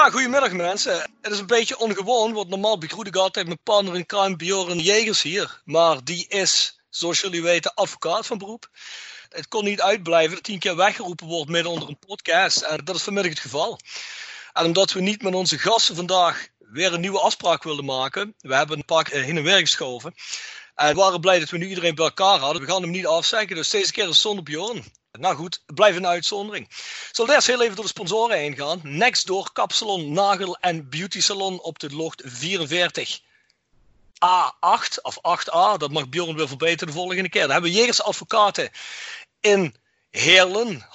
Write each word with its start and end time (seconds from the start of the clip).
Ja, 0.00 0.10
goedemiddag 0.10 0.52
mensen. 0.52 1.10
Het 1.20 1.32
is 1.32 1.38
een 1.38 1.46
beetje 1.46 1.78
ongewoon, 1.78 2.32
want 2.32 2.48
normaal 2.48 2.78
begroet 2.78 3.06
ik 3.06 3.16
altijd 3.16 3.46
mijn 3.46 3.62
partner 3.62 3.94
in 3.94 4.06
crime 4.06 4.36
Bjorn 4.36 4.78
Jegers 4.78 5.22
hier. 5.22 5.60
Maar 5.64 6.04
die 6.04 6.28
is, 6.28 6.80
zoals 6.90 7.20
jullie 7.20 7.42
weten, 7.42 7.74
advocaat 7.74 8.26
van 8.26 8.38
beroep. 8.38 8.68
Het 9.28 9.48
kon 9.48 9.64
niet 9.64 9.80
uitblijven 9.80 10.34
dat 10.34 10.44
tien 10.44 10.58
keer 10.58 10.76
weggeroepen 10.76 11.26
wordt 11.26 11.50
midden 11.50 11.72
onder 11.72 11.88
een 11.88 11.98
podcast. 11.98 12.60
En 12.60 12.84
dat 12.84 12.96
is 12.96 13.02
vanmiddag 13.02 13.32
het 13.32 13.40
geval. 13.40 13.78
En 14.52 14.64
omdat 14.64 14.92
we 14.92 15.00
niet 15.00 15.22
met 15.22 15.34
onze 15.34 15.58
gasten 15.58 15.96
vandaag 15.96 16.48
weer 16.58 16.92
een 16.92 17.00
nieuwe 17.00 17.20
afspraak 17.20 17.62
wilden 17.62 17.84
maken. 17.84 18.34
We 18.38 18.54
hebben 18.54 18.76
een 18.76 18.84
paar 18.84 19.04
keer 19.04 19.22
heen 19.22 19.36
en 19.36 19.42
weer 19.42 19.58
geschoven. 19.58 20.14
En 20.74 20.88
we 20.88 20.94
waren 20.94 21.20
blij 21.20 21.38
dat 21.38 21.50
we 21.50 21.58
nu 21.58 21.68
iedereen 21.68 21.94
bij 21.94 22.04
elkaar 22.04 22.38
hadden. 22.38 22.62
We 22.62 22.68
gaan 22.68 22.82
hem 22.82 22.90
niet 22.90 23.06
afzeggen, 23.06 23.56
dus 23.56 23.70
deze 23.70 23.92
keer 23.92 24.08
is 24.08 24.20
zonder 24.20 24.44
Bjorn. 24.44 24.84
Nou 25.18 25.36
goed, 25.36 25.62
het 25.66 25.74
blijft 25.74 25.96
een 25.96 26.06
uitzondering. 26.06 26.66
Zal 27.12 27.30
eerst 27.30 27.46
heel 27.46 27.62
even 27.62 27.74
door 27.74 27.84
de 27.84 27.90
sponsoren 27.90 28.36
heen 28.36 28.56
gaan. 28.56 28.80
Nextdoor, 28.82 29.52
Kapsalon, 29.52 30.12
Nagel 30.12 30.56
en 30.56 30.88
Beauty 30.88 31.20
Salon 31.20 31.62
op 31.62 31.78
de 31.78 31.94
locht 31.94 32.22
44. 32.24 33.20
A8 34.24 35.00
of 35.02 35.18
8A, 35.18 35.78
dat 35.78 35.90
mag 35.90 36.08
Bjorn 36.08 36.36
weer 36.36 36.48
verbeteren 36.48 36.86
de 36.86 37.00
volgende 37.00 37.28
keer. 37.28 37.42
Dan 37.42 37.50
hebben 37.50 37.70
we 37.70 37.76
Jegers 37.76 38.02
Advocaten 38.02 38.70
in 39.40 39.74
Heerlen, 40.10 40.86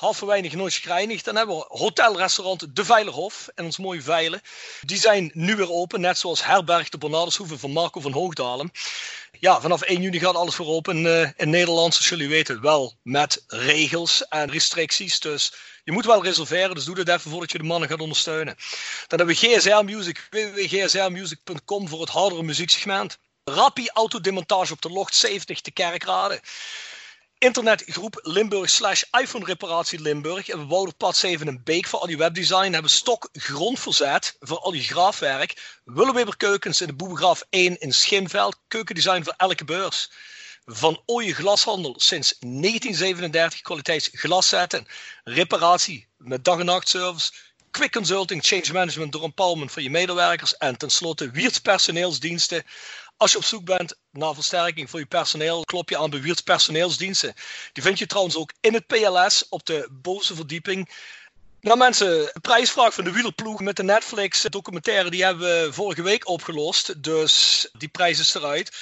nooit 0.52 0.74
gereinigd. 0.74 1.26
Dan 1.26 1.36
hebben 1.36 1.56
we 1.56 1.66
hotelrestaurant 1.68 2.76
De 2.76 2.86
Veilerhof 2.86 3.48
en 3.56 3.66
ons 3.66 3.78
mooie 3.78 4.02
Veilen. 4.02 4.42
Die 4.82 4.98
zijn 4.98 5.32
nu 5.34 5.56
weer 5.56 5.72
open, 5.72 6.02
net 6.02 6.18
zoals 6.18 6.46
Herberg 6.46 6.90
de 6.90 6.98
Bernardeshoeve 6.98 7.58
van 7.58 7.72
Marco 7.72 8.00
van 8.00 8.12
Hoogdalen. 8.12 8.72
Ja, 9.40 9.62
vanaf 9.62 9.82
1 9.82 10.02
juni 10.02 10.20
gaat 10.20 10.36
alles 10.36 10.58
weer 10.58 10.68
open 10.68 11.06
uh, 11.06 11.30
in 11.36 11.50
Nederland, 11.50 11.94
zoals 11.94 12.10
jullie 12.10 12.28
weten, 12.28 12.62
wel 12.62 12.94
met 13.02 13.44
regels 13.48 14.28
en 14.28 14.52
restricties. 14.52 15.20
Dus 15.20 15.54
je 15.84 15.92
moet 15.92 16.06
wel 16.06 16.24
reserveren, 16.24 16.76
dus 16.76 16.86
doe 16.86 16.96
dat 16.96 17.08
even 17.08 17.32
voordat 17.32 17.52
je 17.52 17.58
de 17.58 17.64
mannen 17.64 17.90
gaat 17.90 18.02
ondersteunen. 18.02 18.56
Dan 19.08 19.18
hebben 19.18 19.36
we 19.36 19.48
GSR 19.48 19.84
Music, 19.84 20.28
www.gsrmusic.com 20.32 21.88
voor 21.88 22.02
het 22.02 22.10
hardere 22.10 22.44
muzieksegment. 22.44 23.18
Rappi 23.44 23.90
autodemontage 23.94 24.74
op 24.74 24.82
de 24.82 24.90
locht 24.90 25.16
70 25.16 25.62
te 25.62 25.72
Kerkrade. 25.72 26.42
Internetgroep 27.46 28.20
Limburg 28.24 28.70
slash 28.70 29.04
iPhone 29.12 29.46
reparatie 29.46 30.00
Limburg. 30.00 30.48
We 30.48 30.66
bouwen 30.66 30.96
pad 30.98 31.18
7 31.18 31.48
in 31.48 31.62
Beek 31.64 31.88
voor 31.88 32.00
al 32.00 32.10
je 32.10 32.18
webdesign. 32.18 32.74
Hebben 32.74 32.92
stok 32.92 33.30
grondverzet 33.34 34.36
voor 34.40 34.60
al 34.60 34.74
je 34.74 34.82
graafwerk. 34.82 35.80
Willeweber 35.84 36.38
Keukens 36.38 36.82
in 36.82 36.88
de 36.88 36.94
Boebegraaf 36.94 37.44
1 37.50 37.80
in 37.80 37.94
Schinveld. 37.94 38.60
Keukendesign 38.68 39.24
voor 39.24 39.34
elke 39.38 39.66
beurs. 39.66 40.12
Van 40.66 41.02
Ooije 41.06 41.34
Glashandel 41.34 41.94
sinds 41.98 42.36
1937 42.40 43.62
kwaliteits 43.62 44.10
glaszetten. 44.12 44.88
Reparatie 45.24 46.08
met 46.18 46.44
dag- 46.44 46.60
en 46.60 46.66
nachtservice. 46.66 47.32
Quick 47.72 47.92
Consulting, 47.92 48.44
Change 48.44 48.74
Management 48.74 49.12
door 49.12 49.24
empowerment 49.24 49.72
van 49.72 49.84
je 49.84 49.90
medewerkers. 49.90 50.58
En 50.58 50.78
tenslotte 50.78 51.32
Wiert's 51.32 51.60
personeelsdiensten. 51.60 52.64
Als 53.18 53.32
je 53.32 53.38
op 53.38 53.44
zoek 53.44 53.66
bent 53.66 53.96
naar 54.12 54.34
versterking 54.34 54.90
voor 54.90 55.00
je 55.00 55.06
personeel, 55.06 55.64
klop 55.64 55.90
je 55.90 55.98
aan 55.98 56.10
bij 56.10 56.22
Wiert's 56.22 56.42
personeelsdiensten. 56.42 57.34
Die 57.74 57.84
vind 57.84 58.00
je 58.00 58.06
trouwens 58.06 58.36
ook 58.36 58.54
in 58.60 58.74
het 58.74 58.88
PLS 58.88 59.50
op 59.50 59.66
de 59.66 59.88
bovenste 59.92 60.36
verdieping. 60.36 60.90
Nou 61.62 61.78
mensen, 61.78 62.08
de 62.08 62.40
prijsvraag 62.42 62.94
van 62.94 63.04
de 63.04 63.12
wielerploeg 63.12 63.60
met 63.60 63.76
de 63.76 63.84
Netflix 63.84 64.42
documentaire 64.42 65.10
die 65.10 65.24
hebben 65.24 65.66
we 65.66 65.74
vorige 65.74 66.02
week 66.02 66.28
opgelost. 66.28 67.04
Dus 67.04 67.68
die 67.78 67.88
prijs 67.88 68.20
is 68.20 68.36
eruit. 68.36 68.76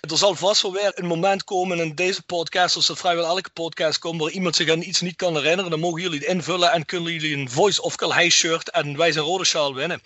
Er 0.00 0.16
zal 0.18 0.34
vast 0.34 0.62
wel 0.62 0.72
weer 0.72 0.92
een 0.94 1.06
moment 1.06 1.44
komen 1.44 1.78
in 1.78 1.94
deze 1.94 2.22
podcast, 2.22 2.72
zoals 2.72 2.88
er 2.88 2.96
vrijwel 2.96 3.26
elke 3.26 3.50
podcast 3.50 3.98
komt, 3.98 4.20
waar 4.20 4.30
iemand 4.30 4.56
zich 4.56 4.70
aan 4.70 4.82
iets 4.82 5.00
niet 5.00 5.16
kan 5.16 5.36
herinneren. 5.36 5.70
Dan 5.70 5.80
mogen 5.80 6.02
jullie 6.02 6.18
het 6.18 6.28
invullen 6.28 6.72
en 6.72 6.84
kunnen 6.84 7.12
jullie 7.12 7.36
een 7.36 7.50
Voice 7.50 7.82
of 7.82 7.96
Calhei 7.96 8.30
shirt 8.30 8.70
en 8.70 8.96
wij 8.96 9.12
zijn 9.12 9.24
rode 9.24 9.44
sjaal 9.44 9.74
winnen. 9.74 10.02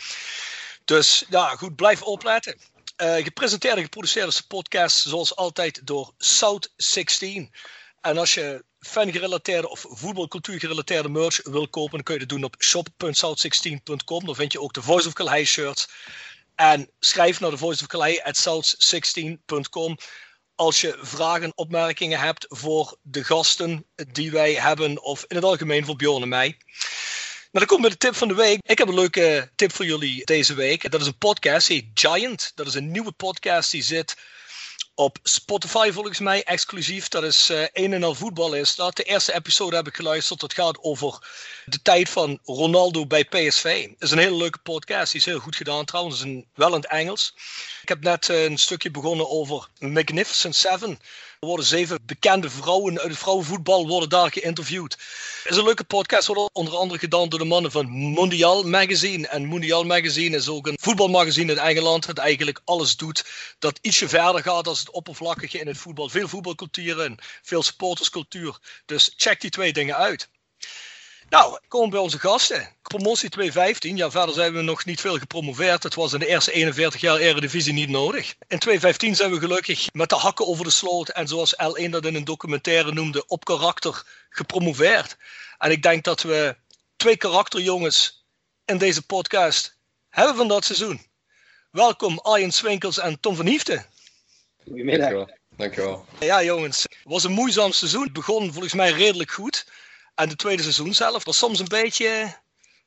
Dus 0.84 1.24
ja, 1.28 1.48
goed, 1.48 1.76
blijf 1.76 2.02
opletten. 2.02 2.58
Uh, 2.96 3.16
gepresenteerd 3.16 3.76
en 3.76 3.82
geproduceerd 3.82 4.28
is 4.28 4.36
de 4.36 4.46
podcast 4.46 4.96
zoals 4.96 5.36
altijd 5.36 5.86
door 5.86 6.12
South 6.18 6.72
16. 6.76 7.52
En 8.00 8.18
als 8.18 8.34
je 8.34 8.64
fan-gerelateerde 8.80 9.68
of 9.68 9.84
voetbalcultuur 9.88 10.58
gerelateerde 10.58 11.08
merch 11.08 11.40
wil 11.42 11.68
kopen, 11.68 11.92
dan 11.92 12.02
kun 12.02 12.14
je 12.14 12.20
dat 12.20 12.28
doen 12.28 12.44
op 12.44 12.56
shop.south16.com. 12.58 14.24
Dan 14.26 14.34
vind 14.34 14.52
je 14.52 14.60
ook 14.60 14.72
de 14.72 14.82
Voice 14.82 15.06
of 15.06 15.12
Calais 15.12 15.50
shirts. 15.50 15.88
En 16.54 16.90
schrijf 17.00 17.40
naar 17.40 17.50
de 17.50 17.56
Voice 17.56 17.82
of 17.82 17.88
Calais 17.88 18.22
at 18.22 18.48
south16.com 18.48 19.96
als 20.56 20.80
je 20.80 20.98
vragen, 21.00 21.52
opmerkingen 21.54 22.18
hebt 22.18 22.46
voor 22.48 22.98
de 23.02 23.24
gasten 23.24 23.86
die 24.12 24.30
wij 24.30 24.54
hebben, 24.54 25.02
of 25.02 25.24
in 25.28 25.36
het 25.36 25.44
algemeen 25.44 25.84
voor 25.84 25.96
Bjorn 25.96 26.22
en 26.22 26.28
mij. 26.28 26.56
Nou, 27.52 27.66
dan 27.66 27.76
komen 27.76 27.84
we 27.84 27.96
de 27.98 28.06
tip 28.06 28.16
van 28.16 28.28
de 28.28 28.34
week. 28.34 28.58
Ik 28.62 28.78
heb 28.78 28.88
een 28.88 28.94
leuke 28.94 29.50
tip 29.54 29.72
voor 29.72 29.84
jullie 29.84 30.24
deze 30.24 30.54
week. 30.54 30.90
Dat 30.90 31.00
is 31.00 31.06
een 31.06 31.18
podcast, 31.18 31.68
heet 31.68 31.84
Giant. 31.94 32.52
Dat 32.54 32.66
is 32.66 32.74
een 32.74 32.90
nieuwe 32.90 33.12
podcast 33.12 33.70
die 33.70 33.82
zit 33.82 34.16
op 34.94 35.18
Spotify 35.22 35.90
volgens 35.92 36.18
mij 36.18 36.44
exclusief. 36.44 37.08
Dat 37.08 37.22
is 37.22 37.50
uh, 37.50 37.64
een 37.72 37.92
en 37.92 38.02
al 38.02 38.14
voetbal 38.14 38.54
is 38.54 38.74
dat. 38.74 38.96
De 38.96 39.02
eerste 39.02 39.34
episode 39.34 39.76
heb 39.76 39.86
ik 39.86 39.96
geluisterd. 39.96 40.40
Dat 40.40 40.54
gaat 40.54 40.78
over 40.82 41.28
de 41.64 41.82
tijd 41.82 42.08
van 42.08 42.38
Ronaldo 42.44 43.06
bij 43.06 43.24
PSV. 43.24 43.82
Het 43.82 44.02
is 44.02 44.10
een 44.10 44.18
hele 44.18 44.36
leuke 44.36 44.58
podcast. 44.58 45.12
Die 45.12 45.20
is 45.20 45.26
heel 45.26 45.38
goed 45.38 45.56
gedaan 45.56 45.84
trouwens. 45.84 46.20
Een, 46.20 46.46
wel 46.54 46.68
in 46.68 46.74
het 46.74 46.86
Engels. 46.86 47.34
Ik 47.82 47.88
heb 47.88 48.02
net 48.02 48.28
uh, 48.28 48.44
een 48.44 48.58
stukje 48.58 48.90
begonnen 48.90 49.30
over 49.30 49.68
Magnificent 49.78 50.56
Seven. 50.56 50.98
Er 51.40 51.46
worden 51.46 51.66
zeven 51.66 51.98
bekende 52.06 52.50
vrouwen 52.50 52.98
uit 53.00 53.08
het 53.08 53.18
vrouwenvoetbal 53.18 53.86
worden 53.86 54.08
daar 54.08 54.32
geïnterviewd. 54.32 54.92
Het 54.92 55.52
is 55.52 55.56
een 55.56 55.64
leuke 55.64 55.84
podcast, 55.84 56.26
wordt 56.26 56.54
onder 56.54 56.76
andere 56.76 56.98
gedaan 56.98 57.28
door 57.28 57.38
de 57.38 57.44
mannen 57.44 57.70
van 57.70 57.88
Mondial 57.90 58.62
Magazine. 58.62 59.28
En 59.28 59.44
Mondial 59.44 59.84
Magazine 59.84 60.36
is 60.36 60.48
ook 60.48 60.66
een 60.66 60.78
voetbalmagazine 60.80 61.52
in 61.52 61.58
Engeland 61.58 62.06
dat 62.06 62.18
eigenlijk 62.18 62.60
alles 62.64 62.96
doet 62.96 63.24
dat 63.58 63.78
ietsje 63.82 64.08
verder 64.08 64.42
gaat 64.42 64.64
dan 64.64 64.74
het 64.74 64.90
oppervlakkige 64.90 65.58
in 65.58 65.66
het 65.66 65.78
voetbal. 65.78 66.08
Veel 66.08 66.28
voetbalcultuur 66.28 67.00
en 67.00 67.18
veel 67.42 67.62
supporterscultuur. 67.62 68.58
Dus 68.86 69.12
check 69.16 69.40
die 69.40 69.50
twee 69.50 69.72
dingen 69.72 69.96
uit. 69.96 70.28
Nou, 71.28 71.58
komen 71.68 71.90
bij 71.90 71.98
onze 71.98 72.18
gasten. 72.18 72.68
Promotie 72.82 73.28
215. 73.28 73.96
Ja, 73.96 74.10
verder 74.10 74.34
zijn 74.34 74.52
we 74.52 74.62
nog 74.62 74.84
niet 74.84 75.00
veel 75.00 75.18
gepromoveerd. 75.18 75.82
Het 75.82 75.94
was 75.94 76.12
in 76.12 76.18
de 76.18 76.26
eerste 76.26 76.52
41 76.52 77.00
jaar 77.00 77.18
Eredivisie 77.18 77.72
niet 77.72 77.88
nodig. 77.88 78.34
In 78.48 78.58
215 78.58 79.14
zijn 79.14 79.30
we 79.30 79.38
gelukkig 79.38 79.92
met 79.92 80.08
de 80.08 80.14
hakken 80.14 80.46
over 80.46 80.64
de 80.64 80.70
sloot. 80.70 81.08
En 81.08 81.28
zoals 81.28 81.54
L1 81.54 81.90
dat 81.90 82.04
in 82.04 82.14
een 82.14 82.24
documentaire 82.24 82.92
noemde, 82.92 83.26
op 83.26 83.44
karakter 83.44 84.02
gepromoveerd. 84.30 85.16
En 85.58 85.70
ik 85.70 85.82
denk 85.82 86.04
dat 86.04 86.22
we 86.22 86.56
twee 86.96 87.16
karakterjongens 87.16 88.26
in 88.64 88.78
deze 88.78 89.06
podcast 89.06 89.76
hebben 90.08 90.36
van 90.36 90.48
dat 90.48 90.64
seizoen. 90.64 91.06
Welkom 91.70 92.18
Arjen 92.18 92.52
Swinkels 92.52 92.98
en 92.98 93.20
Tom 93.20 93.36
van 93.36 93.46
Hiefte. 93.46 93.84
Goedemiddag. 94.64 95.08
Dankjewel. 95.08 95.36
Dankjewel. 95.56 96.06
Ja 96.20 96.42
jongens, 96.42 96.82
het 96.82 96.98
was 97.02 97.24
een 97.24 97.32
moeizaam 97.32 97.72
seizoen. 97.72 98.02
Het 98.02 98.12
begon 98.12 98.52
volgens 98.52 98.74
mij 98.74 98.90
redelijk 98.90 99.30
goed. 99.30 99.66
En 100.16 100.28
de 100.28 100.36
tweede 100.36 100.62
seizoen 100.62 100.94
zelf 100.94 101.24
was 101.24 101.38
soms 101.38 101.58
een 101.58 101.68
beetje, 101.68 102.34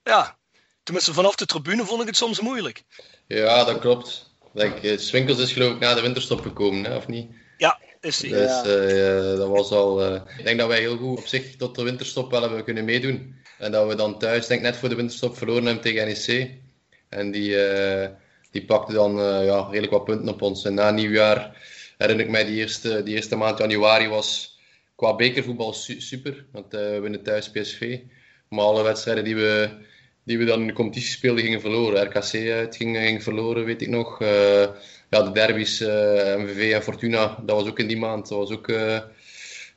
ja, 0.04 0.38
tenminste 0.84 1.14
vanaf 1.14 1.36
de 1.36 1.46
tribune 1.46 1.86
vond 1.86 2.02
ik 2.02 2.08
het 2.08 2.18
soms 2.18 2.40
moeilijk. 2.40 2.84
Ja, 3.28 3.64
dat 3.64 3.80
klopt. 3.80 4.30
Denk, 4.54 4.84
eh, 4.84 4.98
Swinkels 4.98 5.40
is 5.40 5.52
geloof 5.52 5.74
ik 5.74 5.80
na 5.80 5.94
de 5.94 6.02
winterstop 6.02 6.42
gekomen, 6.42 6.84
hè, 6.84 6.96
of 6.96 7.08
niet? 7.08 7.32
Ja, 7.58 7.80
is 8.02 8.18
die. 8.18 8.32
Dus 8.32 8.66
uh, 8.66 9.38
dat 9.38 9.48
was 9.48 9.72
al. 9.72 10.12
Uh, 10.12 10.22
ik 10.38 10.44
denk 10.46 10.60
dat 10.60 10.68
wij 10.68 10.80
heel 10.80 10.98
goed 10.98 11.18
op 11.18 11.28
zich 11.28 11.56
tot 11.56 11.76
de 11.76 11.84
winterstop 11.84 12.32
wel 12.32 12.42
hebben 12.42 12.64
kunnen 12.64 12.86
meedoen. 12.86 13.36
En 13.58 13.72
dat 13.72 13.88
we 13.88 13.96
dan 13.96 14.20
thuis, 14.20 14.48
denk 14.48 14.62
net 14.62 14.78
voor 14.78 14.90
de 14.90 14.96
winterstop, 14.96 15.38
verloren 15.38 15.66
hebben 15.66 15.84
tegen 15.84 16.08
NEC. 16.08 16.52
En 17.10 17.32
die, 17.32 17.50
uh, 17.50 18.08
die 18.52 18.66
pakte 18.66 18.94
dan 18.94 19.16
ja, 19.46 19.62
redelijk 19.62 19.92
wat 19.92 20.06
punten 20.06 20.30
op 20.30 20.42
ons. 20.42 20.66
En 20.66 20.74
na 20.74 20.92
nieuwjaar 20.92 21.58
herinner 21.98 22.26
ik 22.26 22.32
mij, 22.32 22.44
die 22.44 22.56
eerste, 22.56 23.04
die 23.04 23.16
eerste 23.16 23.36
maand 23.36 23.58
januari 23.58 24.08
was 24.08 24.49
qua 25.00 25.16
bekervoetbal 25.16 25.74
super. 25.74 26.46
Want 26.52 26.74
uh, 26.74 26.80
we 26.80 27.00
winnen 27.00 27.24
thuis 27.24 27.52
PSV. 27.52 28.00
Maar 28.50 28.66
alle 28.66 28.84
wedstrijden 28.84 29.24
die 29.24 29.36
we, 29.36 29.70
die 30.24 30.38
we 30.38 30.46
dan 30.46 30.62
in 30.62 30.68
de 30.68 30.74
competitie 30.74 31.12
speelden, 31.12 31.44
gingen 31.44 31.62
verloren. 31.62 32.04
RKC 32.04 32.52
uit 32.52 32.76
ging, 32.76 32.98
ging 32.98 33.24
verloren, 33.24 33.66
weet 33.66 33.82
ik 33.82 33.88
nog. 33.88 34.22
Uh, 34.22 34.68
ja, 35.10 35.24
de 35.24 35.32
derbies, 35.32 35.82
eh, 35.82 36.36
MVV 36.38 36.74
en 36.74 36.84
Fortuna, 36.84 37.40
dat 37.46 37.56
was 37.56 37.70
ook 37.70 37.80
in 37.80 37.88
die 37.88 37.98
maand. 37.98 38.28
Dat 38.28 38.38
was 38.38 38.52
ook 38.52 38.72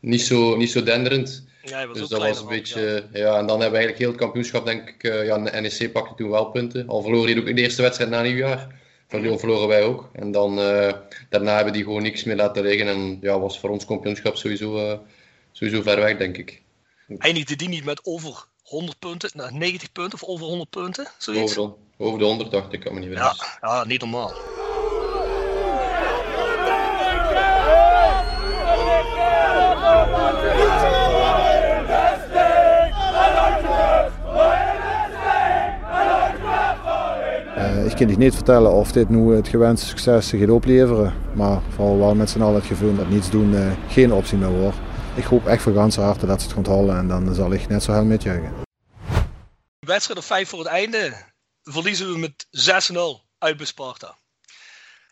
niet, 0.00 0.22
zo, 0.22 0.56
niet 0.56 0.70
zo 0.70 0.82
denderend. 0.82 1.46
Ja, 1.62 1.86
dus 1.86 2.08
dat 2.08 2.22
was 2.22 2.40
een 2.40 2.48
beetje. 2.48 3.04
Ja. 3.12 3.18
ja. 3.18 3.38
en 3.38 3.46
dan 3.46 3.60
hebben 3.60 3.80
we 3.80 3.86
eigenlijk 3.86 3.98
heel 3.98 4.08
het 4.08 4.18
kampioenschap, 4.18 4.66
denk 4.66 4.88
ik. 4.88 5.02
ja, 5.02 5.36
NEC 5.36 5.92
pakte 5.92 6.14
toen 6.14 6.30
wel 6.30 6.44
punten. 6.44 6.88
Al 6.88 7.02
verloor 7.02 7.26
hij 7.26 7.38
ook 7.38 7.46
in 7.46 7.56
de 7.56 7.62
eerste 7.62 7.82
wedstrijd 7.82 8.10
na 8.10 8.22
nieuwjaar. 8.22 8.80
Verloren 9.20 9.68
wij 9.68 9.82
ook. 9.82 10.08
En 10.12 10.30
dan, 10.30 10.58
uh, 10.58 10.92
daarna 11.28 11.54
hebben 11.54 11.72
die 11.72 11.84
gewoon 11.84 12.02
niks 12.02 12.24
meer 12.24 12.36
laten 12.36 12.62
liggen. 12.62 12.88
En 12.88 13.18
ja, 13.20 13.38
was 13.38 13.58
voor 13.58 13.70
ons 13.70 13.84
kampioenschap 13.84 14.36
sowieso, 14.36 14.90
uh, 14.90 14.98
sowieso 15.52 15.82
ver 15.82 16.00
weg, 16.00 16.16
denk 16.16 16.36
ik. 16.36 16.62
Eindigde 17.18 17.56
die 17.56 17.68
niet 17.68 17.84
met 17.84 18.00
over 18.04 18.44
100 18.62 18.98
punten, 18.98 19.30
90 19.58 19.92
punten 19.92 20.22
of 20.22 20.28
over 20.28 20.46
100 20.46 20.70
punten? 20.70 21.06
Zoiets? 21.18 21.58
Over, 21.58 21.74
de, 21.98 22.04
over 22.04 22.18
de 22.18 22.24
100 22.24 22.50
dacht 22.50 22.72
ik, 22.72 22.80
kan 22.80 22.94
me 22.94 23.00
niet 23.00 23.12
Ja, 23.12 23.34
ja, 23.60 23.84
niet 23.84 24.00
normaal. 24.00 24.32
Kan 38.06 38.10
je 38.10 38.18
niet 38.18 38.34
vertellen 38.34 38.72
of 38.72 38.92
dit 38.92 39.08
nu 39.08 39.34
het 39.34 39.48
gewenste 39.48 39.86
succes 39.86 40.30
gaat 40.30 40.50
opleveren. 40.50 41.14
Maar 41.34 41.62
vooral 41.74 41.98
wel 41.98 42.14
met 42.14 42.30
z'n 42.30 42.40
allen 42.40 42.54
het 42.54 42.64
gevoel 42.64 42.96
dat 42.96 43.08
niets 43.08 43.30
doen 43.30 43.52
uh, 43.52 43.72
geen 43.88 44.12
optie 44.12 44.38
meer 44.38 44.50
wordt. 44.50 44.76
Ik 45.14 45.24
hoop 45.24 45.46
echt 45.46 45.62
van 45.62 45.74
ganse 45.74 46.00
harte 46.00 46.26
dat 46.26 46.42
ze 46.42 46.56
het 46.56 46.66
halen 46.66 46.96
en 46.96 47.08
dan 47.08 47.34
zal 47.34 47.52
ik 47.52 47.68
net 47.68 47.82
zo 47.82 47.92
heel 47.92 48.04
metjuichen. 48.04 48.52
Wedstrijd 49.78 50.18
of 50.18 50.24
vijf 50.24 50.48
voor 50.48 50.58
het 50.58 50.68
einde 50.68 51.14
verliezen 51.62 52.12
we 52.12 52.18
met 52.18 52.46
6-0 52.92 52.98
uit 53.38 53.56
bij 53.56 53.66
Sparta. 53.66 54.16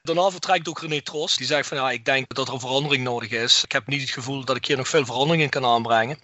Daarna 0.02 0.30
vertrekt 0.30 0.68
ook 0.68 0.80
René 0.80 1.02
Trost. 1.02 1.38
Die 1.38 1.46
zegt 1.46 1.68
van 1.68 1.76
ja, 1.76 1.90
ik 1.90 2.04
denk 2.04 2.34
dat 2.34 2.48
er 2.48 2.54
een 2.54 2.60
verandering 2.60 3.04
nodig 3.04 3.30
is. 3.30 3.64
Ik 3.64 3.72
heb 3.72 3.86
niet 3.86 4.00
het 4.00 4.10
gevoel 4.10 4.44
dat 4.44 4.56
ik 4.56 4.66
hier 4.66 4.76
nog 4.76 4.88
veel 4.88 5.04
veranderingen 5.04 5.48
kan 5.48 5.64
aanbrengen. 5.64 6.18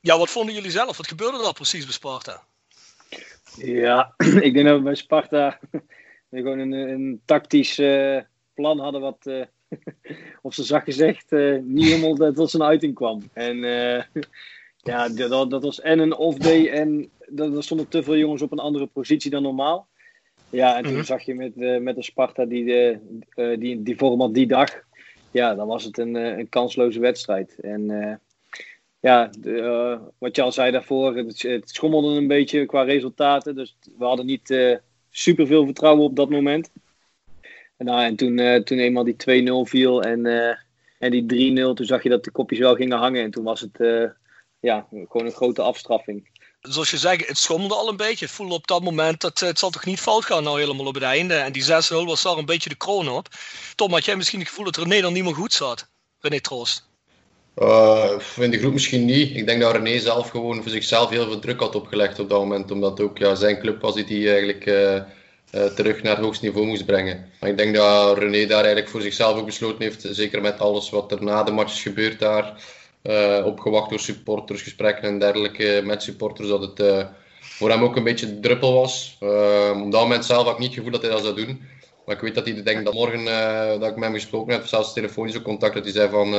Ja, 0.00 0.18
wat 0.18 0.30
vonden 0.30 0.54
jullie 0.54 0.70
zelf? 0.70 0.96
Wat 0.96 1.08
gebeurde 1.08 1.46
er 1.46 1.52
precies 1.52 1.84
bij 1.84 1.92
Sparta? 1.92 2.42
Ja, 3.56 4.14
ik 4.46 4.54
denk 4.54 4.66
dat 4.66 4.76
we 4.76 4.82
bij 4.82 4.94
Sparta 4.94 5.58
gewoon 6.30 6.58
een, 6.58 6.72
een 6.72 7.20
tactisch 7.24 7.78
uh, 7.78 8.20
plan 8.54 8.78
hadden 8.78 9.00
wat, 9.00 9.26
uh, 9.28 9.44
op 10.42 10.54
zijn 10.54 10.66
zacht 10.66 10.84
gezegd, 10.84 11.32
uh, 11.32 11.58
niet 11.62 11.88
helemaal 11.88 12.32
tot 12.32 12.50
zijn 12.50 12.62
uiting 12.62 12.94
kwam. 12.94 13.22
En 13.32 13.56
ja, 14.90 15.08
dat, 15.08 15.50
dat 15.50 15.62
was 15.62 15.80
en 15.80 15.98
een 15.98 16.16
off-day 16.16 16.68
en 16.68 17.10
er 17.36 17.62
stonden 17.62 17.88
te 17.88 18.02
veel 18.02 18.16
jongens 18.16 18.42
op 18.42 18.52
een 18.52 18.58
andere 18.58 18.86
positie 18.86 19.30
dan 19.30 19.42
normaal. 19.42 19.88
Ja, 20.50 20.76
en 20.76 20.82
toen 20.82 20.94
mm 20.94 21.04
zag 21.04 21.22
je 21.22 21.34
met, 21.34 21.56
met 21.82 21.94
de 21.94 22.02
Sparta 22.02 22.44
die, 22.44 22.64
de, 22.64 22.98
die, 23.58 23.82
die 23.82 23.96
vorm 23.96 24.20
had 24.20 24.34
die 24.34 24.46
dag. 24.46 24.70
Ja, 25.30 25.54
dan 25.54 25.66
was 25.66 25.84
het 25.84 25.98
een, 25.98 26.14
een 26.14 26.48
kansloze 26.48 27.00
wedstrijd. 27.00 27.60
En 27.60 28.20
ja, 29.02 29.30
de, 29.38 29.50
uh, 29.50 30.08
wat 30.18 30.36
je 30.36 30.42
al 30.42 30.52
zei 30.52 30.70
daarvoor, 30.70 31.16
het, 31.16 31.62
schommelde 31.64 32.16
een 32.16 32.26
beetje 32.26 32.66
qua 32.66 32.82
resultaten. 32.82 33.54
Dus 33.54 33.76
we 33.98 34.04
hadden 34.04 34.26
niet 34.26 34.50
uh, 34.50 34.76
super 35.10 35.46
veel 35.46 35.64
vertrouwen 35.64 36.04
op 36.04 36.16
dat 36.16 36.30
moment. 36.30 36.70
En, 37.76 37.86
nou, 37.86 38.02
en 38.02 38.16
toen, 38.16 38.38
uh, 38.38 38.62
toen 38.62 38.78
eenmaal 38.78 39.04
die 39.04 39.42
2-0 39.66 39.68
viel 39.68 40.02
en, 40.02 40.26
en 40.98 41.10
die 41.10 41.52
3-0, 41.52 41.54
toen 41.74 41.86
zag 41.86 42.02
je 42.02 42.08
dat 42.08 42.24
de 42.24 42.30
kopjes 42.30 42.58
wel 42.58 42.74
gingen 42.74 42.98
hangen. 42.98 43.22
En 43.22 43.30
toen 43.30 43.44
was 43.44 43.60
het 43.60 43.78
ja, 44.60 44.86
gewoon 44.90 45.26
een 45.26 45.32
grote 45.32 45.62
afstraffing. 45.62 46.28
Zoals 46.60 46.90
je 46.90 46.98
zegt, 46.98 47.28
het 47.28 47.38
schommelde 47.38 47.74
al 47.74 47.88
een 47.88 47.96
beetje. 47.96 48.24
Het 48.24 48.34
voelde 48.34 48.54
op 48.54 48.66
dat 48.66 48.82
moment 48.82 49.20
dat 49.20 49.40
het 49.40 49.58
zal 49.58 49.70
toch 49.70 49.84
niet 49.84 50.00
fout 50.00 50.24
gaan 50.24 50.42
nou 50.42 50.60
helemaal 50.60 50.86
op 50.86 50.94
het 50.94 51.02
einde. 51.02 51.34
En 51.34 51.52
die 51.52 51.64
6-0 51.64 51.66
was 51.88 52.22
daar 52.22 52.36
een 52.36 52.44
beetje 52.44 52.68
de 52.68 52.76
kroon 52.76 53.08
op. 53.08 53.28
Tom, 53.74 53.92
had 53.92 54.04
jij 54.04 54.16
misschien 54.16 54.38
het 54.38 54.48
gevoel 54.48 54.64
dat 54.64 54.76
René 54.76 55.00
dan 55.00 55.12
niet 55.12 55.24
meer 55.24 55.34
goed 55.34 55.52
zat? 55.52 55.88
René 56.20 56.40
Troost. 56.40 56.90
Uh, 57.56 58.18
in 58.36 58.50
de 58.50 58.58
groep 58.58 58.72
misschien 58.72 59.04
niet. 59.04 59.36
Ik 59.36 59.46
denk 59.46 59.60
dat 59.60 59.72
René 59.72 59.98
zelf 59.98 60.28
gewoon 60.28 60.62
voor 60.62 60.70
zichzelf 60.70 61.10
heel 61.10 61.26
veel 61.26 61.38
druk 61.38 61.60
had 61.60 61.74
opgelegd 61.74 62.18
op 62.18 62.28
dat 62.28 62.38
moment. 62.38 62.70
Omdat 62.70 63.00
ook 63.00 63.18
ja, 63.18 63.34
zijn 63.34 63.60
club 63.60 63.80
was 63.80 63.94
die 63.94 64.04
hij 64.04 64.32
eigenlijk 64.32 64.66
uh, 64.66 64.94
uh, 64.94 65.64
terug 65.74 66.02
naar 66.02 66.14
het 66.14 66.24
hoogste 66.24 66.44
niveau 66.44 66.66
moest 66.66 66.86
brengen. 66.86 67.30
Maar 67.40 67.50
ik 67.50 67.56
denk 67.56 67.74
dat 67.74 68.18
René 68.18 68.46
daar 68.46 68.58
eigenlijk 68.58 68.88
voor 68.88 69.00
zichzelf 69.00 69.38
ook 69.38 69.46
besloten 69.46 69.82
heeft, 69.82 70.06
zeker 70.10 70.40
met 70.40 70.58
alles 70.58 70.90
wat 70.90 71.12
er 71.12 71.24
na 71.24 71.42
de 71.42 71.52
match 71.52 71.72
is 71.72 71.82
gebeurd 71.82 72.18
daar, 72.18 72.54
opgewacht 73.44 73.90
door 73.90 74.00
supporters, 74.00 74.62
gesprekken 74.62 75.08
en 75.08 75.18
dergelijke 75.18 75.80
met 75.84 76.02
supporters, 76.02 76.48
dat 76.48 76.60
het 76.60 77.06
voor 77.40 77.70
hem 77.70 77.82
ook 77.82 77.96
een 77.96 78.04
beetje 78.04 78.40
druppel 78.40 78.72
was. 78.72 79.16
op 79.74 79.92
dat 79.92 80.00
moment 80.00 80.24
zelf 80.24 80.44
had 80.44 80.52
ik 80.52 80.58
niet 80.58 80.68
het 80.68 80.76
gevoel 80.76 80.92
dat 80.92 81.02
hij 81.02 81.10
dat 81.10 81.22
zou 81.22 81.34
doen. 81.34 81.60
Maar 82.06 82.14
ik 82.14 82.22
weet 82.22 82.34
dat 82.34 82.44
hij 82.46 82.62
denkt 82.62 82.84
dat 82.84 82.94
morgen 82.94 83.24
dat 83.80 83.90
ik 83.90 83.96
met 83.96 84.04
hem 84.04 84.14
gesproken 84.14 84.52
heb, 84.52 84.66
zelfs 84.66 84.92
telefonisch 84.92 85.42
contact, 85.42 85.74
dat 85.74 85.84
hij 85.84 85.92
zei 85.92 86.10
van 86.10 86.34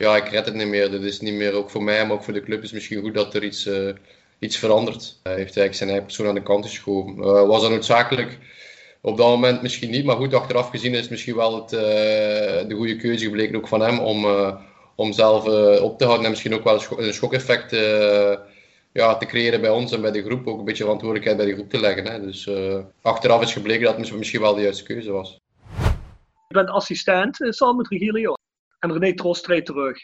ja, 0.00 0.16
ik 0.16 0.28
red 0.28 0.44
het 0.44 0.54
niet 0.54 0.66
meer. 0.66 0.90
Dat 0.90 1.02
is 1.02 1.20
niet 1.20 1.34
meer, 1.34 1.52
ook 1.52 1.70
voor 1.70 1.82
mij, 1.82 2.06
maar 2.06 2.16
ook 2.16 2.22
voor 2.22 2.32
de 2.32 2.42
club 2.42 2.62
is 2.62 2.72
misschien 2.72 3.00
goed 3.00 3.14
dat 3.14 3.34
er 3.34 3.44
iets, 3.44 3.66
uh, 3.66 3.92
iets 4.38 4.56
verandert. 4.56 5.18
Hij 5.22 5.32
heeft 5.32 5.56
eigenlijk 5.56 5.74
zijn 5.74 5.88
eigen 5.88 6.06
persoon 6.06 6.26
aan 6.26 6.34
de 6.34 6.42
kant 6.42 6.64
geschoven. 6.64 7.16
Uh, 7.16 7.46
was 7.46 7.62
dat 7.62 7.70
noodzakelijk? 7.70 8.38
Op 9.00 9.16
dat 9.16 9.26
moment 9.26 9.62
misschien 9.62 9.90
niet, 9.90 10.04
maar 10.04 10.16
goed, 10.16 10.34
achteraf 10.34 10.70
gezien 10.70 10.94
is 10.94 11.08
misschien 11.08 11.36
wel 11.36 11.54
het, 11.54 11.72
uh, 11.72 11.80
de 12.68 12.74
goede 12.76 12.96
keuze 12.96 13.24
gebleken 13.24 13.56
ook 13.56 13.68
van 13.68 13.80
hem 13.80 13.98
om, 13.98 14.26
om 14.94 15.12
zelf 15.12 15.44
op 15.80 15.98
te 15.98 16.04
houden 16.04 16.24
en 16.24 16.30
misschien 16.30 16.54
ook 16.54 16.64
wel 16.64 16.74
een, 16.74 16.80
schok, 16.80 16.98
een 16.98 17.14
schokeffect 17.14 17.70
ja, 18.92 19.16
te 19.16 19.26
creëren 19.26 19.60
bij 19.60 19.70
ons 19.70 19.92
en 19.92 20.00
bij 20.00 20.10
de 20.10 20.22
groep. 20.22 20.46
Ook 20.46 20.58
een 20.58 20.64
beetje 20.64 20.82
verantwoordelijkheid 20.82 21.36
bij 21.36 21.46
de 21.46 21.54
groep 21.54 21.70
te 21.70 21.80
leggen. 21.80 22.06
Hè. 22.06 22.20
Dus 22.20 22.50
achteraf 23.02 23.42
is 23.42 23.52
gebleken 23.52 23.84
dat 23.84 23.96
het 23.96 24.16
misschien 24.16 24.40
wel 24.40 24.54
de 24.54 24.62
juiste 24.62 24.84
keuze 24.84 25.10
was. 25.10 25.38
Je 26.48 26.54
bent 26.54 26.68
assistent 26.68 27.36
samen 27.40 27.76
met 27.76 27.88
en 28.80 28.92
René 28.92 29.14
Tros 29.14 29.40
treedt 29.40 29.66
terug. 29.66 29.98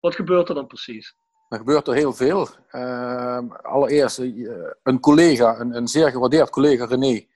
Wat 0.00 0.14
gebeurt 0.14 0.48
er 0.48 0.54
dan 0.54 0.66
precies? 0.66 1.16
Er 1.48 1.58
gebeurt 1.58 1.88
er 1.88 1.94
heel 1.94 2.12
veel. 2.12 2.48
Uh, 2.70 3.38
allereerst 3.62 4.18
uh, 4.18 4.70
een 4.82 5.00
collega, 5.00 5.60
een, 5.60 5.76
een, 5.76 5.88
zeer 5.88 6.10
gewaardeerd 6.10 6.50
collega 6.50 6.84
René, 6.84 7.26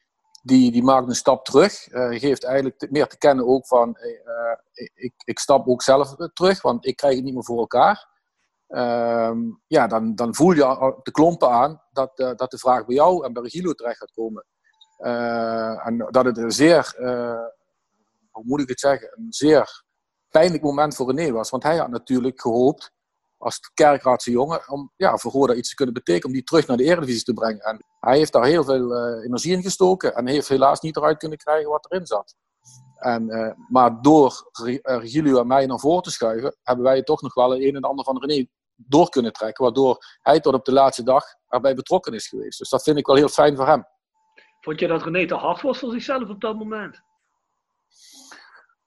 die, 0.42 0.72
die 0.72 0.82
maakt 0.82 1.08
een 1.08 1.14
stap 1.14 1.44
terug. 1.44 1.92
Uh, 1.92 2.18
geeft 2.18 2.44
eigenlijk 2.44 2.90
meer 2.90 3.06
te 3.06 3.18
kennen 3.18 3.46
ook 3.46 3.66
van, 3.66 3.94
eh, 3.94 4.86
ik, 4.94 5.12
ik 5.24 5.38
stap 5.38 5.68
ook 5.68 5.82
zelf 5.82 6.14
terug, 6.32 6.62
want 6.62 6.86
ik 6.86 6.96
krijg 6.96 7.14
het 7.14 7.24
niet 7.24 7.34
meer 7.34 7.44
voor 7.44 7.58
elkaar. 7.58 8.14
Ehm, 8.68 9.38
ja, 9.66 9.86
dan, 9.86 10.14
dan 10.14 10.34
voel 10.34 10.52
je 10.52 10.98
de 11.02 11.10
klompen 11.10 11.50
aan 11.50 11.82
dat, 11.90 12.16
dat 12.16 12.50
de 12.50 12.58
vraag 12.58 12.86
bij 12.86 12.94
jou 12.94 13.24
en 13.24 13.32
bij 13.32 13.42
Regilo 13.42 13.72
terecht 13.72 13.98
gaat 13.98 14.12
komen. 14.12 14.44
en 15.84 16.06
dat 16.10 16.24
het 16.24 16.36
een 16.36 16.50
zeer, 16.50 16.94
hoe 18.30 18.44
moet 18.44 18.60
ik 18.60 18.68
het 18.68 18.80
zeggen, 18.80 19.12
een 19.18 19.32
zeer 19.32 19.84
pijnlijk 20.38 20.62
moment 20.62 20.94
voor 20.94 21.14
René 21.14 21.32
was. 21.32 21.50
Want 21.50 21.62
hij 21.62 21.76
had 21.76 21.88
natuurlijk 21.88 22.40
gehoopt, 22.40 22.92
als 23.38 23.70
kerkraadse 23.74 24.30
jongen, 24.30 24.68
om 24.68 24.92
ja, 24.96 25.16
voor 25.16 25.54
iets 25.54 25.68
te 25.68 25.74
kunnen 25.74 25.94
betekenen, 25.94 26.26
om 26.26 26.32
die 26.32 26.44
terug 26.44 26.66
naar 26.66 26.76
de 26.76 26.84
Eredivisie 26.84 27.24
te 27.24 27.32
brengen. 27.32 27.60
En 27.60 27.84
hij 28.00 28.16
heeft 28.16 28.32
daar 28.32 28.44
heel 28.44 28.64
veel 28.64 28.92
uh, 28.92 29.24
energie 29.24 29.52
in 29.52 29.62
gestoken 29.62 30.14
en 30.14 30.26
heeft 30.26 30.48
helaas 30.48 30.80
niet 30.80 30.96
eruit 30.96 31.18
kunnen 31.18 31.38
krijgen 31.38 31.70
wat 31.70 31.90
erin 31.90 32.06
zat. 32.06 32.34
En, 32.96 33.28
uh, 33.28 33.52
maar 33.68 34.02
door 34.02 34.50
Regilio 34.82 35.40
en 35.40 35.46
mij 35.46 35.66
naar 35.66 35.78
voren 35.78 36.02
te 36.02 36.10
schuiven, 36.10 36.56
hebben 36.62 36.84
wij 36.84 37.02
toch 37.02 37.22
nog 37.22 37.34
wel 37.34 37.54
een 37.54 37.76
en 37.76 37.82
ander 37.82 38.04
van 38.04 38.24
René 38.24 38.46
door 38.74 39.08
kunnen 39.08 39.32
trekken. 39.32 39.64
Waardoor 39.64 39.98
hij 40.20 40.40
tot 40.40 40.54
op 40.54 40.64
de 40.64 40.72
laatste 40.72 41.02
dag 41.02 41.24
erbij 41.48 41.74
betrokken 41.74 42.12
is 42.12 42.28
geweest. 42.28 42.58
Dus 42.58 42.68
dat 42.68 42.82
vind 42.82 42.98
ik 42.98 43.06
wel 43.06 43.16
heel 43.16 43.28
fijn 43.28 43.56
voor 43.56 43.66
hem. 43.66 43.84
Vond 44.60 44.80
je 44.80 44.86
dat 44.86 45.02
René 45.02 45.26
te 45.26 45.34
hard 45.34 45.62
was 45.62 45.78
voor 45.78 45.90
zichzelf 45.90 46.28
op 46.28 46.40
dat 46.40 46.56
moment? 46.56 47.04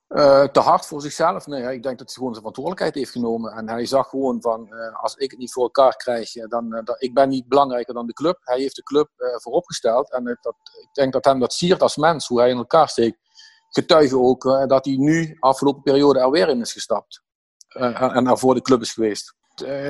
Uh, 0.10 0.44
te 0.44 0.60
hard 0.60 0.86
voor 0.86 1.02
zichzelf. 1.02 1.48
Nee, 1.48 1.74
ik 1.74 1.84
denk 1.84 1.98
dat 1.98 2.08
hij 2.08 2.16
gewoon 2.16 2.34
zijn 2.34 2.46
verantwoordelijkheid 2.46 2.96
heeft 2.96 3.12
genomen. 3.12 3.52
En 3.52 3.70
hij 3.70 3.86
zag 3.86 4.10
gewoon 4.10 4.42
van, 4.42 4.68
uh, 4.70 5.02
als 5.02 5.16
ik 5.16 5.32
het 5.32 5.40
niet 5.40 5.52
voor 5.52 5.64
elkaar 5.64 5.96
krijg, 5.96 6.32
dan, 6.32 6.74
uh, 6.74 6.82
ik 6.98 7.14
ben 7.14 7.30
niet 7.30 7.48
belangrijker 7.48 7.94
dan 7.94 8.08
de 8.08 8.14
club. 8.14 8.38
Hij 8.42 8.60
heeft 8.60 8.76
de 8.76 8.84
club 8.84 9.10
vooropgesteld. 9.16 10.12
En 10.12 10.24
dat, 10.24 10.56
ik 10.82 10.90
denk 10.94 11.14
dat 11.14 11.26
hem 11.26 11.40
dat 11.40 11.54
siert 11.54 11.82
als 11.82 11.96
mens, 11.96 12.28
hoe 12.28 12.40
hij 12.40 12.50
in 12.50 12.58
elkaar 12.58 12.90
steekt. 12.90 13.18
Getuigen 13.70 14.20
ook 14.20 14.44
dat 14.68 14.86
hij 14.86 14.96
nu, 14.96 15.38
afgelopen 15.40 15.82
periode, 15.82 16.20
er 16.20 16.32
weer 16.32 16.50
in 16.50 16.62
is 16.62 16.74
gestapt. 16.74 17.24
en 17.68 18.28
er 18.28 18.38
voor 18.38 18.54
de 18.54 18.62
club 18.62 18.82
is 18.82 18.94
geweest. 18.94 19.36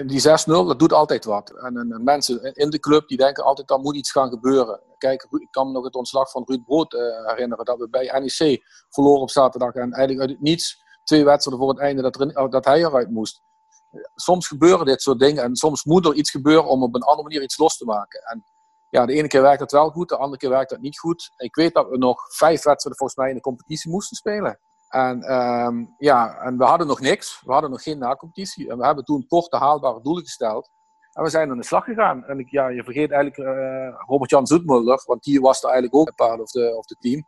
Die 0.05 0.21
6-0, 0.21 0.43
dat 0.45 0.79
doet 0.79 0.93
altijd 0.93 1.25
wat. 1.25 1.49
En, 1.49 1.77
en, 1.77 2.03
mensen 2.03 2.53
in 2.53 2.69
de 2.69 2.79
club 2.79 3.07
die 3.07 3.17
denken 3.17 3.43
altijd, 3.43 3.67
dat 3.67 3.81
moet 3.81 3.95
iets 3.95 4.11
gaan 4.11 4.29
gebeuren. 4.29 4.81
Kijk, 4.97 5.27
ik 5.29 5.47
kan 5.51 5.67
me 5.67 5.73
nog 5.73 5.83
het 5.83 5.95
ontslag 5.95 6.31
van 6.31 6.43
Ruud 6.45 6.63
Brood 6.63 6.93
uh, 6.93 7.01
herinneren. 7.25 7.65
Dat 7.65 7.77
we 7.77 7.89
bij 7.89 8.19
NEC 8.19 8.63
verloren 8.89 9.21
op 9.21 9.29
zaterdag. 9.29 9.73
En 9.73 9.91
eigenlijk 9.91 10.19
uit 10.19 10.29
het 10.29 10.41
niets, 10.41 10.83
twee 11.03 11.25
wedstrijden 11.25 11.65
voor 11.65 11.73
het 11.73 11.83
einde, 11.83 12.01
dat, 12.01 12.51
dat 12.51 12.65
hij 12.65 12.79
eruit 12.79 13.09
moest. 13.09 13.41
Soms 14.15 14.47
gebeuren 14.47 14.85
dit 14.85 15.01
soort 15.01 15.19
dingen. 15.19 15.43
En 15.43 15.55
soms 15.55 15.83
moet 15.83 16.05
er 16.05 16.13
iets 16.13 16.31
gebeuren 16.31 16.69
om 16.69 16.83
op 16.83 16.95
een 16.95 17.01
andere 17.01 17.27
manier 17.27 17.41
iets 17.41 17.57
los 17.57 17.77
te 17.77 17.85
maken. 17.85 18.21
En 18.21 18.43
ja, 18.89 19.05
de 19.05 19.13
ene 19.13 19.27
keer 19.27 19.41
werkt 19.41 19.59
dat 19.59 19.71
wel 19.71 19.89
goed, 19.89 20.09
de 20.09 20.17
andere 20.17 20.37
keer 20.37 20.49
werkt 20.49 20.69
dat 20.69 20.79
niet 20.79 20.99
goed. 20.99 21.31
Ik 21.37 21.55
weet 21.55 21.73
dat 21.73 21.89
we 21.89 21.97
nog 21.97 22.35
vijf 22.35 22.63
wedstrijden 22.63 22.97
volgens 22.97 23.15
mij 23.15 23.29
in 23.29 23.35
de 23.35 23.41
competitie 23.41 23.91
moesten 23.91 24.17
spelen. 24.17 24.59
En, 24.89 25.33
um, 25.33 25.95
ja, 25.97 26.37
en 26.37 26.57
we 26.57 26.63
hadden 26.63 26.87
nog 26.87 26.99
niks. 26.99 27.41
We 27.45 27.51
hadden 27.51 27.69
nog 27.69 27.83
geen 27.83 27.97
na-competitie. 27.97 28.69
En 28.69 28.77
we 28.77 28.85
hebben 28.85 29.03
toen 29.03 29.27
korte 29.27 29.57
haalbare 29.57 30.01
doelen 30.01 30.23
gesteld. 30.23 30.69
En 31.11 31.23
we 31.23 31.29
zijn 31.29 31.49
aan 31.49 31.57
de 31.57 31.65
slag 31.65 31.83
gegaan. 31.83 32.25
En 32.25 32.39
ik, 32.39 32.49
ja, 32.49 32.67
je 32.67 32.83
vergeet 32.83 33.11
eigenlijk 33.11 33.49
uh, 33.49 33.95
Robert-Jan 34.07 34.47
Zoetmuller, 34.47 35.03
want 35.05 35.23
die 35.23 35.41
was 35.41 35.63
er 35.63 35.69
eigenlijk 35.69 35.95
ook 35.95 36.07
een 36.07 36.15
part 36.15 36.41
of 36.41 36.51
de, 36.51 36.75
of 36.77 36.85
team. 36.85 37.23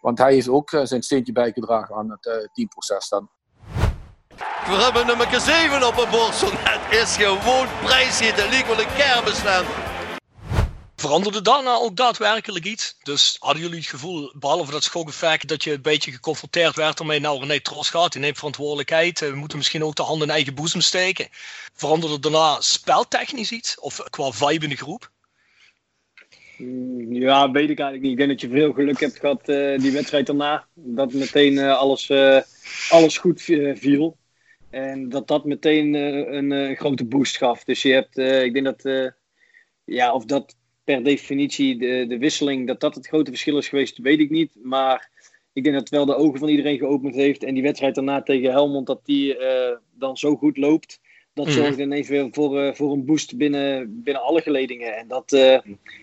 Want 0.00 0.18
hij 0.18 0.32
heeft 0.32 0.48
ook 0.48 0.72
uh, 0.72 0.80
zijn 0.84 1.02
steentje 1.02 1.32
bijgedragen 1.32 1.96
aan 1.96 2.10
het 2.10 2.26
uh, 2.26 2.34
teamproces 2.52 3.08
dan. 3.08 3.28
We 4.38 4.74
hebben 4.74 5.06
nummer 5.06 5.40
7 5.40 5.86
op 5.86 5.96
een 5.96 6.10
borstel. 6.10 6.50
Het 6.52 7.00
is 7.02 7.16
gewoon 7.16 7.66
prijsje. 7.84 8.34
De 8.34 8.48
leek 8.50 8.66
wel 8.66 8.80
een 8.80 8.94
kermis 8.96 9.42
Veranderde 11.00 11.42
daarna 11.42 11.74
ook 11.74 11.96
daadwerkelijk 11.96 12.64
iets? 12.64 12.96
Dus 13.02 13.36
hadden 13.38 13.62
jullie 13.62 13.78
het 13.78 13.88
gevoel, 13.88 14.32
behalve 14.38 14.70
dat 14.70 14.82
schokeffect, 14.82 15.48
dat 15.48 15.64
je 15.64 15.72
een 15.72 15.82
beetje 15.82 16.12
geconfronteerd 16.12 16.76
werd 16.76 16.98
ermee, 16.98 17.20
nou 17.20 17.40
René 17.40 17.60
Tros 17.60 17.90
gaat, 17.90 18.12
die 18.12 18.20
neemt 18.20 18.36
verantwoordelijkheid, 18.36 19.20
we 19.20 19.34
moeten 19.34 19.58
misschien 19.58 19.84
ook 19.84 19.94
de 19.94 20.02
handen 20.02 20.28
in 20.28 20.34
eigen 20.34 20.54
boezem 20.54 20.80
steken. 20.80 21.28
Veranderde 21.74 22.18
daarna 22.18 22.60
speltechnisch 22.60 23.52
iets? 23.52 23.80
Of 23.80 24.02
qua 24.10 24.30
vibe 24.30 24.64
in 24.64 24.70
de 24.70 24.76
groep? 24.76 25.10
Mm, 26.56 27.12
ja, 27.12 27.50
weet 27.50 27.70
ik 27.70 27.78
eigenlijk 27.78 28.02
niet. 28.02 28.12
Ik 28.12 28.16
denk 28.16 28.30
dat 28.30 28.40
je 28.40 28.48
veel 28.48 28.72
geluk 28.72 29.00
hebt 29.00 29.18
gehad 29.18 29.48
uh, 29.48 29.78
die 29.78 29.92
wedstrijd 29.92 30.26
daarna. 30.26 30.66
Dat 30.74 31.12
meteen 31.12 31.58
alles, 31.58 32.10
alles 32.90 33.18
goed 33.18 33.42
viel. 33.42 34.16
En 34.70 35.08
dat 35.08 35.28
dat 35.28 35.44
meteen 35.44 35.94
een 35.94 36.76
grote 36.76 37.04
boost 37.04 37.36
gaf. 37.36 37.64
Dus 37.64 37.82
je 37.82 37.92
hebt, 37.92 38.18
ik 38.18 38.52
denk 38.52 38.64
dat, 38.64 39.12
ja, 39.84 40.12
of 40.12 40.24
dat 40.24 40.56
per 40.88 41.02
definitie 41.02 41.78
de, 41.78 42.04
de 42.08 42.18
wisseling, 42.18 42.66
dat 42.66 42.80
dat 42.80 42.94
het 42.94 43.06
grote 43.06 43.30
verschil 43.30 43.58
is 43.58 43.68
geweest, 43.68 43.98
weet 43.98 44.20
ik 44.20 44.30
niet. 44.30 44.52
Maar 44.62 45.10
ik 45.52 45.62
denk 45.62 45.74
dat 45.74 45.84
het 45.84 45.94
wel 45.94 46.06
de 46.06 46.16
ogen 46.16 46.38
van 46.38 46.48
iedereen 46.48 46.78
geopend 46.78 47.14
heeft. 47.14 47.44
En 47.44 47.54
die 47.54 47.62
wedstrijd 47.62 47.94
daarna 47.94 48.22
tegen 48.22 48.50
Helmond, 48.50 48.86
dat 48.86 49.00
die 49.04 49.38
uh, 49.38 49.76
dan 49.94 50.16
zo 50.16 50.36
goed 50.36 50.56
loopt. 50.56 51.00
Dat 51.34 51.46
mm. 51.46 51.52
zorgde 51.52 51.82
ineens 51.82 52.08
weer 52.08 52.28
voor, 52.30 52.64
uh, 52.64 52.74
voor 52.74 52.92
een 52.92 53.04
boost 53.04 53.36
binnen, 53.36 54.02
binnen 54.02 54.22
alle 54.22 54.42
geledingen. 54.42 54.96
En 54.96 55.08
dat, 55.08 55.32
uh, 55.32 55.54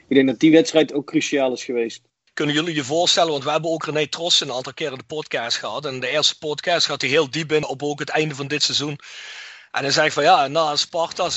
ik 0.07 0.15
denk 0.15 0.27
dat 0.27 0.39
die 0.39 0.51
wedstrijd 0.51 0.93
ook 0.93 1.05
cruciaal 1.05 1.53
is 1.53 1.63
geweest. 1.63 2.01
Kunnen 2.33 2.55
jullie 2.55 2.75
je 2.75 2.83
voorstellen, 2.83 3.31
want 3.31 3.43
we 3.43 3.51
hebben 3.51 3.71
ook 3.71 3.85
René 3.85 4.07
Tros 4.07 4.41
een 4.41 4.51
aantal 4.51 4.73
keren 4.73 4.97
de 4.97 5.03
podcast 5.03 5.57
gehad. 5.57 5.85
En 5.85 5.99
de 5.99 6.09
eerste 6.09 6.37
podcast 6.37 6.85
gaat 6.85 7.01
hij 7.01 7.09
heel 7.09 7.29
diep 7.29 7.51
in 7.51 7.65
op 7.65 7.83
ook 7.83 7.99
het 7.99 8.09
einde 8.09 8.35
van 8.35 8.47
dit 8.47 8.63
seizoen. 8.63 8.97
En 9.75 9.84
hij 9.84 9.91
zegt 9.91 10.13
van 10.13 10.24
ja, 10.24 10.48
na 10.48 10.75
Sparta 10.75 11.29
6-0 11.29 11.36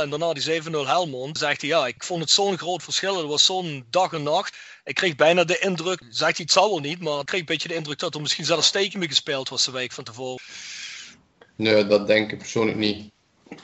en 0.00 0.10
daarna 0.10 0.32
die 0.32 0.62
7-0 0.62 0.70
Helmond, 0.70 1.38
zegt 1.38 1.60
hij 1.60 1.70
ja, 1.70 1.86
ik 1.86 2.04
vond 2.04 2.20
het 2.20 2.30
zo'n 2.30 2.58
groot 2.58 2.82
verschil. 2.82 3.16
Het 3.16 3.26
was 3.26 3.44
zo'n 3.44 3.84
dag 3.90 4.12
en 4.12 4.22
nacht. 4.22 4.56
Ik 4.84 4.94
kreeg 4.94 5.16
bijna 5.16 5.44
de 5.44 5.58
indruk, 5.58 6.00
zegt 6.08 6.36
hij 6.36 6.44
het 6.44 6.50
zal 6.50 6.70
wel 6.70 6.78
niet, 6.78 7.00
maar 7.00 7.20
ik 7.20 7.26
kreeg 7.26 7.40
een 7.40 7.46
beetje 7.46 7.68
de 7.68 7.74
indruk 7.74 7.98
dat 7.98 8.14
er 8.14 8.20
misschien 8.20 8.44
zelfs 8.44 8.66
steken 8.66 8.98
mee 8.98 9.08
gespeeld 9.08 9.48
was 9.48 9.64
de 9.64 9.70
week 9.70 9.92
van 9.92 10.04
tevoren. 10.04 10.42
Nee, 11.56 11.86
dat 11.86 12.06
denk 12.06 12.32
ik 12.32 12.38
persoonlijk 12.38 12.78
niet. 12.78 13.10
Ik 13.50 13.58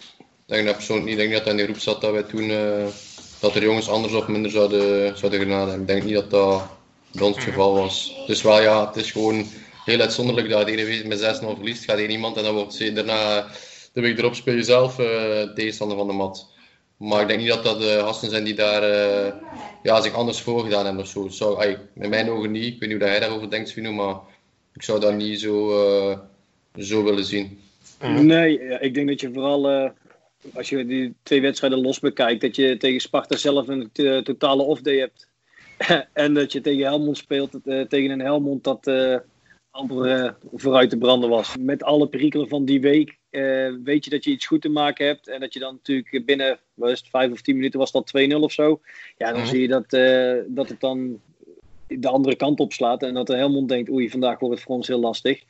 denk 0.46 0.66
dat 0.66 0.76
persoonlijk 0.76 1.08
niet. 1.08 1.18
Ik 1.18 1.20
denk 1.20 1.32
dat 1.32 1.44
hij 1.44 1.52
in 1.52 1.58
de 1.58 1.64
groep 1.64 1.78
zat 1.78 2.00
dat 2.00 2.12
wij 2.12 2.22
toen, 2.22 2.50
uh, 2.50 2.86
dat 3.38 3.54
er 3.54 3.62
jongens 3.62 3.88
anders 3.88 4.12
of 4.12 4.26
minder 4.26 4.50
zouden, 4.50 5.18
zouden 5.18 5.50
hebben. 5.50 5.80
Ik 5.80 5.86
denk 5.86 6.02
niet 6.02 6.14
dat 6.14 6.30
dat 6.30 6.62
bij 7.12 7.26
ons 7.26 7.36
het 7.36 7.44
geval 7.44 7.74
was. 7.74 8.14
Dus 8.26 8.42
wel 8.42 8.60
ja, 8.60 8.86
het 8.86 8.96
is 8.96 9.10
gewoon 9.10 9.46
heel 9.84 10.00
uitzonderlijk 10.00 10.48
dat 10.48 10.66
de 10.66 10.76
ene 10.76 11.08
met 11.08 11.40
6-0 11.42 11.44
verliest. 11.54 11.84
Gaat 11.84 11.98
één 11.98 12.10
iemand 12.10 12.36
en 12.36 12.42
dan 12.42 12.54
wordt 12.54 12.74
ze 12.74 12.92
daarna 12.92 13.50
de 14.00 14.06
week 14.06 14.18
erop 14.18 14.34
speel 14.34 14.54
je 14.54 14.62
zelf 14.62 14.98
uh, 14.98 15.42
tegenstander 15.54 15.96
van 15.96 16.06
de 16.06 16.12
mat. 16.12 16.52
Maar 16.96 17.20
ik 17.20 17.28
denk 17.28 17.40
niet 17.40 17.48
dat 17.48 17.64
dat 17.64 17.80
de 17.80 17.98
gasten 18.00 18.30
zijn 18.30 18.44
die 18.44 18.54
daar 18.54 18.82
uh, 18.82 19.32
ja, 19.82 20.00
zich 20.00 20.12
anders 20.12 20.40
voor 20.40 20.62
gedaan 20.62 20.84
hebben 20.84 21.02
of 21.02 21.08
zo. 21.08 21.28
Zou, 21.28 21.58
ay, 21.58 21.78
in 21.94 22.08
mijn 22.08 22.30
ogen 22.30 22.50
niet. 22.50 22.74
Ik 22.74 22.80
weet 22.80 22.88
niet 22.88 22.98
hoe 22.98 23.08
jij 23.08 23.20
daarover 23.20 23.50
denkt, 23.50 23.68
Svino, 23.68 23.92
maar 23.92 24.16
ik 24.74 24.82
zou 24.82 25.00
dat 25.00 25.14
niet 25.14 25.40
zo, 25.40 25.70
uh, 25.70 26.18
zo 26.76 27.04
willen 27.04 27.24
zien. 27.24 27.58
Nee, 28.00 28.58
ik 28.78 28.94
denk 28.94 29.08
dat 29.08 29.20
je 29.20 29.32
vooral, 29.32 29.92
als 30.54 30.68
je 30.68 30.86
die 30.86 31.14
twee 31.22 31.40
wedstrijden 31.40 31.80
los 31.80 31.98
bekijkt, 31.98 32.40
dat 32.40 32.56
je 32.56 32.76
tegen 32.76 33.00
Sparta 33.00 33.36
zelf 33.36 33.68
een 33.68 33.90
totale 34.24 34.62
off-day 34.62 34.96
hebt. 34.98 35.28
en 36.12 36.34
dat 36.34 36.52
je 36.52 36.60
tegen 36.60 36.84
Helmond 36.84 37.16
speelt, 37.16 37.50
tegen 37.88 38.10
een 38.10 38.20
Helmond 38.20 38.64
dat 38.64 38.90
amper 39.70 40.36
vooruit 40.54 40.90
te 40.90 40.98
branden 40.98 41.30
was. 41.30 41.56
Met 41.58 41.82
alle 41.82 42.08
perikelen 42.08 42.48
van 42.48 42.64
die 42.64 42.80
week 42.80 43.18
uh, 43.30 43.74
weet 43.84 44.04
je 44.04 44.10
dat 44.10 44.24
je 44.24 44.30
iets 44.30 44.46
goed 44.46 44.62
te 44.62 44.68
maken 44.68 45.06
hebt. 45.06 45.28
En 45.28 45.40
dat 45.40 45.52
je 45.52 45.60
dan 45.60 45.74
natuurlijk 45.74 46.26
binnen 46.26 46.58
was 46.74 46.90
het, 46.90 47.08
vijf 47.08 47.32
of 47.32 47.40
tien 47.40 47.56
minuten 47.56 47.78
was 47.78 47.92
dat 47.92 48.12
2-0 48.30 48.34
of 48.34 48.52
zo. 48.52 48.80
Ja, 49.16 49.30
dan 49.30 49.40
mhm. 49.40 49.48
zie 49.48 49.60
je 49.60 49.68
dat, 49.68 49.92
uh, 49.92 50.36
dat 50.46 50.68
het 50.68 50.80
dan 50.80 51.20
de 51.86 52.08
andere 52.08 52.36
kant 52.36 52.60
op 52.60 52.72
slaat. 52.72 53.02
En 53.02 53.14
dat 53.14 53.26
de 53.26 53.36
Helmond 53.36 53.68
denkt, 53.68 53.90
oei, 53.90 54.10
vandaag 54.10 54.38
wordt 54.38 54.54
het 54.54 54.64
voor 54.64 54.76
ons 54.76 54.88
heel 54.88 55.00
lastig. 55.00 55.42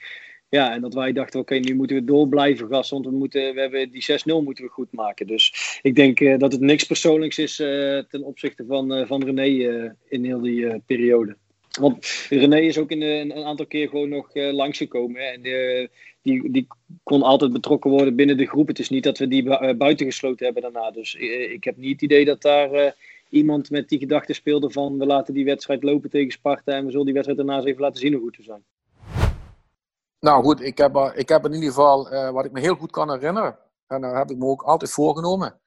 Ja, 0.48 0.72
en 0.72 0.80
dat 0.80 0.94
wij 0.94 1.12
dachten, 1.12 1.40
oké, 1.40 1.54
nu 1.54 1.74
moeten 1.74 1.96
we 1.96 2.04
door 2.04 2.28
blijven 2.28 2.68
gassen. 2.68 2.96
Want 2.96 3.08
we, 3.08 3.18
moeten, 3.18 3.54
we 3.54 3.60
hebben 3.60 3.90
die 3.90 4.04
6-0 4.10 4.24
moeten 4.24 4.64
we 4.64 4.70
goed 4.70 4.92
maken. 4.92 5.26
Dus 5.26 5.78
ik 5.82 5.94
denk 5.94 6.20
uh, 6.20 6.38
dat 6.38 6.52
het 6.52 6.60
niks 6.60 6.84
persoonlijks 6.84 7.38
is 7.38 7.56
ten 8.08 8.22
opzichte 8.22 8.64
van, 8.66 9.06
van 9.06 9.24
René 9.24 9.94
in 10.08 10.24
heel 10.24 10.40
die 10.40 10.80
periode. 10.80 11.36
Want 11.78 12.26
René 12.28 12.60
is 12.60 12.78
ook 12.78 12.90
in 12.90 13.02
een 13.02 13.44
aantal 13.44 13.66
keer 13.66 13.88
gewoon 13.88 14.08
nog 14.08 14.28
langsgekomen. 14.34 15.20
Hè, 15.20 15.26
en 15.26 15.42
die, 16.22 16.50
die 16.50 16.66
kon 17.02 17.22
altijd 17.22 17.52
betrokken 17.52 17.90
worden 17.90 18.16
binnen 18.16 18.36
de 18.36 18.46
groep. 18.46 18.68
Het 18.68 18.78
is 18.78 18.88
niet 18.88 19.04
dat 19.04 19.18
we 19.18 19.28
die 19.28 19.44
uh, 19.44 19.72
buitengesloten 19.76 20.44
hebben 20.44 20.62
daarna. 20.62 20.90
Dus 20.90 21.14
ik 21.14 21.64
heb 21.64 21.76
niet 21.76 21.92
het 21.92 22.02
idee 22.02 22.24
dat 22.24 22.42
daar 22.42 22.94
iemand 23.28 23.70
met 23.70 23.88
die 23.88 23.98
gedachte 23.98 24.32
speelde 24.32 24.70
van 24.70 24.98
we 24.98 25.06
laten 25.06 25.34
die 25.34 25.44
wedstrijd 25.44 25.82
lopen 25.82 26.10
tegen 26.10 26.30
Sparta 26.30 26.72
en 26.72 26.84
we 26.84 26.90
zullen 26.90 27.04
die 27.04 27.14
wedstrijd 27.14 27.38
daarna 27.40 27.56
eens 27.56 27.70
even 27.70 27.80
laten 27.80 28.00
zien 28.00 28.12
hoe 28.12 28.22
goed 28.22 28.36
we 28.36 28.42
zijn. 28.42 28.64
Nou 30.20 30.42
goed, 30.44 30.60
ik 30.60 30.78
heb, 30.78 31.12
ik 31.14 31.28
heb 31.28 31.44
in 31.44 31.52
ieder 31.52 31.68
geval 31.68 32.32
wat 32.32 32.44
ik 32.44 32.52
me 32.52 32.60
heel 32.60 32.74
goed 32.74 32.90
kan 32.90 33.10
herinneren. 33.10 33.58
En 33.86 34.00
daar 34.00 34.16
heb 34.16 34.30
ik 34.30 34.36
me 34.36 34.44
ook 34.44 34.62
altijd 34.62 34.90
voorgenomen. 34.90 35.60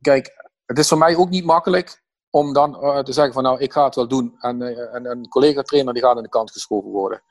kijk, 0.00 0.50
het 0.66 0.78
is 0.78 0.88
voor 0.88 0.98
mij 0.98 1.16
ook 1.16 1.30
niet 1.30 1.44
makkelijk 1.44 2.02
om 2.32 2.52
dan 2.52 2.72
te 3.04 3.12
zeggen 3.12 3.34
van 3.34 3.42
nou 3.42 3.60
ik 3.60 3.72
ga 3.72 3.84
het 3.84 3.94
wel 3.94 4.08
doen. 4.08 4.34
En, 4.38 4.62
en 4.92 5.06
een 5.06 5.28
collega-trainer 5.28 5.92
die 5.92 6.02
gaat 6.02 6.16
aan 6.16 6.22
de 6.22 6.28
kant 6.28 6.50
geschoven 6.50 6.90
worden. 6.90 7.22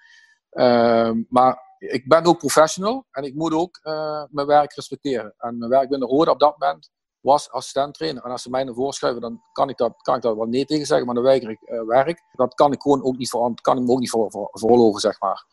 Ehm, 0.49 1.23
maar 1.29 1.61
ik 1.77 2.07
ben 2.07 2.25
ook 2.25 2.37
professional 2.37 3.05
en 3.11 3.23
ik 3.23 3.35
moet 3.35 3.53
ook 3.53 3.79
uh, 3.83 4.23
mijn 4.29 4.47
werk 4.47 4.73
respecteren. 4.73 5.33
En 5.37 5.57
mijn 5.57 5.71
werk 5.71 5.89
binnen 5.89 6.07
Rode 6.07 6.31
op 6.31 6.39
dat 6.39 6.57
moment 6.57 6.91
was 7.19 7.51
assistent 7.51 7.93
trainer. 7.93 8.23
En 8.23 8.31
als 8.31 8.41
ze 8.41 8.49
mij 8.49 8.63
naar 8.63 8.73
voorschrijven, 8.73 9.21
dan 9.21 9.41
kan 9.51 9.69
ik, 9.69 9.77
dat, 9.77 10.01
kan 10.01 10.15
ik 10.15 10.21
daar 10.21 10.35
wel 10.35 10.45
nee 10.45 10.65
tegen 10.65 10.85
zeggen, 10.85 11.05
maar 11.05 11.15
dan 11.15 11.23
weiger 11.23 11.49
ik 11.49 11.59
werk. 11.87 12.21
Dat 12.31 12.53
kan 12.53 12.71
ik 12.71 12.81
gewoon 12.81 13.03
ook 13.03 13.17
niet, 13.17 13.29
voor, 13.29 13.53
kan 13.61 13.77
ik 13.77 13.83
me 13.83 13.91
ook 13.91 13.99
niet 13.99 14.09
voor, 14.09 14.99
zeg 14.99 15.19
maar. 15.19 15.45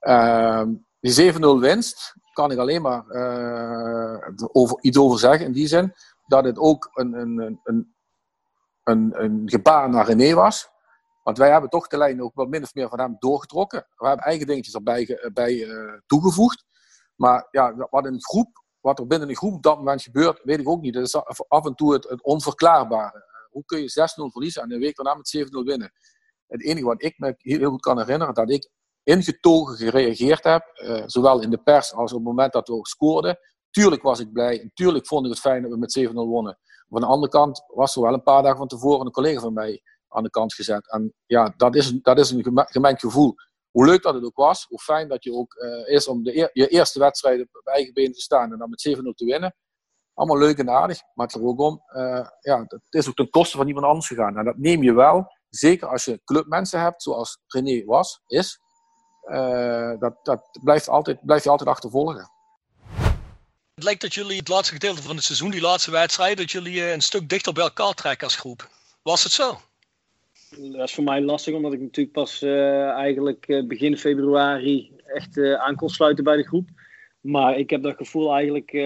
Uh, 0.00 0.62
die 1.00 1.32
7-0 1.32 1.38
winst 1.38 2.14
kan 2.32 2.50
ik 2.50 2.58
alleen 2.58 2.82
maar 2.82 3.04
over, 4.52 4.78
iets 4.80 4.98
over 4.98 5.18
zeggen, 5.18 5.46
in 5.46 5.52
die 5.52 5.66
zin 5.66 5.94
dat 6.26 6.44
het 6.44 6.58
ook 6.58 6.90
een, 6.92 7.12
een, 7.12 7.60
een, 7.64 7.94
een, 8.90 9.22
een 9.22 9.42
gebaar 9.44 9.88
naar 9.88 10.06
René 10.06 10.34
was. 10.34 10.70
Want 11.22 11.38
wij 11.38 11.50
hebben 11.50 11.70
toch 11.70 11.86
de 11.86 11.96
lijn 11.96 12.22
ook 12.22 12.34
wel 12.34 12.46
min 12.46 12.62
of 12.62 12.74
meer 12.74 12.88
van 12.88 13.00
hem 13.00 13.16
doorgetrokken. 13.18 13.86
We 13.96 14.06
hebben 14.06 14.26
eigen 14.26 14.46
dingetjes 14.46 14.74
erbij 14.74 15.30
bij, 15.32 15.54
uh, 15.54 15.92
toegevoegd. 16.06 16.64
Maar 17.16 17.48
ja, 17.50 17.74
wat, 17.90 18.04
een 18.04 18.22
groep, 18.22 18.64
wat 18.80 18.98
er 18.98 19.06
binnen 19.06 19.28
een 19.28 19.36
groep 19.36 19.54
op 19.54 19.62
dat 19.62 19.76
moment 19.76 20.02
gebeurt, 20.02 20.40
weet 20.42 20.60
ik 20.60 20.68
ook 20.68 20.80
niet. 20.80 20.94
Dat 20.94 21.02
is 21.02 21.14
af 21.48 21.64
en 21.64 21.74
toe 21.74 21.92
het, 21.92 22.08
het 22.08 22.22
onverklaarbare. 22.22 23.48
Hoe 23.50 23.64
kun 23.64 23.80
je 23.80 23.90
6-0 23.90 24.32
verliezen 24.32 24.62
en 24.62 24.72
een 24.72 24.80
week 24.80 24.96
daarna 24.96 25.14
met 25.14 25.36
7-0 25.38 25.48
winnen? 25.50 25.92
Het 26.46 26.64
enige 26.64 26.86
wat 26.86 27.02
ik 27.02 27.18
me 27.18 27.34
heel, 27.38 27.70
goed 27.70 27.80
kan 27.80 27.98
herinneren, 27.98 28.34
dat 28.34 28.50
ik 28.50 28.70
ingetogen 29.02 29.76
gereageerd 29.76 30.44
heb, 30.44 30.80
uh, 30.82 31.02
zowel 31.06 31.40
in 31.40 31.50
de 31.50 31.62
pers 31.62 31.92
als 31.92 32.12
op 32.12 32.18
het 32.18 32.26
moment 32.26 32.52
dat 32.52 32.68
we 32.68 32.78
scoorden, 32.82 33.38
tuurlijk 33.70 34.02
was 34.02 34.20
ik 34.20 34.32
blij. 34.32 34.60
En 34.60 34.70
tuurlijk 34.74 35.06
vond 35.06 35.24
ik 35.24 35.30
het 35.30 35.40
fijn 35.40 35.62
dat 35.62 35.70
we 35.70 35.76
met 35.76 36.08
7-0 36.08 36.12
wonnen. 36.12 36.58
Van 36.90 37.00
de 37.00 37.06
andere 37.06 37.32
kant 37.32 37.64
was 37.66 37.96
er 37.96 38.02
wel 38.02 38.12
een 38.12 38.22
paar 38.22 38.42
dagen 38.42 38.58
van 38.58 38.68
tevoren 38.68 39.06
een 39.06 39.12
collega 39.12 39.40
van 39.40 39.52
mij 39.52 39.82
aan 40.08 40.22
de 40.22 40.30
kant 40.30 40.54
gezet. 40.54 40.90
En 40.90 41.14
ja, 41.26 41.54
dat 41.56 41.74
is, 41.74 41.92
dat 42.02 42.18
is 42.18 42.30
een 42.30 42.66
gemengd 42.66 43.00
gevoel. 43.00 43.34
Hoe 43.70 43.86
leuk 43.86 44.02
dat 44.02 44.14
het 44.14 44.24
ook 44.24 44.36
was, 44.36 44.66
hoe 44.68 44.78
fijn 44.78 45.08
dat 45.08 45.24
je 45.24 45.32
ook 45.32 45.54
uh, 45.54 45.94
is 45.94 46.08
om 46.08 46.22
de 46.22 46.50
je 46.52 46.68
eerste 46.68 46.98
wedstrijd 46.98 47.40
op 47.40 47.66
eigen 47.66 47.92
benen 47.92 48.12
te 48.12 48.20
staan 48.20 48.52
en 48.52 48.58
dan 48.58 48.70
met 48.70 48.88
7-0 48.88 49.00
te 49.14 49.24
winnen. 49.24 49.54
Allemaal 50.14 50.38
leuk 50.38 50.58
en 50.58 50.70
aardig, 50.70 51.00
maar 51.14 51.26
het 51.26 51.42
ook 51.42 51.60
om. 51.60 51.82
Uh, 51.96 52.28
ja, 52.40 52.60
het 52.66 52.80
is 52.88 53.08
ook 53.08 53.14
ten 53.14 53.30
koste 53.30 53.56
van 53.56 53.66
iemand 53.66 53.86
anders 53.86 54.06
gegaan. 54.06 54.36
En 54.36 54.44
dat 54.44 54.56
neem 54.56 54.82
je 54.82 54.92
wel, 54.92 55.26
zeker 55.48 55.88
als 55.88 56.04
je 56.04 56.20
clubmensen 56.24 56.80
hebt, 56.80 57.02
zoals 57.02 57.38
René 57.46 57.84
was, 57.84 58.22
is. 58.26 58.60
Uh, 59.24 59.98
dat, 59.98 60.14
dat 60.22 60.58
blijft, 60.62 60.88
altijd, 60.88 61.24
blijft 61.24 61.44
je 61.44 61.50
altijd 61.50 61.68
achtervolgen. 61.68 62.30
Het 63.80 63.88
lijkt 63.88 64.04
dat 64.04 64.14
jullie 64.14 64.36
het 64.36 64.48
laatste 64.48 64.74
gedeelte 64.74 65.02
van 65.02 65.16
het 65.16 65.24
seizoen, 65.24 65.50
die 65.50 65.60
laatste 65.60 65.90
wedstrijd, 65.90 66.36
dat 66.36 66.50
jullie 66.50 66.92
een 66.92 67.00
stuk 67.00 67.28
dichter 67.28 67.52
bij 67.52 67.62
elkaar 67.62 67.94
trekken 67.94 68.26
als 68.26 68.36
groep. 68.36 68.68
Was 69.02 69.22
het 69.22 69.32
zo? 69.32 69.60
Dat 70.50 70.88
is 70.88 70.94
voor 70.94 71.04
mij 71.04 71.20
lastig, 71.20 71.54
omdat 71.54 71.72
ik 71.72 71.80
natuurlijk 71.80 72.14
pas 72.14 72.42
uh, 72.42 72.88
eigenlijk 72.88 73.48
uh, 73.48 73.66
begin 73.66 73.96
februari 73.96 74.90
echt 75.06 75.36
uh, 75.36 75.54
aan 75.54 75.76
kon 75.76 75.88
sluiten 75.88 76.24
bij 76.24 76.36
de 76.36 76.46
groep. 76.46 76.68
Maar 77.20 77.58
ik 77.58 77.70
heb 77.70 77.82
dat 77.82 77.96
gevoel 77.96 78.32
eigenlijk 78.32 78.76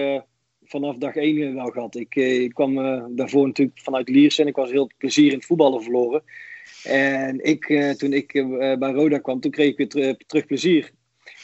vanaf 0.63 0.97
dag 0.97 1.15
één 1.15 1.55
wel 1.55 1.69
gehad. 1.69 1.95
Ik, 1.95 2.49
kwam 2.53 2.75
daarvoor 3.15 3.47
natuurlijk 3.47 3.79
vanuit 3.79 4.09
Liers 4.09 4.39
en 4.39 4.47
ik 4.47 4.55
was 4.55 4.71
heel 4.71 4.89
plezier 4.97 5.31
in 5.31 5.37
het 5.37 5.45
voetballen 5.45 5.83
verloren. 5.83 6.23
En 6.83 7.43
ik, 7.43 7.93
toen 7.97 8.13
ik 8.13 8.33
bij 8.79 8.91
Roda 8.91 9.17
kwam, 9.17 9.39
toen 9.39 9.51
kreeg 9.51 9.69
ik 9.69 9.77
weer 9.77 9.89
ter, 9.89 10.17
terug 10.25 10.45
plezier. 10.45 10.91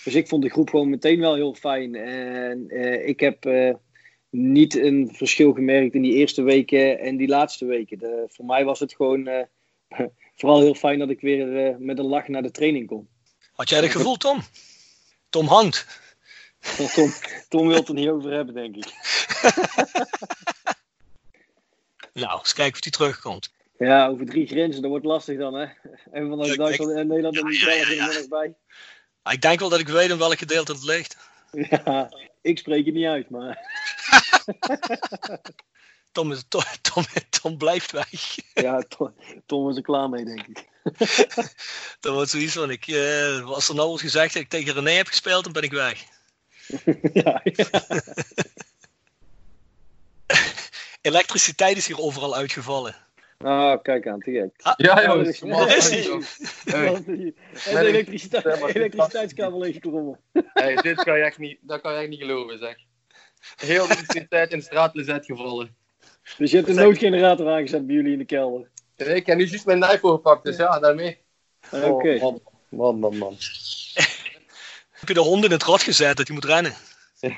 Dus 0.04 0.16
ik 0.16 0.28
vond 0.28 0.44
de 0.44 0.50
groep 0.50 0.70
gewoon 0.70 0.90
meteen 0.90 1.20
wel 1.20 1.36
heel 1.36 1.54
fijn. 1.54 1.96
En 1.96 2.70
ik 3.08 3.20
heb 3.20 3.46
niet 4.30 4.76
een 4.76 5.10
verschil 5.14 5.54
gemerkt 5.54 5.94
in 5.94 6.02
die 6.02 6.14
eerste 6.14 6.42
weken 6.42 7.00
en 7.00 7.18
die 7.18 7.28
laatste 7.28 7.66
weken. 7.66 7.98
De, 8.00 8.26
voor 8.28 8.46
mij 8.46 8.66
was 8.66 8.80
het 8.80 8.94
gewoon 8.94 9.48
vooral 10.38 10.62
heel 10.62 10.76
fijn 10.76 11.00
dat 11.00 11.10
ik 11.10 11.22
weer 11.22 11.76
met 11.80 12.00
een 12.00 12.06
lach 12.06 12.28
naar 12.28 12.42
de 12.42 12.52
training 12.52 12.88
kom. 12.88 13.08
Had 13.52 13.70
jij 13.70 13.82
dat 13.82 13.90
gevoel, 13.90 14.16
Tom? 14.16 14.42
Tom 15.30 15.48
hangt. 15.48 15.86
Tom, 16.96 17.12
Tom 17.50 17.68
wil 17.68 17.76
het 17.76 17.88
er 17.88 17.94
niet 17.94 18.10
over 18.10 18.32
hebben, 18.32 18.54
denk 18.54 18.76
ik. 18.76 18.86
nou, 22.22 22.40
eens 22.40 22.54
kijken 22.54 22.74
of 22.74 22.84
hij 22.84 22.92
terugkomt. 22.92 23.52
Ja, 23.78 24.08
over 24.08 24.26
drie 24.26 24.48
grenzen, 24.48 24.82
dat 24.82 24.92
wordt 24.92 25.06
lastig 25.06 25.38
dan, 25.38 25.54
hè? 25.54 25.66
En 26.12 26.30
vanuit 26.30 26.58
Duitsland 26.58 26.92
en 26.92 27.08
Nederland 27.08 27.38
en 27.38 27.52
ja, 27.52 27.72
ja, 27.72 27.92
ja, 27.92 28.10
er 28.10 28.14
nog 28.14 28.28
bij. 28.28 28.56
Ik 29.30 29.42
denk 29.42 29.60
wel 29.60 29.70
dat 29.70 29.80
ik 29.80 29.88
weet 29.88 30.10
in 30.10 30.18
welk 30.18 30.38
gedeelte 30.38 30.72
het 30.72 30.84
ligt. 30.84 31.18
Ja, 31.52 32.12
ik 32.42 32.58
spreek 32.58 32.86
het 32.86 32.94
niet 32.94 33.06
uit, 33.06 33.30
maar... 33.30 33.60
Tom, 36.12 36.32
is, 36.32 36.44
Tom, 36.48 36.64
Tom, 36.82 37.04
Tom, 37.30 37.58
blijft 37.58 37.92
weg. 37.92 38.10
Ja, 38.54 38.82
Tom, 38.82 39.14
Tom 39.46 39.70
is 39.70 39.76
er 39.76 39.82
klaar 39.82 40.10
mee, 40.10 40.26
denk 40.26 40.48
ik. 40.48 40.70
dat 42.00 42.14
wordt 42.14 42.30
zoiets 42.30 42.54
van, 42.54 42.72
ik, 42.72 42.88
uh, 42.88 43.46
als 43.46 43.70
er 43.70 43.76
nou 43.76 43.88
wordt 43.88 44.04
gezegd 44.04 44.34
dat 44.34 44.42
ik 44.42 44.50
tegen 44.50 44.74
René 44.74 44.92
heb 44.92 45.08
gespeeld, 45.08 45.44
dan 45.44 45.54
ben 45.54 45.64
ik 45.64 45.72
weg. 45.72 46.04
ja, 47.14 47.42
ja. 47.44 47.66
Elektriciteit 51.02 51.78
is 51.78 51.88
hier 51.88 52.00
overal 52.00 52.36
uitgevallen. 52.36 52.96
Ah, 53.44 53.82
kijk 53.82 54.08
aan, 54.08 54.20
te 54.20 54.32
gek. 54.32 54.50
Ah, 54.62 54.74
ja, 54.78 55.04
jongens. 55.06 55.40
Daar 55.40 55.78
is 55.78 55.90
hij. 55.90 57.34
En 57.66 57.84
de 57.84 57.88
elektriciteit, 57.88 58.46
elektriciteitskabel. 58.76 60.18
Hey, 60.34 60.76
dit 60.76 61.04
kan 61.04 61.18
je 61.18 61.24
echt 61.24 61.38
niet, 61.38 61.58
dat 61.62 61.82
kan 61.82 61.94
je 61.94 62.00
echt 62.00 62.10
niet 62.10 62.20
geloven, 62.20 62.58
zeg. 62.58 62.76
Heel 63.56 63.88
de 63.88 63.94
elektriciteit 63.94 64.52
in 64.52 64.58
de 64.58 64.64
straat 64.64 64.96
is 64.96 65.08
uitgevallen. 65.08 65.76
Dus 66.38 66.52
je 66.52 66.58
hebt 66.58 66.70
een 66.70 66.76
noodgenerator 66.76 67.50
aangezet 67.50 67.86
bij 67.86 67.96
jullie 67.96 68.12
in 68.12 68.18
de 68.18 68.26
kelder? 68.26 68.70
ik 68.96 69.26
heb 69.26 69.38
nu 69.38 69.46
juist 69.46 69.66
mijn 69.66 69.84
iPhone 69.84 70.16
gepakt, 70.16 70.44
dus 70.44 70.58
ja, 70.58 70.80
daarmee. 70.80 71.18
Oké. 71.72 71.86
Okay. 71.86 72.20
Oh, 72.20 72.46
man, 72.70 73.00
man, 73.00 73.18
man. 73.18 73.38
Heb 74.90 75.08
je 75.08 75.14
de 75.14 75.20
hond 75.20 75.46
in 75.46 75.52
het 75.52 75.64
rad 75.64 75.82
gezet 75.82 76.18
dat 76.18 76.28
je 76.28 76.34
moet 76.34 76.46
rennen? 76.46 76.74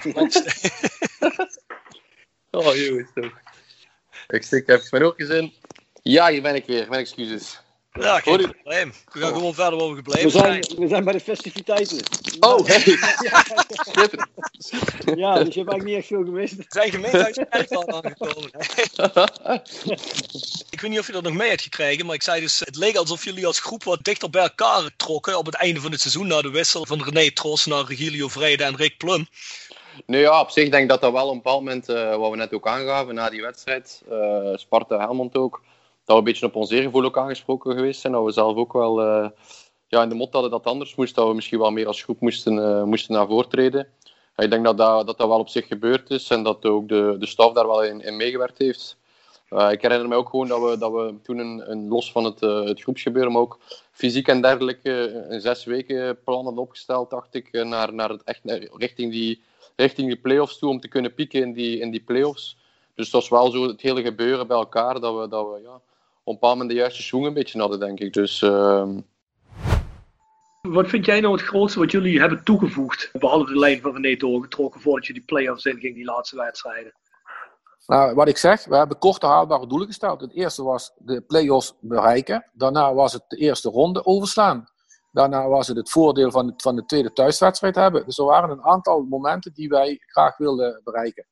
oh, 2.51 2.75
jongens, 2.75 3.09
toch. 3.13 3.41
Ik 4.27 4.43
stik 4.43 4.67
even 4.69 4.87
mijn 4.91 5.03
oortjes 5.03 5.29
in. 5.29 5.53
Ja, 6.03 6.29
hier 6.29 6.41
ben 6.41 6.55
ik 6.55 6.65
weer. 6.65 6.89
Mijn 6.89 7.01
excuses. 7.01 7.59
Ja, 7.99 8.19
geen 8.19 8.37
probleem. 8.37 8.93
We 9.11 9.19
gaan 9.19 9.33
gewoon 9.33 9.53
verder 9.53 9.79
waar 9.79 9.89
we 9.89 9.95
gebleven 9.95 10.23
we 10.23 10.29
zijn. 10.29 10.65
We 10.77 10.87
zijn 10.87 11.03
bij 11.03 11.13
de 11.13 11.19
festiviteiten. 11.19 11.97
Oh, 12.39 12.65
hey. 12.65 12.97
ja, 15.15 15.43
dus 15.43 15.53
je 15.53 15.59
hebt 15.59 15.71
eigenlijk 15.71 15.83
niet 15.83 15.95
echt 15.95 16.07
veel 16.07 16.23
gemist. 16.23 16.55
We 16.55 16.65
zijn 16.67 16.91
gemeentehuis 16.91 17.37
aangekomen. 17.39 18.51
ik 20.69 20.81
weet 20.81 20.89
niet 20.89 20.99
of 20.99 21.07
je 21.07 21.11
dat 21.11 21.23
nog 21.23 21.33
mee 21.33 21.49
hebt 21.49 21.61
gekregen, 21.61 22.05
maar 22.05 22.15
ik 22.15 22.21
zei 22.21 22.41
dus, 22.41 22.59
het 22.59 22.75
leek 22.75 22.95
alsof 22.95 23.23
jullie 23.23 23.47
als 23.47 23.59
groep 23.59 23.83
wat 23.83 24.03
dichter 24.03 24.29
bij 24.29 24.41
elkaar 24.41 24.89
trokken 24.97 25.37
op 25.37 25.45
het 25.45 25.55
einde 25.55 25.81
van 25.81 25.91
het 25.91 26.01
seizoen, 26.01 26.27
na 26.27 26.41
de 26.41 26.49
wissel 26.49 26.85
van 26.85 27.03
René 27.03 27.31
Tros 27.31 27.65
naar 27.65 27.85
Regilio 27.85 28.27
Vrede 28.27 28.63
en 28.63 28.75
Rick 28.75 28.97
Plum. 28.97 29.27
Nee, 30.05 30.21
ja, 30.21 30.41
op 30.41 30.49
zich 30.49 30.69
denk 30.69 30.83
ik 30.83 30.89
dat 30.89 31.01
dat 31.01 31.11
wel 31.11 31.25
op 31.25 31.31
een 31.31 31.37
bepaald 31.37 31.63
moment, 31.63 31.89
uh, 31.89 32.15
wat 32.15 32.29
we 32.29 32.37
net 32.37 32.53
ook 32.53 32.67
aangaven 32.67 33.15
na 33.15 33.29
die 33.29 33.41
wedstrijd, 33.41 34.03
uh, 34.11 34.55
Sparta-Helmond 34.55 35.35
ook, 35.35 35.61
dat 36.05 36.15
we 36.15 36.21
een 36.21 36.23
beetje 36.23 36.45
op 36.45 36.55
ons 36.55 36.69
eergevoel 36.69 37.03
ook 37.03 37.17
aangesproken 37.17 37.75
geweest 37.75 38.01
zijn. 38.01 38.13
Dat 38.13 38.25
we 38.25 38.31
zelf 38.31 38.55
ook 38.55 38.73
wel 38.73 39.01
uh, 39.01 39.29
ja, 39.87 40.01
in 40.01 40.09
de 40.09 40.15
mot 40.15 40.33
hadden 40.33 40.51
dat 40.51 40.65
anders 40.65 40.95
moest. 40.95 41.15
Dat 41.15 41.27
we 41.27 41.33
misschien 41.33 41.59
wel 41.59 41.71
meer 41.71 41.87
als 41.87 42.03
groep 42.03 42.19
moesten, 42.19 42.57
uh, 42.57 42.83
moesten 42.83 43.13
naar 43.13 43.27
voren 43.27 43.49
treden. 43.49 43.87
ik 44.35 44.49
denk 44.49 44.65
dat 44.65 44.77
dat, 44.77 45.07
dat 45.07 45.17
dat 45.17 45.27
wel 45.27 45.39
op 45.39 45.49
zich 45.49 45.67
gebeurd 45.67 46.09
is 46.09 46.29
en 46.29 46.43
dat 46.43 46.65
ook 46.65 46.87
de, 46.87 47.15
de 47.19 47.25
staf 47.25 47.53
daar 47.53 47.67
wel 47.67 47.83
in, 47.83 48.01
in 48.01 48.15
meegewerkt 48.15 48.57
heeft. 48.57 48.97
Uh, 49.49 49.71
ik 49.71 49.81
herinner 49.81 50.07
me 50.07 50.15
ook 50.15 50.29
gewoon 50.29 50.47
dat 50.47 50.61
we, 50.61 50.77
dat 50.77 50.91
we 50.91 51.15
toen 51.23 51.37
een, 51.37 51.71
een 51.71 51.87
los 51.87 52.11
van 52.11 52.23
het, 52.23 52.41
uh, 52.41 52.63
het 52.63 52.81
groepsgebeuren, 52.81 53.31
maar 53.31 53.41
ook 53.41 53.59
fysiek 53.91 54.27
en 54.27 54.41
dergelijke, 54.41 55.25
een 55.29 55.41
zes 55.41 55.63
weken 55.63 56.23
plan 56.23 56.43
hadden 56.43 56.63
opgesteld, 56.63 57.09
dacht 57.09 57.33
ik, 57.33 57.51
naar, 57.51 57.93
naar 57.93 58.09
het 58.09 58.23
echt, 58.23 58.39
richting, 58.77 59.11
die, 59.11 59.41
richting 59.75 60.07
die 60.07 60.17
play-offs 60.17 60.57
toe, 60.57 60.69
om 60.69 60.79
te 60.79 60.87
kunnen 60.87 61.13
pieken 61.13 61.41
in 61.41 61.53
die, 61.53 61.79
in 61.79 61.91
die 61.91 62.03
play-offs. 62.03 62.57
Dus 62.95 63.09
dat 63.09 63.21
was 63.21 63.29
wel 63.29 63.51
zo 63.51 63.67
het 63.67 63.81
hele 63.81 64.01
gebeuren 64.01 64.47
bij 64.47 64.57
elkaar, 64.57 64.99
dat 64.99 65.19
we, 65.19 65.27
dat 65.27 65.45
we 65.45 65.61
ja, 65.63 65.81
een 66.23 66.39
paar 66.39 66.49
moment 66.49 66.69
de 66.69 66.75
juiste 66.75 67.01
schoen 67.01 67.23
een 67.23 67.33
beetje 67.33 67.59
hadden, 67.59 67.79
denk 67.79 67.99
ik. 67.99 68.13
Dus, 68.13 68.41
uh... 68.41 68.87
Wat 70.61 70.87
vind 70.87 71.05
jij 71.05 71.19
nou 71.19 71.33
het 71.33 71.43
grootste 71.43 71.79
wat 71.79 71.91
jullie 71.91 72.19
hebben 72.19 72.43
toegevoegd, 72.43 73.09
behalve 73.13 73.53
de 73.53 73.59
lijn 73.59 73.81
van 73.81 73.93
René 73.93 74.15
doorgetrokken 74.15 74.81
voordat 74.81 75.05
je 75.05 75.13
die 75.13 75.23
play-offs 75.23 75.65
inging, 75.65 75.95
die 75.95 76.05
laatste 76.05 76.35
wedstrijden? 76.35 76.93
Nou, 77.87 78.15
wat 78.15 78.27
ik 78.27 78.37
zeg, 78.37 78.65
we 78.65 78.75
hebben 78.75 78.97
korte 78.97 79.25
haalbare 79.25 79.67
doelen 79.67 79.87
gesteld. 79.87 80.21
Het 80.21 80.33
eerste 80.33 80.63
was 80.63 80.91
de 80.97 81.21
play-offs 81.21 81.73
bereiken. 81.79 82.49
Daarna 82.53 82.93
was 82.93 83.13
het 83.13 83.23
de 83.27 83.37
eerste 83.37 83.69
ronde 83.69 84.05
overslaan. 84.05 84.67
Daarna 85.11 85.47
was 85.47 85.67
het 85.67 85.77
het 85.77 85.89
voordeel 85.89 86.31
van, 86.31 86.47
het, 86.47 86.61
van 86.61 86.75
de 86.75 86.85
tweede 86.85 87.13
thuiswedstrijd 87.13 87.75
hebben. 87.75 88.05
Dus 88.05 88.17
er 88.17 88.25
waren 88.25 88.49
een 88.49 88.63
aantal 88.63 89.01
momenten 89.01 89.53
die 89.53 89.69
wij 89.69 89.99
graag 90.05 90.37
wilden 90.37 90.81
bereiken. 90.83 91.27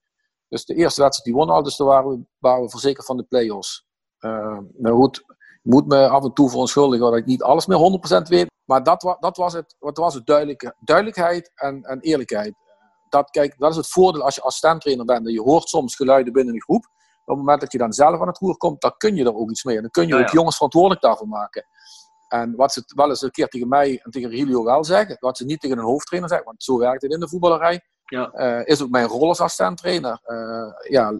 Dus 0.47 0.65
de 0.65 0.75
eerste 0.75 1.01
wedstrijd 1.01 1.23
die 1.23 1.33
wonnen 1.33 1.55
al, 1.55 1.63
dus 1.63 1.77
daar 1.77 1.87
waren 1.87 2.09
we, 2.09 2.19
waren 2.37 2.63
we 2.63 2.69
verzekerd 2.69 3.05
van 3.05 3.17
de 3.17 3.23
play-offs. 3.23 3.85
Uh, 4.21 4.57
maar 4.77 4.91
goed, 4.91 5.23
je 5.61 5.69
moet 5.69 5.87
me 5.87 6.07
af 6.07 6.23
en 6.23 6.33
toe 6.33 6.49
verontschuldigen 6.49 7.05
dat 7.05 7.19
ik 7.19 7.25
niet 7.25 7.43
alles 7.43 7.65
meer 7.65 7.99
100% 8.25 8.27
weet. 8.27 8.49
Maar 8.65 8.83
dat, 8.83 9.17
dat 9.19 9.37
was 9.37 9.53
het, 9.53 9.75
wat 9.79 9.97
was 9.97 10.13
het 10.13 10.25
duidelijk, 10.25 10.75
duidelijkheid 10.79 11.51
en, 11.55 11.83
en 11.83 11.99
eerlijkheid. 11.99 12.53
Dat, 13.09 13.29
kijk, 13.29 13.55
dat 13.57 13.71
is 13.71 13.77
het 13.77 13.87
voordeel 13.87 14.23
als 14.23 14.35
je 14.35 14.41
assistent-trainer 14.41 15.05
bent. 15.05 15.29
Je 15.29 15.41
hoort 15.41 15.69
soms 15.69 15.95
geluiden 15.95 16.33
binnen 16.33 16.53
een 16.53 16.61
groep. 16.61 16.85
Op 17.21 17.37
het 17.37 17.37
moment 17.37 17.61
dat 17.61 17.71
je 17.71 17.77
dan 17.77 17.93
zelf 17.93 18.21
aan 18.21 18.27
het 18.27 18.37
roer 18.37 18.57
komt, 18.57 18.81
dan 18.81 18.93
kun 18.97 19.15
je 19.15 19.23
er 19.23 19.35
ook 19.35 19.49
iets 19.49 19.63
mee. 19.63 19.81
Dan 19.81 19.89
kun 19.89 20.07
je 20.07 20.15
ook 20.15 20.29
jongens 20.29 20.55
verantwoordelijk 20.55 21.01
daarvoor 21.01 21.27
maken. 21.27 21.65
En 22.27 22.55
wat 22.55 22.73
ze 22.73 22.83
wel 22.95 23.09
eens 23.09 23.21
een 23.21 23.31
keer 23.31 23.47
tegen 23.47 23.67
mij 23.67 23.99
en 24.03 24.11
tegen 24.11 24.29
Rilio 24.29 24.63
wel 24.63 24.83
zeggen, 24.83 25.17
wat 25.19 25.37
ze 25.37 25.45
niet 25.45 25.59
tegen 25.59 25.77
een 25.77 25.83
hoofdtrainer 25.83 26.29
zeggen, 26.29 26.47
want 26.47 26.63
zo 26.63 26.77
werkt 26.77 27.01
het 27.01 27.11
in 27.11 27.19
de 27.19 27.27
voetballerij, 27.27 27.81
ja. 28.05 28.31
uh, 28.33 28.65
is 28.65 28.81
ook 28.81 28.89
mijn 28.89 29.07
rol 29.07 29.27
als 29.27 29.39
assistent-trainer. 29.39 30.21
Uh, 30.25 30.91
ja, 30.91 31.13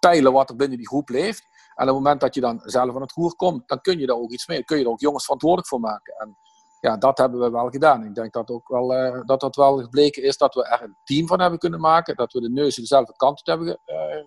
peilen 0.00 0.32
wat 0.32 0.50
er 0.50 0.56
binnen 0.56 0.78
die 0.78 0.86
groep 0.86 1.08
leeft. 1.08 1.44
En 1.82 1.88
op 1.88 1.94
het 1.94 2.02
moment 2.04 2.20
dat 2.20 2.34
je 2.34 2.40
dan 2.40 2.60
zelf 2.64 2.94
aan 2.94 3.00
het 3.00 3.12
roer 3.12 3.36
komt, 3.36 3.68
dan 3.68 3.80
kun 3.80 3.98
je 3.98 4.06
daar 4.06 4.16
ook 4.16 4.30
iets 4.30 4.46
mee. 4.46 4.64
kun 4.64 4.78
je 4.78 4.84
er 4.84 4.90
ook 4.90 5.00
jongens 5.00 5.24
verantwoordelijk 5.24 5.68
voor 5.68 5.80
maken. 5.80 6.14
En 6.14 6.36
ja, 6.80 6.96
dat 6.96 7.18
hebben 7.18 7.40
we 7.40 7.50
wel 7.50 7.68
gedaan. 7.68 8.04
Ik 8.04 8.14
denk 8.14 8.32
dat 8.32 8.50
ook 8.50 8.68
wel, 8.68 8.94
uh, 8.94 9.20
dat 9.24 9.40
dat 9.40 9.56
wel 9.56 9.78
gebleken 9.78 10.22
is 10.22 10.36
dat 10.36 10.54
we 10.54 10.64
er 10.64 10.82
een 10.82 10.96
team 11.04 11.26
van 11.26 11.40
hebben 11.40 11.58
kunnen 11.58 11.80
maken. 11.80 12.16
Dat 12.16 12.32
we 12.32 12.40
de 12.40 12.50
neus 12.50 12.74
dezelfde 12.74 13.16
kant 13.16 13.40
hebben 13.44 13.66
uh, 13.66 13.76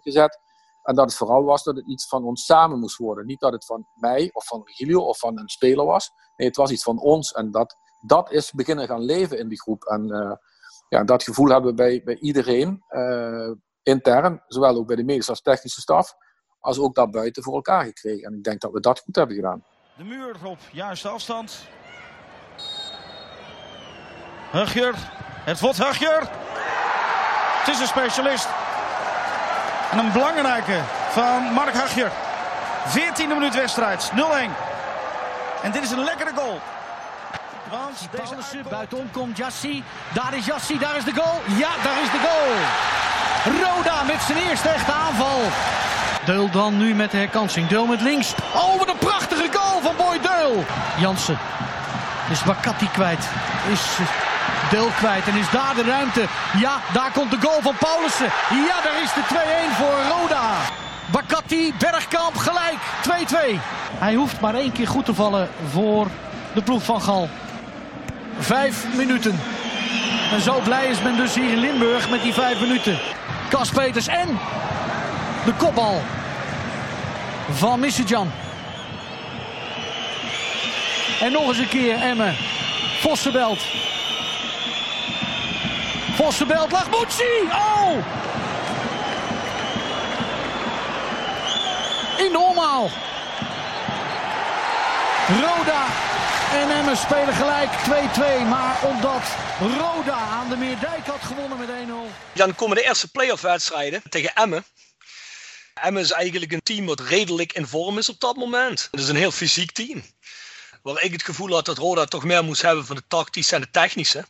gezet. 0.01 0.39
En 0.83 0.95
dat 0.95 1.05
het 1.05 1.15
vooral 1.15 1.43
was 1.43 1.63
dat 1.63 1.75
het 1.75 1.87
iets 1.87 2.07
van 2.07 2.23
ons 2.23 2.45
samen 2.45 2.79
moest 2.79 2.97
worden. 2.97 3.25
Niet 3.25 3.39
dat 3.39 3.51
het 3.51 3.65
van 3.65 3.87
mij 3.93 4.29
of 4.33 4.45
van 4.45 4.61
Regilio 4.63 5.01
of 5.01 5.19
van 5.19 5.39
een 5.39 5.49
speler 5.49 5.85
was. 5.85 6.11
Nee, 6.35 6.47
het 6.47 6.57
was 6.57 6.71
iets 6.71 6.83
van 6.83 6.99
ons. 6.99 7.31
En 7.31 7.51
dat, 7.51 7.77
dat 8.01 8.31
is 8.31 8.51
beginnen 8.51 8.87
gaan 8.87 9.03
leven 9.03 9.39
in 9.39 9.47
die 9.47 9.61
groep. 9.61 9.83
En 9.83 10.11
uh, 10.11 10.31
ja, 10.89 11.03
dat 11.03 11.23
gevoel 11.23 11.49
hebben 11.49 11.69
we 11.69 11.75
bij, 11.75 12.01
bij 12.03 12.17
iedereen 12.17 12.83
intern, 13.83 14.43
zowel 14.47 14.75
ook 14.75 14.87
bij 14.87 14.95
de 14.95 15.03
medische 15.03 15.31
als 15.31 15.41
technische 15.41 15.81
staf 15.81 16.15
als 16.65 16.79
ook 16.79 16.95
daarbuiten 16.95 17.43
voor 17.43 17.53
elkaar 17.53 17.83
gekregen. 17.83 18.23
En 18.23 18.33
ik 18.33 18.43
denk 18.43 18.61
dat 18.61 18.71
we 18.71 18.79
dat 18.79 18.99
goed 18.99 19.15
hebben 19.15 19.35
gedaan. 19.35 19.63
De 19.97 20.03
muur 20.03 20.35
op 20.43 20.59
juiste 20.71 21.07
afstand. 21.07 21.67
Hugger. 24.51 24.93
Het 25.43 25.59
wordt 25.59 25.77
Hugger. 25.77 26.19
Het 27.59 27.73
is 27.73 27.79
een 27.79 27.87
specialist. 27.87 28.47
En 29.91 29.97
een 29.97 30.11
belangrijke 30.11 30.81
van 31.09 31.43
Mark 31.43 31.73
Hagjer. 31.73 32.11
14e 32.87 33.27
minuut 33.27 33.55
wedstrijd, 33.55 34.11
0-1. 34.11 34.15
En 35.63 35.71
dit 35.71 35.83
is 35.83 35.91
een 35.91 36.03
lekkere 36.03 36.31
goal. 36.35 36.59
Want 37.69 38.07
deze 38.11 38.69
buitenom 38.69 39.11
komt 39.11 39.37
Jassi. 39.37 39.83
Daar 40.13 40.37
is 40.37 40.45
Jassi, 40.45 40.79
daar 40.79 40.97
is 40.97 41.03
de 41.03 41.13
goal. 41.13 41.57
Ja, 41.57 41.69
daar 41.83 42.01
is 42.01 42.11
de 42.11 42.19
goal. 42.27 42.53
Roda 43.63 44.03
met 44.03 44.21
zijn 44.21 44.37
eerste 44.37 44.69
echte 44.69 44.91
aanval. 44.91 45.39
Deul 46.25 46.49
dan 46.49 46.77
nu 46.77 46.93
met 46.93 47.11
de 47.11 47.17
herkansing. 47.17 47.67
Deul 47.67 47.85
met 47.85 48.01
links. 48.01 48.33
Oh, 48.53 48.77
wat 48.77 48.89
een 48.89 48.97
prachtige 48.97 49.47
goal 49.51 49.81
van 49.81 49.95
Boy 49.97 50.19
Deul. 50.21 50.63
Jansen. 50.97 51.37
Is 52.31 52.43
Bakati 52.43 52.89
kwijt. 52.93 53.29
Is 53.71 53.81
Deul 54.69 54.87
kwijt. 54.97 55.27
En 55.27 55.35
is 55.35 55.49
daar 55.49 55.75
de 55.75 55.83
ruimte. 55.83 56.25
Ja, 56.57 56.79
daar 56.93 57.11
komt 57.11 57.31
de 57.31 57.37
goal 57.41 57.61
van 57.61 57.75
Paulussen. 57.79 58.29
Ja, 58.49 58.81
daar 58.83 59.01
is 59.03 59.13
de 59.13 59.21
2-1 59.71 59.75
voor 59.75 60.19
Roda. 60.19 60.51
Bakati, 61.05 61.73
Bergkamp, 61.79 62.35
gelijk. 62.35 62.79
2-2. 63.55 63.59
Hij 63.97 64.13
hoeft 64.13 64.39
maar 64.39 64.55
één 64.55 64.71
keer 64.71 64.87
goed 64.87 65.05
te 65.05 65.13
vallen 65.13 65.49
voor 65.71 66.07
de 66.53 66.61
ploeg 66.61 66.83
van 66.83 67.01
Gal. 67.01 67.29
Vijf 68.39 68.85
minuten. 68.95 69.39
En 70.31 70.41
zo 70.41 70.59
blij 70.63 70.87
is 70.87 71.01
men 71.01 71.17
dus 71.17 71.35
hier 71.35 71.51
in 71.51 71.57
Limburg 71.57 72.09
met 72.09 72.21
die 72.21 72.33
vijf 72.33 72.59
minuten. 72.59 72.99
Kas 73.49 73.69
Peters 73.69 74.07
en 74.07 74.39
de 75.45 75.53
kopbal 75.53 76.01
van 77.51 77.79
Missejan. 77.79 78.31
En 81.21 81.31
nog 81.31 81.47
eens 81.47 81.57
een 81.57 81.67
keer 81.67 82.01
Emmen. 82.01 82.35
Vossenbelt. 82.99 83.59
Vossenbelt, 86.15 86.71
Lagmoetsi. 86.71 87.23
Oh! 87.51 87.91
In 92.17 92.31
de 92.31 92.39
omhaal. 92.39 92.89
Roda 95.27 95.85
en 96.53 96.71
Emmen 96.77 96.97
spelen 96.97 97.33
gelijk 97.33 97.69
2-2. 98.43 98.47
Maar 98.49 98.77
omdat 98.83 99.21
Roda 99.59 100.17
aan 100.17 100.49
de 100.49 100.57
Meerdijk 100.57 101.07
had 101.07 101.21
gewonnen 101.21 101.57
met 101.57 101.69
1-0. 101.69 101.71
Dan 102.33 102.55
komen 102.55 102.75
de 102.75 102.83
eerste 102.83 103.11
playoff 103.11 103.41
wedstrijden 103.41 104.01
tegen 104.09 104.31
Emmen. 104.33 104.65
Emmen 105.81 106.01
is 106.01 106.11
eigenlijk 106.11 106.51
een 106.51 106.63
team 106.63 106.85
wat 106.85 106.99
redelijk 106.99 107.53
in 107.53 107.67
vorm 107.67 107.97
is 107.97 108.09
op 108.09 108.19
dat 108.19 108.35
moment. 108.35 108.87
Het 108.91 108.99
is 108.99 109.07
een 109.07 109.15
heel 109.15 109.31
fysiek 109.31 109.71
team. 109.71 110.03
Waar 110.81 111.03
ik 111.03 111.11
het 111.11 111.23
gevoel 111.23 111.53
had 111.53 111.65
dat 111.65 111.77
Roda 111.77 112.05
toch 112.05 112.23
meer 112.23 112.43
moest 112.43 112.61
hebben 112.61 112.85
van 112.85 112.95
de 112.95 113.07
tactische 113.07 113.55
en 113.55 113.61
de 113.61 113.71
technische. 113.71 114.25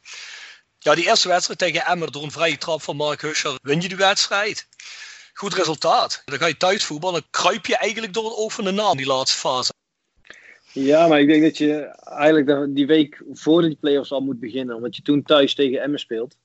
Ja, 0.79 0.95
die 0.95 1.07
eerste 1.07 1.27
wedstrijd 1.27 1.59
tegen 1.59 1.85
Emmen 1.85 2.11
door 2.11 2.23
een 2.23 2.31
vrije 2.31 2.57
trap 2.57 2.81
van 2.81 2.95
Mark 2.95 3.21
Huscher 3.21 3.57
win 3.61 3.81
je 3.81 3.87
de 3.87 3.95
wedstrijd. 3.95 4.67
Goed 5.33 5.53
resultaat. 5.53 6.21
Dan 6.25 6.37
ga 6.37 6.45
je 6.45 6.57
thuis 6.57 6.83
voetballen, 6.83 7.21
dan 7.21 7.41
kruip 7.41 7.65
je 7.65 7.77
eigenlijk 7.77 8.13
door 8.13 8.25
het 8.25 8.37
oog 8.37 8.53
van 8.53 8.63
de 8.63 8.71
naam 8.71 8.97
die 8.97 9.05
laatste 9.05 9.37
fase. 9.37 9.73
Ja, 10.71 11.07
maar 11.07 11.19
ik 11.19 11.27
denk 11.27 11.43
dat 11.43 11.57
je 11.57 11.79
eigenlijk 12.03 12.75
die 12.75 12.87
week 12.87 13.23
voor 13.31 13.61
de 13.61 13.77
playoffs 13.79 14.11
al 14.11 14.21
moet 14.21 14.39
beginnen. 14.39 14.75
Omdat 14.75 14.95
je 14.95 15.01
toen 15.01 15.23
thuis 15.23 15.55
tegen 15.55 15.81
Emmen 15.81 15.99
speelt. 15.99 16.35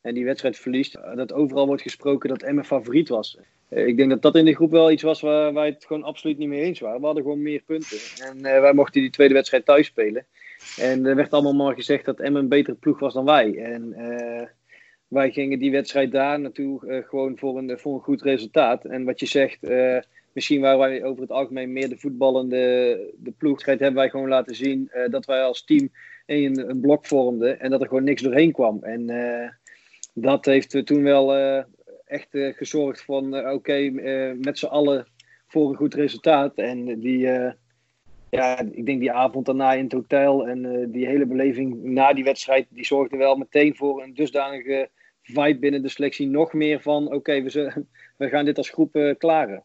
En 0.00 0.14
die 0.14 0.24
wedstrijd 0.24 0.56
verliest. 0.56 0.98
Dat 1.14 1.32
overal 1.32 1.66
wordt 1.66 1.82
gesproken 1.82 2.28
dat 2.28 2.42
Emmen 2.42 2.64
favoriet 2.64 3.08
was. 3.08 3.38
Ik 3.68 3.96
denk 3.96 4.10
dat 4.10 4.22
dat 4.22 4.36
in 4.36 4.44
de 4.44 4.54
groep 4.54 4.70
wel 4.70 4.90
iets 4.90 5.02
was 5.02 5.20
waar 5.20 5.54
wij 5.54 5.66
het 5.66 5.84
gewoon 5.84 6.02
absoluut 6.02 6.38
niet 6.38 6.48
mee 6.48 6.60
eens 6.60 6.80
waren. 6.80 7.00
We 7.00 7.06
hadden 7.06 7.22
gewoon 7.22 7.42
meer 7.42 7.62
punten. 7.66 7.98
En 8.26 8.36
uh, 8.36 8.60
wij 8.60 8.72
mochten 8.72 9.00
die 9.00 9.10
tweede 9.10 9.34
wedstrijd 9.34 9.64
thuis 9.64 9.86
spelen. 9.86 10.26
En 10.78 11.06
er 11.06 11.16
werd 11.16 11.32
allemaal 11.32 11.54
maar 11.54 11.74
gezegd 11.74 12.04
dat 12.04 12.20
Emmen 12.20 12.42
een 12.42 12.48
betere 12.48 12.76
ploeg 12.76 12.98
was 12.98 13.14
dan 13.14 13.24
wij. 13.24 13.54
En 13.54 13.94
wij 15.08 15.30
gingen 15.30 15.58
die 15.58 15.70
wedstrijd 15.70 16.12
daar 16.12 16.40
naartoe 16.40 17.04
gewoon 17.08 17.38
voor 17.38 17.58
een, 17.58 17.78
voor 17.78 17.94
een 17.94 18.00
goed 18.00 18.22
resultaat. 18.22 18.84
En 18.84 19.04
wat 19.04 19.20
je 19.20 19.26
zegt, 19.26 19.58
misschien 20.32 20.60
waren 20.60 20.78
wij 20.78 21.04
over 21.04 21.22
het 21.22 21.30
algemeen 21.30 21.72
meer 21.72 21.88
de 21.88 21.98
voetballende 21.98 22.58
de 23.16 23.30
ploeg. 23.30 23.64
hebben 23.64 23.94
wij 23.94 24.10
gewoon 24.10 24.28
laten 24.28 24.54
zien 24.54 24.90
dat 25.10 25.24
wij 25.24 25.42
als 25.42 25.64
team 25.64 25.90
een, 26.26 26.70
een 26.70 26.80
blok 26.80 27.06
vormden. 27.06 27.60
En 27.60 27.70
dat 27.70 27.80
er 27.80 27.88
gewoon 27.88 28.04
niks 28.04 28.22
doorheen 28.22 28.52
kwam. 28.52 28.78
En 28.82 29.06
dat 30.14 30.44
heeft 30.44 30.86
toen 30.86 31.02
wel 31.02 31.34
echt 32.04 32.34
uh, 32.34 32.54
gezorgd 32.56 33.02
van 33.02 33.50
oké, 33.50 33.90
met 34.40 34.58
z'n 34.58 34.66
allen 34.66 35.06
voor 35.46 35.68
een 35.68 35.76
goed 35.76 35.94
resultaat. 35.94 36.54
En 36.54 37.00
die, 37.00 37.18
ja, 38.30 38.60
ik 38.60 38.86
denk 38.86 39.00
die 39.00 39.12
avond 39.12 39.46
daarna 39.46 39.72
in 39.72 39.84
het 39.84 39.92
hotel 39.92 40.48
en 40.48 40.90
die 40.90 41.06
hele 41.06 41.26
beleving 41.26 41.82
na 41.82 42.12
die 42.12 42.24
wedstrijd, 42.24 42.66
die 42.70 42.84
zorgde 42.84 43.16
wel 43.16 43.36
meteen 43.36 43.76
voor 43.76 44.02
een 44.02 44.14
dusdanige 44.14 44.88
vibe 45.22 45.58
binnen 45.58 45.82
de 45.82 45.88
selectie. 45.88 46.26
Nog 46.26 46.52
meer 46.52 46.80
van 46.80 47.12
oké, 47.12 47.42
we, 47.42 47.72
we 48.18 48.28
gaan 48.28 48.44
dit 48.44 48.58
als 48.58 48.70
groep 48.70 49.14
klaren. 49.18 49.64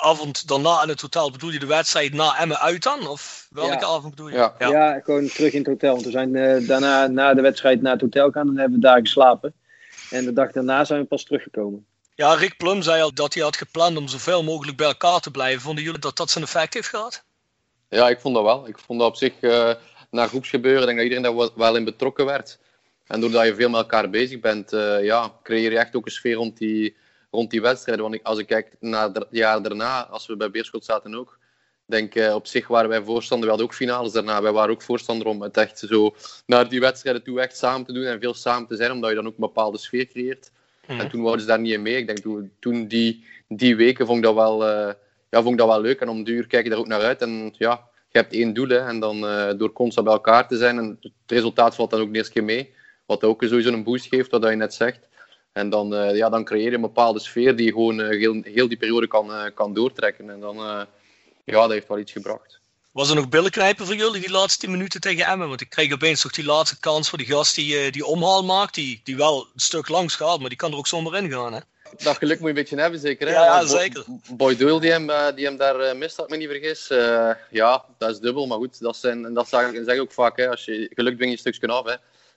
Avond 0.00 0.48
daarna 0.48 0.82
in 0.82 0.88
het 0.88 1.00
hotel, 1.00 1.30
bedoel 1.30 1.50
je 1.50 1.58
de 1.58 1.66
wedstrijd 1.66 2.12
na 2.12 2.38
Emmen 2.38 2.60
uit 2.60 2.82
dan? 2.82 3.06
Of 3.06 3.46
welke 3.50 3.72
ja. 3.72 3.86
avond 3.86 4.10
bedoel 4.10 4.28
je? 4.28 4.36
Ja. 4.36 4.54
Ja. 4.58 4.68
ja. 4.68 5.00
gewoon 5.04 5.26
terug 5.26 5.52
in 5.52 5.58
het 5.58 5.68
hotel. 5.68 5.92
Want 5.92 6.04
we 6.04 6.10
zijn 6.10 6.32
daarna 6.66 7.06
na 7.06 7.34
de 7.34 7.40
wedstrijd 7.40 7.82
naar 7.82 7.92
het 7.92 8.00
hotel 8.00 8.26
gegaan 8.26 8.48
en 8.48 8.58
hebben 8.58 8.78
we 8.78 8.86
daar 8.86 9.00
geslapen. 9.00 9.54
En 10.10 10.24
de 10.24 10.32
dag 10.32 10.52
daarna 10.52 10.84
zijn 10.84 11.00
we 11.00 11.06
pas 11.06 11.24
teruggekomen. 11.24 11.86
Ja, 12.14 12.34
Rick 12.34 12.56
Plum 12.56 12.82
zei 12.82 13.02
al 13.02 13.14
dat 13.14 13.34
hij 13.34 13.42
had 13.42 13.56
gepland 13.56 13.96
om 13.96 14.08
zoveel 14.08 14.42
mogelijk 14.42 14.76
bij 14.76 14.86
elkaar 14.86 15.20
te 15.20 15.30
blijven. 15.30 15.60
Vonden 15.60 15.84
jullie 15.84 16.00
dat 16.00 16.16
dat 16.16 16.30
zijn 16.30 16.44
effect 16.44 16.74
heeft 16.74 16.88
gehad? 16.88 17.24
Ja, 17.88 18.08
ik 18.08 18.20
vond 18.20 18.34
dat 18.34 18.44
wel. 18.44 18.68
Ik 18.68 18.78
vond 18.78 18.98
dat 18.98 19.08
op 19.08 19.16
zich, 19.16 19.32
uh, 19.40 19.70
na 20.10 20.26
groepsgebeuren, 20.26 20.86
denk 20.86 20.96
dat 20.96 21.06
iedereen 21.06 21.36
daar 21.36 21.50
wel 21.54 21.76
in 21.76 21.84
betrokken 21.84 22.26
werd. 22.26 22.58
En 23.06 23.20
doordat 23.20 23.46
je 23.46 23.54
veel 23.54 23.68
met 23.68 23.80
elkaar 23.80 24.10
bezig 24.10 24.40
bent, 24.40 24.72
uh, 24.72 25.04
ja, 25.04 25.32
creëer 25.42 25.72
je 25.72 25.78
echt 25.78 25.96
ook 25.96 26.06
een 26.06 26.12
sfeer 26.12 26.34
rond 26.34 26.58
die, 26.58 26.96
rond 27.30 27.50
die 27.50 27.60
wedstrijden. 27.60 28.04
Want 28.04 28.14
ik, 28.14 28.26
als 28.26 28.38
ik 28.38 28.46
kijk 28.46 28.76
naar 28.80 29.08
het 29.08 29.26
jaar 29.30 29.62
daarna, 29.62 30.06
als 30.06 30.26
we 30.26 30.36
bij 30.36 30.50
Beerschot 30.50 30.84
zaten 30.84 31.14
ook, 31.14 31.38
denk 31.86 32.14
uh, 32.14 32.34
op 32.34 32.46
zich 32.46 32.68
waren 32.68 32.88
wij 32.88 33.02
voorstander. 33.02 33.44
We 33.44 33.52
hadden 33.52 33.70
ook 33.70 33.78
finales 33.78 34.12
daarna. 34.12 34.42
Wij 34.42 34.52
waren 34.52 34.70
ook 34.70 34.82
voorstander 34.82 35.26
om 35.26 35.42
het 35.42 35.56
echt 35.56 35.78
zo 35.78 36.14
naar 36.46 36.68
die 36.68 36.80
wedstrijden 36.80 37.22
toe 37.22 37.40
echt 37.40 37.56
samen 37.56 37.86
te 37.86 37.92
doen 37.92 38.04
en 38.04 38.20
veel 38.20 38.34
samen 38.34 38.68
te 38.68 38.76
zijn, 38.76 38.92
omdat 38.92 39.10
je 39.10 39.16
dan 39.16 39.26
ook 39.26 39.34
een 39.34 39.40
bepaalde 39.40 39.78
sfeer 39.78 40.06
creëert. 40.06 40.50
Mm. 40.86 41.00
En 41.00 41.08
toen 41.08 41.22
wouden 41.22 41.40
ze 41.40 41.46
daar 41.46 41.60
niet 41.60 41.72
in 41.72 41.82
mee. 41.82 41.96
Ik 41.96 42.06
denk 42.06 42.18
toen, 42.18 42.52
toen 42.60 42.86
die, 42.86 43.24
die 43.48 43.76
weken 43.76 44.06
vond 44.06 44.18
ik 44.18 44.24
dat 44.24 44.34
wel, 44.34 44.68
uh, 44.68 44.92
ja, 45.30 45.42
vond 45.42 45.50
ik 45.50 45.58
dat 45.58 45.68
wel 45.68 45.80
leuk. 45.80 46.00
En 46.00 46.08
om 46.08 46.24
duur 46.24 46.46
kijk 46.46 46.64
je 46.64 46.70
daar 46.70 46.78
ook 46.78 46.86
naar 46.86 47.02
uit. 47.02 47.22
En 47.22 47.54
ja, 47.58 47.88
je 48.08 48.18
hebt 48.18 48.32
één 48.32 48.54
doel. 48.54 48.68
Hè, 48.68 48.78
en 48.78 49.00
dan 49.00 49.24
uh, 49.24 49.50
door 49.56 49.72
constant 49.72 50.06
bij 50.06 50.14
elkaar 50.14 50.48
te 50.48 50.56
zijn. 50.56 50.78
En 50.78 50.98
het 51.00 51.12
resultaat 51.26 51.74
valt 51.74 51.90
dan 51.90 52.00
ook 52.00 52.14
eerste 52.14 52.32
keer 52.32 52.44
mee. 52.44 52.74
Wat 53.06 53.24
ook 53.24 53.42
sowieso 53.42 53.72
een 53.72 53.84
boost 53.84 54.06
geeft, 54.06 54.30
wat 54.30 54.42
je 54.42 54.56
net 54.56 54.74
zegt. 54.74 55.08
En 55.52 55.70
dan, 55.70 55.94
uh, 55.94 56.16
ja, 56.16 56.28
dan 56.28 56.44
creëer 56.44 56.70
je 56.70 56.74
een 56.74 56.80
bepaalde 56.80 57.18
sfeer 57.18 57.56
die 57.56 57.66
je 57.66 57.72
gewoon 57.72 58.00
heel, 58.00 58.40
heel 58.42 58.68
die 58.68 58.76
periode 58.76 59.06
kan, 59.06 59.52
kan 59.54 59.74
doortrekken. 59.74 60.30
En 60.30 60.40
dan, 60.40 60.56
ja, 61.44 61.60
dat 61.60 61.70
heeft 61.70 61.88
wel 61.88 61.98
iets 61.98 62.12
gebracht. 62.12 62.60
Was 62.92 63.08
er 63.08 63.14
nog 63.14 63.28
billenknijpen 63.28 63.86
voor 63.86 63.94
jullie 63.94 64.20
die 64.20 64.30
laatste 64.30 64.60
10 64.60 64.70
minuten 64.70 65.00
tegen 65.00 65.26
Emmen? 65.26 65.48
Want 65.48 65.60
ik 65.60 65.70
kreeg 65.70 65.92
opeens 65.92 66.20
toch 66.20 66.32
die 66.32 66.44
laatste 66.44 66.80
kans 66.80 67.08
voor 67.08 67.18
die 67.18 67.26
gast 67.26 67.54
die, 67.54 67.90
die 67.90 68.04
omhaal 68.04 68.44
maakt. 68.44 68.74
Die, 68.74 69.00
die 69.04 69.16
wel 69.16 69.48
een 69.54 69.60
stuk 69.60 69.88
langs 69.88 70.14
gaat, 70.14 70.40
maar 70.40 70.48
die 70.48 70.58
kan 70.58 70.70
er 70.70 70.76
ook 70.76 70.86
zomaar 70.86 71.22
in 71.22 71.30
gaan. 71.30 71.52
Hè? 71.52 71.60
Dat 71.96 72.16
geluk 72.16 72.40
moet 72.40 72.42
je 72.42 72.48
een 72.48 72.54
beetje 72.54 72.80
hebben, 72.80 73.00
zeker. 73.00 73.26
Hè? 73.26 73.32
Ja, 73.32 73.44
ja 73.44 73.66
zeker. 73.66 74.04
Boy 74.30 74.56
Doyle 74.56 74.80
die 74.80 74.90
hem, 74.90 75.34
die 75.34 75.44
hem 75.44 75.56
daar 75.56 75.96
mist, 75.96 76.18
als 76.18 76.26
ik 76.26 76.32
me 76.32 76.38
niet 76.38 76.48
vergis. 76.48 76.90
Uh, 76.90 77.30
ja, 77.50 77.84
dat 77.98 78.10
is 78.10 78.18
dubbel. 78.18 78.46
Maar 78.46 78.58
goed, 78.58 78.80
dat, 78.80 78.96
zijn, 78.96 79.24
en 79.24 79.34
dat 79.34 79.48
zeg, 79.48 79.70
zeg 79.84 79.94
ik 79.94 80.00
ook 80.00 80.12
vaak. 80.12 80.36
Hè, 80.36 80.50
als 80.50 80.64
je, 80.64 80.90
geluk 80.94 81.14
dwing 81.14 81.30
je 81.30 81.36
een 81.36 81.38
stukje 81.38 81.68
af. 81.68 81.84
Hè. 81.84 81.94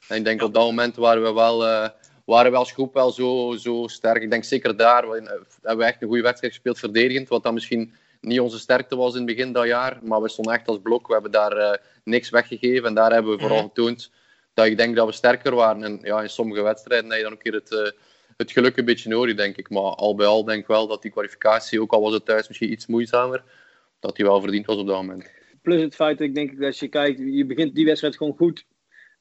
En 0.07 0.17
ik 0.17 0.25
denk 0.25 0.39
ja. 0.39 0.45
op 0.45 0.53
dat 0.53 0.63
moment 0.63 0.95
waren 0.95 1.23
we 1.23 1.33
wel, 1.33 1.67
uh, 1.67 1.89
waren 2.25 2.51
we 2.51 2.57
als 2.57 2.71
groep 2.71 2.93
wel 2.93 3.11
zo, 3.11 3.55
zo 3.57 3.87
sterk. 3.87 4.21
Ik 4.21 4.31
denk 4.31 4.43
zeker 4.43 4.77
daar 4.77 5.03
hebben 5.03 5.77
we 5.77 5.83
echt 5.83 6.01
een 6.01 6.07
goede 6.07 6.23
wedstrijd 6.23 6.53
gespeeld, 6.53 6.79
verdedigend. 6.79 7.27
Wat 7.27 7.43
dan 7.43 7.53
misschien 7.53 7.93
niet 8.21 8.39
onze 8.39 8.59
sterkte 8.59 8.95
was 8.95 9.11
in 9.11 9.17
het 9.17 9.35
begin 9.35 9.53
dat 9.53 9.65
jaar. 9.65 9.99
Maar 10.03 10.21
we 10.21 10.29
stonden 10.29 10.53
echt 10.53 10.67
als 10.67 10.79
blok. 10.81 11.07
We 11.07 11.13
hebben 11.13 11.31
daar 11.31 11.57
uh, 11.57 11.73
niks 12.03 12.29
weggegeven. 12.29 12.87
En 12.87 12.93
daar 12.93 13.11
hebben 13.11 13.31
we 13.31 13.39
vooral 13.39 13.61
getoond 13.61 14.11
dat 14.53 14.65
ik 14.65 14.77
denk 14.77 14.95
dat 14.95 15.05
we 15.05 15.11
sterker 15.11 15.55
waren. 15.55 15.83
En 15.83 15.99
ja, 16.01 16.21
in 16.21 16.29
sommige 16.29 16.61
wedstrijden 16.61 17.09
heb 17.09 17.17
je 17.17 17.23
dan 17.23 17.31
een 17.31 17.37
keer 17.37 17.53
het, 17.53 17.71
uh, 17.71 18.01
het 18.37 18.51
geluk 18.51 18.77
een 18.77 18.85
beetje 18.85 19.09
nodig, 19.09 19.35
denk 19.35 19.57
ik. 19.57 19.69
Maar 19.69 19.81
al 19.81 20.15
bij 20.15 20.25
al 20.25 20.43
denk 20.43 20.61
ik 20.61 20.67
wel 20.67 20.87
dat 20.87 21.01
die 21.01 21.11
kwalificatie, 21.11 21.81
ook 21.81 21.91
al 21.91 22.01
was 22.01 22.13
het 22.13 22.25
thuis 22.25 22.47
misschien 22.47 22.71
iets 22.71 22.85
moeizamer, 22.85 23.43
dat 23.99 24.15
die 24.15 24.25
wel 24.25 24.41
verdiend 24.41 24.65
was 24.65 24.77
op 24.77 24.87
dat 24.87 24.95
moment. 24.95 25.29
Plus 25.61 25.81
het 25.81 25.95
feit 25.95 26.17
dat 26.17 26.27
ik 26.27 26.35
denk 26.35 26.57
dat 26.57 26.65
als 26.65 26.79
je 26.79 26.87
kijkt, 26.87 27.19
je 27.19 27.45
begint 27.45 27.75
die 27.75 27.85
wedstrijd 27.85 28.17
gewoon 28.17 28.35
goed. 28.35 28.65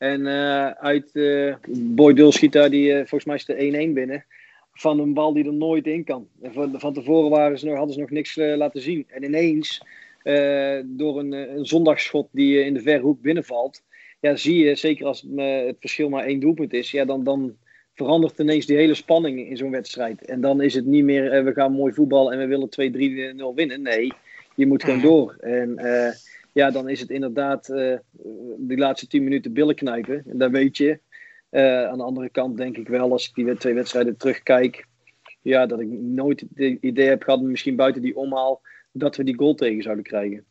En 0.02 0.20
uh, 0.20 0.70
uit 0.70 1.10
uh, 1.12 1.54
Boy 1.68 2.14
daar 2.50 2.70
die, 2.70 2.94
volgens 2.94 3.24
mij 3.24 3.36
is 3.36 3.44
de 3.44 3.88
1-1 3.88 3.92
binnen 3.92 4.24
van 4.72 4.98
een 4.98 5.14
bal 5.14 5.32
die 5.32 5.44
er 5.44 5.52
nooit 5.52 5.86
in 5.86 6.04
kan. 6.04 6.28
En 6.40 6.52
van, 6.52 6.74
van 6.80 6.92
tevoren 6.92 7.30
waren 7.30 7.58
ze 7.58 7.66
nog, 7.66 7.76
hadden 7.76 7.94
ze 7.94 8.00
nog 8.00 8.10
niks 8.10 8.36
laten 8.36 8.80
zien. 8.80 9.06
En 9.08 9.22
ineens, 9.24 9.82
door 10.84 11.18
een, 11.18 11.32
een 11.32 11.66
zondagschot 11.66 12.28
die 12.30 12.64
in 12.64 12.74
de 12.74 12.80
verre 12.80 13.02
hoek 13.02 13.20
binnenvalt, 13.20 13.82
ja, 14.20 14.36
zie 14.36 14.64
je, 14.64 14.74
zeker 14.74 15.06
als 15.06 15.20
het, 15.20 15.66
het 15.66 15.76
verschil 15.80 16.08
maar 16.08 16.24
één 16.24 16.40
doelpunt 16.40 16.72
is, 16.72 16.90
ja, 16.90 17.04
dan, 17.04 17.24
dan 17.24 17.56
verandert 17.94 18.38
ineens 18.38 18.66
die 18.66 18.76
hele 18.76 18.94
spanning 18.94 19.48
in 19.48 19.56
zo'n 19.56 19.70
wedstrijd. 19.70 20.24
En 20.24 20.40
dan 20.40 20.60
is 20.60 20.74
het 20.74 20.86
niet 20.86 21.04
meer, 21.04 21.44
we 21.44 21.52
gaan 21.52 21.72
mooi 21.72 21.92
voetbal 21.92 22.32
en 22.32 22.38
we 22.38 22.46
willen 22.46 23.40
2-3-0 23.52 23.54
winnen. 23.54 23.82
Nee, 23.82 24.12
je 24.54 24.66
moet 24.66 24.84
gewoon 24.84 25.00
door. 25.00 25.36
En 25.40 25.78
ja, 26.52 26.70
dan 26.70 26.88
is 26.88 27.00
het 27.00 27.10
inderdaad 27.10 27.66
die 28.58 28.78
laatste 28.78 29.06
10 29.06 29.24
minuten 29.24 29.52
billen 29.52 29.74
knijpen. 29.74 30.24
En 30.26 30.38
dan 30.38 30.50
weet 30.50 30.76
je, 30.76 31.00
Uh, 31.52 31.88
aan 31.88 31.98
de 31.98 32.04
andere 32.04 32.28
kant 32.28 32.56
denk 32.56 32.76
ik 32.76 32.88
wel, 32.88 33.12
als 33.12 33.28
ik 33.28 33.34
die 33.34 33.56
twee 33.56 33.74
wedstrijden 33.74 34.16
terugkijk, 34.16 34.86
ja, 35.42 35.66
dat 35.66 35.80
ik 35.80 35.88
nooit 35.88 36.40
het 36.40 36.78
idee 36.80 37.08
heb 37.08 37.22
gehad, 37.22 37.40
misschien 37.40 37.76
buiten 37.76 38.02
die 38.02 38.16
omhaal, 38.16 38.60
dat 38.92 39.16
we 39.16 39.24
die 39.24 39.36
goal 39.36 39.54
tegen 39.54 39.82
zouden 39.82 40.04
krijgen. 40.04 40.44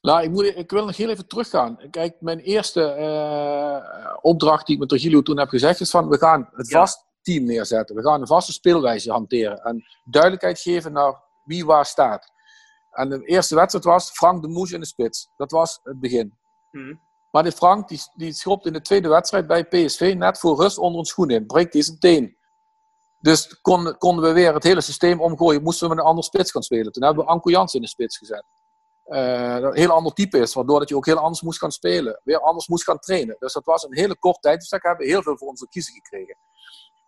Nou, 0.00 0.22
ik, 0.22 0.30
moet, 0.30 0.56
ik 0.56 0.70
wil 0.70 0.86
nog 0.86 0.96
heel 0.96 1.08
even 1.08 1.26
teruggaan. 1.26 1.78
Kijk, 1.90 2.14
mijn 2.20 2.38
eerste 2.38 2.96
uh, 2.98 4.16
opdracht 4.20 4.66
die 4.66 4.74
ik 4.74 4.80
met 4.80 4.88
Trujillo 4.88 5.22
toen 5.22 5.38
heb 5.38 5.48
gezegd 5.48 5.80
is 5.80 5.90
van, 5.90 6.08
we 6.08 6.18
gaan 6.18 6.48
het 6.52 6.70
vast 6.70 7.04
team 7.22 7.44
neerzetten. 7.44 7.96
We 7.96 8.02
gaan 8.02 8.20
een 8.20 8.26
vaste 8.26 8.52
speelwijze 8.52 9.10
hanteren 9.10 9.62
en 9.62 9.84
duidelijkheid 10.04 10.60
geven 10.60 10.92
naar 10.92 11.22
wie 11.44 11.64
waar 11.64 11.86
staat. 11.86 12.32
En 12.94 13.08
de 13.08 13.24
eerste 13.24 13.54
wedstrijd 13.54 13.84
was 13.84 14.10
Frank 14.10 14.42
de 14.42 14.48
Moes 14.48 14.72
in 14.72 14.80
de 14.80 14.86
spits. 14.86 15.28
Dat 15.36 15.50
was 15.50 15.80
het 15.82 16.00
begin. 16.00 16.34
Hmm. 16.70 17.00
Maar 17.30 17.42
die 17.42 17.52
Frank 17.52 17.88
die, 17.88 18.00
die 18.14 18.32
schopt 18.32 18.66
in 18.66 18.72
de 18.72 18.80
tweede 18.80 19.08
wedstrijd 19.08 19.46
bij 19.46 19.64
PSV 19.64 20.14
net 20.16 20.38
voor 20.38 20.60
rust 20.60 20.78
onder 20.78 20.98
een 20.98 21.04
schoen 21.04 21.30
in. 21.30 21.46
Breekt 21.46 21.72
hij 21.72 21.82
zijn 21.82 21.98
teen. 21.98 22.36
Dus 23.20 23.60
kon, 23.60 23.98
konden 23.98 24.24
we 24.24 24.32
weer 24.32 24.54
het 24.54 24.62
hele 24.62 24.80
systeem 24.80 25.20
omgooien. 25.20 25.62
Moesten 25.62 25.88
we 25.88 25.94
met 25.94 26.02
een 26.02 26.08
andere 26.10 26.26
spits 26.26 26.50
gaan 26.50 26.62
spelen. 26.62 26.92
Toen 26.92 27.02
hebben 27.02 27.24
we 27.24 27.30
Anko 27.30 27.50
Jans 27.50 27.74
in 27.74 27.80
de 27.80 27.88
spits 27.88 28.18
gezet. 28.18 28.44
Uh, 29.06 29.54
dat 29.54 29.62
een 29.62 29.78
heel 29.78 29.90
ander 29.90 30.12
type 30.12 30.38
is, 30.38 30.54
waardoor 30.54 30.78
dat 30.78 30.88
je 30.88 30.96
ook 30.96 31.06
heel 31.06 31.18
anders 31.18 31.42
moest 31.42 31.58
gaan 31.58 31.72
spelen. 31.72 32.20
Weer 32.24 32.40
anders 32.40 32.68
moest 32.68 32.84
gaan 32.84 32.98
trainen. 32.98 33.36
Dus 33.38 33.52
dat 33.52 33.64
was 33.64 33.82
een 33.82 33.96
hele 33.96 34.18
kort 34.18 34.42
tijd. 34.42 34.60
Dus 34.60 34.68
daar 34.68 34.80
hebben 34.80 35.06
we 35.06 35.12
heel 35.12 35.22
veel 35.22 35.36
voor 35.36 35.48
onze 35.48 35.68
kiezen 35.68 35.94
gekregen. 35.94 36.36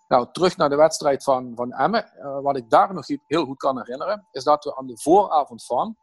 Nou, 0.09 0.29
terug 0.33 0.57
naar 0.57 0.69
de 0.69 0.77
wedstrijd 0.77 1.23
van, 1.23 1.53
van 1.55 1.73
Emmen. 1.73 2.13
Uh, 2.19 2.41
wat 2.41 2.57
ik 2.57 2.71
daar 2.71 2.95
nog 2.95 3.07
heel 3.27 3.45
goed 3.45 3.57
kan 3.57 3.79
herinneren, 3.79 4.27
is 4.31 4.45
dat 4.45 4.65
we 4.65 4.77
aan 4.77 4.87
de 4.87 4.99
vooravond 4.99 5.65
van 5.65 5.97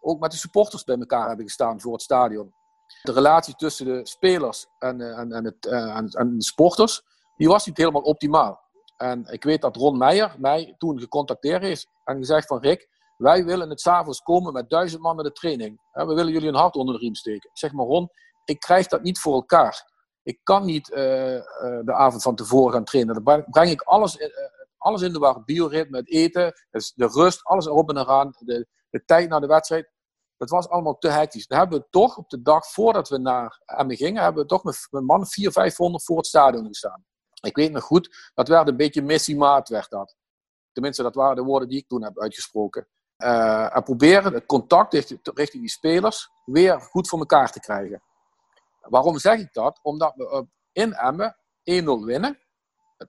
ook 0.00 0.20
met 0.20 0.30
de 0.30 0.36
supporters 0.36 0.84
bij 0.84 0.96
elkaar 0.96 1.26
hebben 1.26 1.46
gestaan 1.46 1.80
voor 1.80 1.92
het 1.92 2.02
stadion. 2.02 2.54
De 3.02 3.12
relatie 3.12 3.54
tussen 3.54 3.86
de 3.86 4.06
spelers 4.06 4.66
en, 4.78 5.00
uh, 5.00 5.18
en, 5.18 5.32
en, 5.32 5.44
het, 5.44 5.66
en, 5.66 6.08
en 6.08 6.36
de 6.36 6.44
sporters, 6.44 7.02
die 7.36 7.48
was 7.48 7.66
niet 7.66 7.76
helemaal 7.76 8.02
optimaal. 8.02 8.60
En 8.96 9.24
ik 9.24 9.44
weet 9.44 9.60
dat 9.60 9.76
Ron 9.76 9.98
Meijer 9.98 10.34
mij 10.38 10.74
toen 10.78 11.00
gecontacteerd 11.00 11.62
heeft 11.62 11.88
en 12.04 12.16
gezegd 12.16 12.46
van 12.46 12.60
Rick, 12.60 12.88
wij 13.16 13.44
willen 13.44 13.70
het 13.70 13.80
s'avonds 13.80 14.20
komen 14.20 14.52
met 14.52 14.70
duizend 14.70 15.02
man 15.02 15.14
naar 15.14 15.24
de 15.24 15.32
training. 15.32 15.80
We 15.90 16.14
willen 16.14 16.32
jullie 16.32 16.48
een 16.48 16.54
hart 16.54 16.74
onder 16.74 16.94
de 16.94 17.00
riem 17.00 17.14
steken. 17.14 17.50
Zeg 17.52 17.72
maar 17.72 17.86
Ron, 17.86 18.08
ik 18.44 18.60
krijg 18.60 18.86
dat 18.86 19.02
niet 19.02 19.18
voor 19.18 19.34
elkaar. 19.34 19.92
Ik 20.22 20.40
kan 20.42 20.64
niet 20.64 20.90
uh, 20.90 21.34
uh, 21.34 21.42
de 21.84 21.92
avond 21.92 22.22
van 22.22 22.34
tevoren 22.34 22.72
gaan 22.72 22.84
trainen. 22.84 23.24
Dan 23.24 23.44
breng 23.50 23.70
ik 23.70 23.82
alles, 23.82 24.16
uh, 24.16 24.26
alles 24.76 25.02
in 25.02 25.12
de 25.12 25.18
war. 25.18 25.44
Bioritme, 25.44 25.96
het 25.96 26.10
eten, 26.10 26.52
dus 26.70 26.92
de 26.94 27.06
rust, 27.06 27.44
alles 27.44 27.66
erop 27.66 27.88
en 27.88 27.98
eraan. 27.98 28.32
De, 28.38 28.66
de 28.90 29.04
tijd 29.04 29.28
naar 29.28 29.40
de 29.40 29.46
wedstrijd. 29.46 29.90
Dat 30.36 30.50
was 30.50 30.68
allemaal 30.68 30.98
te 30.98 31.08
hectisch. 31.08 31.46
Dan 31.46 31.58
hebben 31.58 31.78
we 31.78 31.86
toch 31.90 32.16
op 32.16 32.30
de 32.30 32.42
dag 32.42 32.66
voordat 32.66 33.08
we 33.08 33.18
naar 33.18 33.60
Emmen 33.64 33.96
gingen, 33.96 34.22
hebben 34.22 34.42
we 34.42 34.48
toch 34.48 34.64
met, 34.64 34.88
met 34.90 35.02
man 35.02 35.26
400, 35.26 35.66
500 35.66 36.04
voor 36.04 36.16
het 36.16 36.26
stadion 36.26 36.66
gestaan. 36.66 37.04
Ik 37.40 37.56
weet 37.56 37.72
nog 37.72 37.84
goed, 37.84 38.30
dat 38.34 38.48
werd 38.48 38.68
een 38.68 38.76
beetje 38.76 39.02
missiemaat, 39.02 39.68
werd 39.68 39.90
dat. 39.90 40.16
Tenminste, 40.72 41.02
dat 41.02 41.14
waren 41.14 41.36
de 41.36 41.42
woorden 41.42 41.68
die 41.68 41.78
ik 41.78 41.88
toen 41.88 42.02
heb 42.02 42.18
uitgesproken. 42.18 42.88
En 43.16 43.82
proberen 43.82 44.32
het 44.32 44.46
contact 44.46 44.92
richting 45.22 45.62
die 45.62 45.70
spelers 45.70 46.30
weer 46.44 46.80
goed 46.80 47.08
voor 47.08 47.18
elkaar 47.18 47.52
te 47.52 47.60
krijgen. 47.60 48.02
Waarom 48.90 49.18
zeg 49.18 49.38
ik 49.38 49.52
dat? 49.52 49.78
Omdat 49.82 50.12
we 50.16 50.46
in 50.72 50.92
Emmen 50.92 51.36
1-0 52.02 52.04
winnen. 52.04 52.38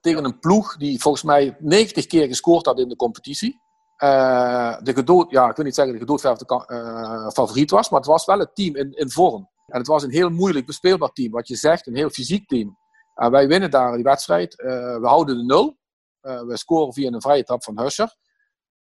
Tegen 0.00 0.24
een 0.24 0.38
ploeg 0.38 0.76
die 0.76 1.00
volgens 1.00 1.22
mij 1.22 1.56
90 1.58 2.06
keer 2.06 2.26
gescoord 2.26 2.66
had 2.66 2.78
in 2.78 2.88
de 2.88 2.96
competitie. 2.96 3.60
Uh, 3.98 4.76
de 4.82 4.92
gedood, 4.92 5.30
ja, 5.30 5.48
ik 5.48 5.56
wil 5.56 5.64
niet 5.64 5.74
zeggen 5.74 5.94
de 5.94 6.00
gedoodverfde 6.00 6.64
uh, 6.66 7.28
favoriet 7.30 7.70
was, 7.70 7.90
maar 7.90 8.00
het 8.00 8.08
was 8.08 8.24
wel 8.24 8.38
het 8.38 8.54
team 8.54 8.76
in, 8.76 8.92
in 8.92 9.10
vorm. 9.10 9.50
En 9.66 9.78
het 9.78 9.86
was 9.86 10.02
een 10.02 10.10
heel 10.10 10.30
moeilijk 10.30 10.66
bespeelbaar 10.66 11.08
team, 11.08 11.30
wat 11.30 11.48
je 11.48 11.56
zegt, 11.56 11.86
een 11.86 11.96
heel 11.96 12.10
fysiek 12.10 12.48
team. 12.48 12.76
En 13.14 13.30
wij 13.30 13.48
winnen 13.48 13.70
daar 13.70 13.94
die 13.94 14.04
wedstrijd. 14.04 14.54
We 14.56 15.00
houden 15.02 15.36
de 15.36 15.44
nul. 15.44 15.76
we 16.20 16.56
scoren 16.56 16.92
via 16.92 17.10
een 17.10 17.20
vrije 17.20 17.44
trap 17.44 17.64
van 17.64 17.80
Husser. 17.80 18.16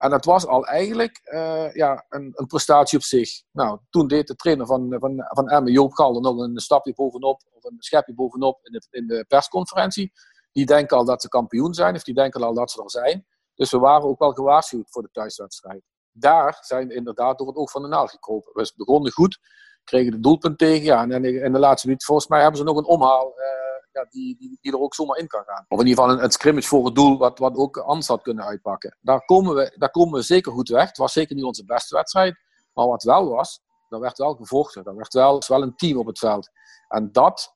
En 0.01 0.09
dat 0.09 0.25
was 0.25 0.45
al 0.45 0.65
eigenlijk 0.65 1.21
uh, 1.23 1.73
ja, 1.73 2.05
een, 2.09 2.31
een, 2.35 2.45
prestatie 2.45 2.97
op 2.97 3.03
zich. 3.03 3.43
Nou, 3.51 3.79
toen 3.89 4.07
deed 4.07 4.27
de 4.27 4.35
trainer 4.35 4.65
van, 4.65 4.95
van, 4.99 5.23
van 5.27 5.65
Joop 5.65 5.93
Galder, 5.93 6.21
nog 6.21 6.37
een 6.37 6.59
stapje 6.59 6.93
bovenop, 6.93 7.41
of 7.51 7.63
een 7.63 7.75
schepje 7.77 8.13
bovenop 8.13 8.59
in 8.63 8.71
de, 8.71 8.87
in 8.89 9.07
de 9.07 9.25
persconferentie. 9.27 10.11
Die 10.51 10.65
denken 10.65 10.97
al 10.97 11.05
dat 11.05 11.21
ze 11.21 11.27
kampioen 11.27 11.73
zijn, 11.73 11.95
of 11.95 12.03
die 12.03 12.13
denken 12.13 12.43
al 12.43 12.53
dat 12.53 12.71
ze 12.71 12.83
er 12.83 12.89
zijn. 12.89 13.25
Dus 13.55 13.71
we 13.71 13.77
waren 13.77 14.09
ook 14.09 14.19
wel 14.19 14.31
gewaarschuwd 14.31 14.89
voor 14.89 15.01
de 15.01 15.09
thuiswedstrijd. 15.11 15.83
Daar 16.11 16.57
zijn 16.61 16.87
we 16.87 16.93
inderdaad 16.93 17.37
door 17.37 17.47
het 17.47 17.57
oog 17.57 17.71
van 17.71 17.81
de 17.81 17.87
naald 17.87 18.11
gekropen. 18.11 18.53
We 18.53 18.71
begonnen 18.75 19.11
goed, 19.11 19.39
kregen 19.83 20.11
de 20.11 20.19
doelpunt 20.19 20.57
tegen. 20.57 20.83
Ja, 20.83 21.07
en 21.09 21.25
in 21.25 21.53
de 21.53 21.59
laatste 21.59 21.87
minuut, 21.87 22.05
volgens 22.05 22.27
mij 22.27 22.41
hebben 22.41 22.57
ze 22.57 22.63
nog 22.63 22.77
een 22.77 22.85
omhaal. 22.85 23.33
Uh, 23.37 23.60
ja, 23.91 24.05
die, 24.09 24.57
die, 24.61 24.71
er 24.71 24.79
ook 24.79 24.95
zomaar 24.95 25.17
in 25.17 25.27
kan 25.27 25.43
gaan. 25.43 25.65
Of 25.67 25.79
in 25.79 25.87
ieder 25.87 26.03
geval 26.03 26.23
een, 26.23 26.31
scrimmage 26.31 26.67
voor 26.67 26.85
het 26.85 26.95
doel, 26.95 27.17
wat, 27.17 27.39
wat 27.39 27.55
ook 27.55 27.77
anders 27.77 28.07
had 28.07 28.21
kunnen 28.21 28.45
uitpakken. 28.45 28.97
Daar 29.01 29.25
komen, 29.25 29.55
we, 29.55 29.75
daar 29.77 29.91
komen 29.91 30.13
we 30.13 30.21
zeker 30.21 30.51
goed 30.51 30.69
weg. 30.69 30.87
Het 30.87 30.97
was 30.97 31.13
zeker 31.13 31.35
niet 31.35 31.45
onze 31.45 31.65
beste 31.65 31.95
wedstrijd. 31.95 32.39
Maar 32.73 32.87
wat 32.87 33.03
wel 33.03 33.29
was, 33.29 33.61
er 33.89 33.99
werd 33.99 34.17
wel 34.17 34.35
gevochten. 34.35 34.83
Er 34.83 34.95
werd 34.95 35.13
wel, 35.13 35.41
wel 35.47 35.61
een 35.61 35.75
team 35.75 35.97
op 35.97 36.05
het 36.05 36.19
veld. 36.19 36.49
En 36.87 37.11
dat, 37.11 37.55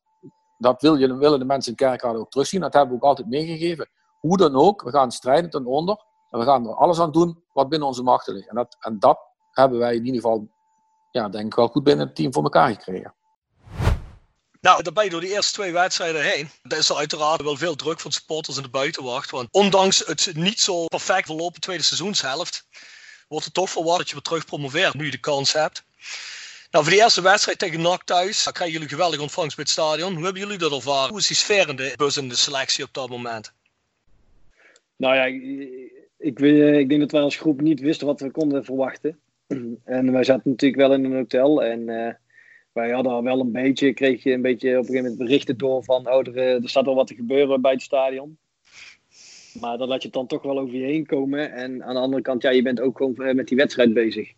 dat 0.57 0.81
wil 0.81 0.95
je, 0.95 1.15
willen 1.15 1.39
de 1.39 1.45
mensen 1.45 1.71
in 1.71 1.77
Kerkrade 1.77 2.19
ook 2.19 2.31
terugzien. 2.31 2.61
Dat 2.61 2.73
hebben 2.73 2.95
we 2.95 3.01
ook 3.01 3.09
altijd 3.09 3.27
meegegeven. 3.27 3.89
Hoe 4.19 4.37
dan 4.37 4.55
ook, 4.55 4.81
we 4.81 4.89
gaan 4.89 5.11
strijden 5.11 5.49
ten 5.49 5.65
onder. 5.65 6.05
En 6.29 6.39
we 6.39 6.45
gaan 6.45 6.67
er 6.67 6.75
alles 6.75 6.99
aan 6.99 7.11
doen 7.11 7.43
wat 7.53 7.69
binnen 7.69 7.87
onze 7.87 8.03
machten 8.03 8.33
ligt. 8.33 8.49
En 8.49 8.55
dat, 8.55 8.77
en 8.79 8.99
dat 8.99 9.19
hebben 9.51 9.79
wij 9.79 9.95
in 9.95 10.05
ieder 10.05 10.21
geval, 10.21 10.47
ja, 11.11 11.29
denk 11.29 11.45
ik 11.45 11.55
wel 11.55 11.67
goed 11.67 11.83
binnen 11.83 12.05
het 12.05 12.15
team 12.15 12.33
voor 12.33 12.43
elkaar 12.43 12.69
gekregen. 12.69 13.13
Nou, 14.65 14.83
daarbij 14.83 15.09
door 15.09 15.21
die 15.21 15.29
eerste 15.29 15.53
twee 15.53 15.71
wedstrijden 15.71 16.21
heen, 16.21 16.49
er 16.63 16.77
is 16.77 16.89
er 16.89 16.95
uiteraard 16.95 17.41
wel 17.41 17.57
veel 17.57 17.75
druk 17.75 17.99
van 17.99 18.11
supporters 18.11 18.57
in 18.57 18.63
de 18.63 18.69
buitenwacht. 18.69 19.31
Want 19.31 19.47
ondanks 19.51 20.05
het 20.05 20.31
niet 20.35 20.59
zo 20.59 20.85
perfect 20.85 21.25
verlopen 21.25 21.61
tweede 21.61 21.83
seizoenshelft, 21.83 22.67
wordt 23.27 23.45
het 23.45 23.53
toch 23.53 23.69
verwacht 23.69 23.97
dat 23.97 24.07
je 24.07 24.13
weer 24.13 24.23
terug 24.23 24.45
promoveert 24.45 24.93
nu 24.93 25.05
je 25.05 25.11
de 25.11 25.17
kans 25.17 25.53
hebt. 25.53 25.83
Nou, 26.71 26.83
voor 26.83 26.93
die 26.93 27.03
eerste 27.03 27.21
wedstrijd 27.21 27.59
tegen 27.59 27.81
NAC 27.81 28.03
thuis, 28.03 28.43
krijgen 28.43 28.71
jullie 28.71 28.89
geweldig 28.89 29.19
ontvangst 29.19 29.55
bij 29.55 29.63
het 29.63 29.73
stadion. 29.73 30.13
Hoe 30.13 30.23
hebben 30.23 30.41
jullie 30.41 30.57
dat 30.57 30.71
ervaren? 30.71 31.09
Hoe 31.09 31.19
is 31.19 31.27
die 31.27 31.35
sfeer 31.35 31.69
in 31.69 31.75
de 31.75 32.27
de 32.27 32.35
selectie 32.35 32.83
op 32.83 32.93
dat 32.93 33.09
moment? 33.09 33.53
Nou 34.95 35.15
ja, 35.15 35.25
ik, 36.17 36.39
ik, 36.39 36.89
denk 36.89 36.99
dat 36.99 37.11
wij 37.11 37.21
als 37.21 37.35
groep 37.35 37.61
niet 37.61 37.79
wisten 37.79 38.07
wat 38.07 38.19
we 38.19 38.31
konden 38.31 38.65
verwachten. 38.65 39.19
En 39.83 40.11
wij 40.11 40.23
zaten 40.23 40.51
natuurlijk 40.51 40.81
wel 40.81 40.93
in 40.93 41.03
een 41.03 41.15
hotel 41.15 41.63
en... 41.63 41.89
Uh, 41.89 42.13
wij 42.75 42.91
hadden 42.91 43.11
al 43.11 43.23
wel 43.23 43.39
een 43.39 43.51
beetje, 43.51 43.93
kreeg 43.93 44.23
je 44.23 44.31
een 44.31 44.41
beetje 44.41 44.69
op 44.69 44.75
een 44.75 44.85
gegeven 44.85 45.03
moment 45.03 45.17
berichten 45.17 45.57
door 45.57 45.83
van, 45.83 46.09
oh, 46.09 46.27
er, 46.27 46.37
er 46.37 46.69
staat 46.69 46.85
wel 46.85 46.95
wat 46.95 47.07
te 47.07 47.15
gebeuren 47.15 47.61
bij 47.61 47.71
het 47.71 47.81
stadion. 47.81 48.37
Maar 49.59 49.77
dan 49.77 49.87
laat 49.87 50.01
je 50.01 50.07
het 50.07 50.17
dan 50.17 50.27
toch 50.27 50.41
wel 50.41 50.59
over 50.59 50.75
je 50.75 50.85
heen 50.85 51.05
komen. 51.05 51.51
En 51.51 51.83
aan 51.83 51.93
de 51.93 51.99
andere 51.99 52.21
kant, 52.21 52.41
ja, 52.41 52.49
je 52.49 52.61
bent 52.61 52.79
ook 52.79 52.97
gewoon 52.97 53.35
met 53.35 53.47
die 53.47 53.57
wedstrijd 53.57 53.93
bezig. 53.93 54.31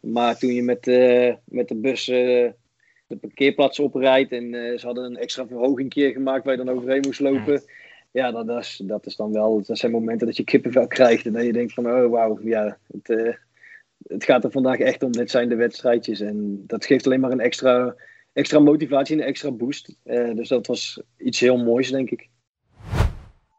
Maar 0.00 0.38
toen 0.38 0.52
je 0.52 0.62
met, 0.62 0.86
uh, 0.86 1.34
met 1.44 1.68
de 1.68 1.74
bus 1.74 2.04
de 2.04 3.16
parkeerplaats 3.20 3.78
oprijdt 3.78 4.32
en 4.32 4.52
ze 4.78 4.86
hadden 4.86 5.04
een 5.04 5.16
extra 5.16 5.46
verhoging 5.46 5.88
keer 5.88 6.10
gemaakt 6.10 6.44
waar 6.44 6.56
je 6.56 6.64
dan 6.64 6.76
overheen 6.76 7.04
moest 7.06 7.20
lopen. 7.20 7.62
Ja, 8.10 8.30
dat, 8.30 8.46
dat, 8.46 8.60
is, 8.60 8.80
dat 8.84 9.06
is 9.06 9.16
dan 9.16 9.32
wel, 9.32 9.62
dat 9.66 9.78
zijn 9.78 9.92
momenten 9.92 10.26
dat 10.26 10.36
je 10.36 10.44
kippenvel 10.44 10.86
krijgt. 10.86 11.26
En 11.26 11.32
dat 11.32 11.44
je 11.44 11.52
denkt 11.52 11.72
van, 11.72 11.86
oh 11.86 12.10
wauw, 12.10 12.38
ja, 12.42 12.78
het, 12.92 13.38
het 14.06 14.24
gaat 14.24 14.44
er 14.44 14.50
vandaag 14.50 14.78
echt 14.78 15.02
om. 15.02 15.12
Dit 15.12 15.30
zijn 15.30 15.48
de 15.48 15.56
wedstrijdjes. 15.56 16.20
En 16.20 16.64
dat 16.66 16.84
geeft 16.84 17.06
alleen 17.06 17.20
maar 17.20 17.30
een 17.30 17.40
extra, 17.40 17.94
extra 18.32 18.58
motivatie 18.58 19.14
en 19.14 19.20
een 19.22 19.28
extra 19.28 19.50
boost. 19.50 19.96
Uh, 20.04 20.34
dus 20.34 20.48
dat 20.48 20.66
was 20.66 21.02
iets 21.16 21.40
heel 21.40 21.56
moois, 21.56 21.90
denk 21.90 22.10
ik. 22.10 22.28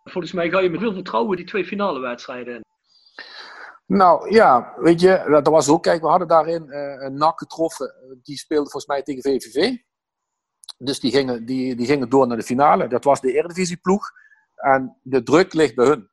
Volgens 0.04 0.34
mij 0.34 0.50
ga 0.50 0.60
je 0.60 0.70
met 0.70 0.80
veel 0.80 0.94
vertrouwen 0.94 1.38
die 1.38 1.46
twee 1.46 1.66
finale 1.66 2.00
wedstrijden 2.00 2.62
Nou 3.86 4.34
ja, 4.34 4.74
weet 4.78 5.02
je, 5.02 5.26
dat 5.30 5.48
was 5.48 5.70
ook. 5.70 5.84
Kijk, 5.84 6.02
we 6.02 6.08
hadden 6.08 6.28
daarin 6.28 6.66
uh, 6.68 6.96
een 7.00 7.18
NAC 7.18 7.40
getroffen. 7.40 7.94
Die 8.24 8.38
speelde 8.38 8.70
volgens 8.70 8.86
mij 8.86 9.04
tegen 9.04 9.22
VVV. 9.22 9.76
Dus 10.78 11.00
die 11.00 11.12
gingen, 11.12 11.46
die, 11.46 11.76
die 11.76 11.86
gingen 11.86 12.10
door 12.10 12.28
naar 12.28 12.38
de 12.38 12.44
finale. 12.44 12.88
Dat 12.88 13.04
was 13.04 13.22
de 13.22 13.34
Eredivisieploeg. 13.34 14.12
En 14.56 14.98
de 15.02 15.24
druk 15.24 15.54
ligt 15.54 15.76
bij 15.76 15.86
hun. 15.86 16.10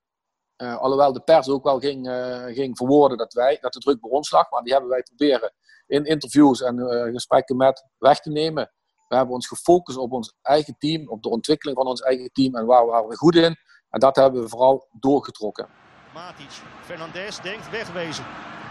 Uh, 0.63 0.77
alhoewel 0.77 1.13
de 1.13 1.21
pers 1.21 1.49
ook 1.49 1.65
wel 1.65 1.79
ging, 1.79 2.09
uh, 2.09 2.45
ging 2.45 2.77
verwoorden 2.77 3.19
dat, 3.19 3.33
wij, 3.33 3.59
dat 3.61 3.73
de 3.73 3.79
druk 3.79 4.01
bij 4.01 4.11
ons 4.11 4.31
lag. 4.31 4.51
Maar 4.51 4.63
die 4.63 4.73
hebben 4.73 4.91
wij 4.91 5.03
proberen 5.03 5.53
in 5.87 6.05
interviews 6.05 6.63
en 6.63 6.79
uh, 6.79 7.13
gesprekken 7.13 7.57
met 7.57 7.87
weg 7.99 8.21
te 8.21 8.31
nemen. 8.31 8.73
We 9.09 9.17
hebben 9.17 9.35
ons 9.35 9.47
gefocust 9.47 9.99
op 9.99 10.13
ons 10.13 10.35
eigen 10.43 10.75
team, 10.79 11.09
op 11.09 11.23
de 11.23 11.29
ontwikkeling 11.29 11.79
van 11.79 11.87
ons 11.87 12.01
eigen 12.01 12.31
team 12.33 12.57
en 12.57 12.67
waar 12.67 13.09
we 13.09 13.17
goed 13.17 13.35
in. 13.35 13.57
En 13.91 14.01
dat 14.01 14.17
hebben 14.17 14.43
we 14.43 14.49
vooral 14.49 14.89
doorgetrokken. 14.93 15.69
Matic, 16.15 16.51
Fernandez 16.81 17.41
denkt 17.41 17.71
wegwezen. 17.71 18.25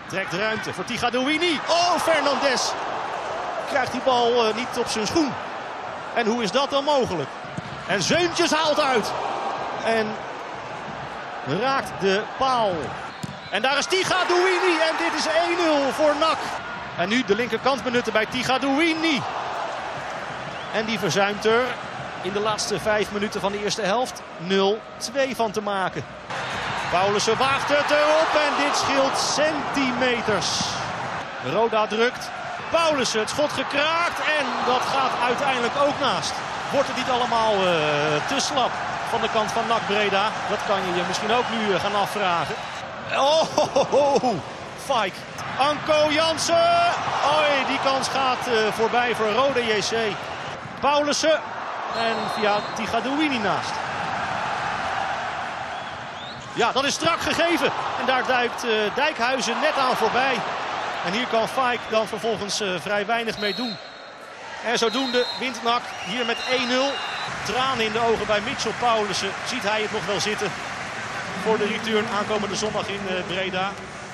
Trekt 0.07 0.33
ruimte 0.33 0.73
voor 0.73 0.83
Tigadouini. 0.83 1.53
Oh, 1.69 1.95
Fernandez 1.97 2.73
krijgt 3.67 3.91
die 3.91 4.01
bal 4.01 4.53
niet 4.53 4.77
op 4.79 4.87
zijn 4.87 5.07
schoen. 5.07 5.31
En 6.15 6.27
hoe 6.27 6.43
is 6.43 6.51
dat 6.51 6.69
dan 6.69 6.83
mogelijk? 6.83 7.29
En 7.87 8.01
Zeuntjes 8.01 8.51
haalt 8.51 8.79
uit. 8.79 9.11
En 9.85 10.07
raakt 11.45 11.91
de 11.99 12.21
paal. 12.37 12.71
En 13.49 13.61
daar 13.61 13.77
is 13.77 13.85
Tigadouini 13.85 14.79
en 14.89 14.95
dit 14.97 15.13
is 15.19 15.27
1-0 15.27 15.93
voor 15.93 16.15
NAC. 16.19 16.37
En 16.97 17.09
nu 17.09 17.23
de 17.23 17.35
linkerkant 17.35 17.83
benutten 17.83 18.13
bij 18.13 18.25
Tigadouini. 18.25 19.21
En 20.73 20.85
die 20.85 20.99
verzuimt 20.99 21.45
er 21.45 21.63
in 22.21 22.33
de 22.33 22.39
laatste 22.39 22.79
vijf 22.79 23.11
minuten 23.11 23.41
van 23.41 23.51
de 23.51 23.63
eerste 23.63 23.81
helft 23.81 24.21
0-2 24.47 25.35
van 25.35 25.51
te 25.51 25.61
maken. 25.61 26.03
Paulussen 26.91 27.37
waagt 27.37 27.69
het 27.69 27.91
erop 27.91 28.31
en 28.47 28.63
dit 28.63 28.77
scheelt 28.77 29.17
centimeters. 29.17 30.59
Roda 31.51 31.87
drukt. 31.87 32.29
Paulussen 32.71 33.19
het 33.19 33.29
schot 33.29 33.51
gekraakt 33.51 34.19
en 34.19 34.45
dat 34.65 34.81
gaat 34.81 35.11
uiteindelijk 35.23 35.73
ook 35.87 35.99
naast. 35.99 36.33
Wordt 36.71 36.87
het 36.87 36.97
niet 36.97 37.09
allemaal 37.09 37.53
uh, 37.53 37.61
te 38.27 38.39
slap 38.39 38.71
van 39.11 39.21
de 39.21 39.29
kant 39.33 39.51
van 39.51 39.67
NAC 39.67 39.85
Breda? 39.85 40.31
Dat 40.49 40.59
kan 40.67 40.79
je 40.85 40.95
je 40.95 41.03
misschien 41.07 41.31
ook 41.31 41.49
nu 41.49 41.77
gaan 41.77 41.95
afvragen. 41.95 42.55
Oh, 43.15 43.41
ho. 43.91 44.35
Fike. 44.77 45.17
Anko 45.57 46.11
Jansen. 46.11 46.69
Oi, 47.37 47.65
die 47.67 47.79
kans 47.83 48.07
gaat 48.07 48.47
uh, 48.47 48.71
voorbij 48.71 49.15
voor 49.15 49.31
Rode 49.31 49.65
JC. 49.65 50.15
Paulussen. 50.79 51.39
En 51.97 52.15
via 52.35 52.59
Tigadouini 52.75 53.37
naast. 53.37 53.71
Ja, 56.53 56.71
dat 56.71 56.83
is 56.83 56.93
strak 56.93 57.19
gegeven. 57.19 57.71
En 57.99 58.05
daar 58.05 58.25
duikt 58.25 58.65
uh, 58.65 58.71
Dijkhuizen 58.95 59.55
net 59.61 59.77
aan 59.77 59.95
voorbij. 59.95 60.35
En 61.05 61.11
hier 61.11 61.27
kan 61.27 61.47
Fike 61.47 61.89
dan 61.89 62.07
vervolgens 62.07 62.63
vrij 62.81 63.05
weinig 63.05 63.39
mee 63.39 63.55
doen. 63.55 63.77
En 64.65 64.77
zodoende 64.77 65.25
wint 65.39 65.63
NAC 65.63 65.81
hier 66.05 66.25
met 66.25 66.37
1-0. 66.37 66.41
Tranen 67.45 67.85
in 67.85 67.91
de 67.91 67.99
ogen 67.99 68.27
bij 68.27 68.41
Mitchell 68.41 68.71
Paulussen. 68.79 69.31
Ziet 69.47 69.63
hij 69.63 69.81
het 69.81 69.91
nog 69.91 70.05
wel 70.05 70.19
zitten 70.19 70.51
voor 71.43 71.57
de 71.57 71.65
return 71.65 72.07
aankomende 72.07 72.55
zondag 72.55 72.87
in 72.87 72.99
uh, 73.09 73.25
Breda. 73.27 73.71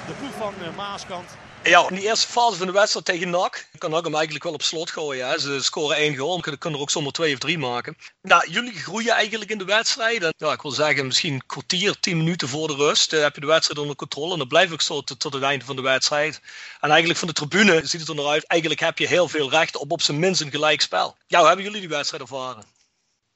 De 0.07 0.13
ploeg 0.13 0.33
van 0.37 0.53
Maaskant. 0.75 1.29
Ja, 1.67 1.89
in 1.89 1.95
die 1.95 2.03
eerste 2.03 2.27
fase 2.27 2.57
van 2.57 2.67
de 2.67 2.73
wedstrijd 2.73 3.05
tegen 3.05 3.29
NAC 3.29 3.67
kan 3.77 3.91
NAC 3.91 4.03
hem 4.03 4.13
eigenlijk 4.13 4.43
wel 4.43 4.53
op 4.53 4.61
slot 4.61 4.91
gooien. 4.91 5.27
Hè. 5.27 5.39
Ze 5.39 5.63
scoren 5.63 5.97
één 5.97 6.15
goal, 6.15 6.39
kunnen 6.39 6.59
kunnen 6.59 6.79
er 6.79 6.85
ook 6.85 6.91
zomaar 6.91 7.11
twee 7.11 7.33
of 7.33 7.39
drie 7.39 7.57
maken. 7.57 7.97
Nou, 8.21 8.49
jullie 8.49 8.73
groeien 8.73 9.13
eigenlijk 9.13 9.51
in 9.51 9.57
de 9.57 9.65
wedstrijd. 9.65 10.23
En, 10.23 10.33
ja, 10.37 10.51
ik 10.51 10.61
wil 10.61 10.71
zeggen, 10.71 11.05
misschien 11.05 11.33
een 11.33 11.45
kwartier, 11.45 11.99
tien 11.99 12.17
minuten 12.17 12.47
voor 12.47 12.67
de 12.67 12.75
rust 12.75 13.13
uh, 13.13 13.21
heb 13.21 13.35
je 13.35 13.41
de 13.41 13.47
wedstrijd 13.47 13.79
onder 13.79 13.95
controle. 13.95 14.31
En 14.31 14.37
dan 14.37 14.47
blijf 14.47 14.71
ik 14.71 14.81
zo 14.81 15.01
tot, 15.01 15.23
het 15.23 15.41
einde 15.41 15.65
van 15.65 15.75
de 15.75 15.81
wedstrijd. 15.81 16.41
En 16.79 16.89
eigenlijk 16.89 17.19
van 17.19 17.27
de 17.27 17.33
tribune 17.33 17.81
ziet 17.83 17.99
het 17.99 18.09
er 18.09 18.15
naar 18.15 18.25
uit. 18.25 18.45
Eigenlijk 18.45 18.81
heb 18.81 18.97
je 18.97 19.07
heel 19.07 19.27
veel 19.27 19.49
recht 19.49 19.77
op 19.77 19.91
op 19.91 20.01
zijn 20.01 20.19
minst 20.19 20.41
een 20.41 20.51
gelijk 20.51 20.81
spel. 20.81 21.15
Ja, 21.27 21.37
hoe 21.37 21.47
hebben 21.47 21.65
jullie 21.65 21.79
die 21.79 21.89
wedstrijd 21.89 22.23
ervaren? 22.23 22.63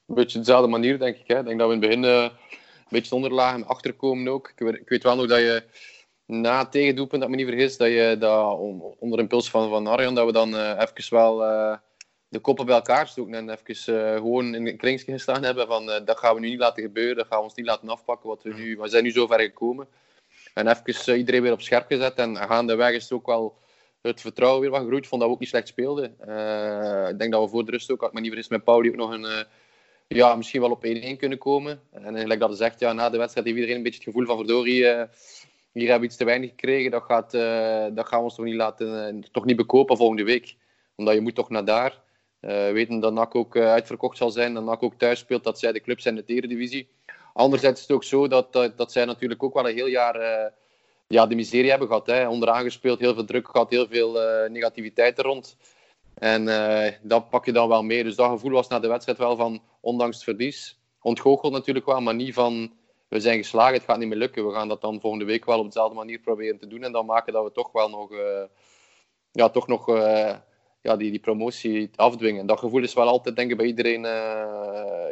Een 0.07 0.15
beetje 0.15 0.39
dezelfde 0.39 0.67
manier, 0.67 0.99
denk 0.99 1.17
ik. 1.17 1.27
Hè. 1.27 1.39
Ik 1.39 1.45
denk 1.45 1.59
dat 1.59 1.67
we 1.67 1.73
in 1.73 1.81
het 1.81 1.89
begin 1.89 2.03
uh, 2.03 2.21
een 2.21 2.87
beetje 2.89 3.15
onderlagen, 3.15 3.67
achterkomen 3.67 4.33
ook. 4.33 4.53
Ik 4.55 4.89
weet 4.89 5.03
wel 5.03 5.15
nog 5.15 5.27
dat 5.27 5.39
je 5.39 5.63
na 6.31 6.59
het 6.59 6.71
tegendoelpunt, 6.71 7.21
dat 7.21 7.29
ik 7.31 7.37
me 7.37 7.43
niet 7.43 7.53
vergis, 7.53 7.77
dat 7.77 7.87
je 7.87 8.15
dat 8.19 8.57
onder 8.99 9.19
impuls 9.19 9.49
van, 9.49 9.69
van 9.69 9.87
Arjan, 9.87 10.15
dat 10.15 10.25
we 10.25 10.31
dan 10.31 10.53
uh, 10.53 10.81
even 10.95 11.15
wel 11.15 11.43
uh, 11.43 11.77
de 12.27 12.39
koppen 12.39 12.65
bij 12.65 12.75
elkaar 12.75 13.07
stoken 13.07 13.33
en 13.33 13.49
even 13.49 13.95
uh, 13.95 14.15
gewoon 14.15 14.55
in 14.55 14.67
een 14.67 14.77
kringetje 14.77 15.11
gestaan 15.11 15.43
hebben 15.43 15.67
van 15.67 15.85
dat 15.85 16.17
gaan 16.17 16.35
we 16.35 16.39
nu 16.39 16.49
niet 16.49 16.59
laten 16.59 16.83
gebeuren, 16.83 17.15
dat 17.15 17.27
gaan 17.27 17.37
we 17.37 17.43
ons 17.43 17.55
niet 17.55 17.65
laten 17.65 17.89
afpakken, 17.89 18.29
wat 18.29 18.43
we 18.43 18.53
nu, 18.53 18.77
we 18.77 18.87
zijn 18.87 19.03
nu 19.03 19.11
zo 19.11 19.27
ver 19.27 19.39
gekomen. 19.39 19.87
En 20.53 20.67
even 20.67 21.17
iedereen 21.17 21.41
weer 21.41 21.51
op 21.51 21.61
scherp 21.61 21.87
gezet 21.87 22.15
en 22.15 22.37
gaandeweg 22.37 22.95
is 22.95 23.11
ook 23.11 23.25
wel 23.25 23.57
het 24.01 24.21
vertrouwen 24.21 24.61
weer 24.61 24.69
wat 24.69 24.79
gegroeid. 24.79 25.03
Ik 25.03 25.09
vond 25.09 25.21
dat 25.21 25.29
we 25.29 25.35
ook 25.35 25.41
niet 25.41 25.49
slecht 25.49 25.67
speelden. 25.67 26.03
ik 27.09 27.19
denk 27.19 27.31
dat 27.31 27.43
we 27.43 27.49
voor 27.49 27.65
de 27.65 27.71
rust 27.71 27.91
ook, 27.91 27.99
als 27.99 28.09
ik 28.09 28.15
me 28.15 28.21
niet 28.21 28.31
vergis, 28.31 28.49
met 28.49 28.63
Pauli 28.63 28.89
ook 28.89 28.95
nog 28.95 29.11
een 29.11 29.45
ja, 30.15 30.35
misschien 30.35 30.61
wel 30.61 30.71
op 30.71 30.85
1-1 30.85 31.17
kunnen 31.17 31.37
komen. 31.37 31.81
En 31.91 32.17
gelijk 32.17 32.39
dat 32.39 32.57
zegt, 32.57 32.79
ja, 32.79 32.93
na 32.93 33.09
de 33.09 33.17
wedstrijd 33.17 33.45
heeft 33.45 33.57
iedereen 33.59 33.77
een 33.77 33.83
beetje 33.83 33.99
het 33.99 34.07
gevoel 34.07 34.25
van 34.25 34.37
verdorie, 34.37 34.81
uh, 34.81 35.03
hier 35.71 35.83
hebben 35.83 35.99
we 35.99 36.05
iets 36.05 36.17
te 36.17 36.25
weinig 36.25 36.49
gekregen. 36.49 36.91
Dat, 36.91 37.03
gaat, 37.03 37.33
uh, 37.33 37.85
dat 37.95 38.07
gaan 38.07 38.17
we 38.17 38.23
ons 38.23 38.35
toch 38.35 38.45
niet, 38.45 38.55
laten, 38.55 39.15
uh, 39.15 39.23
toch 39.31 39.45
niet 39.45 39.55
bekopen 39.55 39.97
volgende 39.97 40.23
week. 40.23 40.55
Omdat 40.95 41.13
je 41.13 41.21
moet 41.21 41.35
toch 41.35 41.49
naar 41.49 41.65
daar. 41.65 42.01
weten 42.73 42.99
dat 42.99 43.13
NAC 43.13 43.35
ook 43.35 43.57
uitverkocht 43.57 44.17
zal 44.17 44.31
zijn, 44.31 44.53
dat 44.53 44.63
NAC 44.63 44.83
ook 44.83 44.93
thuis 44.93 45.19
speelt, 45.19 45.43
dat 45.43 45.59
zij 45.59 45.71
de 45.71 45.81
club 45.81 45.99
zijn 45.99 46.17
in 46.17 46.23
de 46.25 46.33
Eredivisie. 46.33 46.89
Anderzijds 47.33 47.81
is 47.81 47.87
het 47.87 47.95
ook 47.95 48.03
zo 48.03 48.27
dat, 48.27 48.53
dat, 48.53 48.91
zij 48.91 49.05
natuurlijk 49.05 49.43
ook 49.43 49.53
wel 49.53 49.69
een 49.69 49.75
heel 49.75 49.87
jaar 49.87 50.51
ja, 51.07 51.25
de 51.25 51.35
miserie 51.35 51.69
hebben 51.69 51.87
gehad. 51.87 52.07
Hè. 52.07 52.27
Onderaan 52.27 52.63
gespeeld, 52.63 52.99
heel 52.99 53.13
veel 53.13 53.25
druk 53.25 53.47
gehad, 53.47 53.69
heel 53.69 53.87
veel 53.87 54.19
negativiteit 54.49 55.17
er 55.17 55.23
rond. 55.23 55.57
En 56.13 56.47
uh, 56.47 56.87
dat 57.01 57.29
pak 57.29 57.45
je 57.45 57.51
dan 57.51 57.67
wel 57.67 57.83
mee. 57.83 58.03
Dus 58.03 58.15
dat 58.15 58.29
gevoel 58.29 58.51
was 58.51 58.67
na 58.67 58.79
de 58.79 58.87
wedstrijd 58.87 59.17
wel 59.17 59.35
van, 59.35 59.61
ondanks 59.79 60.15
het 60.15 60.23
verlies, 60.23 60.79
ontgoocheld 61.01 61.53
natuurlijk 61.53 61.85
wel, 61.85 62.01
maar 62.01 62.15
niet 62.15 62.33
van, 62.33 62.71
we 63.11 63.19
zijn 63.19 63.37
geslagen, 63.37 63.73
het 63.73 63.83
gaat 63.83 63.97
niet 63.97 64.07
meer 64.07 64.17
lukken. 64.17 64.47
We 64.47 64.53
gaan 64.53 64.67
dat 64.67 64.81
dan 64.81 64.99
volgende 64.99 65.25
week 65.25 65.45
wel 65.45 65.59
op 65.59 65.65
dezelfde 65.65 65.95
manier 65.95 66.19
proberen 66.19 66.57
te 66.57 66.67
doen 66.67 66.83
en 66.83 66.91
dan 66.91 67.05
maken 67.05 67.33
dat 67.33 67.43
we 67.43 67.51
toch 67.51 67.71
wel 67.71 67.89
nog, 67.89 68.11
uh, 68.11 68.43
ja, 69.31 69.49
toch 69.49 69.67
nog 69.67 69.89
uh, 69.89 70.35
ja, 70.81 70.95
die, 70.95 71.11
die 71.11 71.19
promotie 71.19 71.89
afdwingen. 71.95 72.45
Dat 72.45 72.59
gevoel 72.59 72.83
is 72.83 72.93
wel 72.93 73.07
altijd, 73.07 73.35
denk 73.35 73.51
ik, 73.51 73.57
bij 73.57 73.65
iedereen 73.65 74.01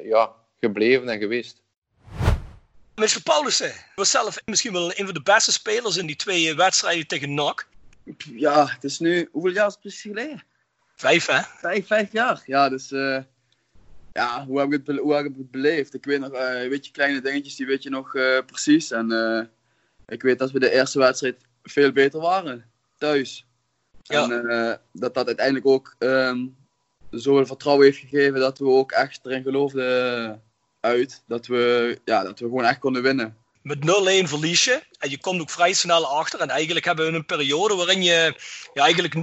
ja, 0.04 0.34
gebleven 0.60 1.10
en 1.10 1.20
geweest. 1.20 1.62
Mr. 2.96 3.22
Paulussen 3.24 3.72
was 3.96 4.12
zelf 4.12 4.42
misschien 4.46 4.74
wel 4.74 4.92
een 4.96 5.06
van 5.06 5.14
de 5.14 5.22
beste 5.24 5.52
spelers 5.52 5.98
in 5.98 6.06
die 6.06 6.16
twee 6.16 6.56
wedstrijden 6.56 7.08
tegen 7.08 7.34
NAC. 7.34 7.68
Ja, 8.34 8.68
het 8.68 8.84
is 8.84 9.00
nu, 9.00 9.30
hoeveel 9.32 9.52
jaar 9.52 9.68
is 9.68 9.72
het 9.72 9.82
precies 9.82 10.02
geleden? 10.02 10.44
Vijf, 10.96 11.26
hè? 11.26 11.42
Vijf, 11.42 11.88
vijf 11.88 12.12
jaar. 12.12 12.44
Ja, 12.46 12.70
dus 12.70 12.92
uh, 12.92 13.20
ja, 14.20 14.46
hoe 14.46 14.60
heb 14.60 14.74
ik 14.74 14.82
het, 14.86 14.98
hoe 14.98 15.14
heb 15.14 15.26
ik 15.26 15.34
het 15.38 15.52
beleefd? 15.52 15.94
Ik 15.94 16.06
weet 16.06 16.20
nog, 16.20 16.34
uh, 16.34 16.68
weet 16.68 16.86
je, 16.86 16.92
kleine 16.92 17.22
dingetjes, 17.22 17.56
die 17.56 17.66
weet 17.66 17.84
je 17.84 17.90
nog 17.90 18.16
uh, 18.16 18.40
precies. 18.46 18.92
En 18.92 19.52
ik 20.08 20.22
weet 20.22 20.40
dat 20.40 20.52
we 20.52 20.60
de 20.60 20.72
eerste 20.72 21.00
wedstrijd 21.00 21.38
veel 21.64 21.92
beter 21.92 22.20
waren, 22.20 22.66
thuis. 22.98 23.46
Ja. 24.02 24.30
En 24.30 24.80
dat 24.94 25.14
dat 25.14 25.28
uiteindelijk 25.28 25.68
ook 25.68 25.96
um, 26.00 26.56
zoveel 27.10 27.46
vertrouwen 27.46 27.86
heeft 27.86 27.98
gegeven 27.98 28.40
dat 28.40 28.58
we 28.58 28.66
ook 28.66 28.92
echt 28.92 29.20
erin 29.24 29.44
geloofden 29.44 30.42
uit. 30.80 31.24
Dat 31.28 31.48
we, 31.48 31.98
ja, 32.06 32.24
dat 32.24 32.40
we 32.40 32.46
gewoon 32.46 32.66
echt 32.66 32.80
konden 32.80 33.02
winnen. 33.02 33.38
Met 33.62 33.78
0-1 33.78 34.28
verlies 34.28 34.64
je 34.64 34.82
en 35.00 35.10
je 35.10 35.20
komt 35.20 35.42
ook 35.42 35.50
vrij 35.50 35.74
snel 35.74 36.06
achter. 36.06 36.40
En 36.40 36.50
eigenlijk 36.50 36.86
hebben 36.86 37.12
we 37.12 37.18
een 37.18 37.26
periode 37.26 37.76
waarin 37.76 38.04
je 38.04 38.34
ja, 38.74 38.84
eigenlijk 38.84 39.16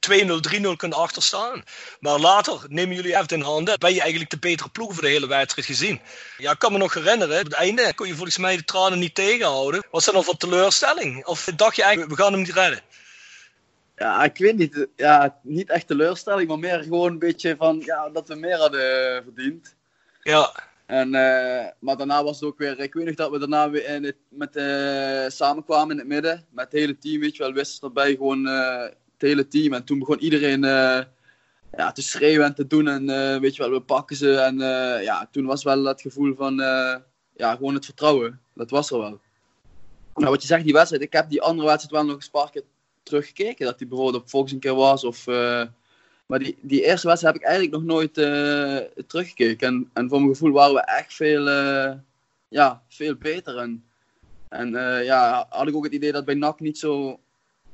2-0, 0.00 0.40
3-0 0.60 0.76
kunt 0.76 0.94
achterstaan. 0.94 1.62
Maar 2.00 2.18
later 2.18 2.60
nemen 2.68 2.96
jullie 2.96 3.16
even 3.16 3.28
in 3.28 3.40
handen. 3.40 3.78
Ben 3.78 3.94
je 3.94 4.00
eigenlijk 4.00 4.30
de 4.30 4.38
betere 4.38 4.68
ploeg 4.68 4.92
voor 4.92 5.02
de 5.02 5.08
hele 5.08 5.26
wedstrijd 5.26 5.66
gezien. 5.66 6.00
Ja, 6.36 6.52
ik 6.52 6.58
kan 6.58 6.72
me 6.72 6.78
nog 6.78 6.94
herinneren. 6.94 7.38
Op 7.38 7.44
het 7.44 7.52
einde 7.52 7.94
kon 7.94 8.06
je 8.06 8.14
volgens 8.14 8.38
mij 8.38 8.56
de 8.56 8.64
tranen 8.64 8.98
niet 8.98 9.14
tegenhouden. 9.14 9.86
Was 9.90 10.04
dat 10.04 10.14
nog 10.14 10.26
wat 10.26 10.40
teleurstelling? 10.40 11.26
Of 11.26 11.44
dacht 11.56 11.76
je 11.76 11.82
eigenlijk, 11.82 12.16
we 12.16 12.22
gaan 12.22 12.32
hem 12.32 12.40
niet 12.40 12.52
redden? 12.52 12.80
Ja, 13.96 14.24
ik 14.24 14.38
weet 14.38 14.56
niet. 14.56 14.86
Ja, 14.96 15.38
niet 15.42 15.70
echt 15.70 15.86
teleurstelling, 15.86 16.48
maar 16.48 16.58
meer 16.58 16.82
gewoon 16.82 17.10
een 17.10 17.18
beetje 17.18 17.56
van 17.56 17.82
ja, 17.84 18.08
dat 18.08 18.28
we 18.28 18.34
meer 18.34 18.56
hadden 18.56 19.22
verdiend. 19.24 19.76
Ja. 20.22 20.52
En, 20.86 21.06
uh, 21.06 21.66
maar 21.78 21.96
daarna 21.96 22.24
was 22.24 22.40
het 22.40 22.48
ook 22.48 22.58
weer, 22.58 22.78
ik 22.78 22.94
weet 22.94 23.04
nog 23.04 23.14
dat 23.14 23.30
we 23.30 23.38
daarna 23.38 23.70
weer 23.70 23.88
in 23.88 24.04
het, 24.04 24.16
met, 24.28 24.56
uh, 24.56 25.28
samenkwamen 25.28 25.90
in 25.90 25.98
het 25.98 26.06
midden. 26.06 26.46
Met 26.50 26.64
het 26.64 26.80
hele 26.80 26.98
team, 26.98 27.20
weet 27.20 27.36
je 27.36 27.42
wel, 27.42 27.52
wisten 27.52 27.88
erbij 27.88 28.10
gewoon 28.10 28.46
uh, 28.46 28.84
het 29.18 29.28
hele 29.28 29.48
team. 29.48 29.72
En 29.72 29.84
toen 29.84 29.98
begon 29.98 30.18
iedereen 30.18 30.64
uh, 30.64 31.00
ja, 31.76 31.92
te 31.92 32.02
schreeuwen 32.02 32.46
en 32.46 32.54
te 32.54 32.66
doen. 32.66 32.88
En 32.88 33.08
uh, 33.08 33.38
weet 33.38 33.56
je 33.56 33.62
wel, 33.62 33.70
we 33.70 33.80
pakken 33.80 34.16
ze. 34.16 34.34
En 34.34 34.54
uh, 34.54 35.02
ja, 35.02 35.28
toen 35.32 35.46
was 35.46 35.62
wel 35.62 35.84
het 35.84 36.00
gevoel 36.00 36.34
van 36.34 36.56
ja, 37.36 37.54
gewoon 37.54 37.74
het 37.74 37.84
vertrouwen. 37.84 38.40
Dat 38.54 38.70
was 38.70 38.90
er 38.90 38.98
wel. 38.98 39.20
Nou, 40.14 40.30
wat 40.30 40.42
je 40.42 40.48
zegt, 40.48 40.64
die 40.64 40.72
wedstrijd. 40.72 41.02
Ik 41.02 41.12
heb 41.12 41.30
die 41.30 41.42
andere 41.42 41.68
wedstrijd 41.68 41.94
wel 41.94 42.04
nog 42.04 42.14
eens 42.14 42.24
een 42.24 42.40
paar 42.40 42.50
keer 42.50 42.64
teruggekeken. 43.02 43.66
Dat 43.66 43.78
die 43.78 43.86
bijvoorbeeld 43.86 44.22
op 44.22 44.28
Fox 44.28 44.52
een 44.52 44.58
keer 44.58 44.74
was. 44.74 45.04
Of, 45.04 45.26
maar 46.26 46.38
die, 46.38 46.58
die 46.60 46.84
eerste 46.84 47.06
wedstrijd 47.06 47.34
heb 47.34 47.42
ik 47.42 47.48
eigenlijk 47.48 47.72
nog 47.72 47.84
nooit 47.84 48.14
teruggekeken. 49.08 49.68
En, 49.68 49.90
en 49.92 50.08
voor 50.08 50.18
mijn 50.18 50.32
gevoel 50.32 50.52
waren 50.52 50.74
we 50.74 50.80
echt 50.80 51.14
veel, 51.14 51.48
ja, 52.48 52.82
veel 52.88 53.14
beter. 53.14 53.56
En, 53.56 53.84
en 54.48 54.70
ja, 55.04 55.46
had 55.48 55.68
ik 55.68 55.76
ook 55.76 55.84
het 55.84 55.92
idee 55.92 56.12
dat 56.12 56.24
bij 56.24 56.34
NAC 56.34 56.60
niet 56.60 56.78
zo 56.78 57.20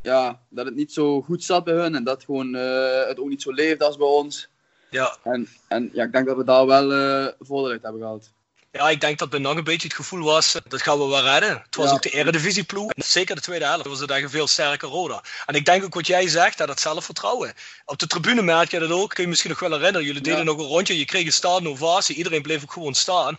ja, 0.04 0.40
dat 0.48 0.64
het 0.64 0.74
niet 0.74 0.92
zo 0.92 1.22
goed 1.22 1.44
zat 1.44 1.64
bij 1.64 1.74
hun 1.74 1.94
en 1.94 2.04
dat 2.04 2.24
gewoon, 2.24 2.54
uh, 2.54 3.06
het 3.06 3.18
ook 3.18 3.28
niet 3.28 3.42
zo 3.42 3.52
leefde 3.52 3.84
als 3.84 3.96
bij 3.96 4.06
ons. 4.06 4.48
Ja. 4.90 5.16
En, 5.22 5.48
en 5.68 5.90
ja, 5.92 6.04
ik 6.04 6.12
denk 6.12 6.26
dat 6.26 6.36
we 6.36 6.44
daar 6.44 6.66
wel 6.66 6.92
uh, 6.92 7.26
voordeel 7.40 7.70
uit 7.70 7.82
hebben 7.82 8.00
gehad. 8.00 8.30
Ja, 8.70 8.88
ik 8.88 9.00
denk 9.00 9.18
dat 9.18 9.30
bij 9.30 9.38
nog 9.38 9.56
een 9.56 9.64
beetje 9.64 9.88
het 9.88 9.96
gevoel 9.96 10.24
was, 10.24 10.56
dat 10.68 10.82
gaan 10.82 10.98
we 10.98 11.06
wel 11.06 11.22
redden. 11.22 11.62
Het 11.64 11.76
was 11.76 11.88
ja. 11.88 11.92
ook 11.92 12.02
de 12.02 12.10
eredivisieploeg. 12.10 12.92
Zeker 12.96 13.34
de 13.34 13.40
tweede 13.40 13.64
helft 13.64 13.86
was 13.86 14.00
het 14.00 14.10
echt 14.10 14.22
een 14.22 14.30
veel 14.30 14.46
sterker 14.46 14.88
Roda. 14.88 15.22
En 15.46 15.54
ik 15.54 15.64
denk 15.64 15.84
ook 15.84 15.94
wat 15.94 16.06
jij 16.06 16.28
zegt, 16.28 16.58
dat 16.58 16.68
het 16.68 16.80
zelfvertrouwen. 16.80 17.52
Op 17.84 17.98
de 17.98 18.06
tribune 18.06 18.42
merk 18.42 18.70
je 18.70 18.78
dat 18.78 18.90
ook. 18.90 19.10
Kun 19.10 19.22
je 19.22 19.28
misschien 19.28 19.50
nog 19.50 19.60
wel 19.60 19.70
herinneren. 19.70 20.06
Jullie 20.06 20.22
deden 20.22 20.38
ja. 20.38 20.44
nog 20.44 20.58
een 20.58 20.64
rondje, 20.64 20.98
je 20.98 21.04
kreeg 21.04 21.26
een 21.26 21.32
staande 21.32 21.68
ovatie. 21.68 22.16
Iedereen 22.16 22.42
bleef 22.42 22.62
ook 22.62 22.72
gewoon 22.72 22.94
staan. 22.94 23.38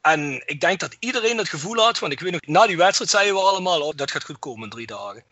En 0.00 0.42
ik 0.46 0.60
denk 0.60 0.80
dat 0.80 0.96
iedereen 0.98 1.38
het 1.38 1.48
gevoel 1.48 1.76
had, 1.76 1.98
want 1.98 2.12
ik 2.12 2.20
weet 2.20 2.32
nog, 2.32 2.40
na 2.46 2.66
die 2.66 2.76
wedstrijd 2.76 3.10
zeiden 3.10 3.34
we 3.34 3.40
allemaal, 3.40 3.80
oh, 3.80 3.96
dat 3.96 4.10
gaat 4.10 4.24
goed 4.24 4.38
komen 4.38 4.64
in 4.64 4.70
drie 4.70 4.86
dagen. 4.86 5.24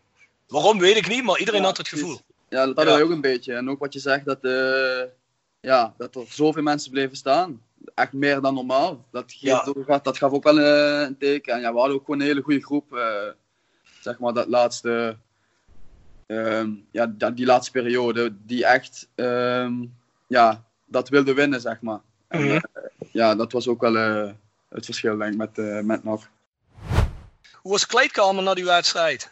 Waarom 0.53 0.79
weet 0.79 0.97
ik 0.97 1.09
niet, 1.09 1.25
maar 1.25 1.39
iedereen 1.39 1.61
ja, 1.61 1.67
had 1.67 1.77
het 1.77 1.89
gevoel. 1.89 2.21
Ja, 2.49 2.67
dat 2.67 2.77
hadden 2.77 2.87
ja. 2.87 2.93
wij 2.93 3.03
ook 3.03 3.11
een 3.11 3.21
beetje. 3.21 3.55
En 3.55 3.71
ook 3.71 3.79
wat 3.79 3.93
je 3.93 3.99
zegt, 3.99 4.25
dat, 4.25 4.39
uh, 4.43 5.03
ja, 5.61 5.95
dat 5.97 6.15
er 6.15 6.25
zoveel 6.29 6.63
mensen 6.63 6.91
bleven 6.91 7.17
staan. 7.17 7.63
Echt 7.95 8.13
meer 8.13 8.41
dan 8.41 8.55
normaal. 8.55 9.05
Dat, 9.11 9.35
dat 10.03 10.19
gaf 10.19 10.33
ook 10.33 10.43
wel 10.45 10.59
uh, 10.59 11.01
een 11.01 11.19
teken. 11.19 11.55
En 11.55 11.61
ja, 11.61 11.73
we 11.73 11.79
hadden 11.79 11.97
ook 11.97 12.05
gewoon 12.05 12.21
een 12.21 12.27
hele 12.27 12.43
goede 12.43 12.63
groep. 12.63 12.93
Uh, 12.93 13.29
zeg 14.01 14.19
maar 14.19 14.33
dat 14.33 14.47
laatste, 14.47 15.17
um, 16.27 16.87
ja, 16.91 17.07
die 17.35 17.47
laatste 17.47 17.71
periode, 17.71 18.35
die 18.47 18.67
echt 18.67 19.09
um, 19.15 19.95
ja, 20.27 20.65
dat 20.87 21.09
wilde 21.09 21.35
winnen, 21.35 21.61
zeg 21.61 21.81
maar. 21.81 22.01
En, 22.29 22.43
Mhm. 22.45 22.51
eh, 22.51 22.63
ja, 23.13 23.35
dat 23.35 23.53
was 23.53 23.69
ook 23.69 23.81
wel 23.81 23.97
eh, 23.97 24.31
het 24.69 24.85
verschil 24.85 25.17
denk 25.17 25.33
ik 25.33 25.39
met, 25.39 25.59
eh 25.59 25.81
met 25.81 26.05
NAC. 26.05 26.31
Hoe 27.55 27.73
was 27.73 27.87
kleedkamer 27.87 28.43
na 28.43 28.55
die 28.55 28.65
wedstrijd? 28.65 29.31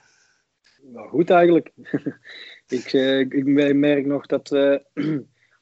Nou, 0.83 1.09
goed 1.09 1.31
eigenlijk. 1.31 1.70
ik, 2.68 2.93
eh, 2.93 3.18
ik 3.18 3.35
ik 3.35 3.74
merk 3.74 4.07
nog 4.07 4.26
dat 4.26 4.53
eh, 4.53 4.76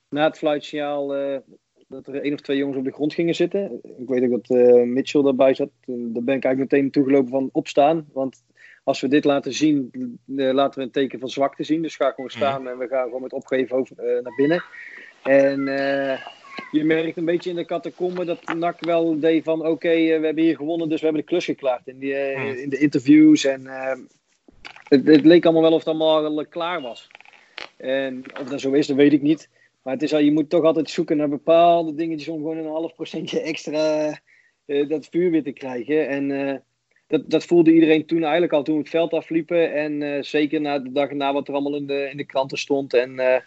na 0.08 0.24
het 0.24 0.38
fluitsignaal 0.38 1.14
eh, 1.14 1.38
dat 1.88 2.06
er 2.06 2.22
één 2.22 2.32
of 2.32 2.40
twee 2.40 2.56
jongens 2.56 2.78
op 2.78 2.84
de 2.84 2.92
grond 2.92 3.14
gingen 3.14 3.34
zitten. 3.34 3.80
Ik 3.82 4.08
weet 4.08 4.22
ook 4.22 4.46
dat 4.46 4.58
Mitchell 4.86 5.22
daarbij 5.22 5.54
zat. 5.54 5.70
En 5.86 6.12
daar 6.12 6.22
ben 6.22 6.36
ik 6.36 6.44
eigenlijk 6.44 6.58
meteen 6.58 6.82
naartoe 6.82 7.04
gelopen 7.04 7.30
van 7.30 7.48
opstaan. 7.52 8.06
Want 8.12 8.44
als 8.84 9.00
we 9.00 9.08
dit 9.08 9.24
laten 9.24 9.52
zien, 9.52 9.90
laten 10.26 10.78
we 10.78 10.86
een 10.86 10.92
teken 10.92 11.18
van 11.18 11.28
zwakte 11.28 11.64
zien. 11.64 11.82
Dus 11.82 11.96
ga 11.96 12.10
gewoon 12.10 12.30
staan 12.30 12.68
en 12.68 12.78
we 12.78 12.88
gaan 12.88 13.04
gewoon 13.04 13.22
met 13.22 13.32
opgeven 13.32 13.76
hoofd 13.76 13.96
naar 13.96 14.34
binnen. 14.36 14.64
En 15.22 15.68
je 16.70 16.84
merkt 16.84 17.16
een 17.16 17.24
beetje 17.24 17.50
in 17.50 17.56
de 17.56 17.64
catacombe 17.64 18.24
dat 18.24 18.54
NAC 18.54 18.80
wel 18.80 19.20
deed 19.20 19.44
van 19.44 19.66
oké, 19.66 19.94
we 19.94 20.26
hebben 20.26 20.44
hier 20.44 20.56
gewonnen, 20.56 20.88
dus 20.88 21.00
we 21.00 21.04
hebben 21.04 21.22
de 21.22 21.28
klus 21.28 21.44
geklaard. 21.44 21.86
In, 21.86 21.98
die, 21.98 22.14
eh, 22.14 22.62
in 22.62 22.68
de 22.68 22.78
interviews 22.78 23.44
en 23.44 23.66
het, 24.88 25.24
leek 25.24 25.44
allemaal 25.44 25.62
wel 25.62 25.72
of 25.72 25.78
het 25.78 25.88
allemaal 25.88 26.24
al 26.24 26.46
klaar 26.46 26.80
was. 26.80 27.08
En 27.76 28.24
of 28.40 28.48
dat 28.48 28.60
zo 28.60 28.72
is, 28.72 28.86
dat 28.86 28.96
weet 28.96 29.12
ik 29.12 29.22
niet. 29.22 29.48
Maar 29.82 29.92
het 29.92 30.02
is 30.02 30.12
al, 30.12 30.18
je 30.18 30.32
moet 30.32 30.50
toch 30.50 30.64
altijd 30.64 30.90
zoeken 30.90 31.16
naar 31.16 31.28
bepaalde 31.28 31.94
dingetjes 31.94 32.28
om 32.28 32.36
gewoon 32.36 32.56
een 32.56 32.66
half 32.66 32.94
procentje 32.94 33.40
extra 33.40 34.18
eh, 34.64 34.88
dat 34.88 35.08
vuur 35.10 35.30
weer 35.30 35.42
te 35.42 35.52
krijgen. 35.52 36.08
En 36.08 36.30
eh, 36.30 36.56
dat, 37.08 37.30
dat 37.30 37.44
voelde 37.44 37.72
iedereen 37.72 38.06
toen 38.06 38.22
eigenlijk 38.22 38.52
al 38.52 38.62
toen 38.62 38.74
we 38.74 38.80
het 38.80 38.90
veld 38.90 39.12
afliepen. 39.12 39.74
En 39.74 40.02
eh, 40.02 40.22
zeker 40.22 40.60
na 40.60 40.78
de 40.78 40.92
dag 40.92 41.10
na 41.10 41.32
wat 41.32 41.48
er 41.48 41.54
allemaal 41.54 41.76
in 41.76 41.86
de, 41.86 42.08
in 42.10 42.16
de 42.16 42.24
kranten 42.24 42.58
stond. 42.58 42.94
En 42.94 43.18
eh, 43.18 43.40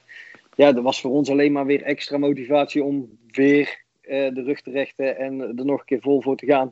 ja, 0.55 0.71
dat 0.71 0.83
was 0.83 1.01
voor 1.01 1.11
ons 1.11 1.29
alleen 1.29 1.51
maar 1.51 1.65
weer 1.65 1.83
extra 1.83 2.17
motivatie 2.17 2.83
om 2.83 3.17
weer 3.31 3.83
eh, 4.01 4.33
de 4.33 4.43
rug 4.43 4.61
te 4.61 4.71
rechten 4.71 5.17
en 5.17 5.41
er 5.41 5.65
nog 5.65 5.79
een 5.79 5.85
keer 5.85 6.01
vol 6.01 6.21
voor 6.21 6.35
te 6.35 6.45
gaan. 6.45 6.71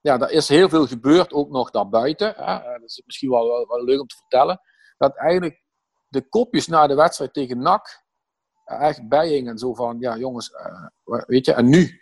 Ja, 0.00 0.20
er 0.20 0.30
is 0.30 0.48
heel 0.48 0.68
veel 0.68 0.86
gebeurd, 0.86 1.32
ook 1.32 1.50
nog 1.50 1.70
daarbuiten. 1.70 2.34
Hè. 2.36 2.78
Dat 2.78 2.82
is 2.82 3.02
misschien 3.06 3.30
wel, 3.30 3.46
wel, 3.46 3.66
wel 3.66 3.84
leuk 3.84 4.00
om 4.00 4.06
te 4.06 4.16
vertellen. 4.16 4.60
Dat 4.98 5.16
eigenlijk 5.16 5.62
de 6.08 6.28
kopjes 6.28 6.66
na 6.66 6.86
de 6.86 6.94
wedstrijd 6.94 7.32
tegen 7.32 7.58
NAC 7.58 8.02
eh, 8.64 8.88
echt 8.88 9.08
bijhingen. 9.08 9.58
Zo 9.58 9.74
van, 9.74 9.96
ja 10.00 10.16
jongens, 10.16 10.50
eh, 10.50 11.22
weet 11.26 11.46
je, 11.46 11.52
en 11.52 11.68
nu? 11.68 12.00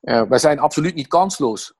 Eh, 0.00 0.22
wij 0.22 0.38
zijn 0.38 0.58
absoluut 0.58 0.94
niet 0.94 1.06
kansloos. 1.06 1.76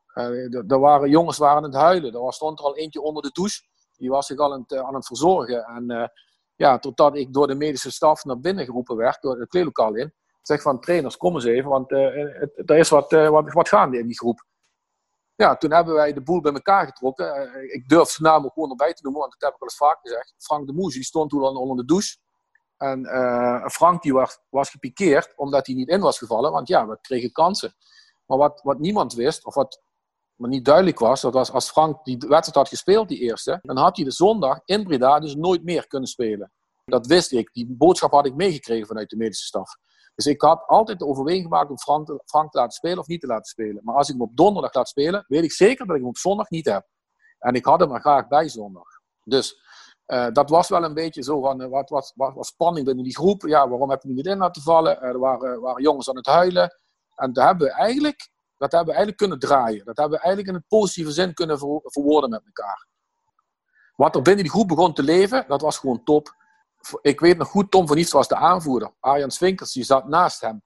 Er 0.69 0.79
waren 0.79 1.11
jongens 1.11 1.39
waren 1.39 1.57
aan 1.57 1.63
het 1.63 1.75
huilen. 1.75 2.15
Er 2.15 2.21
was, 2.21 2.37
stond 2.37 2.59
er 2.59 2.65
al 2.65 2.77
eentje 2.77 3.01
onder 3.01 3.23
de 3.23 3.31
douche. 3.33 3.63
Die 3.97 4.11
was 4.11 4.27
zich 4.27 4.39
al 4.39 4.53
aan 4.53 4.65
het, 4.67 4.79
aan 4.79 4.95
het 4.95 5.07
verzorgen. 5.07 5.65
En 5.65 6.13
ja, 6.55 6.79
totdat 6.79 7.17
ik 7.17 7.33
door 7.33 7.47
de 7.47 7.55
medische 7.55 7.91
staf 7.91 8.25
naar 8.25 8.41
binnen 8.41 8.65
geroepen 8.65 8.97
werd, 8.97 9.23
door 9.23 9.39
het 9.39 9.49
kleedlokaal 9.49 9.95
in. 9.95 10.15
Zeg 10.43 10.63
van, 10.63 10.81
trainers, 10.81 11.17
kom 11.17 11.35
eens 11.35 11.45
even, 11.45 11.71
want 11.71 11.93
er 11.93 12.71
is 12.77 12.89
wat, 12.89 13.11
wat, 13.11 13.53
wat 13.53 13.69
gaande 13.69 13.99
in 13.99 14.07
die 14.07 14.19
groep. 14.19 14.47
Ja, 15.39 15.57
toen 15.57 15.73
hebben 15.73 15.95
wij 15.95 16.13
de 16.13 16.23
boel 16.23 16.41
bij 16.41 16.53
elkaar 16.53 16.87
getrokken. 16.87 17.35
Eh, 17.35 17.75
ik 17.75 17.89
durf 17.89 18.09
zijn 18.09 18.33
naam 18.33 18.45
ook 18.45 18.53
gewoon 18.53 18.71
erbij 18.71 18.93
te 18.93 19.03
noemen, 19.03 19.21
want 19.21 19.33
dat 19.33 19.43
heb 19.43 19.55
ik 19.55 19.61
al 19.61 19.67
eens 19.67 19.77
vaak 19.77 19.99
gezegd. 20.03 20.35
Frank 20.39 20.67
de 20.67 20.73
Moes, 20.73 20.95
die 20.95 21.03
stond 21.03 21.31
toen 21.31 21.43
al 21.43 21.55
onder 21.55 21.77
de 21.77 21.85
douche. 21.85 22.17
En 22.77 23.05
eh, 23.05 23.67
Frank 23.67 24.03
die 24.03 24.13
was, 24.13 24.39
was 24.49 24.71
gepikeerd 24.71 25.33
omdat 25.37 25.67
hij 25.67 25.75
niet 25.75 25.89
in 25.89 26.01
was 26.01 26.19
gevallen, 26.19 26.53
want 26.53 26.69
ja, 26.69 26.87
we 26.87 26.99
kregen 27.01 27.33
kansen. 27.33 27.75
Maar 28.27 28.39
wat, 28.39 28.61
wat 28.63 28.79
niemand 28.79 29.15
wist, 29.15 29.45
of 29.45 29.55
wat 29.55 29.83
maar 30.35 30.51
niet 30.51 30.65
duidelijk 30.65 30.99
was, 30.99 31.21
dat 31.21 31.33
was 31.33 31.53
als 31.53 31.71
Frank 31.71 32.05
die 32.05 32.17
wedstrijd 32.19 32.55
had 32.55 32.69
gespeeld, 32.69 33.09
die 33.09 33.19
eerste, 33.19 33.59
dan 33.63 33.77
had 33.77 33.97
hij 33.97 34.05
de 34.05 34.11
zondag 34.11 34.61
in 34.65 34.85
Breda 34.85 35.19
dus 35.19 35.35
nooit 35.35 35.65
meer 35.65 35.87
kunnen 35.87 36.09
spelen. 36.09 36.53
Dat 36.85 37.07
wist 37.07 37.33
ik. 37.33 37.53
Die 37.53 37.67
boodschap 37.69 38.13
had 38.13 38.27
ik 38.27 38.35
meegekregen 38.35 38.87
vanuit 38.87 39.11
de 39.11 39.17
medische 39.17 39.47
staf. 39.47 39.77
Dus 40.19 40.27
ik 40.27 40.41
had 40.41 40.67
altijd 40.67 40.99
de 40.99 41.07
overweging 41.07 41.43
gemaakt 41.45 41.71
om 41.71 41.79
Frank, 41.79 42.07
te- 42.07 42.23
te 42.27 42.49
laten 42.59 42.71
spelen 42.71 42.99
of 42.99 43.07
niet 43.07 43.21
te 43.21 43.27
laten 43.27 43.45
spelen. 43.45 43.81
Maar 43.85 43.95
als 43.95 44.09
ik 44.09 44.15
hem 44.15 44.23
op 44.23 44.37
donderdag 44.37 44.75
laat 44.75 44.89
spelen, 44.89 45.25
weet 45.29 45.45
ik 45.45 45.53
zeker 45.53 45.87
dat 45.87 45.95
ik 45.95 46.01
hem 46.01 46.11
op 46.11 46.17
zondag 46.17 46.51
niet 46.51 46.67
heb. 46.67 46.87
En 47.39 47.55
ik 47.55 47.65
had 47.65 47.81
hem 47.81 47.93
er 47.93 48.01
graag 48.01 48.29
bij 48.29 48.49
zondag. 48.49 48.87
Dus 49.25 49.61
eh, 50.07 50.27
dat 50.33 50.51
was 50.51 50.69
wel 50.69 50.85
een 50.85 50.95
beetje 50.95 51.23
zo 51.23 51.41
van, 51.41 51.61
eh, 51.63 51.69
wat 51.69 52.13
wat 52.15 52.35
was 52.35 52.49
spanning 52.49 52.87
binnen 52.87 53.05
die 53.05 53.17
groep. 53.17 53.43
Ja, 53.43 53.69
waarom 53.69 53.91
heb 53.91 54.03
je 54.03 54.07
hem 54.09 54.17
niet 54.17 54.27
in 54.27 54.39
laten 54.39 54.63
vallen? 54.63 55.01
Eh, 55.01 55.09
er 55.09 55.19
waren, 55.19 55.61
waren 55.61 55.83
jongens 55.83 56.09
aan 56.09 56.17
het 56.17 56.27
huilen. 56.27 56.75
En 57.15 57.33
dat 57.33 57.45
hebben 57.45 57.67
we 57.67 57.73
eigenlijk, 57.73 58.31
dat 58.57 58.73
hebben 58.73 58.95
we 58.95 58.95
eigenlijk 58.95 59.17
kunnen 59.17 59.39
draaien. 59.39 59.85
Dat 59.85 59.97
hebben 59.97 60.19
we 60.19 60.25
eigenlijk 60.25 60.49
in 60.49 60.61
een 60.63 60.79
positieve 60.79 61.13
zin 61.13 61.35
kunnen 61.35 61.59
ver- 61.59 61.81
verwoorden 61.83 62.31
met 62.31 62.43
elkaar. 62.45 62.87
Wat 63.97 64.15
er 64.17 64.23
binnen 64.23 64.43
die 64.43 64.53
groep 64.53 64.69
begon 64.69 64.95
te 64.95 65.03
leven, 65.03 65.45
dat 65.49 65.61
was 65.61 65.79
gewoon 65.79 66.05
top. 66.05 66.37
Ik 67.01 67.21
weet 67.21 67.37
nog 67.37 67.49
goed, 67.49 67.71
Tom 67.71 67.87
van 67.87 67.97
Niest 67.97 68.13
was 68.13 68.29
de 68.29 68.37
aanvoerder. 68.37 68.91
Arjan 69.01 69.31
Swinkers, 69.31 69.73
die 69.73 69.85
zat 69.85 70.09
naast 70.09 70.41
hem. 70.41 70.63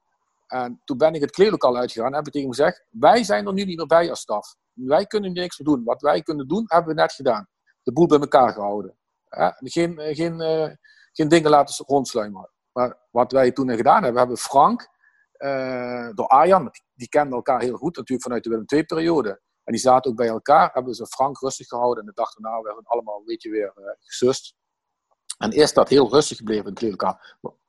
En 0.47 0.81
toen 0.85 0.99
ben 0.99 1.15
ik 1.15 1.21
het 1.21 1.31
kleedlokaal 1.31 1.77
uitgegaan 1.77 2.09
en 2.09 2.15
heb 2.15 2.27
ik 2.27 2.33
tegen 2.33 2.49
hem 2.49 2.57
gezegd, 2.57 2.85
wij 2.91 3.25
zijn 3.25 3.47
er 3.47 3.53
nu 3.53 3.65
niet 3.65 3.77
meer 3.77 3.87
bij 3.87 4.11
als 4.11 4.21
staf. 4.21 4.57
Wij 4.73 5.07
kunnen 5.07 5.33
niks 5.33 5.59
meer 5.59 5.75
doen. 5.75 5.85
Wat 5.85 6.03
wij 6.03 6.23
kunnen 6.23 6.49
doen, 6.49 6.65
hebben 6.67 6.95
we 6.95 7.01
net 7.01 7.13
gedaan. 7.13 7.49
De 7.83 7.93
boel 7.93 8.07
bij 8.07 8.19
elkaar 8.19 8.53
gehouden. 8.53 8.97
Geen, 9.59 9.99
eh, 9.99 10.17
geen, 10.17 10.41
eh, 10.41 10.71
geen 11.13 11.29
dingen 11.29 11.51
laten 11.51 11.87
rondsluimeren. 11.87 12.51
Maar 12.73 12.99
wat 13.11 13.33
wij 13.33 13.53
toen 13.53 13.71
gedaan 13.71 14.03
hebben, 14.03 14.21
hebben 14.21 14.39
Frank, 14.39 14.89
eh, 15.33 16.09
door 16.15 16.27
Arjan, 16.27 16.71
die 16.95 17.09
kenden 17.09 17.37
elkaar 17.37 17.61
heel 17.61 17.77
goed 17.77 17.97
natuurlijk 17.97 18.23
vanuit 18.23 18.45
de 18.45 18.51
Willem 18.51 18.65
II-periode. 18.67 19.41
En 19.65 19.73
die 19.73 19.81
zaten 19.81 20.11
ook 20.11 20.17
bij 20.17 20.29
elkaar, 20.29 20.71
hebben 20.73 20.95
ze 20.95 21.07
Frank 21.07 21.39
rustig 21.39 21.67
gehouden. 21.67 22.03
En 22.03 22.09
de 22.09 22.15
dag 22.15 22.33
daarna 22.35 22.61
werden 22.61 22.85
allemaal 22.85 23.19
een 23.19 23.25
beetje 23.25 23.51
weer 23.51 23.73
eh, 23.77 23.85
gesust. 23.99 24.55
En 25.43 25.51
is 25.51 25.73
dat 25.73 25.89
heel 25.89 26.11
rustig 26.11 26.37
gebleven 26.37 26.65
in 26.65 26.71
het 26.71 26.79
kleedlokaal. 26.79 27.19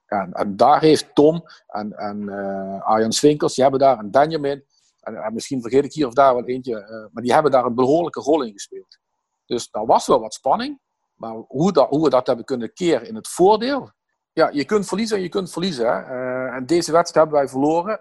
En, 0.06 0.34
en 0.34 0.56
daar 0.56 0.82
heeft 0.82 1.16
Tom 1.16 1.44
en, 1.68 1.92
en 1.92 2.30
eh, 2.30 2.82
Arjan 2.82 3.12
Swinkels, 3.12 3.54
die 3.54 3.64
hebben 3.64 3.82
daar, 3.82 3.98
en 3.98 4.12
Benjamin, 4.12 4.64
en, 5.00 5.16
en 5.16 5.34
misschien 5.34 5.62
vergeet 5.62 5.86
ik 5.86 5.94
hier 5.94 6.08
of 6.08 6.14
daar 6.14 6.34
wel 6.34 6.46
eentje, 6.46 6.80
eh, 6.80 7.06
maar 7.12 7.24
die 7.24 7.34
hebben 7.34 7.52
daar 7.52 7.66
een 7.66 7.76
behoorlijke 7.76 8.20
rol 8.20 8.44
in 8.44 8.52
gespeeld. 8.52 8.98
Dus 9.46 9.70
daar 9.70 9.86
was 9.86 10.08
wel 10.08 10.20
wat 10.20 10.34
spanning, 10.34 10.80
maar 11.16 11.34
hoe, 11.48 11.72
dat, 11.72 11.90
hoe 11.90 12.04
we 12.04 12.10
dat 12.10 12.28
hebben 12.28 12.46
kunnen 12.46 12.74
keren 12.74 13.08
in 13.08 13.16
het 13.16 13.28
voordeel, 13.28 13.92
ja, 14.34 14.50
je 14.50 14.66
kunt 14.66 14.88
verliezen 14.88 15.18
en 15.18 15.24
je 15.24 15.30
kunt 15.30 15.52
verliezen. 15.52 15.86
Hè. 15.86 16.02
Eh, 16.02 16.56
en 16.56 16.66
deze 16.66 16.92
wedstrijd 16.92 17.28
hebben 17.28 17.44
wij 17.44 17.48
verloren 17.48 18.00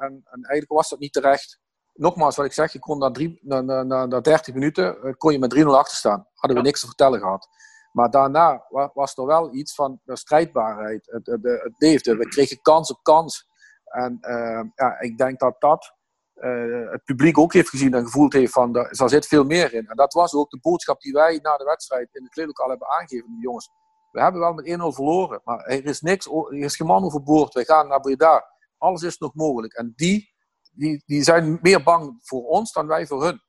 en, 0.00 0.24
en 0.30 0.42
eigenlijk 0.42 0.72
was 0.72 0.88
dat 0.88 0.98
niet 0.98 1.12
terecht. 1.12 1.60
Nogmaals, 1.94 2.36
wat 2.36 2.46
ik 2.46 2.52
zeg, 2.52 2.72
je 2.72 2.78
kon 2.78 2.98
na, 2.98 3.10
drie, 3.10 3.38
na, 3.42 3.60
na, 3.60 3.82
na, 3.82 4.06
na 4.06 4.20
30 4.20 4.54
minuten 4.54 5.16
kon 5.16 5.32
je 5.32 5.38
met 5.38 5.54
3-0 5.58 5.66
achter 5.66 5.96
staan. 5.96 6.26
Hadden 6.34 6.58
we 6.58 6.64
niks 6.64 6.80
te 6.80 6.86
vertellen 6.86 7.20
gehad. 7.20 7.48
Maar 7.92 8.10
daarna 8.10 8.66
wa- 8.68 8.90
was 8.94 9.16
er 9.16 9.26
wel 9.26 9.54
iets 9.54 9.74
van 9.74 10.00
de 10.04 10.16
strijdbaarheid. 10.16 11.06
Het, 11.10 11.26
het, 11.26 11.72
leefde. 11.78 12.16
We 12.16 12.28
kregen 12.28 12.60
kans 12.60 12.90
op 12.90 13.02
kans. 13.02 13.46
En 13.84 14.18
eh, 14.20 14.62
ja, 14.74 15.00
ik 15.00 15.18
denk 15.18 15.38
dat 15.38 15.60
dat 15.60 15.94
eh, 16.34 16.90
het 16.90 17.04
publiek 17.04 17.38
ook 17.38 17.52
heeft 17.52 17.68
gezien 17.68 17.94
en 17.94 18.04
gevoeld 18.04 18.32
heeft 18.32 18.52
van 18.52 18.76
er 18.76 19.08
zit 19.08 19.26
veel 19.26 19.44
meer 19.44 19.74
in. 19.74 19.86
En 19.86 19.96
dat 19.96 20.12
was 20.12 20.34
ook 20.34 20.50
de 20.50 20.58
boodschap 20.60 21.00
die 21.00 21.12
wij 21.12 21.38
na 21.42 21.56
de 21.56 21.64
wedstrijd 21.64 22.08
in 22.12 22.22
het 22.22 22.32
kleedlokaal 22.32 22.68
hebben 22.68 22.88
aangegeven. 22.88 23.36
Jongens, 23.40 23.70
we 24.10 24.20
hebben 24.20 24.40
wel 24.40 24.52
met 24.52 24.64
1-0 24.66 24.94
verloren, 24.94 25.40
maar 25.44 25.64
er 25.64 25.84
is 25.84 26.00
niks, 26.00 26.26
er 26.26 26.52
is 26.54 26.76
geen 26.76 26.86
man 26.86 27.04
overboord. 27.04 27.54
Wij 27.54 27.64
gaan 27.64 27.88
naar 27.88 28.00
Breda. 28.00 28.44
Alles 28.78 29.02
is 29.02 29.18
nog 29.18 29.34
mogelijk. 29.34 29.72
En 29.72 29.92
die, 29.96 30.34
die, 30.72 31.02
die 31.06 31.22
zijn 31.22 31.58
meer 31.62 31.82
bang 31.82 32.18
voor 32.22 32.44
ons 32.44 32.72
dan 32.72 32.86
wij 32.86 33.06
voor 33.06 33.24
hun. 33.24 33.42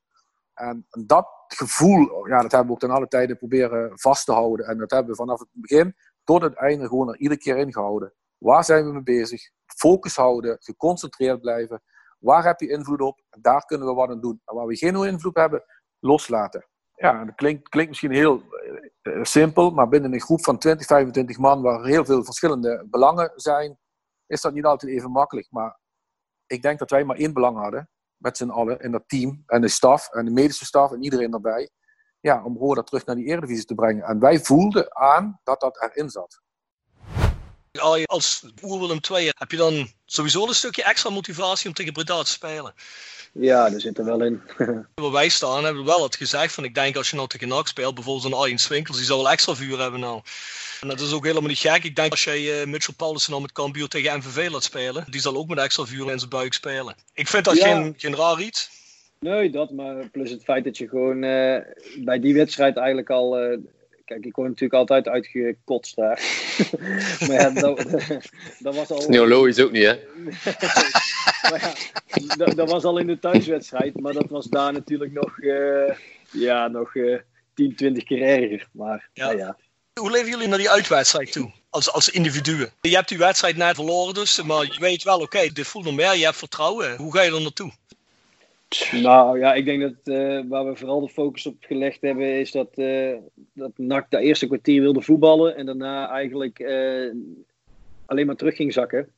En 0.54 0.88
dat 1.06 1.28
gevoel, 1.48 2.28
ja, 2.28 2.42
dat 2.42 2.52
hebben 2.52 2.68
we 2.68 2.74
ook 2.74 2.80
ten 2.80 2.90
alle 2.90 3.08
tijden 3.08 3.38
proberen 3.38 4.00
vast 4.00 4.26
te 4.26 4.32
houden. 4.32 4.66
En 4.66 4.78
dat 4.78 4.92
hebben 4.92 5.12
we 5.12 5.18
vanaf 5.18 5.40
het 5.40 5.50
begin 5.52 5.96
tot 6.24 6.42
het 6.42 6.56
einde 6.56 6.88
gewoon 6.88 7.10
er 7.10 7.18
iedere 7.18 7.40
keer 7.40 7.58
in 7.58 7.74
gehouden. 7.74 8.14
Waar 8.38 8.64
zijn 8.64 8.86
we 8.86 8.92
mee 8.92 9.04
bezig? 9.04 9.42
Focus 9.66 10.16
houden, 10.16 10.58
geconcentreerd 10.60 11.42
blijven. 11.42 11.82
Waar 12.20 12.44
heb 12.44 12.60
je 12.60 12.70
invloed 12.70 13.02
op? 13.02 13.22
Daar 13.30 13.66
kunnen 13.66 13.88
we 13.88 13.94
wat 13.94 14.10
aan 14.10 14.22
doen. 14.22 14.42
En 14.46 14.56
waar 14.56 14.66
we 14.66 14.76
geen 14.76 15.04
invloed 15.04 15.36
hebben, 15.36 15.64
loslaten. 16.00 16.68
Ja, 16.96 17.26
dat 17.26 17.36
klinkt, 17.36 17.70
klinkt 17.70 17.90
misschien 17.90 18.12
heel 18.12 18.42
eh, 18.42 19.16
eh, 19.16 19.24
simpel, 19.24 19.72
maar 19.72 19.88
binnen 19.88 20.14
een 20.14 20.22
groep 20.22 20.44
van 20.44 20.58
20, 20.58 20.88
25 20.88 21.38
man, 21.38 21.62
waar 21.62 21.86
heel 21.86 22.06
veel 22.06 22.24
verschillende 22.24 22.88
belangen 22.90 23.32
zijn, 23.36 23.80
is 24.28 24.42
dat 24.42 24.54
niet 24.54 24.66
altijd 24.66 24.92
even 24.92 25.12
makkelijk. 25.12 25.48
Maar 25.50 25.80
ik 26.46 26.62
denk 26.62 26.80
dat 26.80 26.90
wij 26.90 27.04
maar 27.04 27.18
één 27.18 27.34
belang 27.34 27.58
hadden, 27.58 27.90
met 28.24 28.38
z'n 28.38 28.50
allen, 28.50 28.80
in 28.80 28.92
dat 28.92 29.04
team, 29.08 29.44
en 29.46 29.62
de 29.62 29.68
staf, 29.68 30.10
en 30.10 30.26
de 30.26 30.32
medische 30.32 30.66
staf, 30.66 30.92
en 30.92 31.04
iedereen 31.04 31.32
daarbij. 31.32 31.70
Ja, 32.20 32.44
om 32.44 32.58
Roda 32.58 32.82
terug 32.82 33.06
naar 33.06 33.16
die 33.16 33.26
Eredivisie 33.26 33.66
te 33.66 33.76
brengen. 33.76 34.04
En 34.04 34.20
wij 34.20 34.40
voelden 34.40 34.96
aan 34.96 35.40
dat 35.44 35.60
dat 35.60 35.82
erin 35.82 36.10
zat. 36.10 36.42
Als 38.06 38.44
Oer 38.64 38.80
Willem 38.80 39.00
II 39.12 39.32
heb 39.38 39.52
je 39.52 39.58
dan 39.58 39.88
sowieso 40.06 40.48
een 40.48 40.54
stukje 40.54 40.84
extra 40.84 41.10
motivatie 41.10 41.68
om 41.68 41.74
tegen 41.74 41.94
Breda 41.94 42.24
te 42.24 42.30
spelen. 42.32 42.74
Ja, 43.32 43.70
daar 43.70 43.80
zit 43.80 43.98
er 43.98 44.06
wel 44.06 44.24
in. 44.24 44.42
Waar 45.02 45.12
wij 45.12 45.30
staan 45.30 45.64
hebben 45.64 45.84
we 45.84 45.90
wel 45.92 46.04
het 46.04 46.16
gezegd 46.16 46.54
van 46.54 46.64
ik 46.64 46.76
denk 46.76 46.96
als 46.96 47.10
je 47.10 47.16
nou 47.16 47.28
tegen 47.28 47.48
NAC 47.48 47.68
speelt, 47.68 47.96
bijvoorbeeld 47.96 48.26
een 48.26 48.40
Arjen 48.40 48.58
Swinkels, 48.58 48.98
die 48.98 49.06
zou 49.06 49.22
wel 49.22 49.32
extra 49.32 49.56
vuur 49.56 49.80
hebben 49.80 50.00
nou. 50.00 50.22
En 50.82 50.88
dat 50.88 51.00
is 51.00 51.14
ook 51.14 51.26
helemaal 51.26 51.50
niet 51.50 51.58
gek. 51.58 51.84
Ik 51.84 51.96
denk 51.96 52.12
als 52.12 52.24
jij 52.24 52.62
uh, 52.62 52.66
Mitchell 52.68 52.94
Paulussen 52.98 53.32
nou 53.32 53.42
met 53.44 53.52
Cambuur 53.52 53.88
tegen 53.88 54.18
MVV 54.18 54.50
laat 54.52 54.64
spelen, 54.64 55.06
die 55.10 55.22
zal 55.22 55.36
ook 55.36 55.48
met 55.48 55.58
extra 55.58 55.86
vuur 55.86 56.12
in 56.12 56.18
zijn 56.20 56.30
buik 56.30 56.54
spelen. 56.54 56.96
Ik 57.14 57.28
vind 57.28 57.46
dat 57.46 57.58
Ja. 57.58 57.64
geen, 57.66 57.94
geen 57.98 58.16
raar 58.16 58.42
iets. 58.42 58.70
Nee, 59.20 59.50
dat, 59.50 59.72
maar 59.72 60.10
plus 60.10 60.30
het 60.32 60.44
feit 60.44 60.64
dat 60.64 60.78
je 60.78 60.88
gewoon 60.88 61.24
eh, 61.24 61.58
bij 62.04 62.20
die 62.20 62.34
wedstrijd 62.34 62.78
eigenlijk 62.78 63.10
al. 63.10 63.38
eh, 63.38 63.58
kijk, 64.06 64.26
ik 64.26 64.36
word 64.36 64.48
natuurlijk 64.48 64.80
altijd 64.80 65.08
uitgekotst 65.08 65.96
daar. 65.96 66.22
maar 67.28 67.32
ja, 67.32 67.50
dat, 67.50 67.78
dat 68.60 68.76
was 68.76 68.90
al... 68.90 69.10
Neologisch 69.10 69.60
ook 69.60 69.72
niet, 69.72 69.84
hè? 69.84 70.00
maar 71.50 71.60
ja, 71.60 71.74
dat, 72.36 72.56
dat, 72.56 72.70
was 72.70 72.84
al 72.84 72.98
in 72.98 73.08
de 73.08 73.20
thuiswedstrijd, 73.20 74.00
maar 74.00 74.14
dat 74.14 74.30
was 74.30 74.46
daar 74.46 74.74
natuurlijk 74.74 75.12
nog, 75.12 75.38
uh, 75.38 75.96
ja, 76.32 76.68
nog 76.68 76.96
uh, 76.96 77.20
10, 77.54 77.76
20 77.76 78.04
keer 78.04 78.22
erger. 78.22 78.68
Maar 78.72 79.10
ja. 79.14 79.26
Nou 79.26 79.38
ja. 79.38 79.58
Hoe 80.00 80.12
leven 80.12 80.30
jullie 80.30 80.48
naar 80.48 80.58
die 80.58 80.70
uitwedstrijd 80.70 81.32
toe? 81.32 81.52
Als, 81.70 81.92
als 81.92 82.10
individuen. 82.10 82.72
Je 82.82 82.96
hebt 82.96 83.10
die 83.10 83.18
wedstrijd 83.18 83.58
net 83.58 83.76
verloren 83.76 84.14
dus, 84.14 84.42
maar 84.42 84.64
je 84.64 84.80
weet 84.80 85.04
wel, 85.04 85.16
oké, 85.16 85.24
okay, 85.24 85.50
dit 85.50 85.68
voelt 85.68 85.86
nog 85.86 85.96
meer, 85.96 86.16
je 86.16 86.24
hebt 86.24 86.38
vertrouwen. 86.38 86.96
Hoe 86.96 87.14
ga 87.14 87.22
je 87.22 87.32
er 87.32 87.42
naartoe? 87.42 87.72
Nou 89.02 89.40
ja, 89.40 89.54
ik 89.54 89.66
denk 89.66 89.82
dat 89.82 89.94
uh, 90.04 90.40
waar 90.48 90.66
we 90.66 90.76
vooral 90.76 91.02
de 91.02 91.10
focus 91.10 91.46
op 91.46 91.56
gelegd 91.60 92.02
hebben, 92.02 92.40
is 92.40 92.52
dat, 92.52 92.70
uh, 92.76 93.16
dat 93.54 93.72
NAC 93.76 94.12
de 94.12 94.20
eerste 94.20 94.48
kwartier 94.48 94.82
wilde 94.82 95.02
voetballen 95.02 95.56
en 95.56 95.66
daarna 95.66 96.10
eigenlijk 96.10 96.60
uh, 96.60 97.14
alleen 98.06 98.26
maar 98.26 98.36
terug 98.36 98.56
ging 98.56 98.74
zakken. 98.74 99.10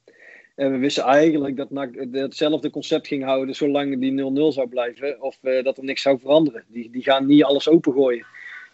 En 0.55 0.71
we 0.71 0.77
wisten 0.77 1.03
eigenlijk 1.03 1.57
dat 1.57 1.69
NAC 1.69 2.07
hetzelfde 2.11 2.69
concept 2.69 3.07
ging 3.07 3.23
houden 3.23 3.55
zolang 3.55 3.99
die 3.99 4.11
0-0 4.11 4.53
zou 4.53 4.67
blijven, 4.67 5.21
of 5.21 5.37
dat 5.63 5.77
er 5.77 5.83
niks 5.83 6.01
zou 6.01 6.19
veranderen. 6.19 6.63
Die, 6.67 6.89
die 6.89 7.03
gaan 7.03 7.25
niet 7.25 7.43
alles 7.43 7.69
opengooien. 7.69 8.25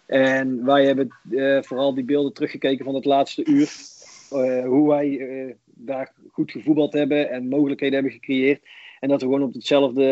En 0.05 0.65
wij 0.65 0.85
hebben 0.85 1.09
vooral 1.63 1.93
die 1.93 2.03
beelden 2.03 2.33
teruggekeken 2.33 2.85
van 2.85 2.95
het 2.95 3.05
laatste 3.05 3.45
uur. 3.45 3.71
hoe 4.65 4.89
wij 4.89 5.55
daar 5.65 6.13
goed 6.31 6.51
gevoetbald 6.51 6.93
hebben 6.93 7.29
en 7.29 7.47
mogelijkheden 7.47 7.93
hebben 7.93 8.11
gecreëerd. 8.11 8.61
En 9.01 9.09
dat 9.09 9.21
we 9.21 9.27
gewoon 9.27 9.43
op 9.43 9.53
hetzelfde 9.53 10.03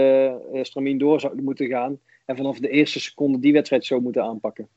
uh, 0.53 0.63
stramien 0.63 0.97
door 0.97 1.19
zouden 1.19 1.43
moeten 1.43 1.67
gaan. 1.67 1.99
En 2.25 2.35
vanaf 2.35 2.59
de 2.59 2.69
eerste 2.69 2.99
seconde 2.99 3.39
die 3.39 3.53
wedstrijd 3.53 3.85
zo 3.85 3.99
moeten 3.99 4.23
aanpakken. 4.23 4.67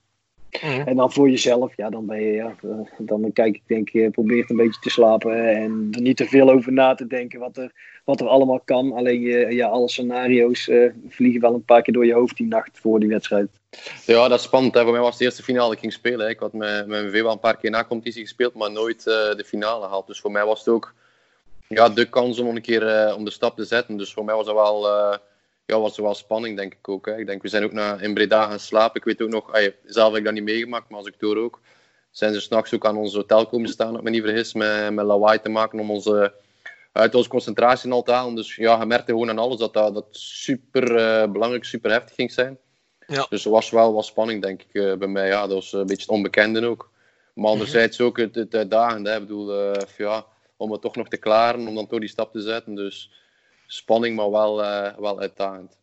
Mhm. 0.60 0.88
En 0.88 0.96
dan 0.96 1.12
voor 1.12 1.30
jezelf, 1.30 1.76
ja, 1.76 1.90
dan 1.90 2.06
ben 2.06 2.22
je, 2.22 2.32
ja, 2.32 2.54
eh, 2.62 2.78
dan 2.98 3.32
kijk 3.32 3.54
ik, 3.54 3.62
denk 3.66 3.88
je, 3.88 4.10
probeert 4.10 4.50
een 4.50 4.56
beetje 4.56 4.80
te 4.80 4.90
slapen 4.90 5.56
en 5.56 5.88
er 5.90 6.00
niet 6.00 6.16
te 6.16 6.24
veel 6.24 6.50
over 6.50 6.72
na 6.72 6.94
te 6.94 7.06
denken 7.06 7.40
wat 7.40 7.56
er, 7.56 7.72
wat 8.04 8.20
er 8.20 8.26
allemaal 8.26 8.60
kan. 8.64 8.92
Alleen 8.92 9.20
je, 9.20 9.54
ja, 9.54 9.68
alle 9.68 9.88
scenario's 9.88 10.68
uh, 10.68 10.90
vliegen 11.08 11.40
wel 11.40 11.54
een 11.54 11.64
paar 11.64 11.82
keer 11.82 11.94
door 11.94 12.06
je 12.06 12.14
hoofd 12.14 12.36
die 12.36 12.46
nacht 12.46 12.78
voor 12.78 13.00
die 13.00 13.08
wedstrijd. 13.08 13.48
Ja, 14.06 14.28
dat 14.28 14.38
is 14.38 14.44
spannend. 14.44 14.74
Hè. 14.74 14.82
Voor 14.82 14.92
mij 14.92 15.00
was 15.00 15.10
het 15.10 15.18
de 15.18 15.24
eerste 15.24 15.42
finale 15.42 15.64
dat 15.64 15.74
ik 15.74 15.80
ging 15.80 15.92
spelen. 15.92 16.20
Hè. 16.20 16.28
Ik 16.28 16.38
had 16.38 16.52
met, 16.52 16.86
met 16.86 17.04
MV 17.04 17.22
wel 17.22 17.32
een 17.32 17.38
paar 17.38 17.56
keer 17.56 17.70
na 17.70 17.84
competitie 17.84 18.22
gespeeld, 18.22 18.54
maar 18.54 18.70
nooit 18.72 18.98
uh, 18.98 19.04
de 19.36 19.44
finale 19.46 19.82
gehaald. 19.82 20.06
Dus 20.06 20.20
voor 20.20 20.32
mij 20.32 20.44
was 20.44 20.58
het 20.58 20.68
ook 20.68 20.94
ja, 21.74 21.88
de 21.88 22.08
kans 22.08 22.38
om 22.38 22.56
een 22.56 22.62
keer 22.62 23.06
uh, 23.08 23.16
om 23.16 23.24
de 23.24 23.30
stap 23.30 23.56
te 23.56 23.64
zetten. 23.64 23.96
Dus 23.96 24.12
voor 24.12 24.24
mij 24.24 24.34
was 24.34 24.46
er 24.46 24.54
wel, 24.54 24.86
uh, 24.86 25.16
ja, 25.66 25.78
was 25.78 25.96
wel 25.96 26.14
spanning, 26.14 26.56
denk 26.56 26.72
ik 26.72 26.88
ook. 26.88 27.06
Hè. 27.06 27.18
Ik 27.18 27.26
denk, 27.26 27.42
we 27.42 27.48
zijn 27.48 27.64
ook 27.64 27.72
naar, 27.72 28.02
in 28.02 28.14
Breda 28.14 28.46
gaan 28.46 28.58
slapen. 28.58 29.00
Ik 29.00 29.04
weet 29.04 29.22
ook 29.22 29.28
nog, 29.28 29.52
ay, 29.52 29.76
zelf 29.84 30.08
heb 30.08 30.18
ik 30.18 30.24
dat 30.24 30.34
niet 30.34 30.42
meegemaakt, 30.42 30.88
maar 30.88 30.98
als 30.98 31.08
ik 31.08 31.18
door 31.18 31.36
ook, 31.36 31.60
zijn 32.10 32.32
ze 32.34 32.40
s'nachts 32.40 32.74
ook 32.74 32.86
aan 32.86 32.96
ons 32.96 33.14
hotel 33.14 33.46
komen 33.46 33.68
staan, 33.68 33.96
ik 33.96 34.02
me 34.02 34.10
niet 34.10 34.22
vergis, 34.22 34.54
met, 34.54 34.92
met 34.92 35.04
lawaai 35.04 35.40
te 35.40 35.48
maken 35.48 35.80
om 35.80 35.90
onze, 35.90 36.34
uit 36.92 37.14
onze 37.14 37.28
concentratie 37.28 37.92
al 37.92 38.02
te 38.02 38.12
halen. 38.12 38.34
Dus 38.34 38.56
ja, 38.56 38.80
je 38.80 38.86
merkte 38.86 39.12
gewoon 39.12 39.30
aan 39.30 39.38
alles 39.38 39.58
dat 39.58 39.72
dat, 39.72 39.94
dat 39.94 40.06
super 40.10 40.90
uh, 40.92 41.32
belangrijk, 41.32 41.64
super 41.64 41.90
heftig 41.90 42.14
ging 42.14 42.32
zijn. 42.32 42.58
Ja. 43.06 43.26
Dus 43.28 43.44
er 43.44 43.50
was 43.50 43.70
wel 43.70 43.92
wat 43.92 44.04
spanning, 44.04 44.42
denk 44.42 44.62
ik, 44.62 44.98
bij 44.98 45.08
mij. 45.08 45.26
Ja, 45.26 45.40
dat 45.40 45.52
was 45.52 45.72
een 45.72 45.86
beetje 45.86 46.02
het 46.02 46.10
onbekende 46.10 46.66
ook. 46.66 46.90
Maar 47.34 47.50
anderzijds 47.50 48.00
ook 48.00 48.16
het, 48.16 48.34
het 48.34 48.54
uitdagende. 48.54 49.10
Hè. 49.10 49.16
Ik 49.16 49.22
bedoel, 49.22 49.74
ja, 49.96 50.26
om 50.62 50.72
het 50.72 50.80
toch 50.80 50.96
nog 50.96 51.08
te 51.08 51.16
klaren, 51.16 51.68
om 51.68 51.74
dan 51.74 51.86
toch 51.86 52.00
die 52.00 52.08
stap 52.08 52.32
te 52.32 52.40
zetten. 52.40 52.74
Dus 52.74 53.10
spanning, 53.66 54.16
maar 54.16 54.30
wel, 54.30 54.64
uh, 54.64 54.98
wel 54.98 55.20
uitdagend. 55.20 55.76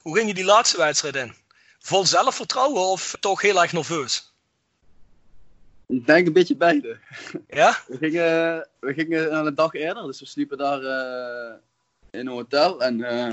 Hoe 0.00 0.16
ging 0.16 0.28
je 0.28 0.34
die 0.34 0.44
laatste 0.44 0.76
wedstrijd 0.76 1.16
in? 1.16 1.34
Vol 1.78 2.06
zelfvertrouwen 2.06 2.82
of 2.82 3.16
toch 3.20 3.40
heel 3.40 3.62
erg 3.62 3.72
nerveus? 3.72 4.32
Ik 5.86 6.06
denk 6.06 6.26
een 6.26 6.32
beetje 6.32 6.56
beide. 6.56 6.98
Ja? 7.48 7.76
We 7.86 7.96
gingen, 7.96 8.68
we 8.80 8.94
gingen 8.94 9.46
een 9.46 9.54
dag 9.54 9.74
eerder, 9.74 10.06
dus 10.06 10.20
we 10.20 10.26
sliepen 10.26 10.58
daar 10.58 10.82
uh, 10.82 11.54
in 12.10 12.20
een 12.20 12.32
hotel. 12.32 12.82
En, 12.82 12.98
uh, 12.98 13.32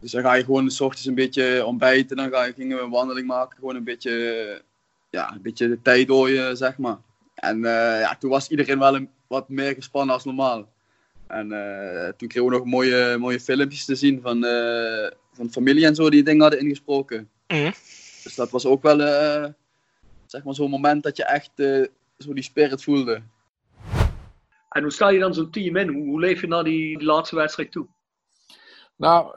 dus 0.00 0.10
dan 0.10 0.22
ga 0.22 0.34
je 0.34 0.44
gewoon 0.44 0.70
s 0.70 0.80
ochtends 0.80 1.06
een 1.06 1.14
beetje 1.14 1.64
ontbijten, 1.64 2.16
dan 2.16 2.30
ga 2.30 2.44
je, 2.44 2.52
gingen 2.52 2.76
we 2.76 2.82
een 2.82 2.90
wandeling 2.90 3.26
maken. 3.26 3.58
Gewoon 3.58 3.76
een 3.76 3.84
beetje, 3.84 4.62
ja, 5.10 5.32
een 5.32 5.42
beetje 5.42 5.68
de 5.68 5.82
tijd 5.82 6.06
dooien, 6.06 6.56
zeg 6.56 6.78
maar. 6.78 6.98
En 7.34 7.56
uh, 7.56 8.00
ja, 8.00 8.16
toen 8.16 8.30
was 8.30 8.48
iedereen 8.48 8.78
wel 8.78 8.94
een, 8.94 9.10
wat 9.26 9.48
meer 9.48 9.74
gespannen 9.74 10.14
als 10.14 10.24
normaal. 10.24 10.72
En 11.26 11.52
uh, 11.52 12.08
toen 12.08 12.28
kregen 12.28 12.50
we 12.50 12.56
nog 12.56 12.64
mooie, 12.64 13.16
mooie 13.18 13.40
filmpjes 13.40 13.84
te 13.84 13.94
zien 13.94 14.20
van, 14.20 14.44
uh, 14.44 15.10
van 15.32 15.50
familie 15.50 15.86
en 15.86 15.94
zo 15.94 16.10
die 16.10 16.22
dingen 16.22 16.40
hadden 16.40 16.60
ingesproken. 16.60 17.30
Mm. 17.48 17.72
Dus 18.22 18.34
dat 18.34 18.50
was 18.50 18.66
ook 18.66 18.82
wel 18.82 18.98
zeg 20.26 20.44
maar 20.44 20.54
zo'n 20.54 20.70
moment 20.70 21.02
dat 21.02 21.16
je 21.16 21.24
echt 21.24 21.50
zo 22.18 22.32
die 22.32 22.42
spirit 22.42 22.82
voelde. 22.82 23.22
En 24.68 24.82
hoe 24.82 24.92
sta 24.92 25.08
je 25.08 25.18
dan 25.18 25.34
zo'n 25.34 25.50
team 25.50 25.76
in? 25.76 25.88
Hoe, 25.88 26.04
hoe 26.04 26.20
leef 26.20 26.40
je 26.40 26.46
naar 26.46 26.64
die, 26.64 26.98
die 26.98 27.06
laatste 27.06 27.36
wedstrijd 27.36 27.72
toe? 27.72 27.86
Nou, 28.96 29.36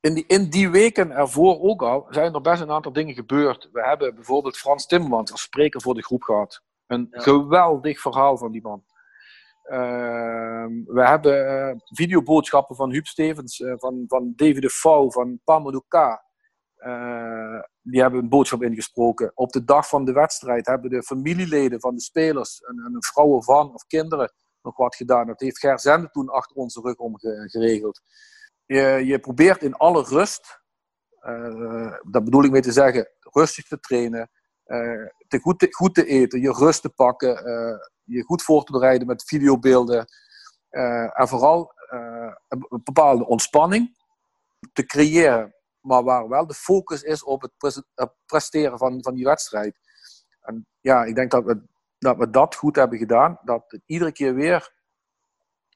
in 0.00 0.14
die, 0.14 0.24
in 0.26 0.50
die 0.50 0.70
weken 0.70 1.10
ervoor 1.10 1.60
ook 1.60 1.82
al 1.82 2.06
zijn 2.10 2.34
er 2.34 2.40
best 2.40 2.60
een 2.60 2.70
aantal 2.70 2.92
dingen 2.92 3.14
gebeurd. 3.14 3.68
We 3.72 3.82
hebben 3.82 4.14
bijvoorbeeld 4.14 4.56
Frans 4.56 4.86
Timmermans 4.86 5.32
als 5.32 5.42
spreker 5.42 5.80
voor 5.80 5.94
de 5.94 6.02
groep 6.02 6.22
gehad. 6.22 6.62
Een 6.86 7.08
geweldig 7.10 8.00
verhaal 8.00 8.38
van 8.38 8.52
die 8.52 8.62
man. 8.62 8.84
Uh, 9.64 10.66
we 10.84 11.06
hebben 11.06 11.46
uh, 11.46 11.80
videoboodschappen 11.84 12.76
van 12.76 12.90
Huub 12.90 13.06
Stevens, 13.06 13.58
uh, 13.58 13.74
van, 13.76 14.04
van 14.06 14.32
David 14.36 14.62
de 14.62 14.70
Fouw, 14.70 15.10
van 15.10 15.40
Pamadou 15.44 15.82
K. 15.88 16.24
Eh, 16.76 17.60
die 17.82 18.00
hebben 18.00 18.20
een 18.20 18.28
boodschap 18.28 18.62
ingesproken. 18.62 19.32
Op 19.34 19.52
de 19.52 19.64
dag 19.64 19.88
van 19.88 20.04
de 20.04 20.12
wedstrijd 20.12 20.66
hebben 20.66 20.90
de 20.90 21.02
familieleden 21.02 21.80
van 21.80 21.94
de 21.94 22.00
spelers 22.00 22.60
en, 22.60 22.82
en 22.84 22.96
vrouwen 22.98 23.42
van 23.42 23.74
of 23.74 23.86
kinderen 23.86 24.32
nog 24.62 24.76
wat 24.76 24.96
gedaan. 24.96 25.26
Dat 25.26 25.40
heeft 25.40 25.58
Ger 25.58 25.80
Zende 25.80 26.10
toen 26.10 26.28
achter 26.28 26.56
onze 26.56 26.80
rug 26.80 26.96
om 26.96 27.18
geregeld. 27.18 28.00
Je, 28.66 29.02
je 29.04 29.18
probeert 29.18 29.62
in 29.62 29.74
alle 29.74 30.02
rust, 30.02 30.60
dat 32.10 32.24
bedoel 32.24 32.44
ik 32.44 32.50
mee 32.50 32.60
te 32.60 32.72
zeggen, 32.72 33.08
rustig 33.20 33.66
te 33.66 33.80
trainen, 33.80 34.30
te 35.28 35.38
goed, 35.40 35.58
te, 35.58 35.66
goed 35.70 35.94
te 35.94 36.06
eten, 36.06 36.40
je 36.40 36.52
rust 36.52 36.82
te 36.82 36.88
pakken, 36.88 37.48
uh, 37.48 37.78
je 38.04 38.22
goed 38.22 38.42
voor 38.42 38.64
te 38.64 38.72
bereiden 38.72 39.06
met 39.06 39.24
videobeelden. 39.24 40.06
Uh, 40.70 41.20
en 41.20 41.28
vooral 41.28 41.74
een 42.48 42.66
bepaalde 42.68 43.26
ontspanning 43.26 43.96
te 44.72 44.86
creëren, 44.86 45.54
maar 45.80 46.02
waar 46.02 46.28
wel 46.28 46.46
de 46.46 46.54
focus 46.54 47.02
is 47.02 47.24
op 47.24 47.42
het 47.42 47.52
presteren 48.26 48.78
van, 48.78 49.02
van 49.02 49.14
die 49.14 49.24
wedstrijd. 49.24 49.78
En 50.40 50.66
ja, 50.80 51.04
ik 51.04 51.14
denk 51.14 51.30
dat 51.30 51.44
we, 51.44 51.62
dat 51.98 52.16
we 52.16 52.30
dat 52.30 52.54
goed 52.54 52.76
hebben 52.76 52.98
gedaan. 52.98 53.38
Dat 53.42 53.64
het 53.66 53.82
iedere 53.86 54.12
keer 54.12 54.34
weer 54.34 54.74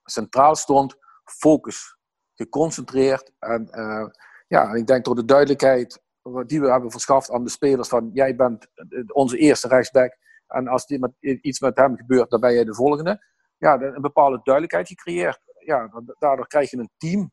centraal 0.05 0.57
stond, 0.57 0.97
focus, 1.25 1.97
geconcentreerd. 2.35 3.33
En 3.39 3.69
ja, 4.49 4.73
ik 4.73 4.87
denk 4.87 5.05
door 5.05 5.15
de 5.15 5.25
duidelijkheid 5.25 6.03
die 6.47 6.61
we 6.61 6.71
hebben 6.71 6.91
verschaft 6.91 7.31
aan 7.31 7.45
de 7.45 7.51
spelers 7.51 7.89
van 7.89 8.11
jij 8.13 8.37
bent 8.37 8.67
onze 9.13 9.39
eerste 9.39 9.69
rechtsback 9.69 10.17
en 10.47 10.69
als 10.69 10.87
iets 11.21 11.61
met 11.61 11.77
hem 11.77 11.97
gebeurt, 11.97 12.31
dan 12.31 12.41
ben 12.41 12.55
jij 12.55 12.65
de 12.65 12.75
volgende. 12.75 13.25
Ja, 13.59 13.81
een 13.81 14.01
bepaalde 14.01 14.41
duidelijkheid 14.43 14.89
gecreëerd. 14.89 15.41
Ja, 15.59 15.91
daardoor 16.19 16.47
krijg 16.47 16.71
je 16.71 16.77
een 16.77 16.91
team. 16.97 17.33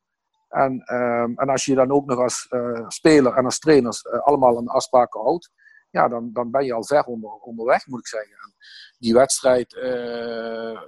En, 0.50 0.82
ehm, 0.82 1.32
en 1.36 1.50
als 1.50 1.66
je 1.66 1.76
dan 1.76 1.92
ook 1.92 2.06
nog 2.06 2.20
als 2.20 2.48
uh, 2.50 2.86
speler 2.88 3.34
en 3.34 3.46
als 3.46 3.60
trainers 3.60 4.04
uh, 4.04 4.20
allemaal 4.20 4.58
aan 4.58 4.68
afspraken 4.68 5.22
houdt, 5.22 5.52
ja, 5.90 6.08
dan, 6.08 6.30
dan 6.34 6.52
ben 6.52 6.66
je 6.66 6.74
al 6.74 6.86
ver 6.86 7.04
onder, 7.04 7.30
onderweg, 7.30 7.88
moet 7.88 8.00
ik 8.00 8.08
zeggen. 8.08 8.32
En 8.32 8.54
die 8.98 9.14
wedstrijd, 9.14 9.74
uh, 9.74 9.82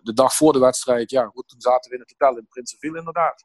de 0.01 0.13
dag 0.13 0.33
voor 0.33 0.53
de 0.53 0.59
wedstrijd, 0.59 1.09
ja, 1.09 1.25
goed, 1.25 1.47
toen 1.47 1.61
zaten 1.61 1.89
we 1.89 1.95
in 1.95 2.01
het 2.01 2.15
hotel 2.17 2.37
in 2.37 2.47
Prinsenville 2.47 2.97
inderdaad 2.97 3.43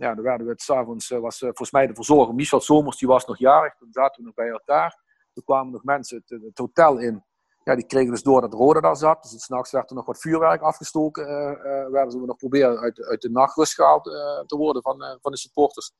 ja, 0.00 0.14
dan 0.14 0.24
werden 0.24 0.46
we 0.46 0.52
het 0.52 0.62
s'avonds, 0.62 1.10
uh, 1.10 1.18
was 1.18 1.40
uh, 1.40 1.46
volgens 1.46 1.70
mij 1.70 1.86
de 1.86 1.94
verzorger 1.94 2.34
Michel 2.34 2.60
Somers, 2.60 2.98
die 2.98 3.08
was 3.08 3.26
nog 3.26 3.38
jarig. 3.38 3.74
Toen 3.74 3.88
zaten 3.92 4.20
we 4.20 4.26
nog 4.26 4.34
bij 4.34 4.48
elkaar. 4.48 5.02
Toen 5.32 5.44
kwamen 5.44 5.72
nog 5.72 5.84
mensen 5.84 6.22
het, 6.26 6.58
hotel 6.58 6.98
in. 6.98 7.24
Ja, 7.64 7.74
die 7.74 7.86
kregen 7.86 8.10
dus 8.10 8.22
door 8.22 8.40
dat 8.40 8.52
Rode 8.52 8.80
daar 8.80 8.96
zat. 8.96 9.22
Dus 9.22 9.44
s'nachts 9.44 9.70
werd 9.70 9.90
er 9.90 9.96
nog 9.96 10.06
wat 10.06 10.20
vuurwerk 10.20 10.62
afgestoken. 10.62 11.24
Uh, 11.24 11.90
werden 11.90 12.10
ze 12.10 12.18
nog 12.18 12.36
proberen 12.36 12.78
uit, 12.78 13.02
uit 13.02 13.20
de 13.20 13.30
nachtrust 13.30 13.74
gehaald 13.74 14.04
te 14.46 14.56
worden 14.56 14.82
van, 14.82 15.18
van 15.20 15.32
de 15.32 15.38
supporters. 15.38 15.92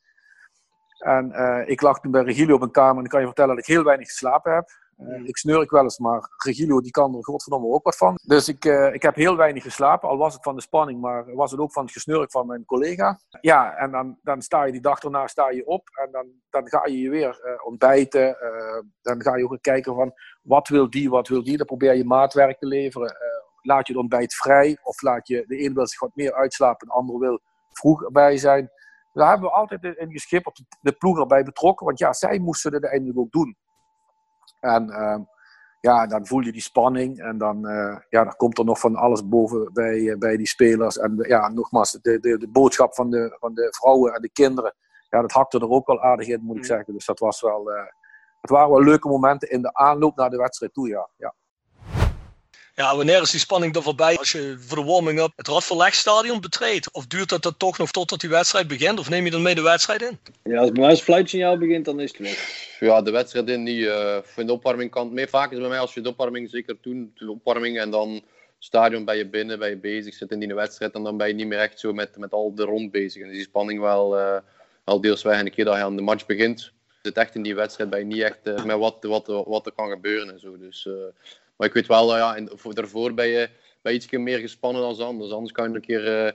En 0.98 1.32
ik 1.66 1.80
lag 1.80 2.00
toen 2.00 2.10
bij 2.10 2.22
Regilio 2.22 2.54
op 2.54 2.62
een 2.62 2.70
kamer 2.70 3.02
en 3.02 3.08
kan 3.08 3.20
je 3.20 3.26
vertellen 3.26 3.54
dat 3.54 3.68
ik 3.68 3.74
heel 3.74 3.84
weinig 3.84 4.08
geslapen 4.08 4.54
heb. 4.54 4.70
Uh, 5.08 5.26
ik 5.26 5.36
snurk 5.36 5.70
wel 5.70 5.82
eens, 5.82 5.98
maar 5.98 6.30
Regilio 6.44 6.80
die 6.80 6.90
kan 6.90 7.14
er 7.14 7.24
godverdomme 7.24 7.68
ook 7.68 7.84
wat 7.84 7.96
van. 7.96 8.18
Dus 8.22 8.48
ik, 8.48 8.64
uh, 8.64 8.94
ik 8.94 9.02
heb 9.02 9.14
heel 9.14 9.36
weinig 9.36 9.62
geslapen, 9.62 10.08
al 10.08 10.16
was 10.16 10.34
het 10.34 10.42
van 10.42 10.54
de 10.54 10.60
spanning, 10.60 11.00
maar 11.00 11.34
was 11.34 11.50
het 11.50 11.60
ook 11.60 11.72
van 11.72 11.82
het 11.82 11.92
gesnurk 11.92 12.30
van 12.30 12.46
mijn 12.46 12.64
collega. 12.64 13.20
Ja, 13.40 13.76
en 13.76 13.90
dan, 13.90 14.18
dan 14.22 14.42
sta 14.42 14.64
je 14.64 14.72
die 14.72 14.80
dag 14.80 15.02
erna 15.02 15.26
sta 15.26 15.50
je 15.50 15.66
op 15.66 15.88
en 15.92 16.08
dan, 16.12 16.26
dan 16.50 16.68
ga 16.68 16.86
je 16.86 16.98
je 16.98 17.10
weer 17.10 17.40
uh, 17.44 17.66
ontbijten. 17.66 18.36
dan 19.02 19.22
ga 19.22 19.36
je 19.36 19.44
ook 19.44 19.58
kijken 19.60 19.94
van 19.94 20.12
wat 20.42 20.68
wil 20.68 20.90
die, 20.90 21.10
wat 21.10 21.28
wil 21.28 21.44
die. 21.44 21.56
Dan 21.56 21.66
probeer 21.66 21.94
je 21.94 22.04
maatwerk 22.04 22.58
te 22.58 22.66
leveren. 22.66 23.16
laat 23.62 23.86
je 23.86 23.92
het 23.92 24.02
ontbijt 24.02 24.34
vrij 24.34 24.78
of 24.82 25.02
laat 25.02 25.28
je 25.28 25.44
de 25.46 25.64
een 25.64 25.74
wil 25.74 25.86
zich 25.86 26.00
wat 26.00 26.14
meer 26.14 26.34
uitslapen, 26.34 26.86
de 26.86 26.92
ander 26.92 27.18
wil 27.18 27.40
vroeg 27.70 28.04
erbij 28.04 28.36
zijn. 28.36 28.70
Daar 29.12 29.28
hebben 29.28 29.48
we 29.48 29.54
altijd 29.54 29.84
in 29.84 30.10
geschipt 30.10 30.62
de 30.80 30.92
ploeg 30.92 31.18
erbij 31.18 31.42
betrokken, 31.42 31.86
want 31.86 31.98
ja, 31.98 32.12
zij 32.12 32.38
moesten 32.38 32.72
het 32.72 32.82
uiteindelijk 32.82 33.20
ook 33.20 33.32
doen. 33.32 33.56
En 34.60 34.88
uh, 34.88 35.18
ja, 35.80 36.06
dan 36.06 36.26
voel 36.26 36.40
je 36.40 36.52
die 36.52 36.60
spanning 36.60 37.18
en 37.20 37.38
dan, 37.38 37.66
uh, 37.66 37.96
ja, 38.08 38.24
dan 38.24 38.36
komt 38.36 38.58
er 38.58 38.64
nog 38.64 38.78
van 38.80 38.96
alles 38.96 39.28
boven 39.28 39.72
bij, 39.72 40.16
bij 40.18 40.36
die 40.36 40.48
spelers. 40.48 40.98
En 40.98 41.16
ja, 41.16 41.48
nogmaals, 41.48 41.92
de, 41.92 42.20
de, 42.20 42.38
de 42.38 42.48
boodschap 42.48 42.94
van 42.94 43.10
de, 43.10 43.36
van 43.40 43.54
de 43.54 43.68
vrouwen 43.70 44.14
en 44.14 44.22
de 44.22 44.30
kinderen, 44.30 44.74
ja, 45.08 45.20
dat 45.20 45.32
hakte 45.32 45.58
er 45.58 45.70
ook 45.70 45.86
wel 45.86 46.02
aardig 46.02 46.28
in, 46.28 46.42
moet 46.42 46.56
ik 46.56 46.64
zeggen. 46.64 46.94
Dus 46.94 47.06
dat 47.06 47.18
was 47.18 47.40
wel, 47.40 47.70
uh, 47.70 47.82
het 48.40 48.50
waren 48.50 48.70
wel 48.70 48.82
leuke 48.82 49.08
momenten 49.08 49.50
in 49.50 49.62
de 49.62 49.74
aanloop 49.74 50.16
naar 50.16 50.30
de 50.30 50.36
wedstrijd 50.36 50.72
toe, 50.72 50.88
ja. 50.88 51.08
ja. 51.16 51.34
Ja, 52.80 52.96
wanneer 52.96 53.22
is 53.22 53.30
die 53.30 53.40
spanning 53.40 53.76
er 53.76 53.82
voorbij 53.82 54.16
als 54.16 54.32
je 54.32 54.56
voor 54.58 54.76
de 54.76 54.84
warming-up 54.84 55.32
het 55.36 55.48
Radverlegstadion 55.48 56.40
betreedt? 56.40 56.92
Of 56.92 57.06
duurt 57.06 57.28
dat, 57.28 57.42
dat 57.42 57.58
toch 57.58 57.78
nog 57.78 57.90
totdat 57.90 58.20
die 58.20 58.30
wedstrijd 58.30 58.68
begint? 58.68 58.98
Of 58.98 59.08
neem 59.08 59.24
je 59.24 59.30
dan 59.30 59.42
mee 59.42 59.54
de 59.54 59.62
wedstrijd 59.62 60.02
in? 60.02 60.18
Ja, 60.42 60.60
als 60.60 60.70
bij 60.70 60.80
mij 60.80 60.90
het 60.90 61.02
fluitsignaal 61.02 61.58
begint, 61.58 61.84
dan 61.84 62.00
is 62.00 62.10
het 62.10 62.20
weg. 62.20 62.76
Ja, 62.78 63.02
de 63.02 63.10
wedstrijd 63.10 63.48
in 63.48 63.64
die 63.64 63.80
uh, 63.80 64.16
in 64.36 64.46
de 64.46 64.52
opwarming 64.52 64.90
kan 64.90 65.12
mee. 65.12 65.26
Vaak 65.26 65.52
is 65.52 65.58
bij 65.58 65.68
mij 65.68 65.78
als 65.78 65.94
je 65.94 66.00
de 66.00 66.08
opwarming 66.08 66.50
zeker 66.50 66.76
doen, 66.80 67.12
de 67.14 67.30
opwarming 67.30 67.78
en 67.78 67.90
dan 67.90 68.22
stadion 68.58 69.04
ben 69.04 69.16
je 69.16 69.26
binnen, 69.26 69.58
ben 69.58 69.68
je 69.68 69.76
bezig, 69.76 70.14
zit 70.14 70.30
in 70.30 70.38
die 70.38 70.54
wedstrijd 70.54 70.94
en 70.94 71.02
dan 71.02 71.16
ben 71.16 71.28
je 71.28 71.34
niet 71.34 71.46
meer 71.46 71.58
echt 71.58 71.80
zo 71.80 71.92
met, 71.92 72.16
met 72.16 72.32
al 72.32 72.54
de 72.54 72.64
rond 72.64 72.90
bezig. 72.90 73.22
En 73.22 73.28
is 73.28 73.36
die 73.36 73.44
spanning 73.44 73.80
wel, 73.80 74.18
uh, 74.18 74.38
wel 74.84 75.00
deels 75.00 75.22
weg. 75.22 75.38
En 75.38 75.44
de 75.44 75.50
keer 75.50 75.64
dat 75.64 75.76
je 75.76 75.82
aan 75.82 75.96
de 75.96 76.02
match 76.02 76.26
begint, 76.26 76.72
zit 77.02 77.16
echt 77.16 77.34
in 77.34 77.42
die 77.42 77.54
wedstrijd, 77.54 77.90
ben 77.90 77.98
je 77.98 78.04
niet 78.04 78.22
echt 78.22 78.38
uh, 78.42 78.64
met 78.64 78.76
wat, 78.76 78.96
wat, 79.00 79.26
wat 79.26 79.66
er 79.66 79.72
kan 79.72 79.90
gebeuren 79.90 80.32
en 80.32 80.40
zo. 80.40 80.58
Dus, 80.58 80.88
maar 81.60 81.68
ik 81.68 81.74
weet 81.74 81.86
wel, 81.86 82.16
ja, 82.16 82.36
in, 82.36 82.50
voor, 82.54 82.74
daarvoor 82.74 83.14
ben 83.14 83.26
je, 83.26 83.50
ben 83.82 83.92
je 83.92 83.98
iets 83.98 84.10
meer 84.10 84.38
gespannen 84.38 84.82
dan 84.82 85.06
anders. 85.06 85.30
Anders 85.30 85.52
kan 85.52 85.68
je 85.68 85.74
een 85.74 85.80
keer, 85.80 86.26
uh, 86.26 86.32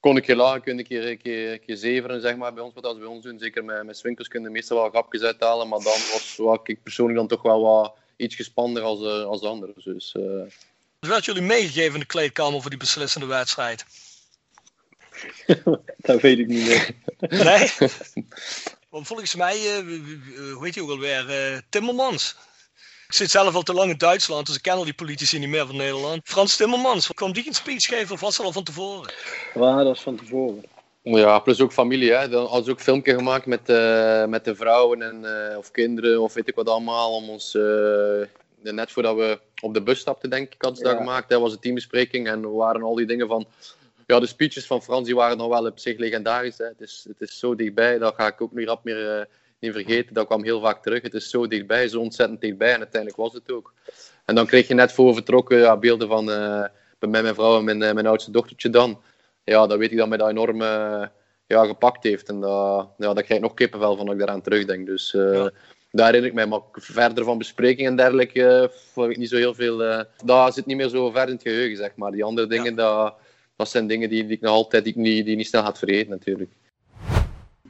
kon 0.00 0.20
keer 0.20 0.36
lagen, 0.36 0.62
kun 0.62 0.72
je 0.72 0.78
een 0.78 0.86
keer, 0.86 1.10
een 1.10 1.18
keer, 1.18 1.52
een 1.52 1.60
keer 1.60 1.76
zeveren, 1.76 2.20
zeg 2.20 2.36
maar, 2.36 2.54
bij 2.54 2.62
ons, 2.62 2.74
wat 2.74 2.84
als 2.84 2.98
bij 2.98 3.06
ons 3.06 3.24
doen. 3.24 3.38
Zeker 3.38 3.64
met, 3.64 3.84
met 3.84 3.96
swinkers 3.96 4.28
kun 4.28 4.42
je 4.42 4.48
meestal 4.48 4.76
wel 4.76 4.90
grapjes 4.90 5.22
uithalen, 5.22 5.68
maar 5.68 5.78
dan 5.78 5.92
was, 5.92 6.34
was 6.36 6.58
ik 6.62 6.82
persoonlijk 6.82 7.18
dan 7.18 7.28
toch 7.28 7.42
wel 7.42 7.62
wat 7.62 7.94
iets 8.16 8.34
gespanner 8.34 8.82
als, 8.82 9.00
uh, 9.00 9.24
als 9.24 9.40
de 9.40 9.46
anderen. 9.46 9.74
Dus, 9.84 10.14
uh... 10.18 10.42
Wat 10.98 11.24
jullie 11.24 11.42
meegegeven 11.42 11.94
in 11.94 12.00
de 12.00 12.06
kleedkamer 12.06 12.60
voor 12.60 12.70
die 12.70 12.78
beslissende 12.78 13.26
wedstrijd? 13.26 13.84
dat 15.96 16.20
weet 16.20 16.38
ik 16.38 16.46
niet 16.46 16.66
meer. 16.66 16.90
Nee? 17.18 17.70
Want 18.90 19.06
volgens 19.06 19.34
mij, 19.34 19.58
hoe 20.52 20.64
heet 20.64 20.74
hij 20.74 20.84
ook 20.84 20.90
alweer, 20.90 21.62
Timmermans. 21.68 22.36
Ik 23.08 23.14
zit 23.14 23.30
zelf 23.30 23.54
al 23.54 23.62
te 23.62 23.72
lang 23.72 23.90
in 23.90 23.98
Duitsland, 23.98 24.46
dus 24.46 24.56
ik 24.56 24.62
ken 24.62 24.72
al 24.72 24.84
die 24.84 24.94
politici 24.94 25.38
niet 25.38 25.48
meer 25.48 25.66
van 25.66 25.76
Nederland. 25.76 26.20
Frans 26.24 26.56
Timmermans, 26.56 27.14
kwam 27.14 27.32
die 27.32 27.46
een 27.46 27.54
speech 27.54 27.84
geven 27.84 28.14
of 28.14 28.20
was 28.20 28.36
dat 28.36 28.46
al 28.46 28.52
van 28.52 28.62
tevoren? 28.62 29.12
Ja, 29.54 29.76
dat 29.76 29.86
was 29.86 30.02
van 30.02 30.16
tevoren. 30.16 30.64
Ja, 31.02 31.38
plus 31.38 31.60
ook 31.60 31.72
familie. 31.72 32.12
Hè. 32.12 32.28
Dan 32.28 32.46
hadden 32.46 32.64
ze 32.64 32.70
ook 32.70 32.76
een 32.76 32.84
filmpje 32.84 33.14
gemaakt 33.14 33.46
met, 33.46 33.68
uh, 33.68 34.24
met 34.24 34.44
de 34.44 34.54
vrouwen 34.54 35.02
en, 35.02 35.22
uh, 35.50 35.58
of 35.58 35.70
kinderen 35.70 36.20
of 36.20 36.34
weet 36.34 36.48
ik 36.48 36.54
wat 36.54 36.68
allemaal. 36.68 37.14
Om 37.14 37.28
ons, 37.28 37.54
uh, 37.54 38.26
net 38.60 38.92
voordat 38.92 39.16
we 39.16 39.40
op 39.60 39.74
de 39.74 39.82
bus 39.82 39.98
stapten, 39.98 40.30
denk 40.30 40.54
ik, 40.54 40.62
hadden 40.62 40.78
ze 40.78 40.84
ja. 40.84 40.90
dat 40.90 41.00
gemaakt. 41.00 41.28
Dat 41.28 41.40
was 41.40 41.52
een 41.52 41.60
teambespreking 41.60 42.28
en 42.28 42.42
er 42.42 42.54
waren 42.54 42.82
al 42.82 42.94
die 42.94 43.06
dingen 43.06 43.28
van... 43.28 43.46
Ja, 44.06 44.20
de 44.20 44.26
speeches 44.26 44.66
van 44.66 44.82
Frans 44.82 45.06
die 45.06 45.14
waren 45.14 45.36
nog 45.36 45.48
wel 45.48 45.66
op 45.66 45.78
zich 45.78 45.98
legendarisch. 45.98 46.58
Hè. 46.58 46.64
Het, 46.64 46.80
is, 46.80 47.04
het 47.08 47.28
is 47.28 47.38
zo 47.38 47.54
dichtbij, 47.54 47.98
dat 47.98 48.14
ga 48.14 48.26
ik 48.26 48.40
ook 48.40 48.52
niet 48.52 48.68
rap 48.68 48.84
meer 48.84 49.28
niet 49.60 49.72
vergeten, 49.72 50.14
dat 50.14 50.26
kwam 50.26 50.44
heel 50.44 50.60
vaak 50.60 50.82
terug. 50.82 51.02
Het 51.02 51.14
is 51.14 51.30
zo 51.30 51.46
dichtbij, 51.46 51.88
zo 51.88 52.00
ontzettend 52.00 52.40
dichtbij 52.40 52.72
en 52.72 52.78
uiteindelijk 52.78 53.20
was 53.20 53.32
het 53.32 53.52
ook. 53.52 53.72
En 54.24 54.34
dan 54.34 54.46
kreeg 54.46 54.68
je 54.68 54.74
net 54.74 54.92
voor 54.92 55.14
vertrokken 55.14 55.58
ja, 55.58 55.76
beelden 55.76 56.08
van 56.08 56.28
uh, 56.28 56.64
bij 56.98 57.08
mij, 57.08 57.22
mijn 57.22 57.34
vrouw 57.34 57.58
en 57.58 57.64
mijn, 57.64 57.82
uh, 57.82 57.92
mijn 57.92 58.06
oudste 58.06 58.30
dochtertje 58.30 58.70
dan. 58.70 59.00
Ja, 59.44 59.66
dan 59.66 59.78
weet 59.78 59.90
ik 59.90 59.96
dat 59.98 60.08
mij 60.08 60.18
dat 60.18 60.28
enorm 60.28 60.60
uh, 60.60 61.06
ja, 61.46 61.64
gepakt 61.66 62.02
heeft. 62.02 62.28
En 62.28 62.40
dat, 62.40 62.88
ja, 62.98 63.14
daar 63.14 63.22
krijg 63.22 63.40
ik 63.40 63.40
nog 63.40 63.54
kippenvel 63.54 63.96
van 63.96 64.04
als 64.04 64.12
ik 64.12 64.18
daaraan 64.18 64.42
terugdenk. 64.42 64.86
Dus 64.86 65.10
ja. 65.10 65.50
daar 65.90 66.06
herinner 66.06 66.30
ik 66.30 66.34
mij. 66.34 66.46
Maar 66.46 66.60
verder 66.72 67.24
van 67.24 67.38
bespreking 67.38 67.88
en 67.88 67.96
dergelijke 67.96 68.70
heb 68.94 69.10
ik 69.10 69.16
niet 69.16 69.28
zo 69.28 69.36
heel 69.36 69.54
veel... 69.54 70.06
dat 70.24 70.54
zit 70.54 70.66
niet 70.66 70.76
meer 70.76 70.88
zo 70.88 71.10
ver 71.10 71.26
in 71.26 71.32
het 71.32 71.42
geheugen, 71.42 71.76
zeg 71.76 71.96
maar. 71.96 72.10
Die 72.10 72.24
andere 72.24 72.46
dingen, 72.46 72.74
dat, 72.74 73.14
dat 73.56 73.68
zijn 73.68 73.86
dingen 73.86 74.08
die, 74.08 74.26
die 74.26 74.36
ik 74.36 74.40
nog 74.40 74.52
altijd 74.52 74.84
die 74.84 74.92
ik 74.92 74.98
niet, 74.98 75.24
die 75.24 75.36
niet 75.36 75.46
snel 75.46 75.62
had 75.62 75.78
vergeten 75.78 76.10
natuurlijk. 76.10 76.50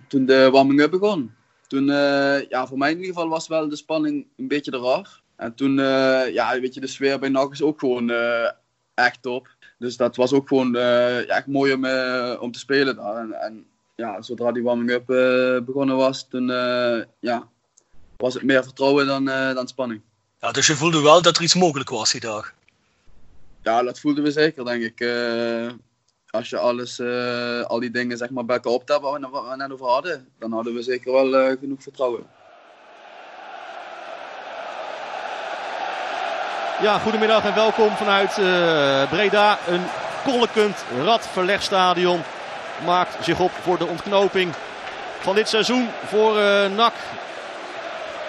Toen 0.08 0.26
de 0.26 0.50
warming-up 0.50 0.90
begon, 0.90 1.34
toen, 1.68 1.88
uh, 1.88 2.48
ja, 2.48 2.66
voor 2.66 2.78
mij 2.78 2.90
in 2.90 2.96
ieder 2.96 3.12
geval 3.12 3.28
was 3.28 3.48
wel 3.48 3.68
de 3.68 3.76
spanning 3.76 4.26
een 4.36 4.48
beetje 4.48 4.74
eraf. 4.74 5.20
En 5.36 5.54
toen, 5.54 5.78
uh, 5.78 6.32
ja, 6.32 6.60
weet 6.60 6.74
je, 6.74 6.80
de 6.80 6.86
sfeer 6.86 7.18
bij 7.18 7.28
NAC 7.28 7.52
is 7.52 7.62
ook 7.62 7.78
gewoon 7.78 8.10
uh, 8.10 8.50
echt 8.94 9.22
top. 9.22 9.48
Dus 9.78 9.96
dat 9.96 10.16
was 10.16 10.32
ook 10.32 10.48
gewoon 10.48 10.72
ja, 10.72 11.24
echt 11.24 11.46
mooi 11.46 11.72
om, 11.72 11.84
om 12.40 12.52
te 12.52 12.58
spelen 12.58 12.96
daar. 12.96 13.16
En, 13.16 13.32
en 13.32 13.66
ja, 13.94 14.22
zodra 14.22 14.52
die 14.52 14.62
warming-up 14.62 15.06
begonnen 15.66 15.96
was, 15.96 16.28
toen 16.28 16.46
ja, 17.20 17.48
was 18.16 18.34
het 18.34 18.42
meer 18.42 18.62
vertrouwen 18.62 19.06
dan, 19.06 19.24
dan 19.24 19.68
spanning. 19.68 20.00
Ja, 20.40 20.52
dus 20.52 20.66
je 20.66 20.74
voelde 20.74 21.02
wel 21.02 21.22
dat 21.22 21.36
er 21.36 21.42
iets 21.42 21.54
mogelijk 21.54 21.90
was 21.90 22.12
die 22.12 22.20
dag? 22.20 22.54
Ja, 23.62 23.82
dat 23.82 24.00
voelden 24.00 24.24
we 24.24 24.30
zeker, 24.30 24.64
denk 24.64 24.82
ik 24.82 25.00
als 26.30 26.50
je 26.50 26.58
alles, 26.58 26.98
uh, 26.98 27.62
al 27.62 27.80
die 27.80 27.90
dingen 27.90 28.16
zeg 28.16 28.30
maar, 28.30 28.44
bij 28.44 28.56
elkaar 28.56 28.72
optelt 28.72 29.02
waar 29.02 29.20
we 29.20 29.72
over 29.72 29.86
hadden, 29.86 30.28
dan 30.38 30.52
hadden 30.52 30.74
we 30.74 30.82
zeker 30.82 31.12
wel 31.12 31.34
uh, 31.34 31.56
genoeg 31.60 31.82
vertrouwen. 31.82 32.26
Ja, 36.82 36.98
goedemiddag 36.98 37.44
en 37.44 37.54
welkom 37.54 37.90
vanuit 37.90 38.38
uh, 38.38 39.10
Breda. 39.10 39.58
Een 39.66 39.82
kollekend 40.24 40.84
radverlegstadion 41.04 42.20
maakt 42.84 43.24
zich 43.24 43.40
op 43.40 43.50
voor 43.50 43.78
de 43.78 43.86
ontknoping 43.86 44.54
van 45.20 45.34
dit 45.34 45.48
seizoen 45.48 45.88
voor 46.04 46.34
NAC. 46.76 46.94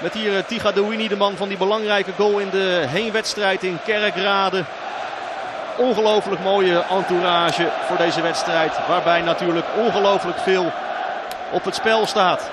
Met 0.01 0.13
hier 0.13 0.45
Tiga 0.45 0.71
Douini, 0.71 1.07
de 1.07 1.15
man 1.15 1.35
van 1.35 1.47
die 1.47 1.57
belangrijke 1.57 2.11
goal 2.11 2.39
in 2.39 2.49
de 2.49 2.85
heenwedstrijd 2.87 3.63
in 3.63 3.79
Kerkrade 3.85 4.65
ongelooflijk 5.79 6.41
mooie 6.41 6.83
entourage 6.89 7.69
voor 7.87 7.97
deze 7.97 8.21
wedstrijd. 8.21 8.79
Waarbij 8.87 9.21
natuurlijk 9.21 9.65
ongelooflijk 9.77 10.39
veel 10.39 10.71
op 11.51 11.63
het 11.63 11.75
spel 11.75 12.05
staat. 12.05 12.49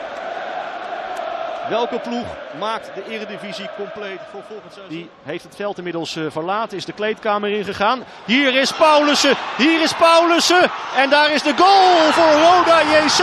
Welke 1.68 1.98
ploeg 1.98 2.26
maakt 2.58 2.90
de 2.94 3.02
eredivisie 3.08 3.68
compleet 3.76 4.20
voor 4.30 4.42
volgend 4.48 4.72
seizoen? 4.72 4.96
Die 4.96 5.10
heeft 5.22 5.44
het 5.44 5.56
veld 5.56 5.78
inmiddels 5.78 6.16
uh, 6.16 6.30
verlaten, 6.30 6.76
is 6.76 6.84
de 6.84 6.92
kleedkamer 6.92 7.50
ingegaan. 7.50 8.04
Hier 8.24 8.54
is 8.54 8.72
Paulussen, 8.72 9.34
hier 9.56 9.82
is 9.82 9.92
Paulussen. 9.92 10.70
En 10.96 11.10
daar 11.10 11.30
is 11.32 11.42
de 11.42 11.54
goal 11.56 12.12
voor 12.12 12.32
Roda 12.32 12.80
JC. 12.80 13.22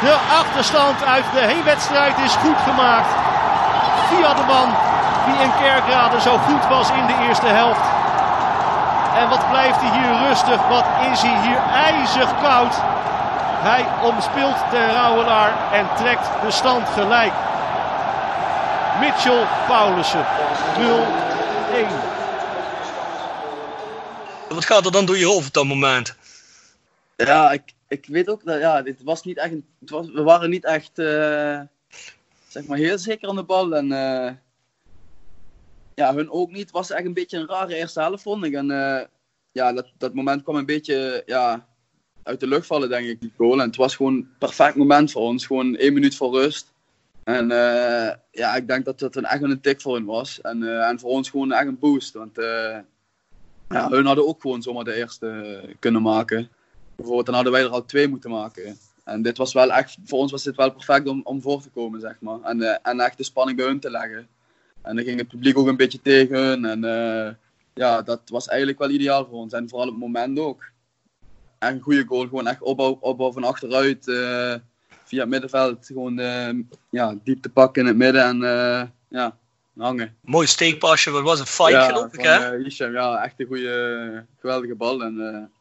De 0.00 0.16
achterstand 0.30 1.04
uit 1.04 1.24
de 1.32 1.40
heenwedstrijd 1.40 2.18
is 2.18 2.34
goed 2.34 2.58
gemaakt. 2.68 3.10
Via 4.08 4.34
de 4.34 4.44
man 4.46 4.68
die 5.26 5.42
in 5.44 5.52
Kerkrade 5.60 6.20
zo 6.20 6.36
goed 6.36 6.66
was 6.68 6.90
in 6.90 7.06
de 7.06 7.26
eerste 7.28 7.46
helft. 7.46 8.03
En 9.14 9.28
wat 9.28 9.48
blijft 9.50 9.80
hij 9.80 9.92
hier 9.98 10.28
rustig. 10.28 10.68
Wat 10.68 10.86
is 11.12 11.22
hij 11.22 11.46
hier 11.46 11.60
ijzig 11.72 12.40
koud. 12.40 12.74
Hij 13.68 14.10
omspeelt 14.10 14.70
de 14.70 14.86
Rauwelaar 14.86 15.72
en 15.72 15.86
trekt 15.96 16.28
de 16.42 16.50
stand 16.50 16.88
gelijk. 16.88 17.32
Mitchell 19.00 19.46
Paulussen 19.66 20.24
0-1. 20.24 22.14
Wat 24.48 24.64
gaat 24.64 24.84
er 24.84 24.92
dan 24.92 25.06
door 25.06 25.18
je 25.18 25.26
hoofd 25.26 25.46
op 25.46 25.52
dat 25.52 25.64
moment? 25.64 26.16
Ja, 27.16 27.52
ik, 27.52 27.62
ik 27.88 28.06
weet 28.06 28.28
ook 28.28 28.44
dat 28.44 28.60
ja, 28.60 28.82
dit 28.82 29.02
was 29.02 29.22
niet 29.22 29.38
echt. 29.38 29.52
Het 29.80 29.90
was, 29.90 30.10
we 30.12 30.22
waren 30.22 30.50
niet 30.50 30.64
echt 30.64 30.98
uh, 30.98 31.60
zeg 32.48 32.64
maar 32.66 32.78
heel 32.78 32.98
zeker 32.98 33.28
aan 33.28 33.36
de 33.36 33.42
bal. 33.42 33.74
En 33.74 33.90
uh, 33.90 34.30
ja, 35.94 36.14
hun 36.14 36.30
ook 36.30 36.50
niet. 36.50 36.60
Het 36.60 36.70
was 36.70 36.90
echt 36.90 37.04
een 37.04 37.14
beetje 37.14 37.38
een 37.38 37.48
rare 37.48 37.74
eerste 37.74 38.00
helft, 38.00 38.22
vond 38.22 38.44
ik. 38.44 38.54
En 38.54 38.70
uh, 38.70 39.00
ja, 39.52 39.72
dat, 39.72 39.92
dat 39.98 40.14
moment 40.14 40.42
kwam 40.42 40.56
een 40.56 40.66
beetje 40.66 41.22
ja, 41.26 41.66
uit 42.22 42.40
de 42.40 42.46
lucht 42.46 42.66
vallen, 42.66 42.88
denk 42.88 43.06
ik, 43.06 43.20
die 43.20 43.32
goal. 43.36 43.60
En 43.60 43.66
het 43.66 43.76
was 43.76 43.96
gewoon 43.96 44.14
een 44.14 44.28
perfect 44.38 44.74
moment 44.74 45.10
voor 45.10 45.22
ons. 45.22 45.46
Gewoon 45.46 45.76
één 45.76 45.92
minuut 45.92 46.16
voor 46.16 46.32
rust. 46.32 46.72
En 47.24 47.50
uh, 47.50 48.10
ja, 48.30 48.56
ik 48.56 48.68
denk 48.68 48.84
dat 48.84 49.00
het 49.00 49.16
een 49.16 49.24
echt 49.24 49.42
een 49.42 49.60
tik 49.60 49.80
voor 49.80 49.94
hun 49.94 50.04
was. 50.04 50.40
En, 50.40 50.62
uh, 50.62 50.88
en 50.88 50.98
voor 50.98 51.10
ons 51.10 51.30
gewoon 51.30 51.52
echt 51.52 51.66
een 51.66 51.78
boost. 51.78 52.12
Want 52.12 52.36
ja, 53.68 53.88
hun 53.88 54.06
hadden 54.06 54.26
ook 54.26 54.40
gewoon 54.40 54.62
zomaar 54.62 54.84
de 54.84 54.94
eerste 54.94 55.60
kunnen 55.78 56.02
maken. 56.02 56.48
Bijvoorbeeld, 56.96 57.26
dan 57.26 57.34
hadden 57.34 57.52
wij 57.52 57.62
er 57.62 57.68
al 57.68 57.84
twee 57.84 58.08
moeten 58.08 58.30
maken. 58.30 58.78
En 59.04 59.22
dit 59.22 59.36
was 59.36 59.52
wel 59.52 59.72
echt, 59.72 59.96
voor 60.04 60.18
ons 60.18 60.30
was 60.30 60.42
dit 60.42 60.56
wel 60.56 60.72
perfect 60.72 61.08
om, 61.08 61.20
om 61.24 61.42
voor 61.42 61.62
te 61.62 61.70
komen, 61.70 62.00
zeg 62.00 62.16
maar. 62.20 62.40
En, 62.42 62.82
en 62.82 63.00
echt 63.00 63.16
de 63.16 63.24
spanning 63.24 63.56
bij 63.56 63.66
hun 63.66 63.80
te 63.80 63.90
leggen. 63.90 64.28
En 64.84 64.96
dan 64.96 65.04
ging 65.04 65.18
het 65.18 65.28
publiek 65.28 65.58
ook 65.58 65.66
een 65.66 65.76
beetje 65.76 66.02
tegen. 66.02 66.64
En 66.64 66.82
ja, 67.74 68.02
dat 68.02 68.20
was 68.26 68.48
eigenlijk 68.48 68.78
wel 68.78 68.90
ideaal 68.90 69.26
voor 69.26 69.38
ons. 69.38 69.52
En 69.52 69.68
vooral 69.68 69.86
op 69.86 69.92
het 69.92 70.02
moment 70.02 70.38
ook. 70.38 70.64
Echt 71.58 71.72
een 71.72 71.80
goede 71.80 72.04
goal. 72.04 72.22
Gewoon 72.22 72.46
echt 72.46 72.62
opbouw, 72.62 72.98
opbouw 73.00 73.32
van 73.32 73.44
achteruit. 73.44 74.06
Uh, 74.06 74.54
via 75.04 75.20
het 75.20 75.28
middenveld. 75.28 75.86
Gewoon 75.86 76.20
uh, 76.20 76.48
ja, 76.90 77.14
diep 77.24 77.42
te 77.42 77.48
pakken 77.48 77.82
in 77.82 77.88
het 77.88 77.96
midden. 77.96 78.24
En 78.24 78.36
uh, 78.42 78.82
ja, 79.08 79.36
hangen. 79.76 80.16
Mooi 80.20 80.46
steekpasje. 80.46 81.10
Wat 81.10 81.22
was 81.22 81.38
het? 81.38 81.48
Fight 81.48 81.70
ja, 81.70 81.86
geloof 81.86 82.12
ik 82.12 82.20
hè? 82.20 82.56
Hisham, 82.56 82.92
ja, 82.92 83.24
echt 83.24 83.40
een 83.40 83.46
goede, 83.46 84.26
geweldige 84.40 84.74
bal. 84.74 85.02
En, 85.02 85.16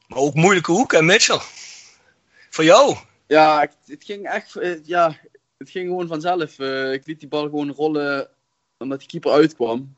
maar 0.08 0.18
ook 0.18 0.34
moeilijke 0.34 0.72
hoek 0.72 0.92
hè 0.92 1.02
Mitchell? 1.02 1.40
Voor 2.50 2.64
jou? 2.64 2.96
Ja, 3.28 3.68
het 3.86 4.04
ging 4.04 4.26
echt... 4.26 4.60
ja, 4.84 5.16
het 5.58 5.70
ging 5.70 5.88
gewoon 5.88 6.08
vanzelf. 6.08 6.60
ik 6.94 7.08
liet 7.08 7.20
die 7.20 7.30
bal 7.30 7.44
gewoon 7.44 7.72
rollen 7.72 8.28
omdat 8.84 9.00
die 9.00 9.08
keeper 9.08 9.32
uitkwam. 9.32 9.96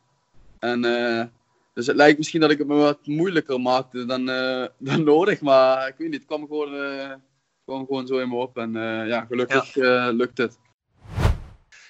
En, 0.59 0.85
eh, 0.85 1.25
dus 1.73 1.87
het 1.87 1.95
lijkt 1.95 2.17
misschien 2.17 2.41
dat 2.41 2.51
ik 2.51 2.57
het 2.57 2.67
me 2.67 2.75
wat 2.75 3.05
moeilijker 3.05 3.61
maakte 3.61 4.05
dan, 4.05 4.29
eh, 4.29 4.65
dan 4.89 5.03
nodig. 5.03 5.41
Maar 5.41 5.87
ik 5.87 5.95
weet 5.97 6.09
niet, 6.09 6.17
het 6.17 6.27
kwam 6.27 6.41
gewoon, 6.41 6.75
eh, 6.75 7.11
kwam 7.65 7.85
gewoon 7.85 8.07
zo 8.07 8.17
in 8.17 8.29
me 8.29 8.35
op. 8.35 8.57
En 8.57 8.73
ja, 9.07 9.25
gelukkig 9.25 9.75
lukt 10.11 10.37
het. 10.37 10.57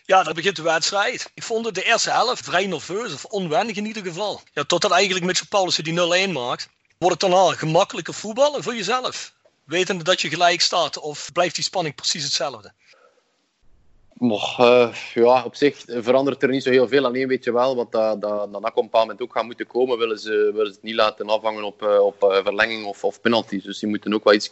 Ja, 0.06 0.24
daar 0.24 0.34
begint 0.34 0.56
de 0.56 0.62
wedstrijd. 0.62 1.32
Ik 1.34 1.44
vond 1.44 1.66
het 1.66 1.76
de 1.76 1.84
eerste 1.84 2.12
helft 2.12 2.44
vrij 2.44 2.68
nerveus, 2.68 3.14
of 3.14 3.26
onwennig 3.26 3.76
in 3.76 3.86
ieder 3.86 4.04
geval. 4.04 4.42
Ja, 4.54 4.64
totdat 4.64 4.92
eigenlijk 4.92 5.26
Mitchell 5.26 5.48
Paulussen 5.50 5.84
die 5.84 5.94
0-1 6.28 6.32
maakt. 6.32 6.70
Wordt 6.98 7.22
het 7.22 7.32
daarna 7.32 7.56
gemakkelijker 7.56 8.14
voetballen 8.14 8.64
voor 8.64 8.76
jezelf? 8.76 9.34
Wetende 9.64 10.04
dat 10.04 10.22
je 10.22 10.30
gelijk 10.30 10.62
staat, 10.62 11.00
of 11.00 11.32
blijft 11.34 11.56
die 11.56 11.64
spanning 11.64 11.96
precies 11.96 12.24
hetzelfde? 12.24 12.74
Maar, 14.20 14.56
eh, 14.58 14.96
ja, 15.14 15.44
op 15.46 15.56
zich 15.56 15.84
verandert 15.88 16.44
er 16.44 16.50
niet 16.50 16.64
zo 16.64 16.70
heel 16.70 16.88
veel. 16.88 17.06
Alleen 17.06 17.28
weet 17.28 17.44
je 17.44 17.54
wel, 17.54 17.76
wat 17.76 17.92
dat, 17.92 18.22
dat, 18.22 18.54
dat 18.54 18.62
op 18.62 18.78
een 18.78 18.84
bepaald 18.84 18.92
moment 18.92 19.22
ook 19.22 19.34
gaat 19.34 19.46
moeten 19.46 19.68
komen, 19.68 19.98
willen 19.98 20.20
ze, 20.20 20.52
willen 20.54 20.68
ze 20.68 20.74
het 20.74 20.84
niet 20.84 20.96
laten 20.96 21.28
afhangen 21.28 21.64
op, 21.64 21.82
eh, 21.82 22.00
op 22.00 22.24
eh, 22.24 22.44
verlenging 22.44 22.86
of, 22.86 23.04
of 23.04 23.22
penalties. 23.22 23.64
Dus 23.64 23.80
die 23.80 23.90
moeten 23.90 24.14
ook 24.14 24.24
wel 24.24 24.34
iets 24.34 24.50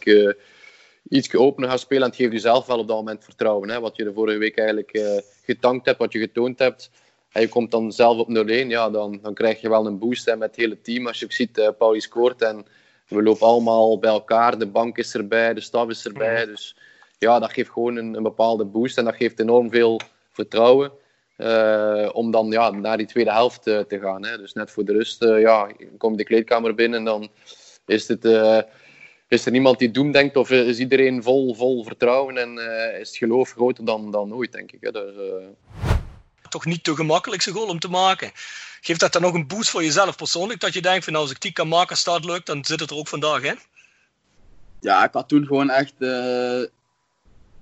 iets 1.08 1.34
opener 1.34 1.68
gaan 1.68 1.78
spelen. 1.78 2.02
En 2.02 2.08
het 2.08 2.16
geeft 2.16 2.32
je 2.32 2.38
zelf 2.38 2.66
wel 2.66 2.78
op 2.78 2.88
dat 2.88 2.96
moment 2.96 3.24
vertrouwen. 3.24 3.70
Hè? 3.70 3.80
Wat 3.80 3.96
je 3.96 4.04
de 4.04 4.12
vorige 4.12 4.38
week 4.38 4.58
eigenlijk 4.58 5.22
getankt 5.44 5.86
hebt, 5.86 5.98
wat 5.98 6.12
je 6.12 6.18
getoond 6.18 6.58
hebt. 6.58 6.90
En 7.34 7.40
je 7.40 7.48
komt 7.48 7.70
dan 7.70 7.92
zelf 7.92 8.18
op 8.18 8.28
0-1, 8.28 8.66
ja, 8.66 8.90
dan, 8.90 9.18
dan 9.22 9.34
krijg 9.34 9.60
je 9.60 9.68
wel 9.68 9.86
een 9.86 9.98
boost 9.98 10.24
hè, 10.24 10.36
met 10.36 10.48
het 10.48 10.56
hele 10.56 10.80
team. 10.80 11.06
Als 11.06 11.18
je 11.18 11.24
ook 11.24 11.32
ziet, 11.32 11.58
uh, 11.58 11.68
Pauli 11.78 12.00
scoort 12.00 12.42
en 12.42 12.66
we 13.08 13.22
lopen 13.22 13.46
allemaal 13.46 13.98
bij 13.98 14.10
elkaar. 14.10 14.58
De 14.58 14.66
bank 14.66 14.98
is 14.98 15.14
erbij, 15.14 15.54
de 15.54 15.60
staf 15.60 15.88
is 15.88 16.06
erbij. 16.06 16.46
Dus 16.46 16.76
ja, 17.24 17.38
dat 17.38 17.52
geeft 17.52 17.70
gewoon 17.70 17.96
een, 17.96 18.14
een 18.14 18.22
bepaalde 18.22 18.64
boost 18.64 18.98
en 18.98 19.04
dat 19.04 19.16
geeft 19.16 19.40
enorm 19.40 19.70
veel 19.70 20.00
vertrouwen. 20.32 20.92
eh, 21.36 22.08
om 22.12 22.30
dan 22.30 22.50
ja, 22.50 22.70
naar 22.70 22.96
die 22.96 23.06
tweede 23.06 23.32
helft 23.32 23.66
eh, 23.66 23.78
te 23.80 23.98
gaan. 23.98 24.24
Hè. 24.26 24.38
Dus 24.38 24.52
net 24.52 24.70
voor 24.70 24.84
de 24.84 24.92
rust 24.92 25.22
eh, 25.22 25.40
ja, 25.40 25.68
kom 25.98 26.10
je 26.10 26.16
de 26.16 26.24
kleedkamer 26.24 26.74
binnen 26.74 26.98
en 26.98 27.04
dan 27.04 27.28
is, 27.86 28.08
het, 28.08 28.24
eh, 28.24 28.60
is 29.28 29.46
er 29.46 29.52
niemand 29.52 29.78
die 29.78 29.90
doem 29.90 30.12
denkt 30.12 30.36
of 30.36 30.50
is 30.50 30.78
iedereen 30.78 31.22
vol, 31.22 31.54
vol 31.54 31.84
vertrouwen 31.84 32.36
en 32.36 32.58
eh, 32.58 33.00
is 33.00 33.08
het 33.08 33.16
geloof 33.16 33.50
groter 33.50 33.84
dan, 33.84 34.10
dan 34.10 34.34
ooit, 34.34 34.52
denk 34.52 34.72
ik. 34.72 34.78
Hè. 34.80 34.90
Dus, 34.90 35.14
eh, 35.16 35.46
Toch 36.48 36.64
niet 36.64 36.84
de 36.84 36.94
gemakkelijkste 36.94 37.50
goal 37.52 37.68
om 37.68 37.78
te 37.78 37.88
maken. 37.90 38.30
Geeft 38.80 39.00
dat 39.00 39.12
dan 39.12 39.22
nog 39.22 39.34
een 39.34 39.46
boost 39.46 39.70
voor 39.70 39.82
jezelf 39.84 40.16
persoonlijk? 40.16 40.60
Dat 40.60 40.72
je 40.74 40.82
denkt 40.82 41.04
van 41.04 41.12
nou, 41.12 41.24
als 41.24 41.34
ik 41.34 41.40
die 41.40 41.52
kan 41.52 41.68
maken 41.68 41.96
dat 42.04 42.24
lukt, 42.24 42.46
dan 42.46 42.64
zit 42.64 42.80
het 42.80 42.90
er 42.90 42.96
ook 42.96 43.08
vandaag 43.08 43.42
in? 43.42 43.58
ja, 44.80 45.04
ik 45.04 45.12
had 45.12 45.28
toen 45.28 45.46
gewoon 45.46 45.70
echt 45.70 45.94
eh, 45.98 46.62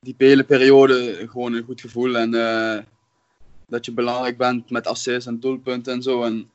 die 0.02 0.14
hele 0.18 0.44
periode 0.44 1.28
gewoon 1.30 1.52
een 1.52 1.64
goed 1.64 1.80
gevoel. 1.80 2.16
En 2.16 2.34
eh, 2.34 2.82
dat 3.66 3.84
je 3.84 3.92
belangrijk 3.92 4.36
bent 4.36 4.70
met 4.70 4.86
assists 4.86 5.26
en 5.26 5.40
doelpunten 5.40 5.92
en 5.92 6.02
zo. 6.02 6.22
En 6.22 6.50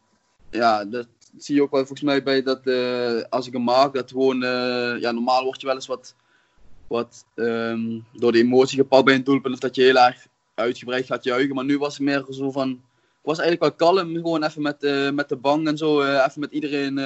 ja, 0.50 0.86
dat 0.86 1.08
zie 1.38 1.56
je 1.56 1.62
ook 1.62 1.72
wel 1.72 1.86
volgens 1.86 2.02
mij 2.02 2.24
bij 2.24 2.44
dat 2.44 2.68
eh, 2.68 3.22
als 3.30 3.48
ik 3.48 3.54
hem 3.54 3.64
maak, 3.64 3.94
dat 3.94 4.12
gewoon, 4.12 4.44
eh, 4.44 5.00
ja, 5.00 5.12
normaal 5.12 5.44
word 5.44 5.62
je 5.62 5.68
wel 5.68 5.76
eens 5.76 5.88
wat, 5.88 6.16
wat 6.88 7.26
ehm, 7.36 8.00
door 8.14 8.32
de 8.32 8.40
emotie 8.40 8.78
gepakt 8.78 9.06
bij 9.06 9.16
een 9.16 9.24
doelpunt. 9.24 9.54
Of 9.54 9.60
dat 9.60 9.76
je 9.76 9.82
heel 9.82 9.98
erg 9.98 10.28
uitgebreid 10.56 11.06
gaat 11.06 11.24
juichen. 11.24 11.56
Maar 11.56 11.66
nu 11.66 11.78
was 11.78 11.98
het 11.98 12.06
meer 12.06 12.26
zo 12.30 12.52
van, 12.52 12.70
ik 12.70 13.34
was 13.34 13.40
eigenlijk 13.40 13.80
wel 13.80 13.90
kalm. 13.94 14.16
Gewoon 14.16 14.44
even 14.44 14.62
met, 14.62 14.82
met 15.14 15.30
de 15.30 15.36
bank 15.36 15.68
en 15.68 15.78
zo, 15.78 16.02
even 16.02 16.40
met 16.40 16.52
iedereen 16.52 17.00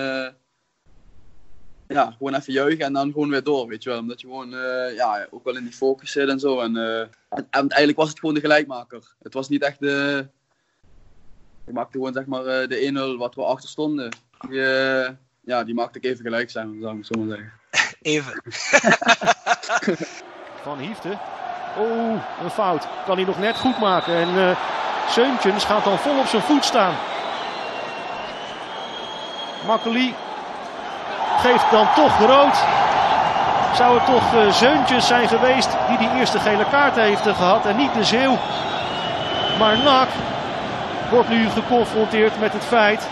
ja, 1.92 2.14
gewoon 2.18 2.34
even 2.34 2.54
juichen 2.54 2.86
en 2.86 2.94
dan 2.94 3.12
gewoon 3.12 3.30
weer 3.30 3.44
door, 3.44 3.68
weet 3.68 3.84
je 3.84 3.90
wel. 3.90 4.00
Omdat 4.00 4.22
je 4.22 4.28
gewoon 4.28 4.54
eh, 4.54 4.96
ja, 4.96 5.28
ook 5.32 5.44
wel 5.44 5.56
in 5.56 5.64
die 5.64 5.74
focus 5.74 6.12
zit 6.12 6.30
en 6.30 6.40
zo. 6.40 6.60
En, 6.60 6.78
eh, 6.78 7.00
en, 7.00 7.10
en 7.30 7.48
uiteindelijk 7.52 7.98
was 7.98 8.10
het 8.10 8.20
gewoon 8.20 8.36
de 8.36 8.42
gelijkmaker. 8.42 9.14
Het 9.22 9.34
was 9.34 9.50
niet 9.50 9.64
echt 9.64 9.80
de... 9.80 10.28
Ik 11.66 11.74
maakte 11.74 11.98
gewoon 11.98 12.14
zeg 12.14 12.26
maar 12.26 12.46
eh, 12.46 12.68
de 12.68 13.14
1-0 13.16 13.18
wat 13.18 13.36
we 13.36 13.44
achter 13.44 13.70
stonden. 13.70 14.10
Die, 14.50 14.60
ja, 15.44 15.64
die 15.64 15.74
maakte 15.74 15.98
ik 15.98 16.06
even 16.06 16.24
gelijk 16.24 16.50
zijn, 16.50 16.78
zou 16.82 16.98
ik 16.98 17.06
zo 17.06 17.20
maar 17.20 17.38
zeggen. 17.38 17.54
Even. 18.02 18.42
Van 20.64 20.80
Hiefte. 20.80 21.18
Oh, 21.78 22.24
een 22.44 22.50
fout. 22.50 22.88
Kan 23.06 23.16
hij 23.16 23.26
nog 23.26 23.40
net 23.40 23.58
goed 23.58 23.80
maken. 23.80 24.16
En 24.16 24.38
eh 24.38 24.80
Seuntjens 25.12 25.66
gaat 25.66 25.84
dan 25.84 26.00
vol 26.00 26.20
op 26.20 26.26
zijn 26.26 26.42
voet 26.42 26.66
staan. 26.66 26.96
Makkeli 29.68 30.14
geeft 31.38 31.72
dan 31.72 31.88
toch 31.96 32.20
rood. 32.20 32.64
Zou 33.76 33.98
het 33.98 34.06
toch 34.06 34.36
eh, 34.36 34.52
Zeuntjes 34.52 35.08
zijn 35.08 35.28
geweest 35.28 35.70
die 35.88 35.98
die 35.98 36.10
eerste 36.18 36.40
gele 36.40 36.66
kaart 36.70 36.96
heeft 36.96 37.28
eh, 37.28 37.36
gehad 37.36 37.66
en 37.66 37.76
niet 37.76 37.94
de 37.94 38.04
Zeeuw. 38.04 38.38
Maar 39.60 39.78
Nak 39.78 40.08
wordt 41.10 41.30
nu 41.30 41.50
geconfronteerd 41.50 42.40
met 42.40 42.54
het 42.54 42.66
feit 42.66 43.08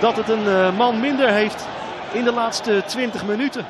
dat 0.00 0.16
het 0.16 0.28
een 0.28 0.48
eh, 0.48 0.76
man 0.76 1.00
minder 1.00 1.28
heeft 1.28 1.66
in 2.12 2.24
de 2.24 2.32
laatste 2.32 2.82
20 2.86 3.24
minuten. 3.24 3.66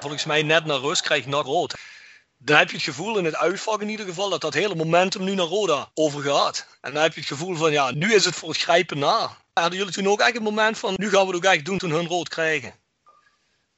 Volgens 0.00 0.24
mij 0.24 0.42
net 0.42 0.64
naar 0.64 0.78
rust 0.78 1.02
krijg 1.02 1.24
je 1.24 1.30
nog 1.30 1.46
rood. 1.46 1.74
Dan 2.42 2.56
heb 2.56 2.68
je 2.68 2.76
het 2.76 2.84
gevoel 2.84 3.18
in 3.18 3.24
het 3.24 3.36
uitvak 3.36 3.80
in 3.80 3.88
ieder 3.88 4.06
geval 4.06 4.30
dat 4.30 4.40
dat 4.40 4.54
hele 4.54 4.74
momentum 4.74 5.24
nu 5.24 5.34
naar 5.34 5.46
Roda 5.46 5.90
overgaat. 5.94 6.78
En 6.80 6.92
dan 6.92 7.02
heb 7.02 7.12
je 7.12 7.20
het 7.20 7.28
gevoel 7.28 7.54
van 7.54 7.72
ja, 7.72 7.90
nu 7.90 8.14
is 8.14 8.24
het 8.24 8.34
voor 8.34 8.48
het 8.48 8.58
grijpen 8.58 8.98
na. 8.98 9.30
Hadden 9.52 9.78
jullie 9.78 9.92
toen 9.92 10.08
ook 10.08 10.20
echt 10.20 10.36
een 10.36 10.42
moment 10.42 10.78
van 10.78 10.94
nu 10.96 11.08
gaan 11.08 11.20
we 11.20 11.26
het 11.26 11.36
ook 11.36 11.52
echt 11.52 11.64
doen 11.64 11.78
toen 11.78 11.90
hun 11.90 12.06
rood 12.06 12.28
krijgen? 12.28 12.72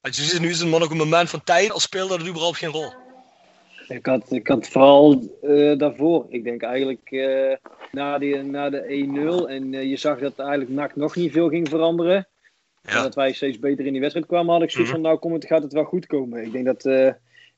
Als 0.01 0.17
je 0.17 0.23
ziet, 0.23 0.41
nu 0.41 0.49
is 0.49 0.61
het 0.61 0.69
maar 0.69 0.81
nog 0.81 0.91
een 0.91 0.97
moment 0.97 1.31
van 1.31 1.45
tijd 1.45 1.71
als 1.71 1.83
speelde 1.83 2.17
het 2.17 2.27
überhaupt 2.27 2.57
geen 2.57 2.71
rol. 2.71 2.93
Ik 3.89 4.07
had, 4.07 4.33
ik 4.33 4.47
had 4.49 4.69
vooral 4.69 5.23
eh, 5.43 5.79
daarvoor. 5.79 6.27
Ik 6.29 6.45
denk 6.45 6.63
eigenlijk 6.63 7.11
eh, 7.11 7.57
na, 7.93 8.19
die, 8.19 8.43
na 8.43 8.71
de 8.71 9.07
1-0 9.45 9.49
en 9.49 9.75
eh, 9.75 9.83
je 9.83 9.97
zag 9.97 10.19
dat 10.19 10.39
eigenlijk 10.39 10.71
NAC 10.71 10.97
nog 10.97 11.17
niet 11.17 11.33
veel 11.33 11.49
ging 11.49 11.69
veranderen. 11.69 12.27
En 12.83 13.03
dat 13.03 13.15
wij 13.15 13.33
steeds 13.33 13.59
beter 13.59 13.87
in 13.87 13.93
die 13.93 14.01
wedstrijd 14.01 14.29
kwamen, 14.29 14.53
had 14.53 14.63
ik 14.63 14.71
zoiets 14.71 14.91
van 14.91 15.01
nou 15.01 15.19
kom 15.19 15.33
het, 15.33 15.47
gaat 15.47 15.63
het 15.63 15.73
wel 15.73 15.85
goed 15.85 16.07
komen. 16.07 16.45
Ik 16.45 16.53
denk 16.53 16.65
dat, 16.65 16.85
eh, 16.85 17.13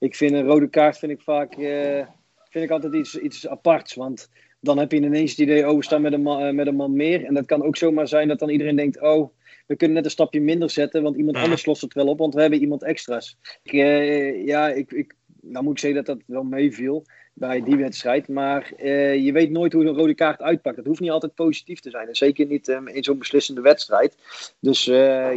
ik 0.05 0.15
vind 0.15 0.33
een 0.33 0.47
rode 0.47 0.69
kaart 0.69 0.99
vind 0.99 1.13
ik 1.13 1.21
vaak, 1.21 1.55
eh, 1.55 2.07
vind 2.51 2.65
ik 2.65 2.71
altijd 2.71 2.95
iets, 2.95 3.19
iets 3.19 3.49
aparts. 3.49 3.95
Want 3.95 4.29
dan 4.61 4.79
heb 4.79 4.93
je 4.93 4.97
ineens 5.01 5.31
het 5.31 5.41
idee, 5.41 5.69
oh 5.69 5.77
we 5.77 5.85
staan 5.85 6.03
met 6.03 6.13
een, 6.13 6.23
man, 6.23 6.43
eh, 6.43 6.53
met 6.53 6.67
een 6.67 6.77
man 6.77 6.97
meer. 6.97 7.25
En 7.25 7.35
dat 7.35 7.47
kan 7.47 7.63
ook 7.63 7.77
zomaar 7.77 8.09
zijn 8.09 8.29
dat 8.29 8.39
dan 8.39 8.49
iedereen 8.49 8.77
denkt, 8.77 9.01
oh 9.01 9.35
we 9.67 9.77
kunnen 9.77 9.97
net 9.97 10.05
een 10.05 10.11
stapje 10.11 10.41
minder 10.41 10.71
zetten, 10.71 11.03
want 11.03 11.17
iemand 11.17 11.37
anders 11.37 11.67
lost 11.67 11.83
het 11.83 11.95
wel 11.95 12.07
op, 12.07 12.19
want 12.19 12.35
we 12.35 12.41
hebben 12.41 12.61
iemand 12.61 12.83
extra's. 12.83 13.39
Ik, 13.63 13.73
eh, 13.73 14.47
ja, 14.47 14.69
ik, 14.69 14.93
ik, 14.93 15.15
nou 15.41 15.65
moet 15.65 15.73
ik 15.73 15.79
zeggen 15.79 16.05
dat 16.05 16.17
dat 16.17 16.25
wel 16.27 16.45
meeviel 16.45 17.05
bij 17.33 17.63
die 17.63 17.77
wedstrijd. 17.77 18.29
Maar 18.29 18.73
je 19.17 19.33
weet 19.33 19.51
nooit 19.51 19.73
hoe 19.73 19.85
een 19.85 19.97
rode 19.97 20.15
kaart 20.15 20.43
uitpakt. 20.43 20.77
Dat 20.77 20.87
hoeft 20.87 21.01
niet 21.01 21.11
altijd 21.11 21.35
positief 21.35 21.81
te 21.81 21.91
zijn. 21.91 22.09
En 22.09 22.17
zeker 22.17 22.47
niet 22.47 22.69
eh, 22.69 22.81
in 22.85 23.05
zo'n 23.05 23.19
beslissende 23.19 23.61
wedstrijd. 23.61 24.17
Dus 24.61 24.85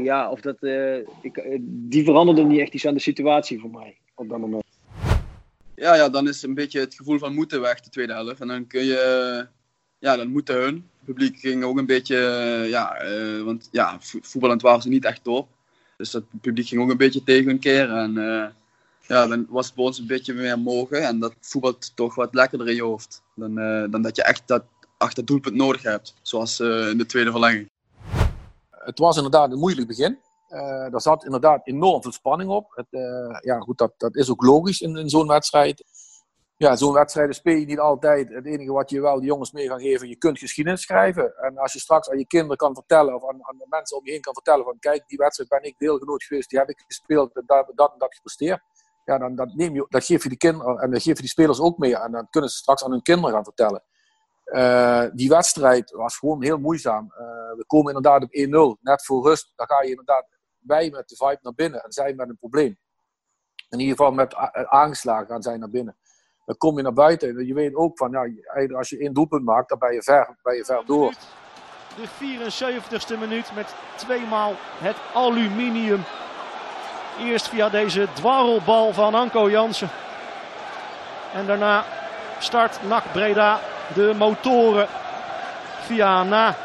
ja, 0.03 0.32
of 0.32 0.41
dat, 0.41 0.63
ik, 1.22 1.59
die 1.61 2.03
veranderde 2.03 2.43
niet 2.43 2.59
echt 2.59 2.74
iets 2.74 2.88
aan 2.88 2.93
de 2.93 2.99
situatie 2.99 3.59
voor 3.59 3.72
mij 3.72 3.97
op 4.18 4.30
dat 4.30 4.39
moment. 4.39 4.63
Ja, 5.76 5.95
ja, 5.95 6.09
dan 6.09 6.28
is 6.28 6.41
een 6.43 6.53
beetje 6.53 6.80
het 6.80 6.95
gevoel 6.95 7.20
van 7.20 7.34
moeten 7.34 7.61
weg 7.61 7.80
de 7.80 7.89
tweede 7.89 8.13
helft. 8.13 8.39
En 8.41 8.47
dan 8.47 8.68
kun 8.68 8.84
je, 8.86 9.47
ja, 9.99 10.15
dan 10.15 10.28
moeten 10.28 10.55
hun. 10.55 10.74
Het 10.76 11.05
publiek 11.05 11.39
ging 11.39 11.63
ook 11.63 11.78
een 11.78 11.86
beetje, 11.86 12.18
eh, 12.18 12.70
ja, 12.70 12.95
eh, 12.95 13.41
want 13.43 13.68
ja, 13.72 13.97
vo- 13.99 14.20
voetballend 14.22 14.61
waren 14.61 14.82
ze 14.82 14.89
niet 14.89 15.05
echt 15.05 15.24
top. 15.24 15.47
Dus 15.97 16.11
dat 16.11 16.24
het 16.32 16.41
publiek 16.41 16.68
ging 16.68 16.82
ook 16.82 16.89
een 16.89 16.97
beetje 16.97 17.24
tegen 17.24 17.45
hun 17.45 17.59
keren. 17.59 17.97
En 17.97 18.18
eh, 18.18 18.47
ja, 19.07 19.28
dan 19.28 19.45
was 19.49 19.65
het 19.65 19.76
bij 19.76 19.86
ons 19.86 19.99
een 19.99 20.07
beetje 20.07 20.34
meer 20.34 20.59
mogen. 20.59 21.01
En 21.07 21.20
dat 21.20 21.34
voetbalt 21.41 21.95
toch 21.95 22.15
wat 22.15 22.34
lekkerder 22.34 22.68
in 22.70 22.76
je 22.76 22.84
hoofd. 22.84 23.22
Dan, 23.36 23.57
eh, 23.59 23.84
dan 23.91 24.01
dat 24.01 24.15
je 24.15 24.24
echt 24.24 24.43
dat 24.45 24.63
achter 24.97 25.18
het 25.18 25.28
doelpunt 25.28 25.55
nodig 25.55 25.82
hebt. 25.82 26.13
Zoals 26.22 26.59
eh, 26.59 26.89
in 26.89 26.97
de 26.97 27.05
tweede 27.05 27.32
verlenging. 27.32 27.70
Het 28.72 28.99
was 28.99 29.15
inderdaad 29.15 29.51
een 29.51 29.59
moeilijk 29.59 29.88
begin. 29.88 30.18
Eh 30.48 30.93
er 30.93 31.02
zat 31.02 31.26
inderdaad 31.26 31.68
enorm 31.68 32.02
veel 32.02 32.12
spanning 32.12 32.50
op. 32.50 32.72
Het, 32.76 32.88
eh, 32.89 33.38
ja, 33.41 33.60
goed, 33.60 33.78
dat, 33.78 33.93
dat 33.98 34.16
is 34.16 34.32
ook 34.32 34.43
logisch 34.43 34.82
in, 34.82 34.95
in 34.95 35.10
zo'n 35.10 35.28
wedstrijd. 35.28 35.84
Ja, 36.58 36.76
zo'n 36.76 36.93
wedstrijd 36.93 37.36
speel 37.36 37.56
je 37.56 37.66
niet 37.66 37.80
altijd. 37.80 38.30
Het 38.30 38.45
enige 38.45 38.72
wat 38.72 38.89
je 38.89 39.02
wel 39.02 39.20
de 39.20 39.26
jongens 39.26 39.52
mee 39.52 39.68
kan 39.68 39.80
geven, 39.80 40.08
je 40.08 40.18
kunt 40.18 40.39
geschiedenis 40.39 40.82
schrijven. 40.82 41.38
En 41.38 41.58
als 41.58 41.74
je 41.74 41.80
straks 41.80 42.10
aan 42.10 42.18
je 42.18 42.28
kinderen 42.28 42.58
kan 42.58 42.74
vertellen, 42.74 43.16
of 43.16 43.30
aan, 43.30 43.58
de 43.58 43.66
mensen 43.70 43.98
om 43.98 44.06
je 44.06 44.12
heen 44.12 44.22
kan 44.22 44.34
vertellen: 44.34 44.66
van 44.66 44.80
kijk, 44.80 45.04
die 45.08 45.18
wedstrijd 45.18 45.50
ben 45.50 45.64
ik 45.64 45.76
deelgenoot 45.78 46.24
geweest, 46.24 46.50
die 46.50 46.60
heb 46.60 46.70
ik 46.70 46.84
gespeeld, 46.88 47.36
en 47.36 47.43
dat, 47.45 47.72
dat 47.76 47.93
en 47.93 48.00
dat 48.00 48.16
gepresteerd. 48.16 48.62
Ja, 49.06 49.18
dan, 49.18 49.36
dat, 49.36 49.54
neem 49.54 49.74
je, 49.74 49.86
dat 49.89 50.06
geef 50.06 50.24
je 50.24 50.30
die 50.30 50.38
kinderen 50.38 50.78
en 50.78 50.91
geef 50.93 51.16
je 51.16 51.22
die 51.22 51.28
spelers 51.28 51.60
ook 51.60 51.78
mee. 51.78 51.98
En 51.98 52.12
dan 52.12 52.28
kunnen 52.30 52.50
ze 52.50 52.58
straks 52.58 52.84
aan 52.84 52.91
hun 52.91 53.02
kinderen 53.02 53.32
gaan 53.32 53.43
vertellen. 53.43 53.84
Eh, 54.43 55.04
die 55.14 55.30
wedstrijd 55.30 55.91
was 55.91 56.18
gewoon 56.18 56.43
heel 56.43 56.58
moeizaam. 56.58 57.08
We 57.58 57.64
komen 57.68 57.95
inderdaad 57.95 58.24
op 58.24 58.78
1-0, 58.78 58.82
net 58.82 59.06
voor 59.06 59.28
rust. 59.28 59.52
Dan 59.56 59.68
ga 59.68 59.82
je 59.82 59.89
inderdaad 59.89 60.36
wij 60.60 60.89
met 60.89 61.08
de 61.10 61.16
vibe 61.16 61.39
naar 61.41 61.53
binnen 61.53 61.84
en 61.84 61.91
zij 61.91 62.14
met 62.14 62.30
een 62.30 62.38
probleem. 62.38 62.78
In 63.70 63.80
ieder 63.80 63.95
geval 63.97 64.12
met 64.12 64.36
a- 64.38 64.66
aangeslagen 64.70 65.28
gaan 65.28 65.41
zij 65.41 65.58
naar 65.58 65.70
binnen. 65.70 65.97
Dan 66.45 66.58
kom 66.58 66.78
je 66.78 66.84
naar 66.84 66.93
buiten 66.93 67.30
en 67.38 67.45
je 67.45 67.53
weet 67.53 67.76
ook 67.76 67.97
van, 67.97 68.12
ja, 68.12 68.28
als 68.78 68.89
je 68.89 68.97
één 68.99 69.14
doelpunt 69.14 69.43
maakt, 69.43 69.70
dan 69.70 69.80
ben 69.80 69.93
je 69.93 70.03
ver, 70.03 70.38
ben 70.43 70.55
je 70.55 70.66
ver 70.66 70.84
door. 70.86 71.14
De 71.95 72.08
74ste 72.08 73.20
minuut 73.20 73.51
met 73.55 73.76
tweemaal 73.95 74.53
het 74.78 74.95
aluminium. 75.14 76.03
Eerst 77.20 77.47
via 77.49 77.70
deze 77.70 78.08
dwarrelbal 78.14 78.93
van 78.93 79.16
Anko 79.16 79.49
Jansen. 79.49 79.89
En 81.34 81.45
daarna 81.45 81.86
start 82.39 82.84
NAC 82.84 83.03
Breda 83.12 83.60
de 83.93 84.14
motoren. 84.18 84.88
via 85.82 86.24
Na. 86.24 86.55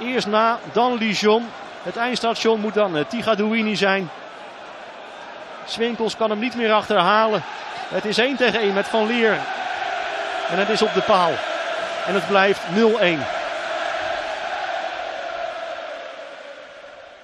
Eerst 0.00 0.26
Na, 0.26 0.58
dan 0.72 0.94
Lijon. 0.94 1.44
Het 1.82 1.96
eindstation 1.96 2.60
moet 2.60 2.74
dan 2.74 2.96
uh, 2.96 3.04
Tigadouini 3.04 3.76
zijn. 3.76 4.08
Swinkels 5.66 6.16
kan 6.16 6.30
hem 6.30 6.38
niet 6.38 6.56
meer 6.56 6.72
achterhalen. 6.72 7.42
Het 7.88 8.04
is 8.04 8.18
1 8.18 8.36
tegen 8.36 8.60
1 8.60 8.74
met 8.74 8.86
Van 8.86 9.06
Leer. 9.06 9.32
En 10.48 10.58
het 10.58 10.68
is 10.68 10.82
op 10.82 10.92
de 10.94 11.02
paal. 11.02 11.30
En 12.06 12.14
het 12.14 12.26
blijft 12.28 12.62
0-1. 12.62 12.70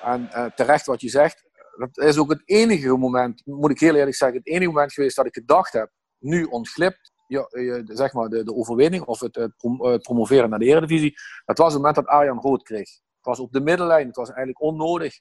En 0.03 0.31
uh, 0.33 0.45
terecht 0.55 0.87
wat 0.87 1.01
je 1.01 1.09
zegt, 1.09 1.45
dat 1.77 1.99
is 1.99 2.19
ook 2.19 2.31
het 2.31 2.43
enige 2.45 2.97
moment, 2.97 3.43
moet 3.45 3.71
ik 3.71 3.81
heel 3.81 3.95
eerlijk 3.95 4.17
zeggen, 4.17 4.39
het 4.39 4.47
enige 4.47 4.67
moment 4.67 4.93
geweest 4.93 5.17
dat 5.17 5.27
ik 5.27 5.35
gedacht 5.35 5.73
heb, 5.73 5.91
nu 6.19 6.45
ontglipt 6.45 7.13
ja, 7.27 7.49
zeg 7.85 8.13
maar 8.13 8.29
de, 8.29 8.45
de 8.45 8.55
overwinning 8.55 9.05
of 9.05 9.21
het, 9.21 9.35
het, 9.35 9.57
promoveren 10.03 10.51
naar 10.51 10.59
de 10.59 10.65
Eredivisie. 10.65 11.15
Dat 11.45 11.59
was 11.59 11.73
het 11.73 11.77
moment 11.77 11.95
dat 11.95 12.07
Arjan 12.07 12.41
rood 12.41 12.63
kreeg. 12.63 12.89
Was 13.23 13.39
op 13.39 13.53
de 13.53 13.61
middenlijn, 13.61 14.07
het 14.07 14.17
was 14.17 14.29
eigenlijk 14.29 14.63
onnodig. 14.63 15.19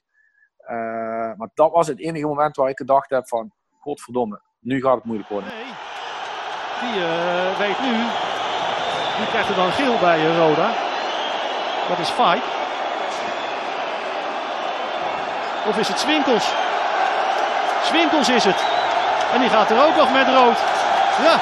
Uh, 0.70 0.76
maar 1.36 1.48
dat 1.54 1.72
was 1.72 1.86
het 1.86 2.00
enige 2.00 2.26
moment 2.26 2.56
waar 2.56 2.68
ik 2.68 2.76
gedacht 2.76 3.10
heb 3.10 3.28
van, 3.28 3.52
godverdomme, 3.80 4.40
nu 4.60 4.82
gaat 4.82 4.94
het 4.94 5.04
moeilijk 5.04 5.28
worden. 5.28 5.50
Nee, 5.54 5.72
die 6.80 7.00
uh, 7.00 7.58
weet 7.58 7.80
nu, 7.80 7.92
die 9.16 9.26
krijgt 9.28 9.48
er 9.48 9.54
dan 9.54 9.72
geel 9.72 9.98
bij 9.98 10.18
uh, 10.18 10.36
Roda. 10.36 10.72
Dat 11.88 11.98
is 11.98 12.10
Fight. 12.10 12.44
Of 15.68 15.78
is 15.78 15.88
het 15.88 15.98
Swinkels? 15.98 16.54
Swinkels 17.82 18.28
is 18.28 18.44
het. 18.44 18.64
En 19.32 19.40
die 19.40 19.50
gaat 19.50 19.70
er 19.70 19.84
ook 19.86 19.96
nog 19.96 20.12
met 20.12 20.26
rood. 20.26 20.58
Ja, 21.26 21.36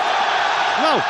nou, 0.83 1.01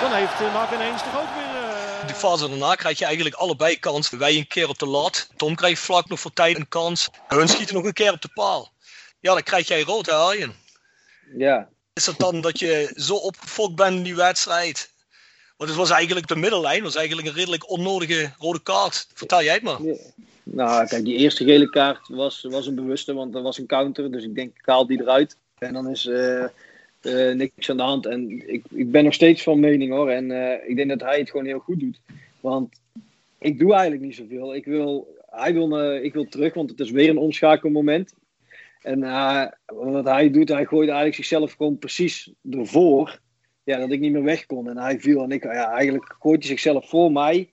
dan 0.00 0.12
heeft 0.12 0.52
Mark 0.52 0.70
ineens 0.70 1.02
toch 1.02 1.20
ook 1.20 1.32
weer... 1.36 1.67
Die 2.06 2.14
fase 2.14 2.48
daarna 2.48 2.74
krijg 2.74 2.98
je 2.98 3.04
eigenlijk 3.04 3.34
allebei 3.34 3.78
kans. 3.78 4.10
Wij 4.10 4.36
een 4.36 4.46
keer 4.46 4.68
op 4.68 4.78
de 4.78 4.86
lat. 4.86 5.28
Tom 5.36 5.54
krijgt 5.54 5.80
vlak 5.80 6.08
nog 6.08 6.20
voor 6.20 6.32
tijd 6.32 6.56
een 6.56 6.68
kans. 6.68 7.08
Hun 7.28 7.48
schieten 7.48 7.74
nog 7.74 7.84
een 7.84 7.92
keer 7.92 8.12
op 8.12 8.22
de 8.22 8.30
paal. 8.34 8.72
Ja, 9.20 9.32
dan 9.32 9.42
krijg 9.42 9.68
jij 9.68 9.82
rood, 9.82 10.06
hè 10.06 10.12
Arjen? 10.12 10.54
Ja. 11.36 11.68
Is 11.92 12.06
het 12.06 12.18
dan 12.18 12.40
dat 12.40 12.58
je 12.58 12.92
zo 12.94 13.14
opgefokt 13.14 13.74
bent 13.74 13.96
in 13.96 14.02
die 14.02 14.16
wedstrijd? 14.16 14.92
Want 15.56 15.70
het 15.70 15.78
was 15.78 15.90
eigenlijk 15.90 16.26
de 16.26 16.36
middellijn. 16.36 16.82
was 16.82 16.94
eigenlijk 16.94 17.28
een 17.28 17.34
redelijk 17.34 17.70
onnodige 17.70 18.32
rode 18.38 18.62
kaart. 18.62 19.06
Vertel 19.14 19.42
jij 19.42 19.54
het 19.54 19.62
maar. 19.62 19.82
Ja. 19.82 19.96
Nou, 20.42 20.86
kijk, 20.86 21.04
die 21.04 21.16
eerste 21.16 21.44
gele 21.44 21.70
kaart 21.70 22.08
was, 22.08 22.42
was 22.42 22.66
een 22.66 22.74
bewuste, 22.74 23.14
want 23.14 23.34
er 23.34 23.42
was 23.42 23.58
een 23.58 23.66
counter. 23.66 24.12
Dus 24.12 24.24
ik 24.24 24.34
denk, 24.34 24.56
ik 24.56 24.66
haal 24.66 24.86
die 24.86 25.00
eruit. 25.00 25.36
En 25.58 25.72
dan 25.72 25.88
is 25.88 26.04
uh, 26.04 26.44
uh, 27.02 27.34
niks 27.34 27.70
aan 27.70 27.76
de 27.76 27.82
hand. 27.82 28.06
En 28.06 28.48
ik, 28.52 28.64
ik 28.70 28.90
ben 28.90 29.04
nog 29.04 29.14
steeds 29.14 29.42
van 29.42 29.60
mening 29.60 29.92
hoor. 29.92 30.10
En 30.10 30.30
uh, 30.30 30.68
ik 30.68 30.76
denk 30.76 30.88
dat 30.88 31.00
hij 31.00 31.18
het 31.18 31.30
gewoon 31.30 31.46
heel 31.46 31.58
goed 31.58 31.80
doet. 31.80 32.00
Want 32.40 32.80
ik 33.38 33.58
doe 33.58 33.72
eigenlijk 33.72 34.02
niet 34.02 34.14
zoveel. 34.14 34.54
Ik 34.54 34.64
wil, 34.64 35.16
hij 35.30 35.52
wil, 35.52 35.94
ik 35.94 36.12
wil 36.12 36.28
terug, 36.28 36.54
want 36.54 36.70
het 36.70 36.80
is 36.80 36.90
weer 36.90 37.08
een 37.08 37.18
omschakelmoment. 37.18 38.14
En 38.82 39.00
wat 39.66 40.04
hij 40.04 40.30
doet, 40.30 40.48
hij 40.48 40.64
gooide 40.64 40.92
eigenlijk 40.92 41.14
zichzelf 41.14 41.52
gewoon 41.52 41.78
precies 41.78 42.32
ervoor. 42.50 43.20
Ja, 43.64 43.78
dat 43.78 43.90
ik 43.90 44.00
niet 44.00 44.12
meer 44.12 44.22
weg 44.22 44.46
kon. 44.46 44.68
En 44.68 44.76
hij 44.76 45.00
viel 45.00 45.22
en 45.22 45.30
ik, 45.30 45.42
ja, 45.42 45.70
eigenlijk 45.70 46.16
gooit 46.18 46.38
hij 46.38 46.48
zichzelf 46.48 46.88
voor 46.88 47.12
mij. 47.12 47.50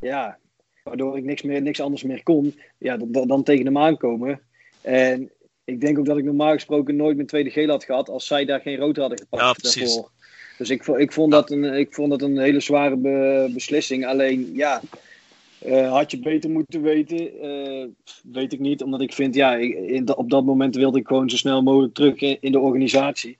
Ja, 0.00 0.38
waardoor 0.84 1.16
ik 1.16 1.24
niks, 1.24 1.42
meer, 1.42 1.62
niks 1.62 1.80
anders 1.80 2.02
meer 2.02 2.22
kon. 2.22 2.54
Ja, 2.78 2.96
dan, 2.96 3.28
dan 3.28 3.42
tegen 3.42 3.64
hem 3.64 3.78
aankomen. 3.78 4.40
En 4.80 5.30
ik 5.70 5.80
denk 5.80 5.98
ook 5.98 6.06
dat 6.06 6.18
ik 6.18 6.24
normaal 6.24 6.52
gesproken 6.52 6.96
nooit 6.96 7.16
mijn 7.16 7.28
tweede 7.28 7.50
geel 7.50 7.68
had 7.68 7.84
gehad 7.84 8.08
als 8.08 8.26
zij 8.26 8.44
daar 8.44 8.60
geen 8.60 8.76
rood 8.76 8.96
hadden 8.96 9.18
gepakt 9.18 9.42
ja, 9.42 9.52
precies. 9.52 9.94
daarvoor. 9.94 10.10
Dus 10.58 10.70
ik, 10.70 10.86
ik, 10.86 11.12
vond 11.12 11.32
dat 11.32 11.50
een, 11.50 11.64
ik 11.64 11.94
vond 11.94 12.10
dat 12.10 12.22
een 12.22 12.38
hele 12.38 12.60
zware 12.60 12.96
be, 12.96 13.50
beslissing. 13.54 14.06
Alleen, 14.06 14.50
ja, 14.54 14.80
uh, 15.66 15.92
had 15.92 16.10
je 16.10 16.18
beter 16.18 16.50
moeten 16.50 16.82
weten? 16.82 17.46
Uh, 17.46 17.86
weet 18.32 18.52
ik 18.52 18.58
niet, 18.58 18.82
omdat 18.82 19.00
ik 19.00 19.12
vind, 19.12 19.34
ja, 19.34 19.56
in, 19.56 20.16
op 20.16 20.30
dat 20.30 20.44
moment 20.44 20.74
wilde 20.74 20.98
ik 20.98 21.06
gewoon 21.06 21.30
zo 21.30 21.36
snel 21.36 21.62
mogelijk 21.62 21.94
terug 21.94 22.20
in, 22.20 22.36
in 22.40 22.52
de 22.52 22.58
organisatie. 22.58 23.36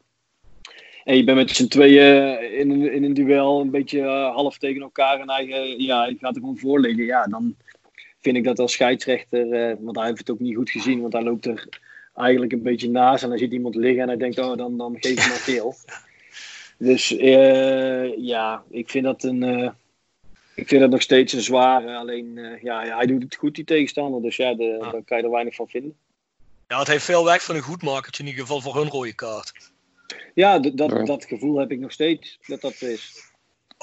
En 1.04 1.16
je 1.16 1.24
bent 1.24 1.36
met 1.36 1.50
z'n 1.50 1.66
tweeën 1.66 2.40
in 2.52 2.70
een, 2.70 2.92
in 2.92 3.04
een 3.04 3.14
duel 3.14 3.60
een 3.60 3.70
beetje 3.70 3.98
uh, 3.98 4.34
half 4.34 4.58
tegen 4.58 4.82
elkaar 4.82 5.20
en 5.20 5.30
hij, 5.30 5.74
ja, 5.78 6.06
ik 6.06 6.18
gaat 6.18 6.34
er 6.34 6.40
gewoon 6.40 6.58
voor 6.58 6.80
liggen. 6.80 7.04
Ja, 7.04 7.26
dan 7.26 7.54
vind 8.18 8.36
ik 8.36 8.44
dat 8.44 8.58
als 8.58 8.72
scheidsrechter, 8.72 9.76
want 9.80 9.96
hij 9.96 10.06
heeft 10.06 10.18
het 10.18 10.30
ook 10.30 10.40
niet 10.40 10.56
goed 10.56 10.70
gezien, 10.70 11.00
want 11.00 11.12
hij 11.12 11.22
loopt 11.22 11.46
er 11.46 11.68
eigenlijk 12.14 12.52
een 12.52 12.62
beetje 12.62 12.90
naast 12.90 13.22
en 13.22 13.28
dan 13.28 13.38
ziet 13.38 13.52
iemand 13.52 13.74
liggen 13.74 14.02
en 14.02 14.08
hij 14.08 14.16
denkt, 14.16 14.38
oh, 14.38 14.56
dan, 14.56 14.76
dan 14.76 14.96
geef 15.00 15.12
ik 15.12 15.28
maar 15.28 15.36
geel. 15.36 15.74
Dus 16.78 17.12
uh, 17.12 18.16
ja, 18.16 18.62
ik 18.70 18.90
vind 18.90 19.04
dat 19.04 19.22
een. 19.22 19.42
Uh, 19.42 19.70
ik 20.54 20.68
vind 20.68 20.80
dat 20.80 20.90
nog 20.90 21.02
steeds 21.02 21.32
een 21.32 21.40
zware. 21.40 21.96
Alleen, 21.96 22.36
uh, 22.36 22.62
ja, 22.62 22.96
hij 22.96 23.06
doet 23.06 23.22
het 23.22 23.34
goed, 23.34 23.54
die 23.54 23.64
tegenstander. 23.64 24.22
Dus 24.22 24.36
ja, 24.36 24.54
de, 24.54 24.78
Ah. 24.80 24.92
dan 24.92 25.04
kan 25.04 25.18
je 25.18 25.24
er 25.24 25.30
weinig 25.30 25.54
van 25.54 25.68
vinden. 25.68 25.96
Ja, 26.68 26.78
het 26.78 26.88
heeft 26.88 27.04
veel 27.04 27.24
weg 27.24 27.42
van 27.42 27.54
een 27.54 27.62
goedmakertje 27.62 28.22
in 28.22 28.28
ieder 28.28 28.42
geval 28.42 28.60
voor 28.60 28.76
hun 28.76 28.88
rode 28.88 29.14
kaart. 29.14 29.72
Ja, 30.34 30.58
dat, 30.58 31.06
dat 31.06 31.24
gevoel 31.24 31.58
heb 31.58 31.70
ik 31.70 31.78
nog 31.78 31.92
steeds, 31.92 32.38
dat 32.46 32.60
dat 32.60 32.82
is. 32.82 33.29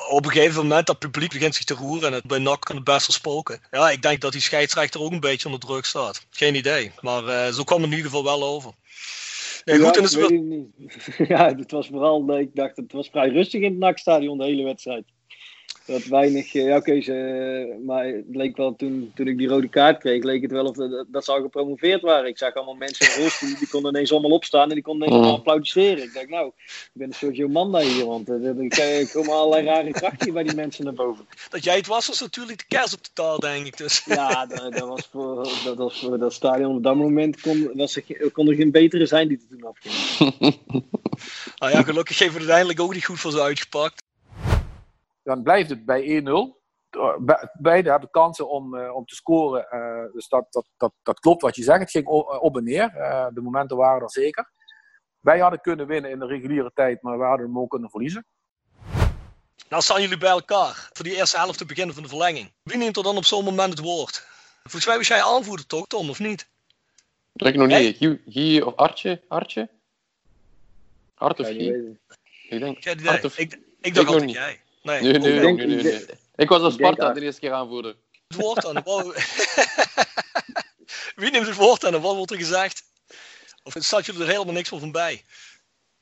Op 0.09 0.25
een 0.25 0.31
gegeven 0.31 0.61
moment, 0.61 0.87
dat 0.87 0.99
publiek 0.99 1.31
begint 1.31 1.55
zich 1.55 1.65
te 1.65 1.73
roeren 1.73 2.07
en 2.07 2.13
het 2.13 2.25
bij 2.25 2.39
NAC 2.39 2.61
kan 2.61 2.75
het 2.75 2.85
best 2.85 3.07
wel 3.07 3.15
spoken. 3.15 3.61
Ja, 3.71 3.89
ik 3.89 4.01
denk 4.01 4.21
dat 4.21 4.31
die 4.31 4.41
scheidsrechter 4.41 5.01
ook 5.01 5.11
een 5.11 5.19
beetje 5.19 5.45
onder 5.45 5.61
druk 5.61 5.85
staat. 5.85 6.25
Geen 6.29 6.55
idee, 6.55 6.91
maar 7.01 7.23
uh, 7.23 7.47
zo 7.47 7.63
kwam 7.63 7.81
het 7.81 7.91
in 7.91 7.97
ieder 7.97 8.11
geval 8.11 8.23
wel 8.23 8.43
over. 8.43 8.71
Nee, 9.65 9.79
goed, 9.79 10.11
ja, 10.11 11.25
ja, 11.37 11.55
het 11.55 11.71
was 11.71 11.87
vooral, 11.87 12.23
nee, 12.23 12.41
ik 12.41 12.55
dacht, 12.55 12.77
het 12.77 12.91
was 12.91 13.09
vrij 13.09 13.29
rustig 13.29 13.61
in 13.61 13.71
het 13.71 13.79
NAC-stadion 13.79 14.37
de 14.37 14.43
hele 14.43 14.63
wedstrijd. 14.63 15.03
Dat 15.87 16.05
weinig, 16.05 16.51
ja 16.51 16.77
oké, 16.77 16.91
okay, 16.91 17.77
maar 17.85 18.05
het 18.05 18.25
leek 18.31 18.57
wel 18.57 18.75
toen, 18.75 19.11
toen 19.15 19.27
ik 19.27 19.37
die 19.37 19.47
rode 19.47 19.67
kaart 19.67 19.99
kreeg, 19.99 20.23
leek 20.23 20.41
het 20.41 20.51
wel 20.51 20.65
of 20.65 20.75
dat, 20.75 21.05
dat 21.07 21.25
ze 21.25 21.31
al 21.31 21.41
gepromoveerd 21.41 22.01
waren. 22.01 22.29
Ik 22.29 22.37
zag 22.37 22.53
allemaal 22.53 22.75
mensen 22.75 23.15
in 23.15 23.21
rolstoel, 23.21 23.57
die 23.59 23.67
konden 23.67 23.93
ineens 23.93 24.11
allemaal 24.11 24.31
opstaan 24.31 24.69
en 24.69 24.73
die 24.73 24.83
konden 24.83 25.07
ineens 25.07 25.21
allemaal 25.21 25.39
applaudisseren. 25.39 26.03
Ik 26.03 26.13
dacht, 26.13 26.29
nou, 26.29 26.47
ik 26.67 26.89
ben 26.93 27.07
een 27.07 27.13
soort 27.13 27.35
Jomanda 27.35 27.79
hier, 27.79 28.05
want 28.05 28.29
uh, 28.29 28.99
ik 28.99 29.09
kom 29.13 29.29
allerlei 29.29 29.65
rare 29.65 29.91
krachten 29.91 30.23
hier 30.23 30.33
bij 30.33 30.43
die 30.43 30.55
mensen 30.55 30.83
naar 30.83 30.93
boven. 30.93 31.27
Dat 31.49 31.63
jij 31.63 31.75
het 31.75 31.87
was, 31.87 32.07
was 32.07 32.19
natuurlijk 32.19 32.59
de 32.59 32.75
kers 32.75 32.93
op 32.93 33.03
de 33.03 33.09
taal, 33.13 33.39
denk 33.39 33.65
ik 33.65 33.77
dus. 33.77 34.03
Ja, 34.05 34.45
dat, 34.45 34.73
dat 34.73 34.87
was 34.87 35.07
voor 35.11 35.49
dat, 35.63 35.77
was 35.77 35.99
voor 35.99 36.19
dat 36.19 36.33
stadion 36.33 36.75
op 36.75 36.83
dat 36.83 36.95
moment, 36.95 37.41
kon, 37.41 37.71
was 37.73 37.95
er, 37.95 38.31
kon 38.31 38.47
er 38.47 38.55
geen 38.55 38.71
betere 38.71 39.05
zijn 39.05 39.27
die 39.27 39.37
er 39.37 39.57
toen 39.57 39.69
afging. 39.69 39.93
nou 41.59 41.71
ja, 41.71 41.83
gelukkig 41.83 42.19
heeft 42.19 42.31
het 42.31 42.39
uiteindelijk 42.39 42.79
ook 42.79 42.93
niet 42.93 43.05
goed 43.05 43.19
voor 43.19 43.31
ze 43.31 43.41
uitgepakt 43.41 44.05
dan 45.27 45.43
blijft 45.43 45.69
het 45.69 45.85
bij 45.85 46.23
1-0. 46.23 46.25
Beide 47.53 47.89
hebben 47.89 48.09
kansen 48.09 48.49
om, 48.49 48.75
uh, 48.75 48.95
om 48.95 49.05
te 49.05 49.15
scoren. 49.15 49.67
Uh, 49.73 50.13
dus 50.13 50.27
dat, 50.27 50.45
dat, 50.49 50.65
dat, 50.77 50.93
dat 51.03 51.19
klopt 51.19 51.41
wat 51.41 51.55
je 51.55 51.63
zegt. 51.63 51.79
Het 51.79 51.91
ging 51.91 52.07
op 52.07 52.57
en 52.57 52.63
neer. 52.63 52.93
Uh, 52.95 53.27
de 53.33 53.41
momenten 53.41 53.77
waren 53.77 54.01
er 54.01 54.11
zeker. 54.11 54.49
Wij 55.19 55.39
hadden 55.39 55.61
kunnen 55.61 55.87
winnen 55.87 56.11
in 56.11 56.19
de 56.19 56.25
reguliere 56.25 56.71
tijd, 56.73 57.01
maar 57.01 57.17
we 57.17 57.23
hadden 57.23 57.45
hem 57.45 57.59
ook 57.59 57.69
kunnen 57.69 57.89
verliezen. 57.89 58.25
Nou 59.69 59.81
staan 59.81 60.01
jullie 60.01 60.17
bij 60.17 60.29
elkaar 60.29 60.89
voor 60.93 61.05
die 61.05 61.15
eerste 61.15 61.37
helft 61.37 61.57
te 61.57 61.65
beginnen 61.65 61.93
van 61.93 62.03
de 62.03 62.09
verlenging. 62.09 62.51
Wie 62.63 62.77
neemt 62.77 62.97
er 62.97 63.03
dan 63.03 63.17
op 63.17 63.25
zo'n 63.25 63.43
moment 63.43 63.69
het 63.69 63.79
woord? 63.79 64.27
Volgens 64.61 64.85
mij 64.85 64.97
was 64.97 65.07
jij 65.07 65.23
aanvoerder 65.23 65.65
toch, 65.65 65.87
Tom, 65.87 66.09
of 66.09 66.19
niet? 66.19 66.47
Dat 67.33 67.47
ik 67.47 67.55
nog 67.55 67.67
niet. 67.67 67.97
Guy, 67.97 68.21
Guy 68.25 68.61
of 68.61 68.75
Artje? 68.75 69.21
Artje? 69.27 69.69
Art 71.15 71.39
of 71.39 71.47
Guy? 71.47 71.97
Ik 72.49 72.59
denk, 72.59 73.23
of... 73.23 73.37
ik, 73.37 73.59
ik 73.81 73.93
dacht 73.93 74.07
altijd 74.07 74.31
jij. 74.31 74.61
Nee. 74.87 76.05
Ik 76.35 76.49
was 76.49 76.61
als 76.61 76.73
Sparta 76.73 77.13
de 77.13 77.21
eerste 77.21 77.39
keer 77.41 77.51
aanvoerder. 77.51 77.95
Het 78.27 78.37
woord 78.37 78.65
aan. 78.65 78.83
Wie 81.15 81.31
neemt 81.31 81.47
het 81.47 81.55
woord 81.55 81.85
aan 81.85 82.01
wat 82.01 82.15
wordt 82.15 82.31
er 82.31 82.37
gezegd? 82.37 82.83
Of 83.63 83.75
staat 83.79 84.05
jullie 84.05 84.21
er 84.21 84.27
helemaal 84.27 84.53
niks 84.53 84.69
van 84.69 84.91
bij? 84.91 85.21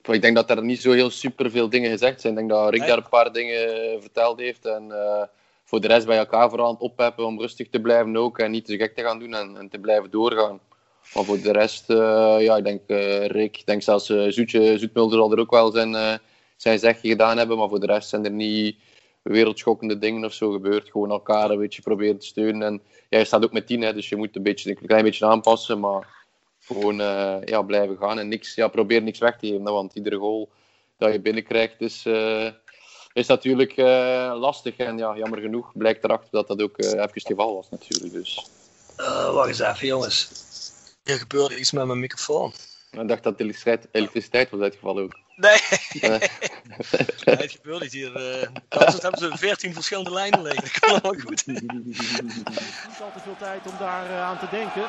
Ik 0.01 0.21
denk 0.21 0.35
dat 0.35 0.49
er 0.49 0.63
niet 0.63 0.81
zo 0.81 0.91
heel 0.91 1.09
super 1.09 1.51
veel 1.51 1.69
dingen 1.69 1.89
gezegd 1.89 2.21
zijn. 2.21 2.33
Ik 2.33 2.39
denk 2.39 2.51
dat 2.51 2.69
Rick 2.69 2.79
nee. 2.79 2.89
daar 2.89 2.97
een 2.97 3.09
paar 3.09 3.33
dingen 3.33 4.01
verteld 4.01 4.39
heeft. 4.39 4.65
En 4.65 4.87
uh, 4.89 5.23
voor 5.63 5.81
de 5.81 5.87
rest 5.87 6.05
bij 6.05 6.17
elkaar 6.17 6.49
vooral 6.49 6.67
aan 6.67 6.73
het 6.73 6.81
oppeppen 6.81 7.25
om 7.25 7.39
rustig 7.39 7.69
te 7.69 7.79
blijven 7.79 8.17
ook. 8.17 8.39
En 8.39 8.51
niet 8.51 8.65
te 8.65 8.77
gek 8.77 8.95
te 8.95 9.03
gaan 9.03 9.19
doen 9.19 9.33
en, 9.33 9.57
en 9.57 9.69
te 9.69 9.77
blijven 9.77 10.11
doorgaan. 10.11 10.59
Maar 11.13 11.23
voor 11.23 11.41
de 11.41 11.51
rest, 11.51 11.89
uh, 11.89 12.35
ja, 12.39 12.57
ik 12.57 12.63
denk 12.63 12.81
uh, 12.87 13.25
Rick, 13.25 13.57
ik 13.57 13.65
denk 13.65 13.81
zelfs 13.81 14.05
Zoetje, 14.05 14.77
Zoetmulder 14.77 15.17
zal 15.17 15.31
er 15.31 15.39
ook 15.39 15.51
wel 15.51 15.71
zijn 15.71 16.19
zijn 16.55 16.79
zegje 16.79 17.09
gedaan 17.09 17.37
hebben. 17.37 17.57
Maar 17.57 17.69
voor 17.69 17.79
de 17.79 17.85
rest 17.85 18.09
zijn 18.09 18.25
er 18.25 18.31
niet 18.31 18.77
wereldschokkende 19.21 19.97
dingen 19.97 20.25
of 20.25 20.33
zo 20.33 20.51
gebeurd. 20.51 20.89
Gewoon 20.91 21.11
elkaar 21.11 21.49
een 21.49 21.59
beetje 21.59 21.81
proberen 21.81 22.19
te 22.19 22.25
steunen. 22.25 22.61
En 22.67 22.81
ja, 23.09 23.17
je 23.17 23.25
staat 23.25 23.43
ook 23.43 23.51
met 23.51 23.67
tien, 23.67 23.81
hè, 23.81 23.93
dus 23.93 24.09
je 24.09 24.15
moet 24.15 24.35
een, 24.35 24.43
beetje, 24.43 24.69
een 24.69 24.87
klein 24.87 25.03
beetje 25.03 25.25
aanpassen. 25.25 25.79
Maar 25.79 26.07
gewoon 26.61 26.99
uh, 26.99 27.37
ja, 27.45 27.61
blijven 27.61 27.97
gaan 27.97 28.19
en 28.19 28.27
niks, 28.27 28.55
ja, 28.55 28.67
probeer 28.67 29.01
niks 29.01 29.19
weg 29.19 29.37
te 29.37 29.47
geven. 29.47 29.63
Want 29.63 29.95
iedere 29.95 30.17
goal 30.17 30.49
dat 30.97 31.11
je 31.11 31.21
binnenkrijgt 31.21 31.81
is, 31.81 32.05
uh, 32.05 32.49
is 33.13 33.27
natuurlijk 33.27 33.77
uh, 33.77 34.35
lastig. 34.39 34.75
En 34.75 34.97
ja, 34.97 35.17
jammer 35.17 35.39
genoeg 35.39 35.71
blijkt 35.73 36.03
erachter 36.03 36.29
dat 36.31 36.47
dat 36.47 36.61
ook 36.61 36.77
even 36.77 36.99
het 36.99 37.11
geval 37.13 37.55
was 37.55 37.69
natuurlijk. 37.69 38.13
Dus. 38.13 38.47
wacht 39.33 39.47
eens 39.47 39.59
even 39.59 39.87
jongens. 39.87 40.29
Er 41.03 41.17
gebeurt 41.17 41.51
iets 41.51 41.71
met 41.71 41.85
mijn 41.85 41.99
microfoon. 41.99 42.53
Ik 42.91 43.07
dacht 43.07 43.23
dat 43.23 43.37
de 43.37 43.79
elektriciteit 43.91 44.49
was 44.49 44.59
uitgevallen 44.59 45.03
ook. 45.03 45.24
Nee, 45.35 45.59
Nee. 46.01 46.19
nee 47.25 47.35
het 47.35 47.51
gebeurt 47.51 47.81
niet 47.81 47.91
hier. 47.91 48.15
eh 48.15 48.47
Anders 48.69 49.01
hebben 49.01 49.19
ze 49.19 49.37
14 49.37 49.73
verschillende 49.73 50.11
lijnen 50.11 50.41
liggen. 50.41 50.61
Dat 50.61 50.79
kan 50.79 50.89
allemaal 50.89 51.21
goed. 51.25 51.45
Niet 51.45 53.01
al 53.01 53.11
te 53.13 53.19
veel 53.23 53.35
tijd 53.39 53.61
om 53.65 53.73
daar 53.79 54.05
eh, 54.09 54.23
aan 54.23 54.39
te 54.39 54.45
denken. 54.51 54.83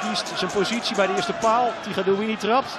Kiest 0.00 0.32
zijn 0.38 0.50
positie 0.50 0.96
bij 0.96 1.06
de 1.06 1.14
eerste 1.14 1.32
paal. 1.32 1.72
Tigadouini 1.82 2.36
trapt. 2.36 2.72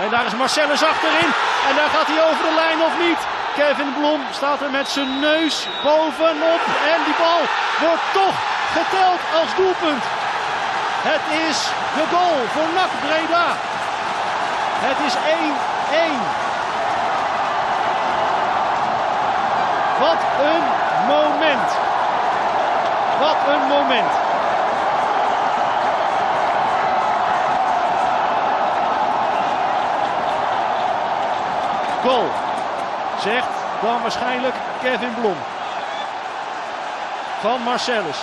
En 0.00 0.10
daar 0.10 0.26
is 0.26 0.34
Marcellus 0.34 0.82
achterin. 0.82 1.30
En 1.68 1.74
daar 1.76 1.88
gaat 1.94 2.06
hij 2.12 2.20
over 2.28 2.44
de 2.48 2.54
lijn 2.54 2.80
of 2.88 2.94
niet. 3.06 3.20
Kevin 3.56 3.92
Blom 3.98 4.20
staat 4.32 4.60
er 4.62 4.70
met 4.70 4.88
zijn 4.88 5.20
neus 5.20 5.66
bovenop. 5.84 6.62
En 6.92 6.98
die 7.06 7.16
bal 7.22 7.40
wordt 7.84 8.06
toch 8.20 8.36
geteld 8.78 9.20
als 9.40 9.50
doelpunt. 9.60 10.04
Het 11.10 11.24
is 11.48 11.58
de 11.96 12.04
goal 12.14 12.38
voor 12.54 12.68
NAC 12.78 12.92
Breda. 13.04 13.46
Het 14.76 14.98
is 15.06 15.14
1-1. 15.14 15.18
Wat 20.00 20.20
een 20.40 20.64
moment. 21.06 21.70
Wat 23.20 23.36
een 23.54 23.68
moment. 23.68 24.10
Goal. 32.02 32.30
Zegt 33.20 33.46
dan 33.82 34.02
waarschijnlijk 34.02 34.54
Kevin 34.82 35.14
Blom. 35.20 35.36
Van 37.40 37.60
Marcellus. 37.60 38.18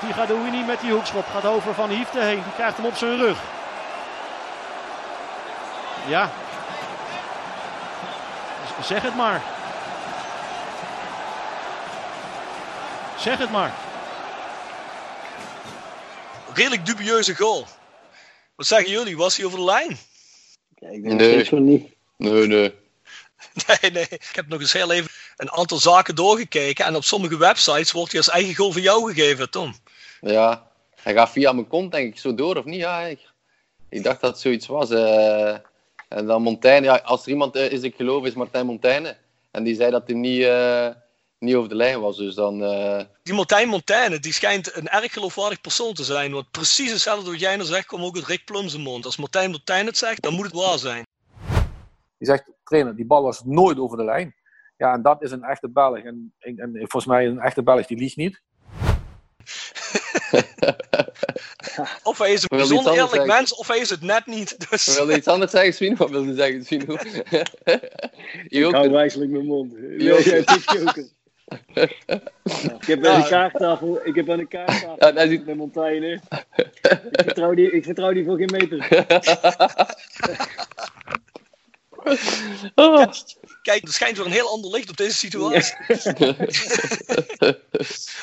Die 0.00 0.12
gaat 0.12 0.28
Douini 0.28 0.64
met 0.64 0.80
die 0.80 0.92
hoekschop. 0.92 1.24
Gaat 1.32 1.44
over 1.44 1.74
van 1.74 1.88
Hiefte 1.88 2.20
heen. 2.20 2.42
Die 2.42 2.52
krijgt 2.54 2.76
hem 2.76 2.86
op 2.86 2.96
zijn 2.96 3.16
rug. 3.16 3.38
Ja. 6.08 6.30
Zeg 8.82 9.02
het 9.02 9.14
maar. 9.16 9.42
Zeg 13.18 13.38
het 13.38 13.50
maar. 13.50 13.74
Redelijk 16.54 16.86
dubieuze 16.86 17.34
goal. 17.34 17.66
Wat 18.56 18.66
zeggen 18.66 18.90
jullie? 18.90 19.16
Was 19.16 19.36
hij 19.36 19.46
over 19.46 19.58
de 19.58 19.64
lijn? 19.64 19.98
ik 20.78 21.18
denk 21.18 21.46
van 21.46 21.64
niet. 21.64 21.88
Nee, 22.16 22.46
nee. 22.46 22.74
Nee, 23.80 23.90
nee. 23.90 24.06
Ik 24.08 24.30
heb 24.32 24.48
nog 24.48 24.60
eens 24.60 24.72
heel 24.72 24.92
even 24.92 25.10
een 25.36 25.50
aantal 25.50 25.78
zaken 25.78 26.14
doorgekeken. 26.14 26.84
En 26.84 26.96
op 26.96 27.04
sommige 27.04 27.36
websites 27.38 27.92
wordt 27.92 28.10
hij 28.12 28.20
als 28.20 28.30
eigen 28.30 28.54
goal 28.54 28.72
van 28.72 28.82
jou 28.82 29.12
gegeven, 29.12 29.50
Tom. 29.50 29.74
Ja, 30.20 30.66
hij 31.02 31.12
gaat 31.14 31.30
via 31.30 31.52
mijn 31.52 31.68
kont 31.68 31.92
denk 31.92 32.12
ik 32.14 32.20
zo 32.20 32.34
door, 32.34 32.56
of 32.56 32.64
niet? 32.64 32.80
Ja, 32.80 33.00
ik, 33.00 33.20
ik 33.88 34.02
dacht 34.02 34.20
dat 34.20 34.30
het 34.30 34.40
zoiets 34.40 34.66
was. 34.66 34.90
eh. 34.90 35.54
En 36.08 36.26
dan 36.26 36.42
Montaigne, 36.42 36.86
ja, 36.86 36.96
als 36.96 37.22
er 37.22 37.28
iemand 37.28 37.56
eh, 37.56 37.72
is, 37.72 37.82
ik 37.82 37.94
geloof, 37.94 38.24
is 38.24 38.34
Martijn 38.34 38.66
Montaigne. 38.66 39.16
En 39.50 39.64
die 39.64 39.74
zei 39.74 39.90
dat 39.90 40.06
hij 40.06 40.16
niet, 40.16 40.42
eh, 40.42 40.88
niet 41.38 41.54
over 41.54 41.68
de 41.68 41.74
lijn 41.74 42.00
was, 42.00 42.16
dus 42.16 42.34
dan... 42.34 42.62
eh, 42.62 43.00
Die 43.22 43.34
Martijn 43.34 43.68
Montaigne, 43.68 44.18
die 44.18 44.32
schijnt 44.32 44.76
een 44.76 44.88
erg 44.88 45.12
geloofwaardig 45.12 45.60
persoon 45.60 45.94
te 45.94 46.04
zijn. 46.04 46.32
Want 46.32 46.50
precies 46.50 46.90
hetzelfde 46.90 47.30
wat 47.30 47.40
jij 47.40 47.56
nou 47.56 47.68
zegt, 47.68 47.86
komt 47.86 48.04
ook 48.04 48.16
uit 48.16 48.26
Rick 48.26 48.44
Plum 48.44 48.68
zijn 48.68 48.82
mond. 48.82 49.04
Als 49.04 49.16
Martijn 49.16 49.50
Montaigne 49.50 49.88
het 49.88 49.98
zegt, 49.98 50.22
dan 50.22 50.34
moet 50.34 50.44
het 50.44 50.54
waar 50.54 50.78
zijn. 50.78 51.02
Die 52.18 52.28
zegt, 52.28 52.52
trainer, 52.64 52.96
die 52.96 53.06
bal 53.06 53.22
was 53.22 53.42
nooit 53.44 53.78
over 53.78 53.96
de 53.96 54.04
lijn. 54.04 54.34
Ja, 54.76 54.92
en 54.92 55.02
dat 55.02 55.22
is 55.22 55.30
een 55.30 55.42
echte 55.42 55.68
Belg. 55.68 55.98
En, 55.98 56.34
en, 56.38 56.58
en 56.58 56.72
volgens 56.74 57.06
mij 57.06 57.26
een 57.26 57.40
echte 57.40 57.62
Belg, 57.62 57.86
die 57.86 57.98
liegt 57.98 58.16
niet. 58.16 58.40
Of 62.02 62.18
hij 62.18 62.32
is 62.32 62.42
een 62.42 62.48
Wil 62.56 62.58
bijzonder 62.58 62.92
eerlijk 62.92 63.10
zeggen? 63.10 63.26
mens, 63.26 63.54
of 63.54 63.68
hij 63.68 63.78
is 63.78 63.90
het 63.90 64.00
net 64.00 64.26
niet. 64.26 64.70
Dus... 64.70 64.88
Ik 64.88 64.94
wilde 64.96 65.16
iets 65.16 65.26
anders 65.26 65.50
zeggen, 65.50 65.74
Swino. 65.74 65.96
Wat 65.96 66.10
wilde 66.10 66.28
je 66.28 66.34
zeggen, 66.34 66.64
Swino? 66.64 66.96
Ik 68.68 68.74
hou 68.74 68.90
wijselijk 68.90 69.30
mijn 69.30 69.46
mond. 69.46 69.72
Joker. 69.98 70.60
joker. 70.78 71.08
Ja, 71.74 71.82
ik 72.80 72.86
heb 72.86 73.06
aan 73.06 73.20
de 73.20 73.28
kaarttafel, 73.28 74.00
ik 74.04 74.14
heb 74.14 74.30
aan 74.30 74.38
de 74.38 74.46
kaarttafel 74.46 74.96
Ja, 74.98 75.38
met 75.44 75.56
Montaigne. 75.56 76.20
Ik 77.10 77.22
vertrouw, 77.24 77.54
die, 77.54 77.70
ik 77.70 77.84
vertrouw 77.84 78.12
die 78.12 78.24
voor 78.24 78.36
geen 78.36 78.50
meter. 78.52 79.06
Kijk, 83.68 83.82
er 83.82 83.92
schijnt 83.92 84.16
weer 84.16 84.26
een 84.26 84.32
heel 84.32 84.50
ander 84.50 84.70
licht 84.70 84.90
op 84.90 84.96
deze 84.96 85.16
situatie. 85.16 85.76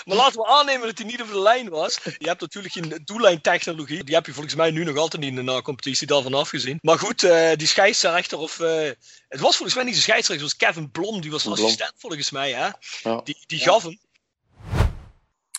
maar 0.06 0.18
laten 0.18 0.39
we 0.39 0.48
aannemen 0.48 0.88
dat 0.88 0.98
hij 0.98 1.08
niet 1.08 1.22
over 1.22 1.34
de 1.34 1.41
lijn 1.41 1.70
was. 1.70 2.00
Je 2.18 2.28
hebt 2.28 2.41
natuurlijk 2.41 2.74
geen 2.74 3.02
doellijntechnologie. 3.04 4.04
Die 4.04 4.16
heb 4.16 4.26
je 4.26 4.34
volgens 4.34 4.56
mij 4.56 4.72
nu 4.72 4.84
nog 4.84 4.98
altijd 4.98 5.22
niet 5.22 5.32
in 5.32 5.36
de 5.36 5.41
na-competitie, 5.52 6.08
daarvan 6.08 6.34
afgezien. 6.34 6.80
Maar 6.82 7.00
goed, 7.00 7.24
eh, 7.24 7.56
die 7.56 7.68
scheidsrechter, 7.68 8.38
of... 8.38 8.60
eh, 8.60 8.89
het 9.28 9.39
was 9.39 9.56
volgens 9.56 9.76
mij 9.76 9.84
niet 9.84 9.96
de 9.96 10.02
scheidsrechter, 10.02 10.48
het 10.48 10.58
was 10.58 10.68
Kevin 10.68 10.91
Blom. 10.91 11.22
Die 11.22 11.32
was 11.32 11.43
Blom. 11.43 11.54
assistent 11.54 11.93
volgens 11.98 12.32
mij, 12.32 12.52
hè. 12.52 12.70
Ja. 13.04 13.22
Die, 13.24 13.43
die 13.46 13.60
gaf 13.60 13.84
hem. 13.84 14.00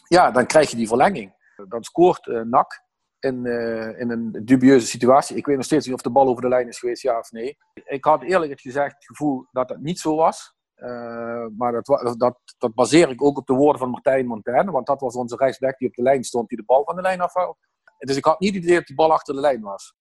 Ja, 0.08 0.30
dan 0.30 0.46
krijg 0.46 0.70
je 0.70 0.76
die 0.76 0.88
verlenging. 0.88 1.34
Dan 1.68 1.84
scoort 1.84 2.28
eh 2.28 2.40
NAC 2.40 2.82
in, 3.26 3.46
eh, 3.46 4.00
in 4.00 4.10
een 4.10 4.32
dubieuze 4.44 4.86
situatie. 4.86 5.36
Ik 5.36 5.46
weet 5.46 5.56
nog 5.56 5.64
steeds 5.64 5.86
niet 5.86 5.94
of 5.94 6.00
de 6.00 6.10
bal 6.10 6.26
over 6.26 6.42
de 6.42 6.48
lijn 6.48 6.68
is 6.68 6.78
geweest, 6.78 7.02
ja 7.02 7.18
of 7.18 7.30
nee. 7.30 7.56
Ik 7.84 8.04
had 8.04 8.22
eerlijk 8.22 8.60
gezegd 8.60 8.94
het 8.94 9.04
gevoel 9.04 9.46
dat 9.52 9.68
dat 9.68 9.78
niet 9.78 9.98
zo 9.98 10.16
was. 10.16 10.54
Eh, 10.74 11.46
maar 11.56 11.72
dat, 11.72 11.86
dat, 12.18 12.38
dat 12.58 12.74
baseer 12.74 13.10
ik 13.10 13.22
ook 13.22 13.38
op 13.38 13.46
de 13.46 13.52
woorden 13.52 13.80
van 13.80 13.90
Martijn 13.90 14.26
Montaigne. 14.26 14.70
Want 14.70 14.86
dat 14.86 15.00
was 15.00 15.14
onze 15.14 15.36
rechtsback 15.36 15.78
die 15.78 15.88
op 15.88 15.94
de 15.94 16.02
lijn 16.02 16.24
stond, 16.24 16.48
die 16.48 16.58
de 16.58 16.64
bal 16.64 16.84
van 16.84 16.96
de 16.96 17.02
lijn 17.02 17.20
afhaalt. 17.20 17.58
Dus 17.98 18.16
ik 18.16 18.24
had 18.24 18.40
niet 18.40 18.54
het 18.54 18.62
idee 18.62 18.76
dat 18.76 18.86
de 18.86 18.94
bal 18.94 19.12
achter 19.12 19.34
de 19.34 19.40
lijn 19.40 19.60
was. 19.60 19.94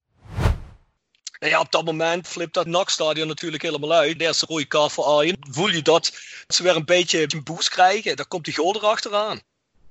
Nou 1.39 1.51
ja, 1.51 1.59
op 1.59 1.71
dat 1.71 1.85
moment 1.85 2.27
flipt 2.27 2.53
dat 2.53 2.65
NAC-stadion 2.65 3.27
natuurlijk 3.27 3.63
helemaal 3.63 3.93
uit. 3.93 4.19
De 4.19 4.25
eerste 4.25 4.45
rode 4.45 4.65
kaart 4.65 4.91
voor 4.91 5.03
Arjen. 5.03 5.37
Voel 5.39 5.67
je 5.67 5.81
dat 5.81 6.11
ze 6.47 6.63
weer 6.63 6.75
een 6.75 6.85
beetje 6.85 7.33
een 7.33 7.43
boost 7.43 7.69
krijgen? 7.69 8.15
Dan 8.15 8.27
komt 8.27 8.45
die 8.45 8.55
goal 8.55 8.75
erachteraan. 8.75 9.39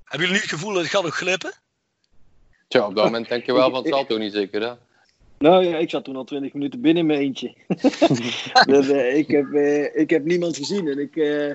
Hebben 0.04 0.26
jullie 0.26 0.42
het 0.42 0.50
gevoel 0.50 0.72
dat 0.72 0.82
het 0.82 0.90
gaat 0.90 1.02
nog 1.02 1.16
glippen? 1.16 1.63
Tja, 2.68 2.86
op 2.86 2.94
dat 2.94 3.04
moment 3.04 3.28
denk 3.28 3.46
je 3.46 3.52
wel 3.52 3.70
van 3.70 3.82
het 3.82 3.94
zal 3.94 4.06
toch 4.06 4.18
niet 4.18 4.32
zeker, 4.32 4.62
hè? 4.62 4.72
Nou 5.38 5.64
ja, 5.64 5.76
ik 5.76 5.90
zat 5.90 6.04
toen 6.04 6.16
al 6.16 6.24
20 6.24 6.52
minuten 6.52 6.80
binnen 6.80 7.02
in 7.02 7.06
mijn 7.06 7.20
eentje. 7.20 7.54
Dus, 8.72 8.88
eh, 8.88 9.16
ik, 9.16 9.28
heb, 9.28 9.52
eh, 9.52 10.00
ik 10.00 10.10
heb 10.10 10.24
niemand 10.24 10.56
gezien. 10.56 10.88
En 10.88 10.98
ik, 10.98 11.16
eh, 11.16 11.54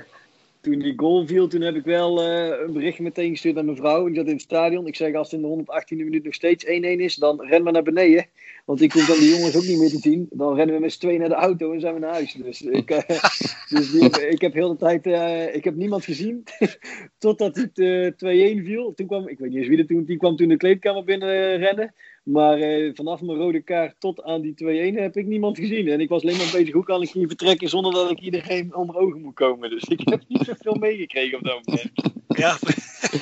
toen 0.61 0.79
die 0.79 0.93
goal 0.95 1.27
viel, 1.27 1.47
toen 1.47 1.61
heb 1.61 1.75
ik 1.75 1.83
wel 1.83 2.23
eh, 2.23 2.59
een 2.65 2.73
bericht 2.73 2.99
meteen 2.99 3.29
gestuurd 3.29 3.55
naar 3.55 3.65
mijn 3.65 3.77
vrouw. 3.77 4.05
Die 4.05 4.15
zat 4.15 4.25
in 4.25 4.33
het 4.33 4.41
stadion. 4.41 4.87
Ik 4.87 4.95
zeg, 4.95 5.15
als 5.15 5.31
het 5.31 5.41
in 5.41 5.47
de 5.47 5.63
118e 5.63 5.97
minuut 5.97 6.23
nog 6.23 6.33
steeds 6.33 6.65
1-1 6.65 6.69
is, 6.69 7.15
dan 7.15 7.41
ren 7.41 7.63
maar 7.63 7.73
naar 7.73 7.83
beneden. 7.83 8.25
Want 8.65 8.81
ik 8.81 8.91
hoef 8.91 9.05
dan 9.05 9.19
die 9.19 9.29
jongens 9.29 9.55
ook 9.55 9.63
niet 9.63 9.79
meer 9.79 9.89
te 9.89 9.97
zien. 9.97 10.27
Dan 10.31 10.55
rennen 10.55 10.75
we 10.75 10.81
met 10.81 10.91
z'n 10.91 10.99
tweeën 10.99 11.19
naar 11.19 11.29
de 11.29 11.35
auto 11.35 11.73
en 11.73 11.79
zijn 11.79 11.93
we 11.93 11.99
naar 11.99 12.11
huis. 12.11 12.33
Dus 12.33 12.61
ik, 12.61 12.89
eh, 12.89 13.19
dus 13.75 13.93
ik 14.29 14.41
heb 14.41 14.53
heel 14.53 14.69
de 14.69 14.75
tijd, 14.75 15.05
eh, 15.05 15.55
ik 15.55 15.63
heb 15.63 15.75
niemand 15.75 16.03
gezien. 16.03 16.43
Totdat 17.17 17.55
het 17.55 17.79
eh 17.79 18.59
2-1 18.59 18.65
viel. 18.65 18.93
Toen 18.93 19.07
kwam, 19.07 19.27
ik 19.27 19.39
weet 19.39 19.49
niet 19.49 19.57
eens 19.57 19.67
wie 19.67 19.77
er 19.77 19.87
toen, 19.87 20.03
die 20.03 20.17
kwam 20.17 20.35
toen 20.35 20.47
de 20.47 20.57
kleedkamer 20.57 21.03
binnen 21.03 21.57
rennen. 21.57 21.93
Maar 22.23 22.57
eh, 22.57 22.91
vanaf 22.93 23.21
mijn 23.21 23.37
rode 23.37 23.61
kaart 23.61 23.95
tot 23.99 24.23
aan 24.23 24.41
die 24.41 24.93
2-1 24.93 24.99
heb 24.99 25.17
ik 25.17 25.25
niemand 25.25 25.57
gezien. 25.57 25.87
En 25.87 25.99
ik 25.99 26.09
was 26.09 26.21
alleen 26.21 26.37
maar 26.37 26.51
bezig, 26.51 26.73
hoe 26.73 26.83
kan 26.83 27.01
ik 27.01 27.09
hier 27.09 27.27
vertrekken 27.27 27.69
zonder 27.69 27.93
dat 27.93 28.11
ik 28.11 28.19
iedereen 28.19 28.75
onder 28.75 28.95
ogen 28.95 29.21
moet 29.21 29.33
komen. 29.33 29.69
Dus 29.69 29.83
ik 29.83 30.01
heb 30.03 30.21
niet 30.27 30.45
zoveel 30.45 30.75
meegekregen 30.75 31.37
op 31.37 31.43
dat 31.43 31.65
moment. 31.65 31.91
Ja. 32.27 32.57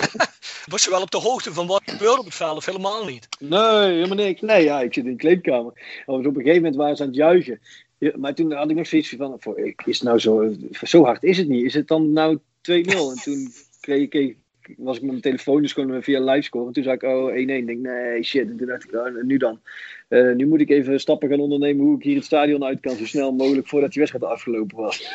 Was 0.72 0.84
je 0.84 0.90
wel 0.90 1.02
op 1.02 1.12
de 1.12 1.18
hoogte 1.18 1.54
van 1.54 1.68
wat 1.68 1.82
gebeurde 1.86 2.20
op 2.20 2.26
het 2.26 2.36
veld 2.36 2.58
of 2.58 2.66
helemaal 2.66 3.06
niet? 3.06 3.28
Nee, 3.40 3.94
helemaal 3.94 4.16
niks. 4.16 4.42
Nee, 4.42 4.64
ja, 4.64 4.82
ik 4.82 4.94
zit 4.94 5.06
in 5.06 5.12
de 5.12 5.18
kleedkamer. 5.18 5.74
Maar 6.06 6.16
op 6.16 6.26
een 6.26 6.34
gegeven 6.34 6.56
moment 6.56 6.76
waren 6.76 6.96
ze 6.96 7.02
aan 7.02 7.08
het 7.08 7.18
juichen. 7.18 7.60
Ja, 7.98 8.12
maar 8.16 8.34
toen 8.34 8.52
had 8.52 8.70
ik 8.70 8.76
nog 8.76 8.88
zoiets 8.88 9.16
van, 9.18 9.36
voor, 9.40 9.60
is 9.60 10.00
het 10.00 10.04
nou 10.04 10.20
zo, 10.20 10.56
zo 10.72 11.04
hard 11.04 11.24
is 11.24 11.38
het 11.38 11.48
niet. 11.48 11.66
Is 11.66 11.74
het 11.74 11.88
dan 11.88 12.14
nou 12.14 12.38
2-0? 12.38 12.40
En 12.72 13.22
toen 13.24 13.52
kreeg 13.80 14.10
ik, 14.10 14.38
was 14.78 14.96
ik 14.96 15.02
met 15.02 15.12
mijn 15.12 15.22
telefoon 15.22 15.62
dus 15.62 15.74
gewoon 15.74 16.04
via 16.04 16.20
livescore. 16.20 16.68
En 16.68 16.74
toen 16.74 16.84
zei 16.84 16.96
ik, 16.96 17.04
oh, 17.04 17.32
1-1. 17.32 17.34
Ik 17.34 17.66
denk, 17.66 17.80
nee, 17.80 18.24
shit. 18.24 18.50
En 18.50 18.58
toen 18.58 18.68
dacht 18.68 18.84
ik, 18.84 18.94
oh, 18.94 19.24
nu 19.24 19.38
dan. 19.38 19.60
Eh, 20.08 20.32
nu 20.32 20.48
moet 20.48 20.62
ik 20.62 20.70
even 20.70 21.00
stappen 21.00 21.30
gaan 21.30 21.40
ondernemen 21.40 21.86
hoe 21.86 21.96
ik 21.96 22.04
hier 22.04 22.16
het 22.16 22.26
stadion 22.26 22.64
uit 22.64 22.80
kan. 22.80 22.96
Zo 22.96 23.06
snel 23.06 23.32
mogelijk 23.32 23.68
voordat 23.68 23.92
die 23.92 24.00
wedstrijd 24.00 24.32
afgelopen 24.34 24.78
was. 24.78 25.12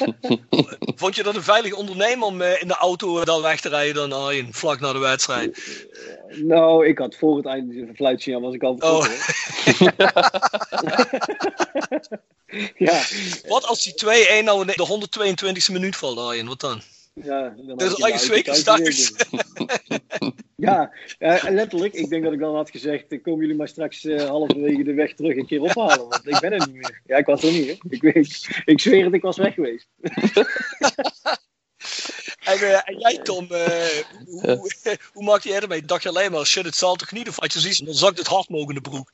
Vond 1.00 1.16
je 1.16 1.22
dat 1.22 1.34
een 1.34 1.42
veilig 1.42 1.74
ondernemen 1.74 2.26
om 2.26 2.40
eh, 2.40 2.62
in 2.62 2.68
de 2.68 2.76
auto 2.76 3.18
eh, 3.18 3.24
dan 3.24 3.42
weg 3.42 3.60
te 3.60 3.68
rijden 3.68 3.94
dan 3.94 4.12
Arjen, 4.12 4.52
vlak 4.52 4.80
na 4.80 4.92
de 4.92 4.98
wedstrijd? 4.98 5.86
Nou, 6.42 6.86
ik 6.86 6.98
had 6.98 7.16
voor 7.16 7.36
het 7.36 7.46
einde 7.46 7.84
van 7.86 7.94
fluitsignaal 7.94 8.40
was 8.40 8.54
ik 8.54 8.62
al 8.62 8.76
hoor. 8.78 9.08
ja. 12.88 13.02
Wat 13.48 13.66
als 13.66 13.82
die 13.82 13.94
2-1 14.40 14.44
nou 14.44 14.60
in 14.60 14.66
de 14.66 15.08
122e 15.68 15.72
minuut 15.72 15.96
valt 15.96 16.18
Arjen, 16.18 16.46
wat 16.46 16.60
dan? 16.60 16.82
Ja, 17.14 17.54
Dus 17.76 18.24
Zwekers 18.24 18.62
thuis 18.62 18.84
thuis. 18.84 19.12
Ja, 20.56 20.92
eh, 21.18 21.44
letterlijk. 21.48 21.94
Ik 21.94 22.08
denk 22.08 22.24
dat 22.24 22.32
ik 22.32 22.38
dan 22.38 22.54
had 22.54 22.70
gezegd, 22.70 23.12
eh, 23.12 23.22
komen 23.22 23.40
jullie 23.40 23.56
maar 23.56 23.68
straks 23.68 24.04
eh, 24.04 24.28
halverwege 24.28 24.82
de 24.82 24.94
weg 24.94 25.14
terug 25.14 25.36
een 25.36 25.46
keer 25.46 25.60
ophalen. 25.60 26.08
Want 26.08 26.28
ik 26.28 26.40
ben 26.40 26.52
er 26.52 26.66
niet 26.66 26.74
meer. 26.74 27.00
Ja, 27.06 27.16
ik 27.16 27.26
was 27.26 27.42
er 27.42 27.52
niet. 27.52 27.66
Hè. 27.66 27.76
Ik, 27.88 28.02
weet, 28.02 28.48
ik 28.64 28.80
zweer 28.80 29.04
het, 29.04 29.14
ik 29.14 29.22
was 29.22 29.36
weg 29.36 29.54
geweest. 29.54 29.88
En, 32.44 32.58
uh, 32.58 32.88
en 32.88 32.98
jij, 32.98 33.18
Tom, 33.18 33.46
uh, 33.50 33.66
hoe, 34.26 34.56
hoe, 34.56 34.70
hoe 35.12 35.24
maak 35.24 35.42
je 35.42 35.54
ermee? 35.54 35.82
Dacht 35.82 36.02
je 36.02 36.08
alleen 36.08 36.30
maar, 36.30 36.46
shit, 36.46 36.64
het 36.64 36.76
zal 36.76 36.94
toch 36.94 37.12
niet? 37.12 37.28
Of 37.28 37.40
had 37.40 37.52
je 37.52 37.60
zoiets, 37.60 37.78
dan 37.78 37.94
zakt 37.94 38.18
het 38.18 38.26
hard 38.26 38.48
mogen 38.48 38.68
in 38.68 38.74
de 38.74 38.90
broek? 38.90 39.12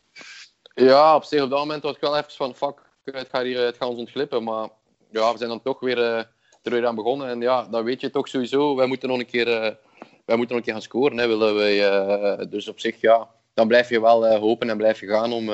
Ja, 0.74 1.14
op 1.14 1.24
zich 1.24 1.42
op 1.42 1.51
dat 1.51 1.59
moment 1.59 1.82
was 1.82 1.94
ik 1.94 2.01
wel 2.01 2.16
even 2.16 2.32
van, 2.32 2.55
fuck, 2.55 2.82
het 3.05 3.28
gaat, 3.30 3.42
hier, 3.42 3.61
het 3.61 3.76
gaat 3.76 3.88
ons 3.88 3.98
ontglippen. 3.98 4.44
Maar 4.44 4.68
ja, 5.11 5.32
we 5.32 5.38
zijn 5.38 5.51
dan 5.51 5.62
toch 5.62 5.80
weer, 5.80 5.98
uh, 5.98 6.22
er 6.63 6.87
aan 6.87 6.95
begonnen. 6.95 7.29
En 7.29 7.41
ja, 7.41 7.65
dan 7.71 7.85
weet 7.85 8.01
je 8.01 8.11
toch 8.11 8.29
sowieso, 8.29 8.77
wij 8.77 8.87
moeten 8.87 9.09
nog 9.09 9.19
een 9.19 9.27
keer, 9.27 9.47
wij 10.25 10.37
moeten 10.37 10.49
nog 10.49 10.57
een 10.57 10.63
keer 10.63 10.73
gaan 10.73 10.83
scoren. 10.83 11.19
Hè, 11.19 11.27
willen 11.27 11.55
wij, 11.55 12.47
dus 12.49 12.69
op 12.69 12.81
zich, 12.81 13.01
ja, 13.01 13.29
dan 13.55 13.69
blijf 13.69 13.89
je 13.89 14.01
wel 14.01 14.37
hopen 14.37 14.71
en 14.71 14.77
blijf 14.77 15.01
je 15.01 15.07
gaan 15.07 15.33
om, 15.33 15.51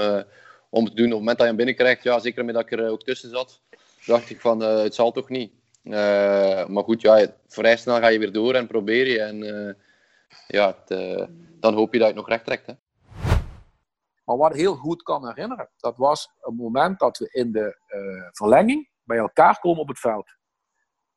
om 0.70 0.84
te 0.86 0.94
doen. 0.94 1.06
Op 1.06 1.10
het 1.10 1.18
moment 1.18 1.26
dat 1.26 1.38
je 1.38 1.44
hem 1.46 1.56
binnenkrijgt, 1.56 2.02
ja, 2.02 2.18
zeker 2.18 2.44
met 2.44 2.54
dat 2.54 2.64
ik 2.64 2.72
er 2.72 2.90
ook 2.90 3.02
tussen 3.02 3.30
zat, 3.30 3.60
dacht 4.06 4.30
ik 4.30 4.40
van, 4.40 4.60
het 4.60 4.94
zal 4.94 5.12
toch 5.12 5.28
niet. 5.28 5.52
Maar 6.68 6.84
goed, 6.84 7.00
ja, 7.00 7.26
vrij 7.46 7.76
snel 7.76 7.98
ga 7.98 8.08
je 8.08 8.18
weer 8.18 8.32
door 8.32 8.54
en 8.54 8.66
probeer 8.66 9.06
je. 9.06 9.20
En 9.20 9.76
ja, 10.46 10.76
het, 10.86 11.28
dan 11.60 11.74
hoop 11.74 11.92
je 11.92 11.98
dat 11.98 12.08
je 12.08 12.14
het 12.14 12.22
nog 12.22 12.28
recht 12.28 12.44
trekt. 12.44 12.66
Hè. 12.66 12.72
Maar 14.24 14.36
wat 14.36 14.54
heel 14.54 14.74
goed 14.74 15.02
kan 15.02 15.26
herinneren, 15.26 15.68
dat 15.76 15.96
was 15.96 16.30
een 16.40 16.54
moment 16.54 16.98
dat 16.98 17.18
we 17.18 17.28
in 17.30 17.52
de 17.52 17.76
verlenging 18.32 18.88
bij 19.04 19.18
elkaar 19.18 19.58
komen 19.60 19.80
op 19.80 19.88
het 19.88 19.98
veld. 19.98 20.35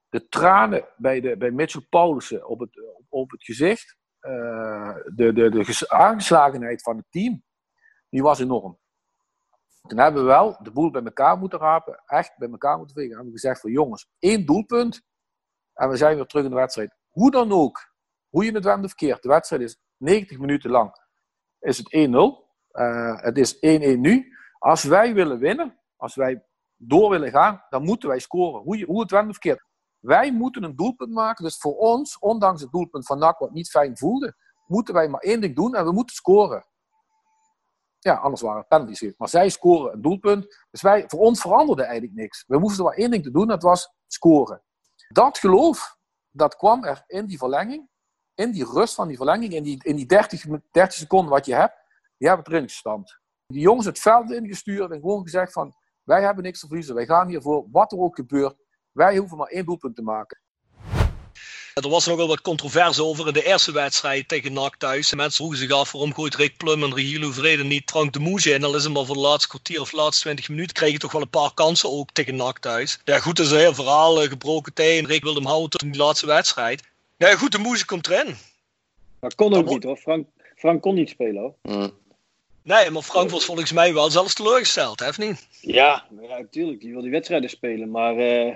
De 0.10 0.28
tranen 0.28 0.88
bij, 0.98 1.20
de, 1.20 1.38
bij 1.38 1.52
Mitchell 1.52 2.42
op 2.42 2.60
het, 2.60 2.82
op 3.10 3.32
het 3.32 3.44
gezicht, 3.44 3.98
de, 4.20 5.32
de, 5.34 5.50
de 5.50 5.86
aangeslagenheid 5.88 6.82
van 6.82 6.98
het 6.98 7.06
team, 7.10 7.44
die 8.10 8.22
was 8.22 8.40
enorm. 8.40 8.80
Toen 9.88 9.98
hebben 9.98 10.22
we 10.22 10.28
wel 10.28 10.60
de 10.62 10.72
boel 10.72 10.92
bij 10.92 11.04
elkaar 11.04 11.38
moeten 11.38 11.60
rapen, 11.60 12.04
echt 12.06 12.38
bij 12.38 12.50
elkaar 12.50 12.78
moeten 12.78 12.96
vegen. 12.96 13.10
En 13.10 13.16
hebben 13.16 13.34
we 13.34 13.40
gezegd 13.40 13.62
van 13.62 13.72
jongens, 13.72 14.10
één 14.20 14.46
doelpunt 14.46 15.02
en 15.74 15.90
we 15.90 15.98
zijn 15.98 16.16
weer 16.16 16.26
terug 16.26 16.44
in 16.44 16.50
de 16.50 16.56
wedstrijd. 16.56 16.96
Hoe 17.10 17.32
dan 17.32 17.52
ook, 17.52 17.94
hoe 18.30 18.46
je 18.46 18.52
het 18.52 18.64
wendt 18.64 18.84
of 18.84 18.90
verkeerd, 18.90 19.22
de 19.22 19.30
wedstrijd 19.30 19.62
is 19.62 19.80
90 19.98 20.40
minuten 20.40 20.72
lang. 20.72 20.92
Is 21.60 21.78
het 21.78 22.08
1-0, 22.10 22.12
uh, 22.72 23.22
het 23.22 23.38
is 23.38 23.56
1-1 23.56 23.60
nu. 24.00 24.38
Als 24.58 24.84
wij 24.84 25.14
willen 25.14 25.40
winnen, 25.40 25.80
als 25.96 26.16
wij 26.16 26.46
door 26.76 27.10
willen 27.10 27.32
gaan, 27.32 27.66
dan 27.70 27.84
moeten 27.84 28.10
wij 28.10 28.20
scoren. 28.20 28.62
Hoe, 28.62 28.78
je, 28.78 28.86
hoe 28.86 29.02
het 29.02 29.12
wendt 29.12 29.28
of 29.28 29.38
verkeerd. 29.42 29.68
Wij 30.00 30.32
moeten 30.32 30.64
een 30.64 30.76
doelpunt 30.76 31.12
maken, 31.12 31.44
dus 31.44 31.58
voor 31.58 31.78
ons, 31.78 32.20
ondanks 32.20 32.62
het 32.62 32.72
doelpunt 32.72 33.06
van 33.06 33.20
NAC 33.20 33.40
wat 33.40 33.52
niet 33.52 33.70
fijn 33.70 33.98
voelde, 33.98 34.36
moeten 34.68 34.94
wij 34.94 35.08
maar 35.08 35.22
één 35.22 35.42
ding 35.42 35.56
doen 35.56 35.76
en 35.76 35.86
we 35.86 35.92
moeten 35.92 36.16
scoren. 36.16 36.66
Ja, 38.00 38.16
anders 38.16 38.42
waren 38.42 38.60
het 38.60 38.68
penalties. 38.68 39.14
Maar 39.18 39.30
zij 39.30 39.50
scoren 39.50 39.94
een 39.94 40.02
doelpunt. 40.02 40.66
Dus 40.72 40.82
wij, 40.82 41.04
voor 41.08 41.20
ons 41.20 41.42
veranderde 41.42 41.84
eigenlijk 41.84 42.14
niks. 42.14 42.44
We 42.48 42.60
moesten 42.60 42.84
maar 42.84 42.94
één 42.94 43.12
ding 43.12 43.24
te 43.24 43.32
doen, 43.32 43.48
dat 43.48 43.64
was 43.64 43.94
scoren. 44.08 44.64
Dat 45.08 45.38
geloof, 45.38 45.98
dat 46.32 46.56
kwam 46.56 46.84
er 46.84 47.04
in 47.08 47.26
die 47.26 47.38
verlenging. 47.38 47.90
In 48.34 48.52
die 48.52 48.66
rust 48.66 48.96
van 48.96 49.08
die 49.08 49.18
verlenging, 49.18 49.54
in 49.54 49.64
die, 49.64 49.84
in 49.84 49.96
die 49.96 50.06
30, 50.06 50.46
30 50.72 50.98
seconden 50.98 51.30
wat 51.32 51.46
je 51.46 51.54
hebt, 51.54 51.76
die 52.18 52.28
hebben 52.28 52.46
het 52.46 52.54
erin 52.54 52.70
gestampt. 52.70 53.20
Die 53.48 53.62
jongens 53.62 53.86
het 53.86 54.00
veld 54.00 54.32
ingestuurd 54.32 54.92
en 54.92 55.00
gewoon 55.00 55.24
gezegd 55.24 55.52
van, 55.52 55.76
wij 56.04 56.22
hebben 56.22 56.44
niks 56.44 56.60
te 56.60 56.68
verliezen. 56.68 56.96
Wij 56.96 57.06
gaan 57.06 57.28
hiervoor, 57.28 57.68
wat 57.72 57.92
er 57.92 58.00
ook 58.00 58.16
gebeurt. 58.16 58.56
Wij 59.00 59.18
hoeven 59.18 59.38
maar 59.38 59.48
één 59.48 59.66
doelpunt 59.66 59.96
te 59.96 60.02
maken. 60.02 60.38
Er 61.74 61.90
was 61.90 62.06
nogal 62.06 62.28
wat 62.28 62.42
controverse 62.42 63.04
over 63.04 63.28
in 63.28 63.34
de 63.34 63.46
eerste 63.46 63.72
wedstrijd 63.72 64.28
tegen 64.28 64.54
NAC 64.54 64.76
thuis. 64.76 65.14
Mensen 65.14 65.36
vroegen 65.36 65.58
zich 65.58 65.72
af 65.72 65.92
waarom 65.92 66.14
gooit 66.14 66.36
Rick 66.36 66.58
Plum 66.58 66.84
en 66.84 66.96
Regilo 66.96 67.32
Vrede 67.32 67.64
niet 67.64 67.90
Frank 67.90 68.14
de 68.14 68.20
Moesje 68.20 68.54
en 68.54 68.62
dan 68.62 68.76
is 68.76 68.84
hem 68.84 68.92
maar 68.92 69.06
voor 69.06 69.16
de 69.16 69.22
laatste 69.22 69.48
kwartier 69.48 69.82
of 69.82 69.90
de 69.90 69.98
laatste 69.98 70.24
20 70.24 70.50
minuten 70.50 70.74
kreeg 70.74 70.92
je 70.92 70.98
toch 70.98 71.12
wel 71.12 71.22
een 71.22 71.30
paar 71.30 71.54
kansen 71.54 71.90
ook 71.90 72.12
tegen 72.12 72.36
NAC 72.36 72.60
thuis. 72.60 73.00
Ja 73.04 73.20
goed, 73.20 73.36
dat 73.36 73.46
is 73.46 73.52
een 73.52 73.58
heel 73.58 73.74
verhaal, 73.74 74.24
uh, 74.24 74.30
gebroken 74.30 74.74
teen. 74.74 75.06
Rick 75.06 75.24
wilde 75.24 75.40
hem 75.40 75.50
houden 75.50 75.70
tot 75.70 75.82
in 75.82 75.92
die 75.92 76.02
laatste 76.02 76.26
wedstrijd. 76.26 76.84
Ja 77.18 77.36
goed, 77.36 77.52
de 77.52 77.58
Moesje 77.58 77.86
komt 77.86 78.08
erin. 78.08 78.36
Maar 79.20 79.36
kon 79.36 79.54
ook 79.54 79.70
niet 79.70 79.84
hoor, 79.84 79.98
Frank, 79.98 80.28
Frank 80.56 80.82
kon 80.82 80.96
niet 80.96 81.10
spelen 81.10 81.42
hoor. 81.42 81.56
Mm. 81.62 81.92
Nee, 82.64 82.90
maar 82.90 83.02
Frank 83.02 83.30
was 83.30 83.46
volgens 83.46 83.72
mij 83.72 83.94
wel 83.94 84.12
zelfs 84.12 84.34
teleurgesteld, 84.34 85.00
heeft 85.00 85.18
niet? 85.18 85.48
Ja, 85.62 86.06
ja, 86.22 86.40
natuurlijk. 86.40 86.82
Die 86.82 86.92
wil 86.92 87.02
die 87.02 87.12
wedstrijden 87.12 87.50
spelen. 87.50 87.92
Maar 87.92 88.16
uh, 88.16 88.56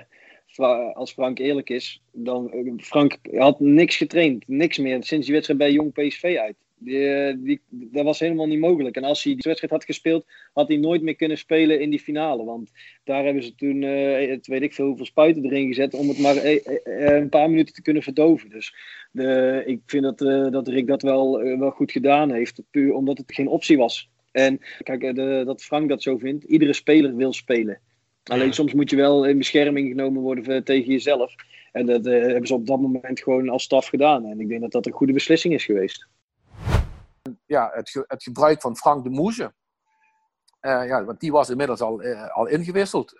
als 0.94 1.12
Frank 1.12 1.38
eerlijk 1.38 1.70
is, 1.70 2.02
dan 2.12 2.52
Frank 2.76 3.18
had 3.32 3.60
niks 3.60 3.96
getraind, 3.96 4.48
niks 4.48 4.78
meer 4.78 5.04
sinds 5.04 5.24
die 5.24 5.34
wedstrijd 5.34 5.58
bij 5.58 5.72
Jong 5.72 5.92
PSV 5.92 6.36
uit. 6.40 6.56
Die, 6.78 7.42
die, 7.42 7.60
dat 7.70 8.04
was 8.04 8.18
helemaal 8.18 8.46
niet 8.46 8.58
mogelijk. 8.58 8.96
En 8.96 9.04
als 9.04 9.22
hij 9.22 9.32
die 9.32 9.42
wedstrijd 9.42 9.72
had 9.72 9.84
gespeeld, 9.84 10.26
had 10.52 10.68
hij 10.68 10.76
nooit 10.76 11.02
meer 11.02 11.14
kunnen 11.16 11.38
spelen 11.38 11.80
in 11.80 11.90
die 11.90 12.00
finale. 12.00 12.44
Want 12.44 12.70
daar 13.04 13.24
hebben 13.24 13.42
ze 13.42 13.54
toen, 13.54 13.82
uh, 13.82 14.38
weet 14.42 14.62
ik 14.62 14.74
veel, 14.74 14.86
hoeveel 14.86 15.06
spuiten 15.06 15.44
erin 15.44 15.66
gezet 15.66 15.94
om 15.94 16.08
het 16.08 16.18
maar 16.18 16.36
een 16.84 17.28
paar 17.28 17.50
minuten 17.50 17.74
te 17.74 17.82
kunnen 17.82 18.02
verdoven. 18.02 18.50
Dus 18.50 18.74
de, 19.10 19.62
ik 19.66 19.80
vind 19.86 20.02
dat, 20.02 20.18
dat 20.52 20.68
Rick 20.68 20.86
dat 20.86 21.02
wel, 21.02 21.42
wel 21.58 21.70
goed 21.70 21.92
gedaan 21.92 22.32
heeft, 22.32 22.62
puur 22.70 22.94
omdat 22.94 23.18
het 23.18 23.34
geen 23.34 23.48
optie 23.48 23.76
was. 23.76 24.10
En 24.32 24.60
kijk, 24.82 25.00
de, 25.14 25.42
dat 25.44 25.64
Frank 25.64 25.88
dat 25.88 26.02
zo 26.02 26.18
vindt, 26.18 26.44
iedere 26.44 26.72
speler 26.72 27.16
wil 27.16 27.32
spelen. 27.32 27.80
Alleen 28.24 28.52
soms 28.52 28.72
moet 28.72 28.90
je 28.90 28.96
wel 28.96 29.24
in 29.24 29.38
bescherming 29.38 29.88
genomen 29.88 30.22
worden 30.22 30.64
tegen 30.64 30.92
jezelf. 30.92 31.34
En 31.72 31.86
dat 31.86 32.06
uh, 32.06 32.22
hebben 32.22 32.46
ze 32.46 32.54
op 32.54 32.66
dat 32.66 32.80
moment 32.80 33.20
gewoon 33.20 33.48
als 33.48 33.62
staf 33.62 33.86
gedaan. 33.86 34.24
En 34.24 34.40
ik 34.40 34.48
denk 34.48 34.60
dat 34.60 34.72
dat 34.72 34.86
een 34.86 34.92
goede 34.92 35.12
beslissing 35.12 35.54
is 35.54 35.64
geweest. 35.64 36.08
Ja, 37.46 37.70
het, 37.74 37.90
ge 37.90 38.04
het 38.06 38.22
gebruik 38.22 38.60
van 38.60 38.76
Frank 38.76 39.04
de 39.04 39.10
Moesje. 39.10 39.52
Uh, 40.60 40.86
ja, 40.86 41.04
want 41.04 41.20
die 41.20 41.32
was 41.32 41.50
inmiddels 41.50 41.80
al, 41.80 42.02
uh, 42.02 42.30
al 42.30 42.46
ingewisseld. 42.46 43.14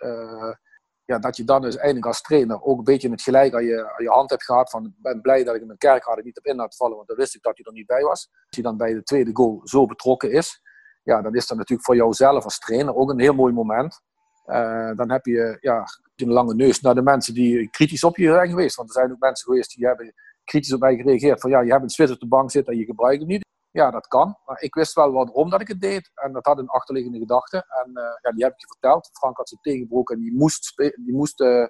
ja, 1.05 1.19
dat 1.19 1.37
je 1.37 1.43
dan 1.43 1.61
dus 1.61 1.77
eindelijk 1.77 2.05
als 2.05 2.21
trainer 2.21 2.63
ook 2.63 2.77
een 2.77 2.83
beetje 2.83 3.09
het 3.09 3.21
gelijk 3.21 3.53
aan 3.53 3.65
je, 3.65 3.91
aan 3.95 4.03
je 4.03 4.09
hand 4.09 4.29
hebt 4.29 4.43
gehad. 4.43 4.69
Van, 4.69 4.85
ik 4.85 4.91
ben 5.01 5.21
blij 5.21 5.43
dat 5.43 5.55
ik 5.55 5.65
mijn 5.65 5.77
kerk 5.77 6.23
niet 6.23 6.37
op 6.37 6.45
in 6.45 6.55
laten 6.55 6.77
vallen, 6.77 6.95
want 6.95 7.07
dan 7.07 7.17
wist 7.17 7.35
ik 7.35 7.41
dat 7.41 7.57
hij 7.57 7.65
er 7.65 7.73
niet 7.73 7.85
bij 7.85 8.01
was. 8.01 8.29
Als 8.31 8.47
hij 8.49 8.63
dan 8.63 8.77
bij 8.77 8.93
de 8.93 9.03
tweede 9.03 9.31
goal 9.33 9.61
zo 9.63 9.85
betrokken 9.85 10.31
is, 10.31 10.61
ja, 11.03 11.21
dan 11.21 11.35
is 11.35 11.47
dat 11.47 11.57
natuurlijk 11.57 11.87
voor 11.87 11.95
jouzelf 11.95 12.43
als 12.43 12.59
trainer 12.59 12.95
ook 12.95 13.09
een 13.09 13.19
heel 13.19 13.33
mooi 13.33 13.53
moment. 13.53 14.01
Uh, 14.47 14.91
dan 14.95 15.11
heb 15.11 15.25
je 15.25 15.57
ja, 15.61 15.83
een 16.15 16.31
lange 16.31 16.55
neus 16.55 16.81
naar 16.81 16.95
de 16.95 17.01
mensen 17.01 17.33
die 17.33 17.69
kritisch 17.69 18.03
op 18.03 18.17
je 18.17 18.27
zijn 18.27 18.49
geweest. 18.49 18.75
Want 18.75 18.89
er 18.89 18.95
zijn 18.95 19.11
ook 19.11 19.19
mensen 19.19 19.45
geweest 19.45 19.75
die 19.75 19.85
hebben 19.85 20.13
kritisch 20.43 20.73
op 20.73 20.79
mij 20.79 20.95
gereageerd. 20.95 21.41
Van 21.41 21.49
ja, 21.49 21.61
je 21.61 21.71
hebt 21.71 21.83
een 21.83 21.89
Zwitser 21.89 22.15
op 22.15 22.21
de 22.21 22.27
bank 22.27 22.51
zitten 22.51 22.73
en 22.73 22.79
je 22.79 22.85
gebruikt 22.85 23.19
het 23.19 23.29
niet. 23.29 23.43
Ja, 23.71 23.91
dat 23.91 24.07
kan. 24.07 24.37
Maar 24.45 24.61
ik 24.61 24.73
wist 24.73 24.93
wel 24.93 25.11
waarom 25.11 25.49
dat 25.49 25.61
ik 25.61 25.67
het 25.67 25.81
deed. 25.81 26.11
En 26.13 26.33
dat 26.33 26.45
had 26.45 26.57
een 26.57 26.67
achterliggende 26.67 27.19
gedachte. 27.19 27.57
En 27.57 27.91
uh, 27.93 28.03
ja, 28.21 28.31
die 28.31 28.43
heb 28.43 28.53
ik 28.53 28.59
je 28.59 28.67
verteld. 28.67 29.09
Frank 29.13 29.37
had 29.37 29.49
ze 29.49 29.57
tegengebroken 29.61 30.15
en 30.15 30.21
die, 30.21 30.33
moest 30.33 30.73
die, 30.75 31.13
moest, 31.13 31.41
uh, 31.41 31.65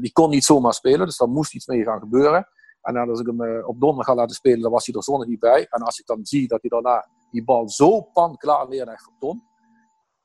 die 0.00 0.12
kon 0.12 0.30
niet 0.30 0.44
zomaar 0.44 0.74
spelen. 0.74 1.06
Dus 1.06 1.16
daar 1.16 1.28
moest 1.28 1.54
iets 1.54 1.66
mee 1.66 1.82
gaan 1.82 2.00
gebeuren. 2.00 2.48
En 2.82 2.96
als 2.96 3.20
ik 3.20 3.26
hem 3.26 3.64
op 3.64 3.80
donderdag 3.80 4.06
ga 4.06 4.14
laten 4.14 4.36
spelen, 4.36 4.60
dan 4.60 4.70
was 4.70 4.86
hij 4.86 4.94
er 4.94 5.02
zondag 5.02 5.28
niet 5.28 5.40
bij. 5.40 5.66
En 5.70 5.82
als 5.82 5.98
ik 5.98 6.06
dan 6.06 6.26
zie 6.26 6.48
dat 6.48 6.60
hij 6.60 6.70
daarna 6.70 7.08
die 7.30 7.44
bal 7.44 7.68
zo 7.68 8.00
pan 8.00 8.36
klaar 8.36 8.68
neerlegt 8.68 9.02
voor 9.02 9.14
Ton 9.18 9.47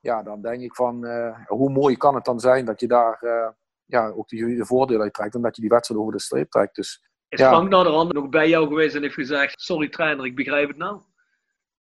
ja, 0.03 0.23
dan 0.23 0.41
denk 0.41 0.61
ik 0.61 0.75
van 0.75 1.05
uh, 1.05 1.37
hoe 1.45 1.69
mooi 1.69 1.97
kan 1.97 2.15
het 2.15 2.25
dan 2.25 2.39
zijn 2.39 2.65
dat 2.65 2.79
je 2.79 2.87
daar 2.87 3.19
uh, 3.21 3.47
ja, 3.85 4.09
ook 4.09 4.27
de, 4.27 4.55
de 4.55 4.65
voordeel 4.65 5.01
uit 5.01 5.13
trekt 5.13 5.35
en 5.35 5.41
dat 5.41 5.55
je 5.55 5.61
die 5.61 5.69
wedstrijd 5.69 6.01
over 6.01 6.13
de 6.13 6.21
streep 6.21 6.51
trekt. 6.51 6.75
Dus, 6.75 7.09
is 7.29 7.39
ja. 7.39 7.49
Frank 7.49 7.69
nou 7.69 7.83
de 7.83 7.89
hand 7.89 8.13
nog 8.13 8.29
bij 8.29 8.49
jou 8.49 8.67
geweest 8.67 8.95
en 8.95 9.01
heeft 9.01 9.13
gezegd: 9.13 9.61
Sorry 9.61 9.89
trainer, 9.89 10.25
ik 10.25 10.35
begrijp 10.35 10.67
het 10.67 10.77
nou? 10.77 11.01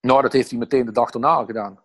Nou, 0.00 0.22
dat 0.22 0.32
heeft 0.32 0.50
hij 0.50 0.58
meteen 0.58 0.86
de 0.86 0.92
dag 0.92 1.10
erna 1.10 1.44
gedaan. 1.44 1.80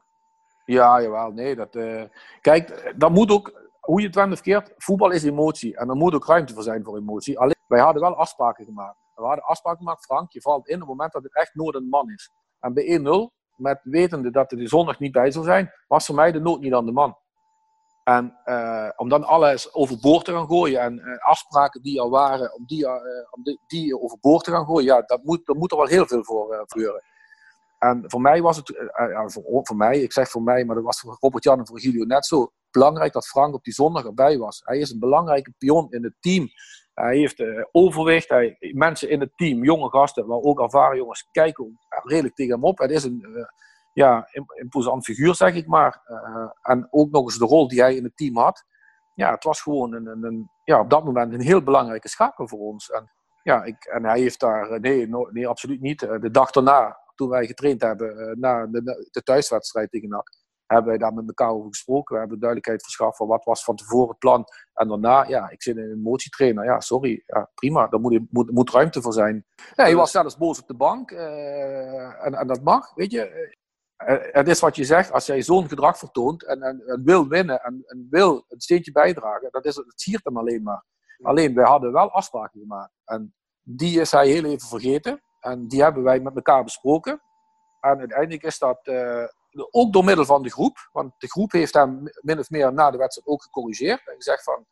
Ja, 0.65 1.01
jawel, 1.01 1.31
nee. 1.31 1.55
Dat, 1.55 1.75
uh, 1.75 2.03
kijk, 2.41 2.93
dat 2.97 3.11
moet 3.11 3.31
ook, 3.31 3.69
hoe 3.79 3.99
je 3.99 4.05
het 4.05 4.15
went 4.15 4.33
of 4.33 4.41
keert, 4.41 4.73
voetbal 4.77 5.11
is 5.11 5.23
emotie. 5.23 5.77
En 5.77 5.89
er 5.89 5.95
moet 5.95 6.13
ook 6.13 6.25
ruimte 6.25 6.53
voor 6.53 6.63
zijn 6.63 6.83
voor 6.83 6.97
emotie. 6.97 7.39
Alleen, 7.39 7.55
wij 7.67 7.79
hadden 7.79 8.01
wel 8.01 8.15
afspraken 8.15 8.65
gemaakt. 8.65 8.97
We 9.15 9.23
hadden 9.23 9.45
afspraken 9.45 9.79
gemaakt, 9.79 10.05
Frank, 10.05 10.31
je 10.31 10.41
valt 10.41 10.67
in 10.67 10.73
op 10.73 10.79
het 10.79 10.89
moment 10.89 11.11
dat 11.11 11.23
het 11.23 11.35
echt 11.35 11.55
nood 11.55 11.75
een 11.75 11.89
man 11.89 12.11
is. 12.11 12.29
En 12.59 12.73
bij 12.73 12.99
1-0 12.99 13.36
met 13.57 13.79
wetende 13.83 14.31
dat 14.31 14.51
er 14.51 14.57
de 14.57 14.67
zondag 14.67 14.99
niet 14.99 15.11
bij 15.11 15.31
zou 15.31 15.45
zijn, 15.45 15.71
was 15.87 16.05
voor 16.05 16.15
mij 16.15 16.31
de 16.31 16.39
nood 16.39 16.59
niet 16.59 16.73
aan 16.73 16.85
de 16.85 16.91
man. 16.91 17.17
En 18.03 18.37
uh, 18.45 18.89
om 18.95 19.09
dan 19.09 19.23
alles 19.23 19.73
overboord 19.73 20.25
te 20.25 20.31
gaan 20.31 20.47
gooien 20.47 20.81
en 20.81 20.99
uh, 20.99 21.17
afspraken 21.17 21.81
die 21.81 22.01
er 22.01 22.09
waren, 22.09 22.53
om 22.53 22.65
die, 22.65 22.85
uh, 22.85 22.91
om 23.29 23.43
die, 23.67 23.99
overboord 23.99 24.43
te 24.43 24.51
gaan 24.51 24.65
gooien, 24.65 24.85
ja, 24.85 25.01
dat 25.01 25.23
moet, 25.23 25.45
daar 25.45 25.55
moet 25.55 25.71
er 25.71 25.77
wel 25.77 25.87
heel 25.87 26.07
veel 26.07 26.23
voor 26.23 26.63
gebeuren. 26.67 27.03
En 27.79 28.03
voor 28.07 28.21
mij 28.21 28.41
was 28.41 28.57
het, 28.57 28.89
voor, 29.25 29.43
voor, 29.63 29.75
mij, 29.75 29.99
ik 29.99 30.13
zeg 30.13 30.29
voor 30.29 30.41
mij, 30.41 30.65
maar 30.65 30.75
dat 30.75 30.83
was 30.83 30.99
voor 30.99 31.17
Robert 31.19 31.43
Jan 31.43 31.59
en 31.59 31.67
voor 31.67 31.79
Gilio 31.79 32.05
net 32.05 32.25
zo 32.25 32.51
belangrijk 32.71 33.13
dat 33.13 33.27
Frank 33.27 33.53
op 33.53 33.63
die 33.63 33.73
zondag 33.73 34.05
erbij 34.05 34.37
was. 34.37 34.61
Hij 34.63 34.77
is 34.77 34.91
een 34.91 34.99
belangrijke 34.99 35.53
pion 35.57 35.91
in 35.91 36.03
het 36.03 36.13
team. 36.19 36.47
Hij 36.99 37.17
heeft 37.17 37.39
uh, 37.39 37.63
overwicht. 37.71 38.29
Hij, 38.29 38.57
mensen 38.59 39.09
in 39.09 39.19
het 39.19 39.31
team, 39.35 39.63
jonge 39.63 39.89
gasten, 39.89 40.27
maar 40.27 40.37
ook 40.37 40.61
ervaren 40.61 40.97
jongens, 40.97 41.27
kijken 41.31 41.79
redelijk 42.03 42.35
tegen 42.35 42.53
hem 42.53 42.63
op. 42.63 42.77
Het 42.77 42.91
is 42.91 43.03
een 43.03 43.25
uh, 43.29 43.43
ja, 43.93 44.27
imposant 44.61 45.03
figuur, 45.05 45.35
zeg 45.35 45.55
ik 45.55 45.67
maar. 45.67 46.01
Uh, 46.07 46.49
en 46.61 46.87
ook 46.89 47.11
nog 47.11 47.23
eens 47.23 47.37
de 47.37 47.45
rol 47.45 47.67
die 47.67 47.81
hij 47.81 47.95
in 47.95 48.03
het 48.03 48.17
team 48.17 48.37
had. 48.37 48.63
Ja, 49.13 49.31
het 49.31 49.43
was 49.43 49.61
gewoon 49.61 49.93
een, 49.93 50.23
een, 50.23 50.51
ja, 50.63 50.79
op 50.79 50.89
dat 50.89 51.03
moment 51.03 51.33
een 51.33 51.41
heel 51.41 51.63
belangrijke 51.63 52.09
schakel 52.09 52.47
voor 52.47 52.59
ons. 52.59 52.89
En, 52.89 53.11
ja, 53.43 53.63
ik, 53.63 53.85
en 53.85 54.03
hij 54.03 54.19
heeft 54.19 54.39
daar, 54.39 54.79
nee, 54.79 55.09
nee 55.31 55.47
absoluut 55.47 55.81
niet. 55.81 55.99
De 55.99 56.31
dag 56.31 56.51
daarna, 56.51 56.99
toen 57.15 57.29
wij 57.29 57.45
getraind 57.45 57.81
hebben, 57.81 58.39
na 58.39 58.65
de, 58.65 59.07
de 59.11 59.21
thuiswedstrijd 59.21 59.91
tegen 59.91 60.09
NAC, 60.09 60.29
hebben 60.67 60.87
wij 60.87 60.97
daar 60.97 61.13
met 61.13 61.27
elkaar 61.27 61.49
over 61.49 61.67
gesproken. 61.67 62.13
We 62.13 62.19
hebben 62.19 62.39
duidelijkheid 62.39 62.83
verschaft 62.83 63.17
van 63.17 63.27
wat 63.27 63.45
was 63.45 63.63
van 63.63 63.75
tevoren 63.75 64.09
het 64.09 64.19
plan. 64.19 64.45
En 64.73 64.87
daarna, 64.87 65.23
ja, 65.23 65.49
ik 65.49 65.61
zit 65.61 65.77
in 65.77 65.83
een 65.83 65.91
emotietrainer. 65.91 66.65
Ja, 66.65 66.79
sorry, 66.79 67.23
ja, 67.25 67.49
prima, 67.53 67.87
daar 67.87 67.99
moet, 67.99 68.21
moet, 68.31 68.51
moet 68.51 68.71
ruimte 68.71 69.01
voor 69.01 69.13
zijn. 69.13 69.45
Ja, 69.55 69.83
hij 69.83 69.95
was 69.95 70.11
zelfs 70.11 70.37
boos 70.37 70.61
op 70.61 70.67
de 70.67 70.75
bank. 70.75 71.11
Uh, 71.11 72.25
en, 72.25 72.33
en 72.33 72.47
dat 72.47 72.63
mag, 72.63 72.93
weet 72.95 73.11
je. 73.11 73.55
Het 74.31 74.47
is 74.47 74.59
wat 74.59 74.75
je 74.75 74.83
zegt, 74.83 75.11
als 75.11 75.25
jij 75.25 75.41
zo'n 75.41 75.67
gedrag 75.67 75.97
vertoont 75.97 76.45
en, 76.45 76.61
en, 76.61 77.01
wil 77.03 77.27
winnen 77.27 77.61
en, 77.61 77.83
en 77.85 78.07
wil 78.09 78.45
een 78.47 78.61
steentje 78.61 78.91
bijdragen, 78.91 79.51
dat, 79.51 79.65
is, 79.65 79.75
dat 79.75 79.85
siert 79.95 80.23
hem 80.23 80.37
alleen 80.37 80.63
maar. 80.63 80.85
Alleen, 81.21 81.55
wij 81.55 81.65
hadden 81.65 81.91
wel 81.91 82.11
afspraken 82.11 82.59
gemaakt. 82.59 82.91
En 83.05 83.35
die 83.63 83.99
is 83.99 84.11
hij 84.11 84.27
heel 84.27 84.43
even 84.43 84.67
vergeten. 84.67 85.21
En 85.39 85.67
die 85.67 85.83
hebben 85.83 86.03
wij 86.03 86.19
met 86.19 86.35
elkaar 86.35 86.63
besproken. 86.63 87.21
En 87.79 87.99
uiteindelijk 87.99 88.43
is 88.43 88.57
dat 88.57 88.87
uh, 88.87 89.23
ook 89.71 89.93
door 89.93 90.03
middel 90.03 90.25
van 90.25 90.43
de 90.43 90.51
groep. 90.51 90.89
Want 90.91 91.13
de 91.17 91.29
groep 91.29 91.51
heeft 91.51 91.73
hem 91.73 92.03
min 92.21 92.39
of 92.39 92.49
meer 92.49 92.73
na 92.73 92.91
de 92.91 92.97
wedstrijd 92.97 93.27
ook 93.27 93.43
gecorrigeerd. 93.43 94.07
En 94.07 94.15
gezegd 94.15 94.43
van, 94.43 94.65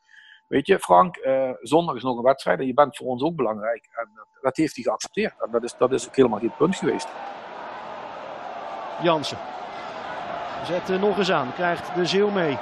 weet 0.47 0.67
je 0.67 0.79
Frank, 0.79 1.17
uh, 1.17 1.49
zondag 1.61 1.95
is 1.95 2.03
nog 2.03 2.17
een 2.17 2.23
wedstrijd 2.23 2.59
en 2.59 2.65
je 2.65 2.73
bent 2.73 2.97
voor 2.97 3.07
ons 3.07 3.23
ook 3.23 3.35
belangrijk. 3.35 3.87
En 3.95 4.09
dat, 4.15 4.27
dat 4.41 4.57
heeft 4.57 4.75
hij 4.75 4.83
geaccepteerd. 4.83 5.33
En 5.41 5.51
dat 5.51 5.63
is, 5.63 5.75
dat 5.77 5.91
is 5.91 6.07
ook 6.07 6.15
helemaal 6.15 6.39
geen 6.39 6.55
punt 6.57 6.75
geweest. 6.75 7.07
Jansen. 9.01 9.37
Zet 10.63 10.99
nog 10.99 11.17
eens 11.17 11.31
aan. 11.31 11.53
Krijgt 11.53 11.95
de 11.95 12.05
ziel 12.05 12.29
mee. 12.29 12.57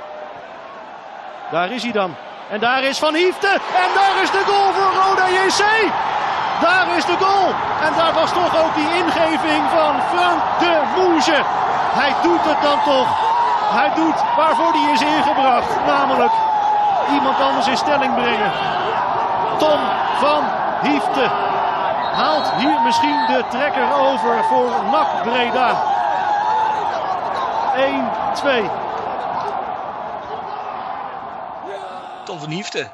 Daar 1.52 1.72
is 1.72 1.84
hij 1.84 1.92
dan. 1.92 2.16
En 2.50 2.60
daar 2.60 2.84
is 2.84 3.00
Van 3.00 3.16
Hiefte. 3.16 3.48
En 3.76 3.94
daar 3.94 4.22
is 4.24 4.32
de 4.32 4.44
goal 4.46 4.74
voor 4.74 5.02
Roda 5.02 5.30
JC. 5.30 6.23
Daar 6.62 6.88
is 6.98 7.06
de 7.06 7.18
goal. 7.20 7.48
En 7.86 7.94
daar 7.96 8.14
was 8.14 8.32
toch 8.32 8.64
ook 8.64 8.76
die 8.76 8.94
ingeving 9.02 9.64
van 9.70 9.94
Frank 10.12 10.42
de 10.60 10.82
Moeze. 10.96 11.40
Hij 12.00 12.14
doet 12.22 12.44
het 12.44 12.62
dan 12.62 12.80
toch. 12.84 13.10
Hij 13.80 13.94
doet 13.96 14.20
waarvoor 14.36 14.72
hij 14.74 14.92
is 14.94 15.02
ingebracht. 15.02 15.86
Namelijk 15.86 16.32
iemand 17.12 17.40
anders 17.40 17.68
in 17.68 17.78
stelling 17.78 18.14
brengen. 18.14 18.52
Tom 19.58 19.80
van 20.20 20.44
Hiefte 20.82 21.26
haalt 22.14 22.52
hier 22.52 22.82
misschien 22.82 23.26
de 23.26 23.44
trekker 23.50 23.94
over 23.94 24.44
voor 24.44 24.72
NAC 24.92 25.24
Breda. 25.24 25.84
1, 27.76 28.12
2. 28.34 28.70
Tom 32.24 32.40
van 32.40 32.50
Hiefte. 32.50 32.92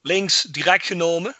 Links 0.00 0.42
direct 0.42 0.86
genomen. 0.86 1.34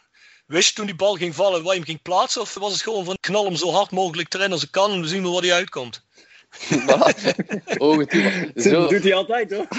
Wist 0.51 0.68
je 0.68 0.74
toen 0.74 0.86
die 0.86 0.94
bal 0.94 1.14
ging 1.14 1.35
vallen 1.35 1.62
waar 1.62 1.72
je 1.72 1.78
hem 1.78 1.89
ging 1.89 2.02
plaatsen? 2.02 2.40
Of 2.40 2.55
was 2.55 2.72
het 2.72 2.82
gewoon 2.82 3.05
van 3.05 3.16
knal 3.20 3.44
hem 3.44 3.56
zo 3.56 3.70
hard 3.70 3.90
mogelijk 3.90 4.35
erin 4.35 4.52
als 4.52 4.62
ik 4.62 4.70
kan 4.70 4.93
en 4.93 5.01
we 5.01 5.09
zien 5.09 5.22
wel 5.22 5.32
waar 5.32 5.43
hij 5.43 5.52
uitkomt? 5.52 6.05
oh, 7.78 7.98
zo... 8.55 8.70
Dat 8.70 8.90
doet 8.90 9.02
hij 9.02 9.14
altijd 9.14 9.52
hoor. 9.52 9.66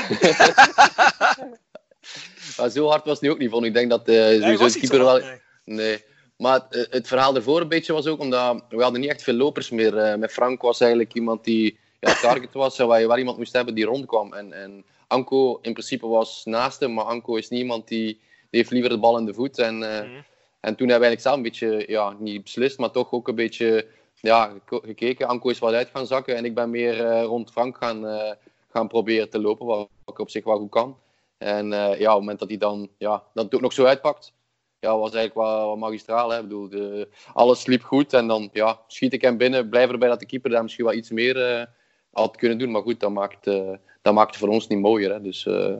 maar 2.57 2.69
zo 2.69 2.88
hard 2.88 3.06
was 3.06 3.14
het 3.14 3.22
nu 3.22 3.31
ook 3.31 3.38
niet, 3.38 3.49
vond 3.49 3.65
ik. 3.65 3.73
denk 3.73 3.89
dat 3.89 4.10
uh, 4.10 4.15
nee, 4.15 4.41
sowieso 4.41 4.68
de 4.68 4.80
keeper 4.80 5.03
wel... 5.03 5.19
Nee. 5.19 5.39
nee. 5.64 6.03
Maar 6.38 6.65
het, 6.69 6.88
het, 6.89 7.07
verhaal 7.07 7.35
ervoor 7.35 7.61
een 7.61 7.68
beetje 7.68 7.93
was 7.93 8.07
ook 8.07 8.19
omdat 8.19 8.64
we 8.69 8.81
hadden 8.81 9.02
niet 9.02 9.10
echt 9.10 9.23
veel 9.23 9.34
lopers 9.34 9.69
meer. 9.69 10.11
Uh, 10.11 10.15
met 10.15 10.31
Frank 10.31 10.61
was 10.61 10.80
eigenlijk 10.80 11.14
iemand 11.14 11.43
die 11.43 11.77
ja, 11.99 12.14
target 12.14 12.53
was 12.53 12.77
waar 12.77 12.99
je 12.99 13.07
wel 13.07 13.18
iemand 13.18 13.38
moest 13.38 13.53
hebben 13.53 13.76
die 13.76 13.85
rondkwam. 13.85 14.34
En, 14.34 14.53
en 14.53 14.85
Anko 15.07 15.60
in 15.61 15.73
principe 15.73 16.07
was 16.07 16.41
naast 16.45 16.80
hem, 16.80 16.93
maar 16.93 17.06
Anko 17.06 17.35
is 17.35 17.49
niet 17.49 17.60
iemand 17.60 17.88
die, 17.88 18.07
die 18.07 18.60
heeft 18.60 18.72
liever 18.72 18.89
de 18.89 18.99
bal 18.99 19.18
in 19.18 19.26
de 19.26 19.34
voet. 19.34 19.57
En, 19.57 19.81
uh, 19.81 20.02
mm. 20.02 20.30
En 20.61 20.75
toen 20.75 20.89
hebben 20.89 21.09
we 21.09 21.15
eigenlijk 21.15 21.21
zelf 21.21 21.35
een 21.35 21.41
beetje, 21.41 21.91
ja, 21.91 22.15
niet 22.19 22.43
beslist, 22.43 22.77
maar 22.77 22.91
toch 22.91 23.11
ook 23.11 23.27
een 23.27 23.35
beetje 23.35 23.88
ja, 24.15 24.53
gekeken. 24.65 25.27
Anko 25.27 25.49
is 25.49 25.59
wat 25.59 25.73
uit 25.73 25.89
gaan 25.93 26.07
zakken 26.07 26.35
en 26.35 26.45
ik 26.45 26.55
ben 26.55 26.69
meer 26.69 26.99
uh, 26.99 27.23
rond 27.23 27.51
Frank 27.51 27.77
gaan, 27.77 28.05
uh, 28.05 28.31
gaan 28.69 28.88
proberen 28.88 29.29
te 29.29 29.41
lopen, 29.41 29.65
wat 29.65 29.89
ik 30.05 30.19
op 30.19 30.29
zich 30.29 30.43
wel 30.43 30.57
goed 30.57 30.69
kan. 30.69 30.97
En 31.38 31.67
ja, 31.71 31.91
op 31.91 31.99
het 31.99 32.19
moment 32.19 32.39
dat 32.39 32.49
hij 32.49 32.57
dan, 32.57 32.89
ja, 32.97 33.23
dat 33.33 33.45
het 33.45 33.55
ook 33.55 33.61
nog 33.61 33.73
zo 33.73 33.85
uitpakt, 33.85 34.33
ja, 34.79 34.97
was 34.97 35.13
eigenlijk 35.13 35.47
wel, 35.47 35.65
wel 35.65 35.77
magistraal. 35.77 36.29
Hè. 36.29 36.38
Ik 36.38 36.43
bedoel, 36.43 36.69
de, 36.69 37.07
alles 37.33 37.65
liep 37.65 37.83
goed 37.83 38.13
en 38.13 38.27
dan 38.27 38.49
ja, 38.53 38.79
schiet 38.88 39.13
ik 39.13 39.21
hem 39.21 39.38
binnen. 39.38 39.69
Blijf 39.69 39.89
erbij 39.89 40.09
dat 40.09 40.19
de 40.19 40.25
keeper 40.25 40.49
daar 40.49 40.63
misschien 40.63 40.85
wel 40.85 40.93
iets 40.93 41.09
meer 41.09 41.67
had 42.11 42.38
kunnen 42.38 42.57
doen. 42.57 42.71
Maar 42.71 42.81
goed, 42.81 42.99
dat 42.99 43.11
maakt, 43.11 43.47
uh, 43.47 43.71
dat 44.01 44.13
maakt 44.13 44.29
het 44.29 44.39
voor 44.39 44.49
ons 44.49 44.67
niet 44.67 44.79
mooier. 44.79 45.11
Hè. 45.11 45.21
Dus, 45.21 45.45
uh, 45.45 45.75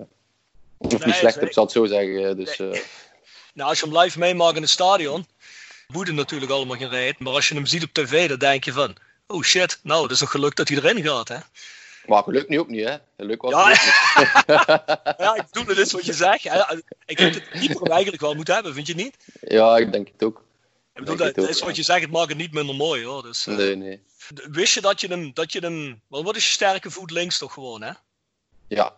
of 0.78 0.92
nee, 0.92 1.06
niet 1.06 1.16
slechter, 1.16 1.44
ik 1.44 1.54
zal 1.54 1.64
het 1.64 1.72
zo 1.72 1.86
zeggen. 1.86 2.38
Dus, 2.38 2.60
uh... 2.60 2.74
Nou, 3.54 3.70
als 3.70 3.80
je 3.80 3.86
hem 3.86 3.98
live 3.98 4.20
meemaakt 4.20 4.56
in 4.56 4.62
het 4.62 4.72
stadion, 4.72 5.28
woede 5.88 6.12
natuurlijk 6.12 6.52
allemaal 6.52 6.78
geen 6.78 6.90
rijden. 6.90 7.24
Maar 7.24 7.34
als 7.34 7.48
je 7.48 7.56
hem 7.56 7.66
ziet 7.66 7.84
op 7.84 7.94
tv, 7.94 8.30
dan 8.30 8.38
denk 8.38 8.64
je 8.64 8.74
van, 8.74 8.96
oh 9.28 9.44
shit, 9.44 9.80
nou, 9.84 10.04
het 10.04 10.12
is 10.12 10.20
nog 10.20 10.32
geluk 10.32 10.56
dat 10.56 10.68
hij 10.68 10.78
erin 10.78 11.04
gaat. 11.04 11.28
Hè. 11.28 11.38
Maar 12.06 12.24
geluk 12.24 12.50
nu 12.50 12.60
ook 12.60 12.68
niet, 12.68 12.88
hè? 12.88 12.96
Geluk 13.18 13.42
was 13.42 13.52
ja, 13.52 13.70
ja, 15.18 15.36
ik 15.36 15.44
bedoel, 15.52 15.66
het 15.66 15.78
is 15.78 15.92
wat 15.92 16.06
je 16.06 16.14
zegt. 16.14 16.46
Ik 17.06 17.18
dat 17.18 17.50
keeper 17.50 17.82
hem 17.82 17.92
eigenlijk 17.92 18.22
wel 18.22 18.34
moet 18.34 18.48
hebben, 18.48 18.74
vind 18.74 18.88
je 18.88 18.96
niet? 18.96 19.18
Ja, 19.42 19.78
ik 19.78 19.92
denk 19.92 20.08
het 20.08 20.24
ook. 20.24 20.44
Ik 20.94 21.06
bedoel, 21.06 21.18
dat, 21.34 21.50
is 21.50 21.62
wat 21.62 21.76
je 21.76 21.84
zegt, 21.84 22.02
het 22.02 22.12
maakt 22.12 22.30
het 22.30 22.38
niet 22.38 22.54
minder 22.54 22.76
mooi, 22.76 23.06
hoor. 23.06 23.24
Dus, 23.24 23.48
uh, 23.48 23.56
nee, 23.56 23.76
nee. 23.76 24.02
Wist 24.52 24.74
je 24.74 24.82
dat 24.82 25.02
je 25.02 25.08
hem, 25.08 25.32
dat 25.34 25.52
je 25.52 25.60
hem, 25.60 26.02
wat 26.08 26.36
is 26.36 26.46
je 26.46 26.52
sterke 26.52 26.92
voet 26.92 27.12
links 27.12 27.38
toch 27.38 27.54
gewoon, 27.54 27.82
hè? 27.82 27.92
Ja. 28.68 28.96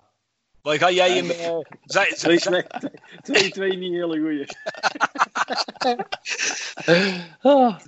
Waar 0.64 0.78
ga 0.78 0.92
jij 0.92 1.12
hem... 1.12 1.30
Uh, 1.30 1.58
zij, 1.86 2.06
twee, 2.06 2.40
twee, 2.40 2.64
twee, 3.22 3.50
twee 3.50 3.78
niet 3.78 3.92
hele 3.92 4.20
goeie. 4.20 4.46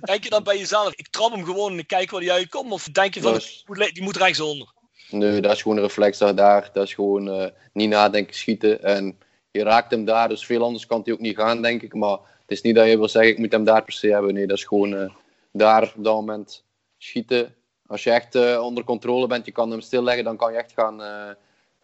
denk 0.06 0.24
je 0.24 0.30
dan 0.30 0.42
bij 0.42 0.58
jezelf, 0.58 0.92
ik 0.94 1.08
trap 1.08 1.32
hem 1.32 1.44
gewoon 1.44 1.72
en 1.72 1.78
ik 1.78 1.86
kijk 1.86 2.10
waar 2.10 2.20
hij 2.20 2.30
uitkomt? 2.30 2.72
Of 2.72 2.84
denk 2.84 3.14
je 3.14 3.20
van, 3.20 3.32
dus, 3.32 3.64
die 3.92 4.02
moet 4.02 4.16
rechtsonder? 4.16 4.72
Nee, 5.10 5.40
dat 5.40 5.52
is 5.52 5.62
gewoon 5.62 5.76
een 5.76 5.82
reflex 5.82 6.18
daar. 6.18 6.70
Dat 6.72 6.86
is 6.86 6.94
gewoon 6.94 7.28
uh, 7.28 7.46
niet 7.72 7.88
nadenken, 7.88 8.34
schieten. 8.34 8.82
En 8.82 9.18
je 9.50 9.62
raakt 9.62 9.90
hem 9.90 10.04
daar, 10.04 10.28
dus 10.28 10.46
veel 10.46 10.62
anders 10.62 10.86
kan 10.86 11.00
hij 11.04 11.12
ook 11.12 11.20
niet 11.20 11.36
gaan, 11.36 11.62
denk 11.62 11.82
ik. 11.82 11.94
Maar 11.94 12.18
het 12.40 12.50
is 12.50 12.62
niet 12.62 12.74
dat 12.74 12.88
je 12.88 12.98
wil 12.98 13.08
zeggen, 13.08 13.32
ik 13.32 13.38
moet 13.38 13.52
hem 13.52 13.64
daar 13.64 13.84
per 13.84 13.92
se 13.92 14.08
hebben. 14.08 14.34
Nee, 14.34 14.46
dat 14.46 14.56
is 14.56 14.64
gewoon 14.64 14.92
uh, 14.92 15.10
daar 15.52 15.82
op 15.96 16.04
dat 16.04 16.14
moment 16.14 16.64
schieten. 16.98 17.54
Als 17.86 18.02
je 18.02 18.10
echt 18.10 18.34
uh, 18.34 18.62
onder 18.62 18.84
controle 18.84 19.26
bent, 19.26 19.46
je 19.46 19.52
kan 19.52 19.70
hem 19.70 19.80
stilleggen, 19.80 20.24
dan 20.24 20.36
kan 20.36 20.52
je 20.52 20.58
echt 20.58 20.72
gaan, 20.72 21.00
uh, 21.00 21.30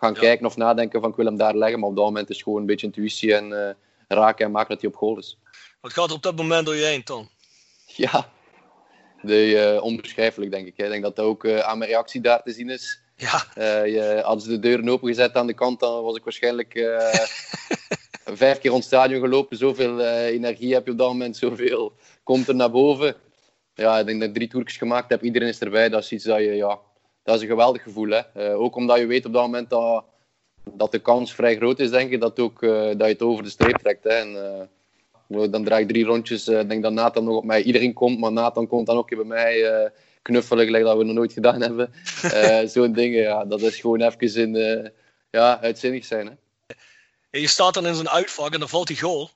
gaan 0.03 0.15
ja. 0.15 0.20
kijken 0.20 0.47
of 0.47 0.57
nadenken 0.57 1.01
van 1.01 1.11
ik 1.11 1.16
wil 1.16 1.24
hem 1.24 1.37
daar 1.37 1.57
leggen. 1.57 1.81
Maar 1.81 1.89
op 1.89 1.97
dat 1.97 2.05
moment 2.05 2.29
is 2.29 2.35
het 2.35 2.45
gewoon 2.45 2.61
een 2.61 2.66
beetje 2.66 2.87
intuïtie 2.87 3.35
en 3.35 3.51
uh, 3.51 3.70
raken 4.09 4.45
en 4.45 4.51
maken 4.51 4.69
dat 4.69 4.81
hij 4.81 4.91
op 4.91 4.97
goal 4.97 5.19
is. 5.19 5.39
Wat 5.81 5.93
gaat 5.93 6.09
er 6.09 6.15
op 6.15 6.23
dat 6.23 6.37
moment 6.37 6.66
door 6.66 6.77
je 6.77 6.85
heen, 6.85 7.05
Tom? 7.05 7.29
Ja, 7.97 8.31
de, 9.23 9.79
onbeschrijfelijk 9.83 10.51
denk 10.51 10.66
ik. 10.66 10.77
Ik 10.77 10.89
denk 10.89 11.03
dat 11.03 11.16
dat 11.16 11.24
ook 11.24 11.49
aan 11.49 11.79
mijn 11.79 11.91
reactie 11.91 12.20
daar 12.20 12.43
te 12.43 12.53
zien 12.53 12.70
is. 12.70 13.01
Ja. 13.16 13.45
je, 13.85 14.20
hadden 14.24 14.45
ze 14.45 14.49
de 14.49 14.59
deuren 14.59 14.89
opengezet 14.89 15.35
aan 15.35 15.47
de 15.47 15.55
kant, 15.55 15.81
dan 15.81 16.03
was 16.03 16.16
ik 16.16 16.24
waarschijnlijk 16.24 16.73
vijf 18.24 18.59
keer 18.59 18.70
rond 18.70 18.85
het 18.85 18.93
stadion 18.93 19.20
gelopen. 19.20 19.57
Zoveel 19.57 20.01
energie 20.07 20.74
heb 20.74 20.85
je 20.85 20.93
op 20.93 20.99
dat 20.99 21.09
moment, 21.09 21.37
zoveel 21.37 21.93
komt 22.23 22.49
er 22.49 22.55
naar 22.55 22.70
boven 22.70 23.16
ja, 23.74 23.99
ik 23.99 24.07
denk 24.07 24.20
dat 24.20 24.29
ik 24.29 24.35
drie 24.35 24.49
toertjes 24.49 24.79
gemaakt 24.79 25.11
heb. 25.11 25.23
Iedereen 25.23 25.49
is 25.49 25.61
erbij. 25.61 25.89
Dat 25.89 26.03
is 26.03 26.12
iets 26.12 26.24
dat 26.24 26.39
je, 26.39 26.55
ja, 26.55 26.79
dat 27.23 27.36
is 27.36 27.43
een 27.43 27.49
geweldig 27.49 27.82
gevoel. 27.82 28.09
Hè. 28.09 28.20
Uh, 28.36 28.61
ook 28.61 28.77
omdat 28.77 28.99
je 28.99 29.07
weet 29.07 29.27
op 29.27 29.32
dat 29.32 29.43
moment 29.43 29.70
dat, 29.70 30.05
dat 30.73 30.93
de 30.93 30.99
kans 30.99 31.35
vrij 31.35 31.57
groot 31.57 31.78
is, 31.78 31.90
denk 31.90 32.11
ik, 32.11 32.20
dat, 32.20 32.40
ook, 32.40 32.62
uh, 32.62 32.70
dat 32.70 32.99
je 32.99 33.05
het 33.05 33.23
over 33.23 33.44
de 33.44 33.51
streep 33.51 33.77
trekt. 33.77 34.05
Hè. 34.05 34.11
En, 34.11 34.69
uh, 35.28 35.51
dan 35.51 35.65
draai 35.65 35.82
ik 35.82 35.89
drie 35.89 36.05
rondjes. 36.05 36.49
Ik 36.49 36.69
denk 36.69 36.82
dat 36.82 36.93
Nathan 36.93 37.24
nog 37.24 37.36
op 37.36 37.44
mij. 37.44 37.62
Iedereen 37.62 37.93
komt, 37.93 38.19
maar 38.19 38.32
Nathan 38.32 38.66
komt 38.66 38.86
dan 38.86 38.97
ook 38.97 39.09
bij 39.09 39.24
mij 39.24 39.90
knuffelen, 40.23 40.65
gelijk 40.65 40.85
dat 40.85 40.97
we 40.97 41.05
nog 41.05 41.15
nooit 41.15 41.32
gedaan 41.32 41.61
hebben. 41.61 41.93
Zo'n 42.73 42.93
dingen, 42.93 43.23
ja, 43.23 43.44
dat 43.44 43.61
is 43.61 43.77
gewoon 43.77 44.01
even 44.01 44.55
in, 44.55 44.93
ja, 45.31 45.61
uitzinnig 45.61 46.05
zijn. 46.05 46.27
Hè. 46.27 46.32
Je 47.39 47.49
staat 47.49 47.74
dan 47.74 47.86
in 47.86 47.94
zo'n 47.94 48.09
uitvak 48.09 48.53
en 48.53 48.59
dan 48.59 48.69
valt 48.69 48.86
die 48.86 49.01
goal. 49.01 49.31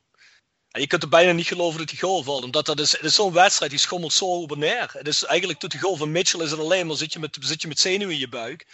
Je 0.76 0.86
kunt 0.86 1.02
er 1.02 1.08
bijna 1.08 1.32
niet 1.32 1.46
geloven 1.46 1.78
dat 1.78 1.88
die 1.88 1.98
goal 1.98 2.22
valt. 2.22 2.44
Omdat 2.44 2.66
dat 2.66 2.80
is, 2.80 2.90
zo'n 2.90 3.32
wedstrijd, 3.32 3.70
die 3.70 3.80
schommelt 3.80 4.12
zo 4.12 4.24
op 4.24 4.52
en 4.52 4.58
neer. 4.58 4.90
Het 4.92 5.08
is 5.08 5.24
eigenlijk 5.24 5.58
tot 5.58 5.70
die 5.70 5.80
goal 5.80 5.96
van 5.96 6.10
Mitchell 6.10 6.40
is 6.40 6.50
het 6.50 6.60
alleen 6.60 6.86
maar 6.86 6.96
zit 6.96 7.12
je 7.12 7.18
met, 7.18 7.36
zit 7.40 7.62
je 7.62 7.68
met 7.68 7.80
zenuwen 7.80 8.14
in 8.14 8.20
je 8.20 8.28
buik. 8.28 8.66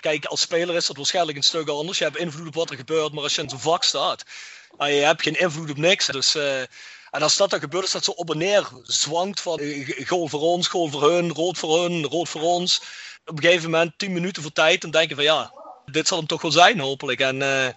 Kijk, 0.00 0.24
als 0.24 0.40
speler 0.40 0.74
is 0.74 0.86
dat 0.86 0.96
waarschijnlijk 0.96 1.36
een 1.36 1.42
stuk 1.42 1.68
anders. 1.68 1.98
Je 1.98 2.04
hebt 2.04 2.16
invloed 2.16 2.46
op 2.46 2.54
wat 2.54 2.70
er 2.70 2.76
gebeurt, 2.76 3.12
maar 3.12 3.22
als 3.22 3.34
je 3.34 3.42
in 3.42 3.48
zo'n 3.48 3.60
vak 3.60 3.84
staat, 3.84 4.24
ah, 4.76 4.88
je 4.88 4.94
hebt 4.94 5.22
geen 5.22 5.40
invloed 5.40 5.70
op 5.70 5.76
niks. 5.76 6.06
Dus, 6.06 6.36
uh, 6.36 6.60
en 7.10 7.22
als 7.22 7.36
dat 7.36 7.50
dan 7.50 7.60
gebeurt, 7.60 7.84
is 7.84 7.90
dat 7.90 8.04
zo 8.04 8.10
op 8.10 8.30
en 8.30 8.38
neer 8.38 8.68
zwangt 8.82 9.40
van 9.40 9.60
uh, 9.60 10.06
goal 10.06 10.28
voor 10.28 10.40
ons, 10.40 10.68
goal 10.68 10.88
voor 10.88 11.10
hun, 11.10 11.32
rood 11.32 11.58
voor 11.58 11.82
hun, 11.82 12.04
rood 12.04 12.28
voor 12.28 12.42
ons. 12.42 12.80
Op 13.26 13.36
een 13.36 13.42
gegeven 13.42 13.70
moment, 13.70 13.92
10 13.96 14.12
minuten 14.12 14.42
voor 14.42 14.52
tijd, 14.52 14.80
dan 14.80 14.90
denk 14.90 15.08
je 15.08 15.14
van 15.14 15.24
ja, 15.24 15.52
dit 15.86 16.08
zal 16.08 16.18
hem 16.18 16.26
toch 16.26 16.42
wel 16.42 16.52
zijn 16.52 16.80
hopelijk. 16.80 17.20
En 17.20 17.36
uh, 17.36 17.68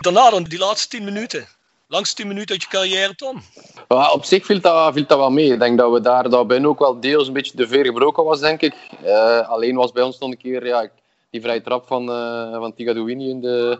daarna 0.00 0.30
dan 0.30 0.44
die 0.44 0.58
laatste 0.58 0.88
10 0.88 1.04
minuten 1.04 1.48
langs 1.94 2.14
10 2.14 2.26
minuten 2.26 2.50
uit 2.50 2.62
je 2.62 2.68
carrière, 2.68 3.14
Tom? 3.14 3.42
Ja, 3.88 4.12
op 4.12 4.24
zich 4.24 4.44
viel 4.44 4.60
dat, 4.60 4.92
viel 4.92 5.06
dat 5.06 5.18
wel 5.18 5.30
mee. 5.30 5.52
Ik 5.52 5.58
denk 5.58 5.78
dat 5.78 5.92
we 5.92 6.00
daar 6.00 6.30
dat 6.30 6.46
binnen 6.46 6.70
ook 6.70 6.78
wel 6.78 7.00
deels 7.00 7.26
een 7.26 7.32
beetje 7.32 7.56
de 7.56 7.68
veer 7.68 7.84
gebroken 7.84 8.24
was, 8.24 8.40
denk 8.40 8.60
ik. 8.60 8.74
Uh, 9.04 9.48
alleen 9.48 9.76
was 9.76 9.92
bij 9.92 10.02
ons 10.02 10.18
nog 10.18 10.30
een 10.30 10.36
keer 10.36 10.66
ja, 10.66 10.88
die 11.30 11.40
vrije 11.40 11.60
trap 11.60 11.86
van, 11.86 12.08
uh, 12.08 12.56
van 12.56 12.74
Tigadouini 12.74 13.28
in 13.28 13.40
de, 13.40 13.78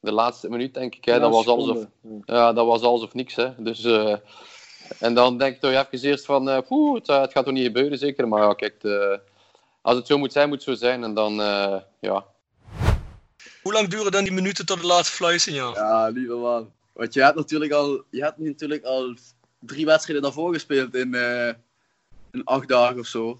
de 0.00 0.12
laatste 0.12 0.48
minuut, 0.48 0.74
denk 0.74 0.94
ik. 0.94 1.04
Hè. 1.04 1.18
Dat, 1.18 1.30
was 1.30 1.46
alles 1.46 1.68
of, 1.68 1.86
ja, 2.24 2.52
dat 2.52 2.66
was 2.66 2.82
alles 2.82 3.02
of 3.02 3.14
niks. 3.14 3.34
Hè. 3.36 3.48
Dus, 3.56 3.84
uh, 3.84 4.16
en 4.98 5.14
dan 5.14 5.38
denk 5.38 5.54
ik 5.54 5.60
toch 5.60 5.70
even 5.70 6.08
eerst 6.08 6.24
van, 6.24 6.48
uh, 6.48 6.58
poeh, 6.68 6.94
het, 6.94 7.06
het, 7.06 7.32
gaat 7.32 7.44
toch 7.44 7.54
niet 7.54 7.66
gebeuren, 7.66 7.98
zeker. 7.98 8.28
Maar 8.28 8.42
ja, 8.42 8.54
kijk, 8.54 8.80
de, 8.80 9.20
als 9.82 9.96
het 9.96 10.06
zo 10.06 10.18
moet 10.18 10.32
zijn, 10.32 10.48
moet 10.48 10.64
het 10.64 10.78
zo 10.78 10.86
zijn. 10.86 11.04
En 11.04 11.14
dan, 11.14 11.34
ja, 12.00 12.24
Hoe 13.62 13.72
lang 13.72 13.88
duren 13.88 14.12
dan 14.12 14.24
die 14.24 14.32
minuten 14.32 14.66
tot 14.66 14.80
de 14.80 14.86
laatste 14.86 15.14
fluitsignaal? 15.14 15.74
Ja, 15.74 16.10
niet 16.10 16.28
normaal. 16.28 16.66
Want 16.92 17.14
je 17.14 17.22
hebt 17.22 17.36
natuurlijk 17.36 17.72
al, 17.72 18.04
je 18.10 18.22
hebt 18.22 18.38
natuurlijk 18.38 18.84
al 18.84 19.16
drie 19.58 19.84
wedstrijden 19.84 20.22
daarvoor 20.24 20.52
gespeeld 20.52 20.94
in, 20.94 21.14
eh, 21.14 21.54
in 22.30 22.44
acht 22.44 22.68
dagen 22.68 22.98
of 22.98 23.06
zo. 23.06 23.38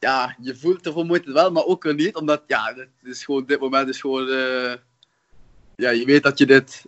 Ja, 0.00 0.36
je 0.40 0.56
voelt 0.56 0.94
moet 0.94 1.24
het 1.24 1.34
wel, 1.34 1.50
maar 1.50 1.64
ook 1.64 1.94
niet. 1.94 2.16
Omdat, 2.16 2.42
ja, 2.46 2.72
dit, 2.72 2.88
is 3.02 3.24
gewoon, 3.24 3.46
dit 3.46 3.60
moment 3.60 3.88
is 3.88 4.00
gewoon... 4.00 4.28
eh, 4.28 4.74
ja, 5.76 5.90
je 5.90 6.04
weet 6.04 6.22
dat 6.22 6.38
je 6.38 6.46
dit, 6.46 6.84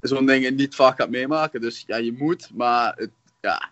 zo'n 0.00 0.26
dingen 0.26 0.54
niet 0.54 0.74
vaak 0.74 0.96
gaat 0.96 1.10
meemaken. 1.10 1.60
Dus 1.60 1.84
ja, 1.86 1.96
je 1.96 2.12
moet, 2.12 2.50
maar 2.54 2.94
het, 2.96 3.10
ja... 3.40 3.70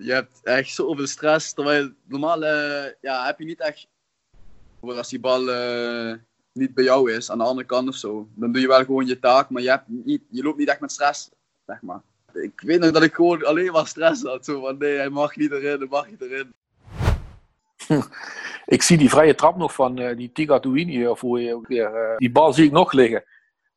Je 0.00 0.12
hebt 0.12 0.40
echt 0.42 0.74
zoveel 0.74 1.06
stress, 1.06 1.52
terwijl 1.52 1.90
normaal 2.04 2.44
eh, 2.44 2.92
ja, 3.00 3.26
heb 3.26 3.38
je 3.38 3.44
niet 3.44 3.60
echt... 3.60 3.86
Als 4.80 5.08
die 5.08 5.20
bal 5.20 5.46
niet 6.58 6.74
bij 6.74 6.84
jou 6.84 7.12
is, 7.12 7.30
aan 7.30 7.38
de 7.38 7.44
andere 7.44 7.66
kant 7.66 7.88
of 7.88 7.94
zo, 7.94 8.28
dan 8.34 8.52
doe 8.52 8.60
je 8.60 8.68
wel 8.68 8.84
gewoon 8.84 9.06
je 9.06 9.18
taak, 9.18 9.50
maar 9.50 9.62
je, 9.62 9.70
hebt 9.70 9.84
niet, 9.86 10.22
je 10.28 10.42
loopt 10.42 10.58
niet 10.58 10.68
echt 10.68 10.80
met 10.80 10.92
stress, 10.92 11.30
zeg 11.66 11.82
maar. 11.82 12.00
Ik 12.32 12.60
weet 12.60 12.80
nog 12.80 12.90
dat 12.90 13.02
ik 13.02 13.14
gewoon 13.14 13.44
alleen 13.44 13.72
maar 13.72 13.86
stress 13.86 14.22
had. 14.22 14.44
Zo 14.44 14.60
van, 14.60 14.78
nee, 14.78 14.96
hij 14.96 15.08
mag 15.08 15.36
niet 15.36 15.50
erin, 15.52 15.78
hij 15.78 15.88
mag 15.90 16.10
niet 16.10 16.20
erin. 16.20 16.54
Ik 18.66 18.82
zie 18.82 18.98
die 18.98 19.08
vrije 19.10 19.34
trap 19.34 19.56
nog 19.56 19.74
van 19.74 19.98
eh, 19.98 20.16
die 20.16 20.32
Tiga 20.32 20.58
Douini, 20.58 21.06
of 21.08 21.20
hoe 21.20 21.40
je 21.42 21.54
ook 21.54 21.66
weer. 21.66 21.94
eh, 21.94 22.16
die 22.16 22.30
bal 22.32 22.52
zie 22.52 22.64
ik 22.64 22.72
nog 22.72 22.92
liggen. 22.92 23.24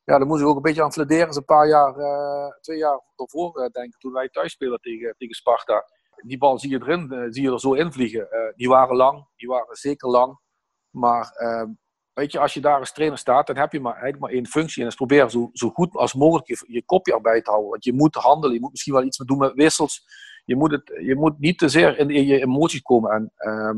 Ja, 0.03 0.17
daar 0.17 0.27
moest 0.27 0.41
ik 0.41 0.47
ook 0.47 0.55
een 0.55 0.61
beetje 0.61 0.83
aan 0.83 0.93
fladeren. 0.93 1.35
Een 1.35 1.45
paar 1.45 1.67
jaar, 1.67 1.95
eh, 1.95 2.51
twee 2.61 2.77
jaar 2.77 3.01
daarvoor, 3.15 3.61
eh, 3.61 3.69
denk 3.69 3.93
ik, 3.93 3.99
toen 3.99 4.11
wij 4.11 4.29
thuis 4.29 4.51
spelen 4.51 4.79
tegen, 4.79 5.15
tegen 5.17 5.35
Sparta. 5.35 5.85
Die 6.23 6.37
bal 6.37 6.59
zie 6.59 6.69
je 6.69 6.79
erin, 6.81 7.11
eh, 7.11 7.25
zie 7.29 7.43
je 7.43 7.51
er 7.51 7.59
zo 7.59 7.73
invliegen. 7.73 8.31
Eh, 8.31 8.53
die 8.55 8.69
waren 8.69 8.95
lang, 8.95 9.27
die 9.35 9.47
waren 9.47 9.75
zeker 9.75 10.09
lang. 10.09 10.39
Maar 10.89 11.31
eh, 11.31 11.63
weet 12.13 12.31
je, 12.31 12.39
als 12.39 12.53
je 12.53 12.61
daar 12.61 12.79
als 12.79 12.93
trainer 12.93 13.17
staat, 13.17 13.47
dan 13.47 13.57
heb 13.57 13.71
je 13.71 13.79
maar, 13.79 13.91
eigenlijk 13.93 14.23
maar 14.23 14.31
één 14.31 14.47
functie. 14.47 14.77
En 14.77 14.83
dat 14.83 14.91
is 14.91 14.97
proberen 14.97 15.31
zo, 15.31 15.49
zo 15.53 15.69
goed 15.69 15.95
als 15.95 16.13
mogelijk 16.13 16.47
je, 16.47 16.63
je 16.67 16.85
kopje 16.85 17.13
erbij 17.13 17.41
te 17.41 17.49
houden. 17.49 17.69
Want 17.69 17.83
je 17.83 17.93
moet 17.93 18.15
handelen, 18.15 18.55
je 18.55 18.61
moet 18.61 18.71
misschien 18.71 18.93
wel 18.93 19.03
iets 19.03 19.17
doen 19.17 19.37
met 19.37 19.53
wissels. 19.53 20.03
Je 20.45 20.55
moet, 20.55 20.71
het, 20.71 20.91
je 21.01 21.15
moet 21.15 21.39
niet 21.39 21.57
te 21.57 21.69
zeer 21.69 21.97
in, 21.97 22.09
in 22.09 22.25
je 22.25 22.41
emoties 22.41 22.81
komen. 22.81 23.11
En 23.11 23.31
ehm, 23.35 23.77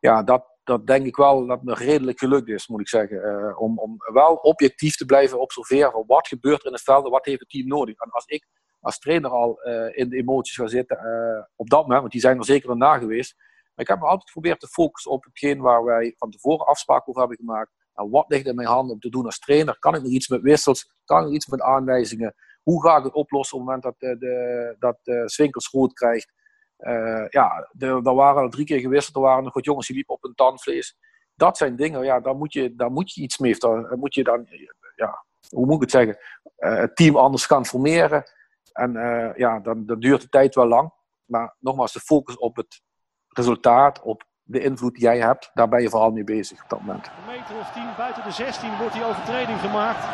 ja, 0.00 0.22
dat, 0.22 0.44
dat 0.64 0.86
denk 0.86 1.06
ik 1.06 1.16
wel 1.16 1.46
dat 1.46 1.62
me 1.62 1.74
redelijk 1.74 2.18
gelukt 2.18 2.48
is, 2.48 2.68
moet 2.68 2.80
ik 2.80 2.88
zeggen. 2.88 3.22
Eh, 3.22 3.60
om, 3.60 3.78
om 3.78 3.96
wel 4.12 4.34
objectief 4.34 4.96
te 4.96 5.04
blijven 5.04 5.40
observeren 5.40 5.92
van 5.92 6.04
wat 6.06 6.28
gebeurt 6.28 6.60
er 6.60 6.66
in 6.66 6.72
het 6.72 6.82
veld 6.82 7.04
en 7.04 7.10
wat 7.10 7.24
heeft 7.24 7.40
het 7.40 7.48
team 7.48 7.68
nodig. 7.68 7.98
En 7.98 8.10
als 8.10 8.26
ik 8.26 8.46
als 8.80 8.98
trainer 8.98 9.30
al 9.30 9.60
eh, 9.62 9.98
in 9.98 10.08
de 10.08 10.16
emoties 10.16 10.56
ga 10.56 10.66
zitten 10.66 10.98
eh, 10.98 11.44
op 11.56 11.70
dat 11.70 11.82
moment, 11.82 12.00
want 12.00 12.12
die 12.12 12.20
zijn 12.20 12.38
er 12.38 12.44
zeker 12.44 12.68
daarna 12.68 12.98
geweest. 12.98 13.34
Maar 13.76 13.84
ik 13.84 13.88
heb 13.88 13.98
me 13.98 14.06
altijd 14.06 14.30
geprobeerd 14.30 14.60
te 14.60 14.68
focussen 14.68 15.10
op 15.10 15.24
hetgeen 15.24 15.60
waar 15.60 15.84
wij 15.84 16.14
van 16.16 16.30
tevoren 16.30 16.66
afspraken 16.66 17.08
over 17.08 17.20
hebben 17.20 17.38
gemaakt. 17.38 17.70
En 17.94 18.10
wat 18.10 18.24
ligt 18.28 18.46
in 18.46 18.54
mijn 18.54 18.68
handen 18.68 18.94
om 18.94 19.00
te 19.00 19.08
doen 19.08 19.24
als 19.24 19.38
trainer? 19.38 19.78
Kan 19.78 19.94
ik 19.94 20.02
nog 20.02 20.10
iets 20.10 20.28
met 20.28 20.40
wissels? 20.40 20.94
Kan 21.04 21.26
ik 21.26 21.32
iets 21.32 21.46
met 21.46 21.60
aanwijzingen? 21.60 22.34
Hoe 22.62 22.82
ga 22.82 22.96
ik 22.96 23.04
het 23.04 23.12
oplossen 23.12 23.58
op 23.58 23.66
het 23.66 23.74
moment 23.74 23.98
dat, 23.98 24.10
de, 24.10 24.18
de, 24.18 24.76
dat 24.78 24.98
de 25.02 25.22
Swinkels 25.24 25.70
rood 25.70 25.92
krijgt? 25.92 26.32
Eh, 26.76 27.24
ja, 27.28 27.70
er 27.78 28.02
waren 28.02 28.42
al 28.42 28.48
drie 28.48 28.66
keer 28.66 28.80
gewisseld. 28.80 29.16
Er 29.16 29.22
waren 29.22 29.44
nog 29.44 29.54
wat 29.54 29.64
jongens 29.64 29.86
die 29.86 29.96
liepen 29.96 30.14
op 30.14 30.24
een 30.24 30.34
tandvlees. 30.34 30.96
Dat 31.34 31.56
zijn 31.56 31.76
dingen, 31.76 32.04
ja, 32.04 32.20
daar 32.20 32.36
moet 32.36 32.52
je, 32.52 32.74
daar 32.74 32.90
moet 32.90 33.14
je 33.14 33.20
iets 33.20 33.38
mee. 33.38 33.58
Daar 33.58 33.98
moet 33.98 34.14
je 34.14 34.24
dan, 34.24 34.46
ja, 34.96 35.24
hoe 35.48 35.66
moet 35.66 35.74
ik 35.74 35.80
het 35.80 35.90
zeggen? 35.90 36.18
Eh, 36.56 36.76
het 36.76 36.96
team 36.96 37.16
anders 37.16 37.46
gaan 37.46 37.66
formeren. 37.66 38.30
En 38.72 38.96
eh, 38.96 39.36
ja, 39.36 39.60
dan, 39.60 39.86
dan 39.86 40.00
duurt 40.00 40.20
de 40.20 40.28
tijd 40.28 40.54
wel 40.54 40.66
lang. 40.66 40.92
Maar 41.24 41.56
nogmaals, 41.58 41.92
de 41.92 42.00
focus 42.00 42.36
op 42.36 42.56
het 42.56 42.82
resultaat, 43.36 44.02
op 44.02 44.24
de 44.42 44.60
invloed 44.60 44.94
die 44.94 45.02
jij 45.02 45.18
hebt, 45.18 45.50
daar 45.54 45.68
ben 45.68 45.82
je 45.82 45.88
vooral 45.88 46.10
mee 46.10 46.24
bezig 46.24 46.62
op 46.62 46.68
dat 46.68 46.80
moment. 46.80 47.06
Een 47.06 47.32
meter 47.32 47.56
of 47.60 47.70
tien 47.72 47.88
buiten 47.96 48.22
de 48.22 48.30
16 48.30 48.76
wordt 48.78 48.92
die 48.92 49.04
overtreding 49.04 49.60
gemaakt. 49.60 50.04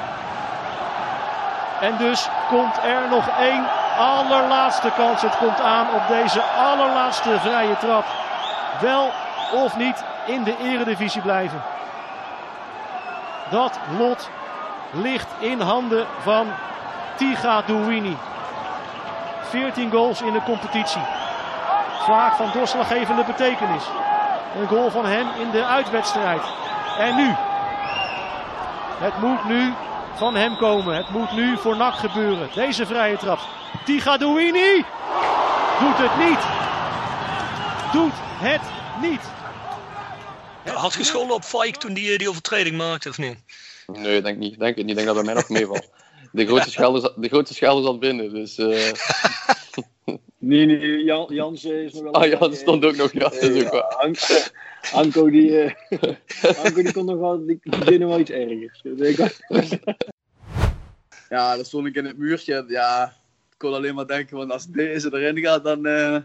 En 1.80 1.96
dus 1.96 2.28
komt 2.48 2.76
er 2.84 3.08
nog 3.08 3.28
één 3.28 3.64
allerlaatste 3.98 4.90
kans. 4.96 5.22
Het 5.22 5.36
komt 5.36 5.60
aan 5.60 5.94
op 5.94 6.08
deze 6.08 6.42
allerlaatste 6.42 7.38
vrije 7.40 7.76
trap. 7.76 8.04
Wel 8.80 9.10
of 9.54 9.76
niet 9.76 10.04
in 10.26 10.42
de 10.44 10.56
eredivisie 10.62 11.22
blijven. 11.22 11.62
Dat 13.50 13.78
lot 13.98 14.30
ligt 14.92 15.28
in 15.38 15.60
handen 15.60 16.06
van 16.20 16.46
Tiga 17.16 17.62
Douini. 17.62 18.16
14 19.42 19.90
goals 19.90 20.22
in 20.22 20.32
de 20.32 20.42
competitie. 20.42 21.21
Vaak 22.06 22.34
van 22.36 22.50
doorslaggevende 22.52 23.24
betekenis. 23.24 23.84
Een 24.56 24.68
goal 24.68 24.90
van 24.90 25.06
hem 25.06 25.26
in 25.40 25.50
de 25.50 25.64
uitwedstrijd. 25.64 26.42
En 26.98 27.16
nu. 27.16 27.34
Het 28.98 29.20
moet 29.20 29.44
nu 29.44 29.72
van 30.16 30.34
hem 30.34 30.56
komen. 30.56 30.96
Het 30.96 31.08
moet 31.10 31.32
nu 31.32 31.56
voor 31.56 31.76
NAC 31.76 31.94
gebeuren. 31.94 32.48
Deze 32.54 32.86
vrije 32.86 33.16
trap. 33.16 33.38
Tiga 33.84 34.16
Douini 34.16 34.84
doet 35.80 35.98
het 35.98 36.16
niet. 36.26 36.40
Doet 37.92 38.12
het 38.40 38.62
niet. 39.00 39.20
Had 40.74 40.94
gescholden 40.94 41.34
op 41.36 41.44
Fike 41.44 41.78
toen 41.78 41.94
die, 41.94 42.18
die 42.18 42.28
overtreding 42.28 42.76
maakte, 42.76 43.08
of 43.08 43.18
niet? 43.18 43.36
Nee, 43.86 44.22
denk 44.22 44.38
niet. 44.38 44.58
Denk 44.58 44.76
het 44.76 44.86
niet. 44.86 44.98
Ik 44.98 45.04
denk 45.04 45.06
dat 45.06 45.14
bij 45.16 45.24
mij 45.24 45.34
nog 45.34 45.48
meevalt. 45.58 45.90
De 46.32 46.46
grootste 46.46 46.70
schelde 46.70 47.00
zat, 47.00 47.12
de 47.16 47.28
grootste 47.28 47.54
schelde 47.54 47.82
zat 47.82 48.00
binnen, 48.00 48.30
dus... 48.34 48.58
eh, 48.58 48.92
Nee, 50.44 50.66
nee, 50.66 51.04
Jan, 51.04 51.26
Jans 51.28 51.64
is 51.64 51.92
nog 51.92 52.02
wel... 52.02 52.12
Ah, 52.12 52.28
Jans 52.28 52.58
stond 52.58 52.84
ook 52.84 52.96
nog, 52.96 53.12
ja, 53.12 53.18
dat 53.18 53.42
is 53.42 53.64
ook 53.64 53.72
waar. 53.72 53.82
Anko, 53.82 54.34
Anko 54.92 55.30
die, 55.30 55.58
eh, 55.58 55.74
Anko 56.64 56.82
die 56.82 56.92
kon 56.92 57.04
nog 57.04 57.18
wel, 57.18 57.46
die, 57.46 57.58
die 57.62 57.84
deed 57.84 57.98
nog 57.98 58.08
wel 58.08 58.18
iets 58.18 58.30
ergers. 58.30 58.82
Ja, 61.28 61.56
dan 61.56 61.64
stond 61.64 61.86
ik 61.86 61.94
in 61.94 62.04
het 62.04 62.18
muurtje. 62.18 62.64
Ja, 62.68 63.04
ik 63.50 63.58
kon 63.58 63.74
alleen 63.74 63.94
maar 63.94 64.06
denken, 64.06 64.36
want 64.36 64.52
als 64.52 64.66
deze 64.66 65.14
erin 65.14 65.38
gaat, 65.38 65.64
dan, 65.64 65.86
eh, 65.86 66.18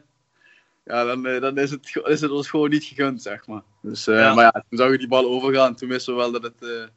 ja, 0.85 1.03
dan, 1.03 1.25
eh, 1.25 1.41
dan 1.41 1.57
is, 1.57 1.71
het, 1.71 2.01
is 2.03 2.21
het 2.21 2.31
ons 2.31 2.49
gewoon 2.49 2.69
niet 2.69 2.83
gegund, 2.83 3.21
zeg 3.21 3.47
maar. 3.47 3.61
Dus, 3.81 4.07
eh, 4.07 4.15
Ja. 4.15 4.33
Maar 4.33 4.43
ja, 4.43 4.63
toen 4.69 4.77
zag 4.77 4.91
ik 4.91 4.99
die 4.99 5.07
bal 5.07 5.25
overgaan. 5.25 5.75
Toen 5.75 5.89
wisten 5.89 6.13
we 6.13 6.19
wel 6.19 6.31
dat 6.31 6.43
het... 6.43 6.89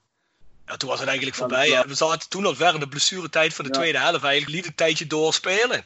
eh, 0.70 0.76
Ja, 0.76 0.76
toen 0.76 0.88
was 0.88 0.98
het 0.98 1.08
eigenlijk 1.08 1.36
voorbij. 1.38 1.68
hè. 1.68 1.82
We 1.86 1.94
zaten 1.94 2.28
toen 2.28 2.46
al 2.46 2.54
ver 2.54 2.74
in 2.74 2.80
de 2.80 2.88
blessuretijd 2.88 3.54
van 3.54 3.64
de 3.64 3.70
tweede 3.70 3.98
helft. 3.98 4.24
Eigenlijk 4.24 4.54
liet 4.56 4.66
een 4.66 4.74
tijdje 4.74 5.06
doorspelen. 5.06 5.84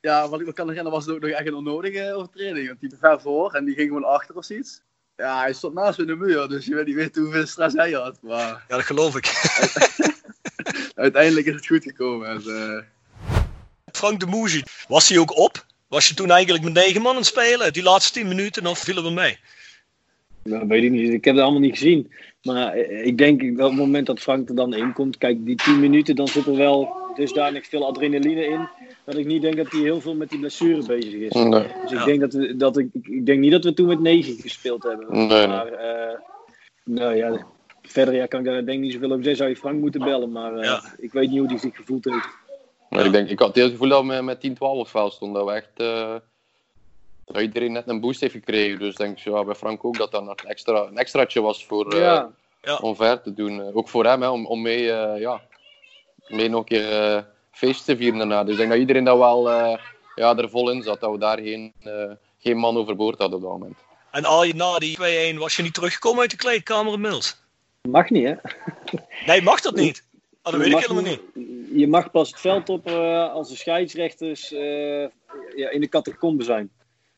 ja, 0.00 0.28
wat 0.28 0.40
ik 0.40 0.46
me 0.46 0.52
kan 0.52 0.68
herinneren 0.68 0.98
was 0.98 1.06
het 1.06 1.14
ook 1.14 1.20
nog 1.22 1.30
echt 1.30 1.46
een 1.46 1.54
onnodige 1.54 2.14
overtreding. 2.14 2.66
Want 2.66 2.80
die 2.80 2.88
liep 2.90 2.98
ver 2.98 3.20
voor 3.20 3.52
en 3.54 3.64
die 3.64 3.74
ging 3.74 3.88
gewoon 3.88 4.04
achter 4.04 4.34
of 4.36 4.50
iets. 4.50 4.80
Ja, 5.16 5.40
hij 5.40 5.52
stond 5.52 5.74
naast 5.74 5.98
me 5.98 6.04
in 6.04 6.10
de 6.10 6.16
muur, 6.16 6.48
dus 6.48 6.64
je 6.66 6.74
weet 6.74 6.86
niet 6.86 6.94
weten 6.94 7.22
hoeveel 7.22 7.46
stress 7.46 7.74
hij 7.76 7.92
had. 7.92 8.18
Maar 8.22 8.38
Ja, 8.68 8.76
dat 8.76 8.84
geloof 8.84 9.16
ik. 9.16 9.26
uiteindelijk 10.94 11.46
is 11.46 11.54
het 11.54 11.66
goed 11.66 11.82
gekomen. 11.82 12.28
En, 12.28 12.42
eh, 12.46 12.82
Frank 13.92 14.20
de 14.20 14.26
Moesie, 14.26 14.64
was 14.88 15.08
hij 15.08 15.18
ook 15.18 15.36
op? 15.38 15.66
Was 15.88 16.08
je 16.08 16.14
toen 16.14 16.30
eigenlijk 16.30 16.64
met 16.64 16.72
negen 16.72 17.02
man 17.02 17.10
aan 17.12 17.16
het 17.18 17.26
spelen? 17.26 17.72
Die 17.72 17.82
laatste 17.82 18.12
tien 18.12 18.28
minuten, 18.28 18.66
of 18.66 18.78
vielen 18.78 19.02
we 19.04 19.10
mee? 19.10 19.38
Nou, 20.42 20.66
weet 20.66 20.82
ik 20.82 20.90
niet. 20.90 21.12
Ik 21.12 21.24
heb 21.24 21.34
het 21.34 21.42
allemaal 21.42 21.60
niet 21.60 21.78
gezien. 21.78 22.12
Maar 22.42 22.72
eh, 22.72 23.06
ik 23.06 23.18
denk 23.18 23.40
dat 23.40 23.64
op 23.66 23.72
het 23.72 23.80
moment 23.80 24.06
dat 24.06 24.20
Frank 24.20 24.48
er 24.48 24.54
dan 24.54 24.74
in 24.74 24.92
komt, 24.92 25.18
kijk, 25.18 25.44
die 25.46 25.56
10 25.56 25.80
minuten, 25.80 26.16
dan 26.16 26.28
zit 26.28 26.46
er 26.46 26.56
wel 26.56 26.94
dusdanig 27.14 27.66
veel 27.66 27.86
adrenaline 27.86 28.44
in. 28.44 28.68
Dat 29.04 29.16
ik 29.16 29.26
niet 29.26 29.42
denk 29.42 29.56
dat 29.56 29.70
hij 29.72 29.80
heel 29.80 30.00
veel 30.00 30.14
met 30.14 30.28
die 30.30 30.38
blessure 30.38 30.86
bezig 30.86 31.12
is. 31.12 31.32
Nee. 31.32 31.50
Dus 31.50 31.92
ik 31.92 31.98
Ja. 31.98 32.04
denk 32.04 32.20
dat 32.20 32.32
we, 32.32 32.56
dat 32.56 32.76
ik, 32.78 32.88
ik 33.02 33.26
denk 33.26 33.40
niet 33.40 33.52
dat 33.52 33.64
we 33.64 33.74
toen 33.74 33.86
met 33.86 34.00
9 34.00 34.34
gespeeld 34.40 34.82
hebben. 34.82 35.06
Nee, 35.10 35.26
nee. 35.26 35.46
maar, 35.46 35.66
eh, 35.72 36.18
nou 36.84 37.14
ja, 37.16 37.46
verder 37.82 38.14
ja, 38.14 38.26
kan 38.26 38.40
ik 38.40 38.46
daar 38.46 38.54
denk 38.54 38.68
ik 38.68 38.78
niet 38.80 38.92
zoveel 38.92 39.10
over 39.10 39.24
zeggen. 39.24 39.36
Zou 39.36 39.50
je 39.50 39.56
Frank 39.56 39.80
moeten 39.80 40.00
bellen, 40.00 40.32
maar 40.32 40.54
eh, 40.56 40.84
ik 40.98 41.12
weet 41.12 41.30
niet 41.30 41.38
hoe 41.38 41.48
hij 41.48 41.58
zich 41.58 41.76
gevoeld 41.76 42.04
heeft. 42.04 42.28
Maar 42.88 43.04
ik, 43.06 43.12
denk, 43.12 43.28
ik 43.28 43.38
had 43.38 43.54
het 43.54 43.70
gevoel 43.70 43.88
dat 43.88 44.00
we 44.00 44.06
met, 44.06 44.22
met 44.22 44.40
10, 44.40 44.54
12 44.54 44.92
wel 44.92 45.10
stonden. 45.10 45.44
Dat 45.44 45.50
we 45.50 45.56
echt... 45.56 45.70
eh, 45.76 46.14
dat 47.24 47.42
iedereen 47.42 47.72
net 47.72 47.88
een 47.88 48.00
boost 48.00 48.20
heeft 48.20 48.32
gekregen. 48.32 48.78
Dus 48.78 48.90
ik 48.90 48.96
denk 48.96 49.18
ja, 49.18 49.44
bij 49.44 49.54
Frank 49.54 49.84
ook 49.84 49.96
dat 49.98 50.10
dat 50.10 50.24
nog 50.24 50.34
een, 50.42 50.48
extra, 50.50 50.82
een 50.82 50.98
extraatje 50.98 51.40
was 51.40 51.64
voor, 51.66 51.92
eh, 51.92 51.98
Ja. 52.62 52.76
om 52.80 52.96
ver 52.96 53.22
te 53.22 53.34
doen. 53.34 53.60
Eh, 53.60 53.76
ook 53.76 53.88
voor 53.88 54.04
hem, 54.06 54.22
hè, 54.22 54.28
om, 54.28 54.46
om 54.46 54.62
mee, 54.62 54.92
eh, 54.92 55.20
ja, 55.20 55.40
mee 56.28 56.48
nog 56.48 56.58
een 56.60 56.66
keer 56.66 57.02
eh, 57.16 57.22
feest 57.52 57.84
te 57.84 57.96
vieren 57.96 58.18
daarna. 58.18 58.42
Dus 58.42 58.52
ik 58.52 58.58
denk 58.58 58.70
dat 58.70 58.78
iedereen 58.78 59.04
dat 59.04 59.18
wel 59.18 59.50
eh, 59.50 59.78
ja, 60.14 60.36
er 60.36 60.50
vol 60.50 60.70
in 60.70 60.82
zat. 60.82 61.00
Dat 61.00 61.10
we 61.10 61.18
daar 61.18 61.38
geen, 61.38 61.72
eh, 61.82 62.10
geen 62.38 62.56
man 62.56 62.76
overboord 62.76 63.18
hadden 63.18 63.36
op 63.36 63.42
dat 63.44 63.52
moment. 63.52 63.78
En 64.10 64.24
al 64.24 64.44
je 64.44 64.54
na 64.54 64.78
die 64.78 64.96
2-1 65.34 65.38
was 65.38 65.56
je 65.56 65.62
niet 65.62 65.74
teruggekomen 65.74 66.20
uit 66.20 66.30
de 66.30 66.36
kleedkamer 66.36 66.92
inmiddels? 66.92 67.40
Mag 67.88 68.10
niet, 68.10 68.24
hè? 68.24 68.34
Nee, 69.26 69.42
mag 69.42 69.60
dat 69.60 69.74
niet? 69.74 70.04
Oh, 70.42 70.52
dat 70.52 70.60
weet 70.60 70.72
ik 70.72 70.78
helemaal 70.78 71.02
niet. 71.02 71.20
Je 71.74 71.88
mag 71.88 72.10
pas 72.10 72.30
het 72.30 72.40
veld 72.40 72.68
op 72.68 72.86
eh, 72.86 73.32
als 73.32 73.48
de 73.48 73.56
scheidsrechters 73.56 74.52
eh, 74.52 75.00
ja, 75.56 75.70
in 75.70 75.80
de 75.80 75.88
catacombe 75.88 76.44
zijn. 76.44 76.70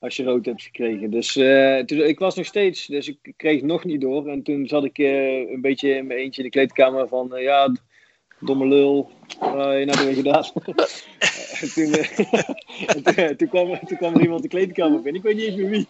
Als 0.04 0.16
je 0.16 0.24
rood 0.24 0.44
hebt 0.44 0.62
gekregen. 0.62 1.10
Dus 1.10 1.36
eh, 1.36 1.78
toen, 1.78 1.98
ik 1.98 2.18
was 2.18 2.34
nog 2.34 2.46
steeds, 2.46 2.86
dus 2.86 3.08
ik 3.08 3.32
kreeg 3.36 3.62
nog 3.62 3.84
niet 3.84 4.00
door. 4.00 4.28
En 4.28 4.42
toen 4.42 4.66
zat 4.66 4.84
ik 4.84 4.98
eh, 4.98 5.50
een 5.50 5.60
beetje 5.60 5.94
in 5.94 6.06
mijn 6.06 6.18
eentje 6.18 6.42
in 6.42 6.46
de 6.46 6.52
kleedkamer 6.52 7.08
van, 7.08 7.34
eh, 7.34 7.42
ja, 7.42 7.76
domme 8.40 8.66
lul, 8.66 9.10
wat 9.40 9.54
heb 9.54 9.78
je 9.78 9.84
nou 9.84 10.04
weer 10.04 10.14
gedaan? 10.14 10.44
en 11.60 11.72
toen, 11.74 11.92
en 12.94 13.02
toen, 13.02 13.36
toen 13.36 13.48
kwam, 13.48 13.78
toen 13.86 13.96
kwam 13.96 14.14
er 14.14 14.20
iemand 14.20 14.42
de 14.42 14.48
kleedkamer 14.48 15.02
binnen, 15.02 15.22
ik 15.22 15.26
weet 15.26 15.36
niet 15.36 15.46
eens 15.46 15.56
meer 15.56 15.70
wie. 15.70 15.86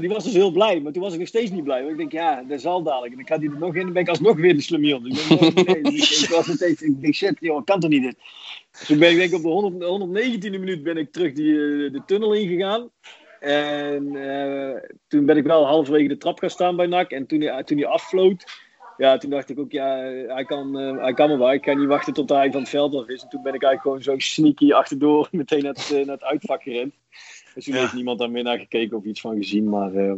Die 0.00 0.08
was 0.08 0.24
dus 0.24 0.32
heel 0.32 0.52
blij, 0.52 0.80
maar 0.80 0.92
toen 0.92 1.02
was 1.02 1.12
ik 1.12 1.18
nog 1.18 1.28
steeds 1.28 1.50
niet 1.50 1.64
blij. 1.64 1.80
Want 1.80 1.90
ik 1.90 1.96
denk, 1.96 2.12
ja, 2.12 2.42
dat 2.42 2.60
zal 2.60 2.82
dadelijk. 2.82 3.12
En 3.12 3.18
dan 3.18 3.26
gaat 3.26 3.40
hij 3.40 3.48
er 3.48 3.58
nog 3.58 3.74
in, 3.74 3.82
dan 3.82 3.92
ben 3.92 4.02
ik 4.02 4.08
alsnog 4.08 4.36
weer 4.36 4.54
de 4.54 4.60
slemiel. 4.60 5.02
Dus 5.02 5.28
ik, 5.28 5.66
nee, 5.66 5.80
ik, 6.22 6.28
was 6.30 6.46
nog 6.46 6.56
steeds, 6.56 6.82
ik 6.82 7.00
denk, 7.00 7.14
shit, 7.14 7.36
joh, 7.40 7.64
kan 7.64 7.80
toch 7.80 7.90
niet 7.90 8.02
dit? 8.02 8.16
Dus 8.78 8.90
ik 8.90 8.98
ben 8.98 9.10
ik 9.10 9.16
denk 9.16 9.34
op 9.34 9.42
de 9.42 9.48
100, 9.48 10.44
119e 10.44 10.50
minuut 10.50 10.82
ben 10.82 10.96
ik 10.96 11.12
terug 11.12 11.32
die, 11.32 11.52
uh, 11.52 11.92
de 11.92 12.02
tunnel 12.06 12.34
ingegaan. 12.34 12.90
En 13.40 14.14
uh, 14.14 14.76
toen 15.08 15.26
ben 15.26 15.36
ik 15.36 15.44
wel 15.44 15.66
halverwege 15.66 16.08
de 16.08 16.16
trap 16.16 16.38
gaan 16.38 16.50
staan 16.50 16.76
bij 16.76 16.86
NAC. 16.86 17.10
En 17.10 17.26
toen, 17.26 17.40
hij, 17.40 17.64
toen 17.64 17.78
hij 17.78 17.86
afvloot, 17.86 18.44
ja, 18.96 19.16
toen 19.18 19.30
dacht 19.30 19.50
ik 19.50 19.58
ook, 19.58 19.72
ja, 19.72 19.96
hij 20.26 20.44
kan, 20.44 20.80
uh, 20.80 21.02
hij 21.02 21.14
kan 21.14 21.28
me 21.28 21.38
wel. 21.38 21.52
Ik 21.52 21.62
kan 21.62 21.78
niet 21.78 21.88
wachten 21.88 22.12
tot 22.12 22.28
hij 22.28 22.50
van 22.50 22.60
het 22.60 22.68
veld 22.68 22.94
af 22.94 23.08
is. 23.08 23.22
En 23.22 23.28
toen 23.28 23.42
ben 23.42 23.54
ik 23.54 23.62
eigenlijk 23.62 23.82
gewoon 23.82 24.18
zo 24.18 24.26
sneaky 24.26 24.72
achterdoor 24.72 25.28
meteen 25.32 25.62
naar 25.62 25.74
het, 25.74 25.90
naar 25.90 26.14
het 26.14 26.24
uitvak 26.24 26.62
gerend. 26.62 26.94
Dus 27.54 27.64
toen 27.64 27.74
ja. 27.74 27.80
heeft 27.80 27.92
niemand 27.92 28.18
daar 28.18 28.30
meer 28.30 28.42
naar 28.42 28.58
gekeken 28.58 28.96
of 28.96 29.04
iets 29.04 29.20
van 29.20 29.36
gezien. 29.36 29.68
Maar 29.68 30.16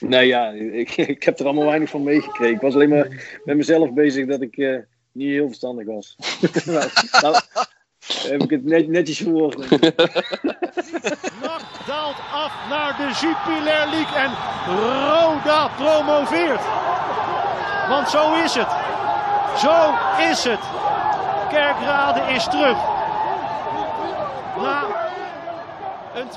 nee, 0.00 0.26
ja, 0.26 0.50
ik, 0.50 0.96
ik 1.16 1.22
heb 1.22 1.38
er 1.38 1.44
allemaal 1.44 1.66
weinig 1.66 1.90
van 1.90 2.02
meegekregen. 2.02 2.54
Ik 2.54 2.60
was 2.60 2.74
alleen 2.74 2.88
maar 2.88 3.40
met 3.44 3.56
mezelf 3.56 3.92
bezig 3.92 4.26
dat 4.26 4.40
ik 4.40 4.84
niet 5.12 5.28
heel 5.28 5.46
verstandig 5.46 5.86
was. 5.86 6.16
nou, 6.66 6.90
nou, 7.20 7.36
heb 8.28 8.42
ik 8.42 8.50
het 8.50 8.64
net, 8.64 8.88
netjes 8.88 9.18
verwoord. 9.18 9.58
Nak 11.42 11.62
daalt 11.86 12.16
af 12.32 12.68
naar 12.68 12.96
de 12.96 13.08
Jupiler 13.20 13.86
League 13.88 14.16
en 14.16 14.32
Roda 15.08 15.68
promoveert. 15.68 16.62
Want 17.88 18.08
zo 18.08 18.42
is 18.44 18.54
het. 18.54 18.70
Zo 19.58 19.94
is 20.30 20.44
het. 20.44 20.60
Kerkrade 21.50 22.34
is 22.34 22.44
terug. 22.44 22.76
Na 24.56 25.02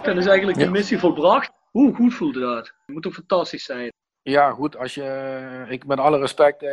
dan 0.04 0.18
is 0.18 0.26
eigenlijk 0.26 0.58
de 0.58 0.70
missie 0.70 1.00
volbracht. 1.00 1.52
Hoe 1.72 1.94
goed 1.94 2.14
voelde 2.14 2.40
dat? 2.40 2.66
Het 2.66 2.94
moet 2.94 3.04
toch 3.04 3.14
fantastisch 3.14 3.64
zijn? 3.64 3.92
Ja, 4.28 4.52
goed. 4.52 4.78
Als 4.78 4.94
je, 4.94 5.66
ik 5.70 5.86
met 5.86 6.00
alle 6.00 6.18
respect, 6.18 6.64
uh, 6.64 6.70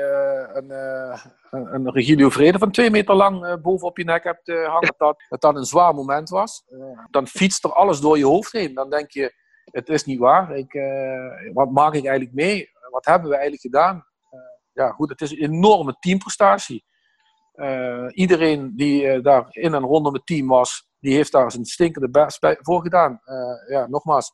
een, 0.53 0.70
uh, 0.70 1.24
een 1.51 1.91
Regilio 1.91 2.29
Vrede 2.29 2.59
van 2.59 2.70
twee 2.70 2.91
meter 2.91 3.15
lang 3.15 3.45
uh, 3.45 3.55
bovenop 3.62 3.99
je 3.99 4.05
nek 4.05 4.24
hebt 4.24 4.47
hangen, 4.47 4.95
dat, 4.97 5.24
dat 5.29 5.41
dat 5.41 5.57
een 5.57 5.65
zwaar 5.65 5.95
moment 5.95 6.29
was. 6.29 6.65
dan 7.11 7.27
fietst 7.27 7.65
er 7.65 7.73
alles 7.73 8.01
door 8.01 8.19
je 8.19 8.24
hoofd 8.24 8.53
heen. 8.53 8.74
Dan 8.74 8.91
denk 8.91 9.11
je, 9.11 9.33
het 9.65 9.89
is 9.89 10.05
niet 10.05 10.19
waar. 10.19 10.57
Ik, 10.57 10.73
wat 11.53 11.70
maak 11.70 11.95
ik 11.95 12.05
eigenlijk 12.05 12.35
mee? 12.35 12.70
Wat 12.91 13.05
hebben 13.05 13.29
we 13.29 13.35
eigenlijk 13.35 13.62
gedaan? 13.62 14.07
ja, 14.73 14.91
goed. 14.91 15.09
Het 15.09 15.20
is 15.20 15.31
een 15.31 15.53
enorme 15.53 15.97
teamprestatie. 15.99 16.85
iedereen 18.09 18.73
die 18.77 19.20
daar 19.20 19.47
in 19.51 19.74
en 19.74 19.83
rondom 19.83 20.15
het 20.15 20.27
team 20.27 20.47
was, 20.49 20.89
die 21.01 21.15
heeft 21.15 21.33
daar 21.33 21.51
zijn 21.53 21.65
stinkende 21.65 22.11
best 22.11 22.39
voor 22.41 22.83
gedaan. 22.83 23.20
Ja, 23.69 23.87
nogmaals, 23.87 24.33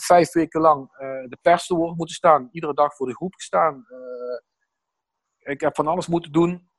vijf 0.00 0.32
weken 0.32 0.60
lang 0.60 0.80
uh, 0.92 0.98
de 1.28 1.38
pers 1.42 1.66
te 1.66 1.74
woord 1.74 1.96
moeten 1.96 2.14
staan. 2.14 2.48
Iedere 2.52 2.74
dag 2.74 2.94
voor 2.94 3.06
de 3.06 3.14
groep 3.14 3.34
gestaan. 3.34 3.86
Uh, 3.88 5.52
ik 5.52 5.60
heb 5.60 5.74
van 5.74 5.86
alles 5.86 6.06
moeten 6.06 6.32
doen. 6.32 6.70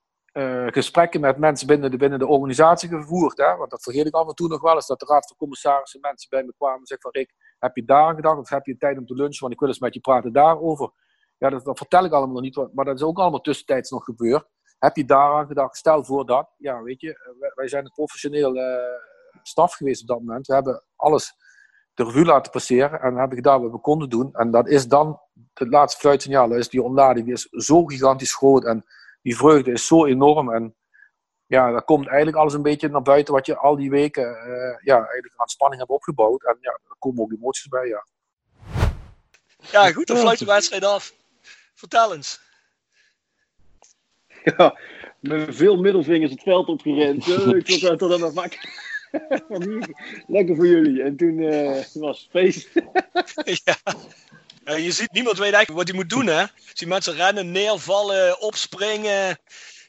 gesprekken 0.72 1.22
met 1.22 1.38
mensen 1.38 1.68
binnen 1.68 1.92
de, 1.92 1.98
binnen 1.98 2.20
de 2.20 2.28
organisatie 2.28 2.90
gevoerd. 2.90 3.38
Hè? 3.38 3.56
Want 3.56 3.70
dat 3.70 3.84
vergeet 3.84 4.06
ik 4.06 4.14
af 4.14 4.28
en 4.28 4.36
toe 4.36 4.48
nog 4.48 4.62
wel 4.62 4.76
eens. 4.76 4.88
Dat 4.88 5.00
de 5.00 5.06
raad 5.06 5.28
van 5.28 5.38
commissarissen 5.38 6.00
mensen 6.00 6.30
bij 6.30 6.44
me 6.44 6.54
kwamen 6.58 6.80
en 6.80 6.86
zeggen 6.86 7.12
van 7.12 7.22
Rick, 7.22 7.34
heb 7.60 7.76
je 7.76 7.86
daar 7.86 8.16
gedacht? 8.16 8.38
Of 8.38 8.50
heb 8.50 8.66
je 8.66 8.78
tijd 8.78 8.98
om 8.98 9.06
te 9.06 9.14
lunchen? 9.14 9.42
Want 9.42 9.54
ik 9.54 9.60
wil 9.60 9.70
eens 9.70 9.80
met 9.80 9.94
je 9.94 10.00
praten 10.00 10.34
daarover. 10.34 10.92
Ja, 11.38 11.50
dat, 11.50 11.66
dat 11.66 11.78
vertel 11.78 12.06
ik 12.06 12.12
allemaal 12.12 12.42
nog 12.42 12.44
niet. 12.44 12.74
Maar 12.74 12.86
dat 12.86 12.96
is 12.96 13.04
ook 13.04 13.20
allemaal 13.20 13.42
tussentijds 13.42 13.90
nog 13.90 14.04
gebeurd. 14.04 14.48
Heb 14.80 14.96
je 14.96 15.06
daaraan 15.06 15.48
gedacht? 15.48 15.78
Stel 15.78 16.04
voor 16.04 16.26
dat. 16.26 16.54
Ja, 16.58 16.82
weet 16.82 17.02
je, 17.02 17.36
wij, 17.40 17.52
wij 17.56 17.68
zijn 17.68 17.86
een 17.86 17.92
professioneel 17.92 18.56
staf 19.42 19.74
geweest 19.74 20.02
op 20.02 20.08
dat 20.08 20.20
moment. 20.20 20.48
We 20.48 20.54
hebben 20.54 20.84
alles 20.96 21.36
de 21.98 22.04
revue 22.04 22.26
laten 22.26 22.52
passeren 22.52 23.02
en 23.02 23.16
hebben 23.16 23.38
gedaan 23.38 23.62
wat 23.62 23.72
we 23.72 23.78
konden 23.78 24.10
doen. 24.10 24.30
En 24.34 24.52
dat 24.52 24.68
is 24.68 24.88
dan 24.88 25.20
het 25.54 25.68
laatste 25.68 26.00
fluitsignaal. 26.00 26.52
Is 26.52 26.70
die 26.70 26.84
ontlading 26.84 27.32
is 27.32 27.48
zo 27.52 27.86
gigantisch 27.86 28.36
groot 28.36 28.66
en 28.66 28.86
die 29.22 29.38
vreugde 29.38 29.72
is 29.72 29.88
zo 29.88 30.06
enorm. 30.06 30.54
En 30.54 30.76
ja, 31.46 31.72
daar 31.72 31.84
komt 31.84 32.08
eigenlijk 32.08 32.38
alles 32.38 32.54
een 32.54 32.62
beetje 32.62 32.90
naar 32.90 33.02
buiten 33.02 33.34
wat 33.34 33.46
je 33.46 33.58
al 33.58 33.76
die 33.76 33.90
weken 33.90 34.24
uh, 34.24 34.84
ja, 34.84 34.96
eigenlijk 34.96 35.34
aan 35.36 35.48
spanning 35.48 35.80
hebt 35.80 35.94
opgebouwd. 35.94 36.44
En 36.44 36.58
ja, 36.60 36.80
daar 36.88 36.98
komen 37.00 37.22
ook 37.22 37.32
emoties 37.32 37.68
bij, 37.68 37.88
ja. 37.88 38.06
Ja, 39.72 39.92
goed, 39.92 40.08
dan 40.08 40.18
fluit 40.18 40.40
de 40.40 40.46
wedstrijd 40.46 40.84
af. 40.84 41.14
Vertel 41.74 42.16
eens. 42.16 42.40
Ja, 44.44 44.80
met 45.20 45.56
veel 45.56 45.78
middelvingers 45.78 46.32
het 46.32 46.42
veld 46.42 46.68
opgerend. 46.68 47.28
Ik 47.56 47.66
tot, 47.66 48.00
tot 48.00 48.14
aan 48.14 48.22
het 48.22 48.34
maken. 48.34 48.60
Lekker 50.28 50.56
voor 50.56 50.68
jullie. 50.68 51.04
En 51.04 51.16
toen 51.16 51.38
uh, 51.38 51.84
was 51.94 52.22
het 52.22 52.30
feest. 52.30 52.70
ja. 53.64 53.76
ja. 54.66 54.76
Je 54.76 54.92
ziet, 54.92 55.12
niemand 55.12 55.38
weet 55.38 55.54
eigenlijk 55.54 55.78
wat 55.78 55.88
hij 55.88 55.98
moet 55.98 56.10
doen, 56.10 56.28
hè? 56.28 56.42
Je 56.42 56.72
ziet 56.74 56.88
mensen 56.88 57.14
rennen, 57.14 57.52
neervallen, 57.52 58.42
opspringen. 58.42 59.40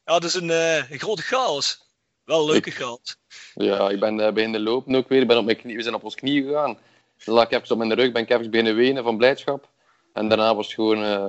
Ja, 0.04 0.18
dat 0.18 0.24
is 0.24 0.34
een, 0.34 0.48
uh, 0.48 0.90
een 0.90 0.98
grote 0.98 1.22
chaos. 1.22 1.86
Wel 2.24 2.40
een 2.40 2.50
leuke 2.50 2.70
chaos. 2.70 3.16
Ja, 3.54 3.88
ik 3.88 4.00
ben 4.00 4.18
uh, 4.18 4.32
bij 4.32 4.50
de 4.50 4.60
lopen 4.60 4.94
ook 4.94 5.08
weer. 5.08 5.20
Ik 5.20 5.28
ben 5.28 5.38
op 5.38 5.44
mijn 5.44 5.56
knie, 5.56 5.76
we 5.76 5.82
zijn 5.82 5.94
op 5.94 6.04
ons 6.04 6.14
knie 6.14 6.42
gegaan. 6.42 6.78
Dan 7.24 7.34
lag 7.34 7.44
ik 7.44 7.52
even 7.52 7.70
op 7.70 7.78
mijn 7.78 7.94
rug, 7.94 8.12
ben 8.12 8.22
ik 8.22 8.30
even 8.30 8.50
beginnen 8.50 8.74
wenen 8.74 9.04
van 9.04 9.16
blijdschap. 9.16 9.68
En 10.12 10.28
daarna 10.28 10.54
was 10.54 10.66
het 10.66 10.74
gewoon 10.74 11.02
uh, 11.02 11.26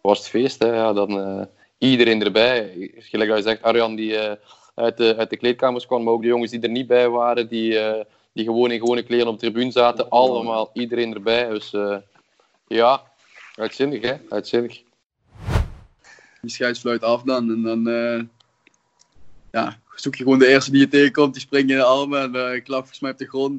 was 0.00 0.18
het 0.18 0.28
feest. 0.28 0.58
Hè. 0.58 0.74
Ja, 0.74 0.92
dan, 0.92 1.48
iedereen 1.78 2.24
erbij. 2.24 2.90
Gelijk 2.94 3.28
dat 3.30 3.38
je 3.38 3.44
zegt, 3.44 3.62
Arjan 3.62 3.94
die 3.94 4.38
uit 4.74 4.96
de, 4.96 5.16
uit 5.16 5.30
de 5.30 5.36
kleedkamers 5.36 5.86
kwam, 5.86 6.02
maar 6.02 6.12
ook 6.12 6.22
de 6.22 6.28
jongens 6.28 6.50
die 6.50 6.60
er 6.60 6.68
niet 6.68 6.86
bij 6.86 7.08
waren, 7.08 7.48
die, 7.48 7.72
uh, 7.72 8.00
die 8.32 8.44
gewoon 8.44 8.70
in 8.70 8.78
gewone 8.78 9.02
kleren 9.02 9.26
op 9.26 9.38
de 9.38 9.40
tribune 9.40 9.70
zaten. 9.70 10.08
Allemaal, 10.08 10.70
iedereen 10.72 11.14
erbij. 11.14 11.48
Dus 11.48 11.72
uh, 11.72 11.96
ja, 12.66 13.02
uitzinnig 13.54 14.02
hè, 14.02 14.14
uitzinnig. 14.28 14.82
Die 16.40 16.50
scheidsfluit 16.50 17.02
af 17.02 17.22
dan 17.22 17.50
en 17.50 17.62
dan 17.62 17.88
uh, 17.88 18.22
ja, 19.50 19.78
zoek 19.94 20.14
je 20.14 20.22
gewoon 20.22 20.38
de 20.38 20.46
eerste 20.46 20.70
die 20.70 20.80
je 20.80 20.88
tegenkomt, 20.88 21.32
die 21.32 21.42
springt 21.42 21.70
in 21.70 21.76
de 21.76 21.84
armen 21.84 22.52
en 22.52 22.62
klap 22.62 22.78
volgens 22.78 23.00
mij 23.00 23.10
op 23.10 23.18
de 23.18 23.28
grond 23.28 23.58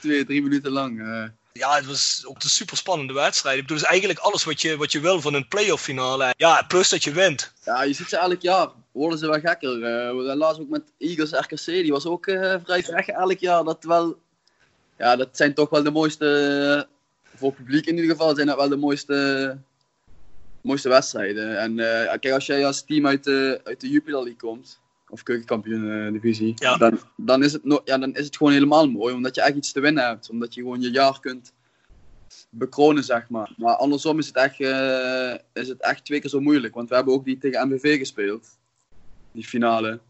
twee, 0.00 0.24
drie 0.24 0.42
minuten 0.42 0.72
lang. 0.72 1.02
Ja, 1.52 1.74
het 1.74 1.86
was 1.86 2.22
ook 2.26 2.42
een 2.42 2.48
super 2.48 2.76
spannende 2.76 3.12
wedstrijd. 3.12 3.56
Ik 3.56 3.62
bedoel, 3.62 3.78
dus 3.78 3.86
eigenlijk 3.86 4.18
alles 4.18 4.44
wat 4.44 4.60
je, 4.60 4.76
wat 4.76 4.92
je 4.92 5.00
wil 5.00 5.20
van 5.20 5.34
een 5.34 5.48
playoff 5.48 5.82
finale. 5.82 6.34
Ja, 6.36 6.62
plus 6.68 6.88
dat 6.88 7.04
je 7.04 7.12
wint. 7.12 7.52
Ja, 7.64 7.82
je 7.82 7.92
ziet 7.92 8.08
ze 8.08 8.16
elk 8.16 8.40
jaar. 8.40 8.68
Worden 8.92 9.18
ze 9.18 9.26
wel 9.26 9.40
gekker. 9.40 9.76
Uh, 9.76 10.34
laatst 10.34 10.60
ook 10.60 10.68
met 10.68 10.82
Eagles 10.98 11.30
RKC. 11.30 11.64
Die 11.64 11.92
was 11.92 12.06
ook 12.06 12.26
uh, 12.26 12.54
vrij 12.64 12.82
vrij 12.82 13.04
elk 13.06 13.38
jaar. 13.38 13.64
Dat, 13.64 13.84
wel, 13.84 14.18
ja, 14.98 15.16
dat 15.16 15.28
zijn 15.32 15.54
toch 15.54 15.70
wel 15.70 15.82
de 15.82 15.90
mooiste... 15.90 16.86
Voor 17.34 17.48
het 17.48 17.58
publiek 17.58 17.86
in 17.86 17.94
ieder 17.94 18.10
geval 18.10 18.34
zijn 18.34 18.46
dat 18.46 18.56
wel 18.56 18.68
de 18.68 18.76
mooiste, 18.76 19.58
mooiste 20.60 20.88
wedstrijden. 20.88 21.58
En 21.58 21.76
kijk, 22.20 22.30
als 22.34 22.46
jij 22.46 22.66
als 22.66 22.84
team 22.84 23.06
uit 23.06 23.24
de, 23.24 23.60
uit 23.64 23.80
de 23.80 23.88
Jupiler 23.88 24.22
League 24.22 24.36
komt... 24.36 24.80
Of 25.12 25.22
keukenkampioen 25.22 26.12
divisie. 26.12 26.52
Ja. 26.56 26.76
Dan, 26.76 26.98
dan, 27.16 27.42
is 27.42 27.52
het 27.52 27.64
no 27.64 27.80
ja, 27.84 27.98
dan 27.98 28.14
is 28.14 28.24
het 28.24 28.36
gewoon 28.36 28.52
helemaal 28.52 28.90
mooi. 28.90 29.14
Omdat 29.14 29.34
je 29.34 29.42
echt 29.42 29.56
iets 29.56 29.72
te 29.72 29.80
winnen 29.80 30.04
hebt. 30.06 30.30
Omdat 30.30 30.54
je 30.54 30.60
gewoon 30.60 30.80
je 30.80 30.90
jaar 30.90 31.20
kunt 31.20 31.52
bekronen, 32.50 33.04
zeg 33.04 33.28
maar. 33.28 33.52
Maar 33.56 33.76
andersom 33.76 34.18
is 34.18 34.26
het, 34.26 34.36
echt, 34.36 34.60
uh, 34.60 35.34
is 35.52 35.68
het 35.68 35.80
echt 35.80 36.04
twee 36.04 36.20
keer 36.20 36.30
zo 36.30 36.40
moeilijk. 36.40 36.74
Want 36.74 36.88
we 36.88 36.94
hebben 36.94 37.14
ook 37.14 37.24
die 37.24 37.38
tegen 37.38 37.68
MVV 37.68 37.98
gespeeld. 37.98 38.58
Die 39.32 39.44
finale. 39.44 40.00